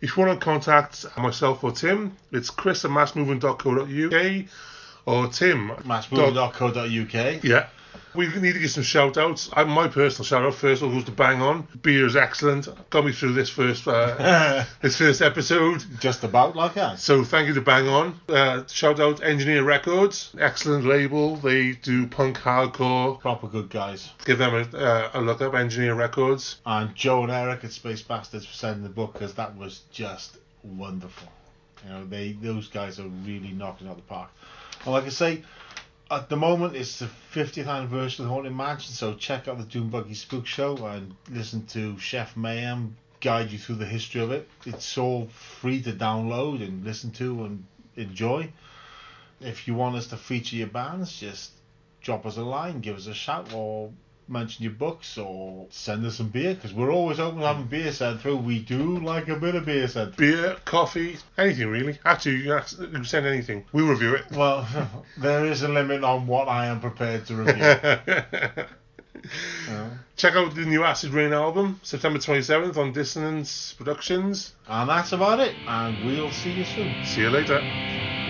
If 0.00 0.16
you 0.16 0.24
want 0.24 0.38
to 0.38 0.44
contact 0.44 1.06
myself 1.16 1.64
or 1.64 1.72
Tim, 1.72 2.16
it's 2.30 2.50
chris 2.50 2.84
at 2.84 2.90
massmovement.co.uk 2.90 4.46
or 5.06 5.28
tim. 5.28 5.68
Massmovement.co.uk. 5.68 7.44
Yeah. 7.44 7.68
We 8.14 8.28
need 8.28 8.52
to 8.52 8.60
get 8.60 8.70
some 8.70 8.82
shout 8.82 9.16
outs. 9.18 9.50
I, 9.52 9.64
my 9.64 9.88
personal 9.88 10.24
shout 10.24 10.44
out 10.44 10.54
first 10.54 10.82
of 10.82 10.88
all 10.88 10.94
goes 10.94 11.04
to 11.04 11.12
Bang 11.12 11.42
On. 11.42 11.66
Beer 11.82 12.06
is 12.06 12.16
excellent. 12.16 12.68
Got 12.90 13.04
me 13.06 13.12
through 13.12 13.32
this 13.32 13.50
first 13.50 13.88
uh, 13.88 14.64
this 14.82 14.96
first 14.96 15.20
episode. 15.20 15.84
Just 15.98 16.22
about 16.22 16.54
like 16.54 16.74
that. 16.74 16.98
So 16.98 17.24
thank 17.24 17.48
you 17.48 17.54
to 17.54 17.60
Bang 17.60 17.88
On. 17.88 18.20
Uh, 18.28 18.64
shout 18.66 19.00
out 19.00 19.22
Engineer 19.22 19.64
Records. 19.64 20.34
Excellent 20.38 20.84
label. 20.84 21.36
They 21.36 21.72
do 21.72 22.06
punk 22.06 22.38
hardcore. 22.38 23.18
Proper 23.20 23.48
good 23.48 23.70
guys. 23.70 24.10
Give 24.24 24.38
them 24.38 24.54
a, 24.54 24.76
uh, 24.76 25.10
a 25.14 25.20
look 25.20 25.40
up, 25.40 25.54
Engineer 25.54 25.94
Records. 25.94 26.60
And 26.64 26.94
Joe 26.94 27.22
and 27.22 27.32
Eric 27.32 27.64
at 27.64 27.72
Space 27.72 28.02
Bastards 28.02 28.46
for 28.46 28.54
sending 28.54 28.82
the 28.82 28.88
book 28.88 29.14
because 29.14 29.34
that 29.34 29.56
was 29.56 29.80
just 29.90 30.38
wonderful. 30.62 31.28
You 31.84 31.90
know, 31.90 32.06
they 32.06 32.32
those 32.32 32.68
guys 32.68 32.98
are 32.98 33.08
really 33.24 33.52
knocking 33.52 33.88
out 33.88 33.96
the 33.96 34.02
park. 34.02 34.30
And 34.84 34.92
like 34.92 35.04
I 35.04 35.10
say, 35.10 35.42
at 36.14 36.28
the 36.28 36.36
moment 36.36 36.76
it's 36.76 37.00
the 37.00 37.08
50th 37.32 37.66
anniversary 37.66 38.22
of 38.22 38.28
the 38.28 38.34
Haunted 38.34 38.54
Mansion, 38.54 38.92
so 38.92 39.14
check 39.14 39.48
out 39.48 39.58
the 39.58 39.64
Doom 39.64 39.90
Buggy 39.90 40.14
Spook 40.14 40.46
Show 40.46 40.76
and 40.86 41.16
listen 41.28 41.66
to 41.66 41.98
Chef 41.98 42.36
Mayhem 42.36 42.96
guide 43.20 43.50
you 43.50 43.58
through 43.58 43.76
the 43.76 43.86
history 43.86 44.20
of 44.20 44.30
it. 44.30 44.48
It's 44.64 44.96
all 44.96 45.26
free 45.26 45.82
to 45.82 45.92
download 45.92 46.62
and 46.62 46.84
listen 46.84 47.10
to 47.12 47.44
and 47.44 47.64
enjoy. 47.96 48.52
If 49.40 49.66
you 49.66 49.74
want 49.74 49.96
us 49.96 50.06
to 50.08 50.16
feature 50.16 50.54
your 50.54 50.68
bands, 50.68 51.18
just 51.18 51.50
drop 52.00 52.26
us 52.26 52.36
a 52.36 52.44
line, 52.44 52.80
give 52.80 52.96
us 52.96 53.06
a 53.08 53.14
shout, 53.14 53.52
or 53.52 53.90
mention 54.28 54.62
your 54.62 54.72
books, 54.72 55.18
or 55.18 55.66
send 55.70 56.04
us 56.06 56.16
some 56.16 56.28
beer 56.28 56.54
because 56.54 56.72
we're 56.72 56.92
always 56.92 57.20
open 57.20 57.40
to 57.40 57.46
having 57.46 57.66
beer 57.66 57.92
sent 57.92 58.20
through. 58.20 58.36
We 58.36 58.60
do 58.60 58.98
like 58.98 59.28
a 59.28 59.36
bit 59.36 59.54
of 59.54 59.66
beer 59.66 59.88
sent. 59.88 60.16
Beer, 60.16 60.56
coffee, 60.64 61.16
anything 61.38 61.68
really. 61.68 61.98
Actually, 62.04 62.36
you 62.36 62.60
can 62.76 63.04
send 63.04 63.26
anything. 63.26 63.64
We'll 63.72 63.88
review 63.88 64.14
it. 64.14 64.24
Well, 64.32 64.66
there 65.18 65.46
is 65.46 65.62
a 65.62 65.68
limit 65.68 66.04
on 66.04 66.26
what 66.26 66.48
I 66.48 66.66
am 66.66 66.80
prepared 66.80 67.26
to 67.26 67.36
review. 67.36 68.64
Check 70.16 70.36
out 70.36 70.54
the 70.54 70.64
new 70.64 70.84
Acid 70.84 71.12
Reign 71.12 71.32
album, 71.32 71.80
September 71.82 72.18
27th 72.18 72.76
on 72.76 72.92
Dissonance 72.92 73.74
Productions. 73.76 74.54
And 74.68 74.88
that's 74.88 75.12
about 75.12 75.40
it. 75.40 75.54
And 75.66 76.04
we'll 76.04 76.30
see 76.30 76.52
you 76.52 76.64
soon. 76.64 77.04
See 77.04 77.22
you 77.22 77.30
later. 77.30 78.23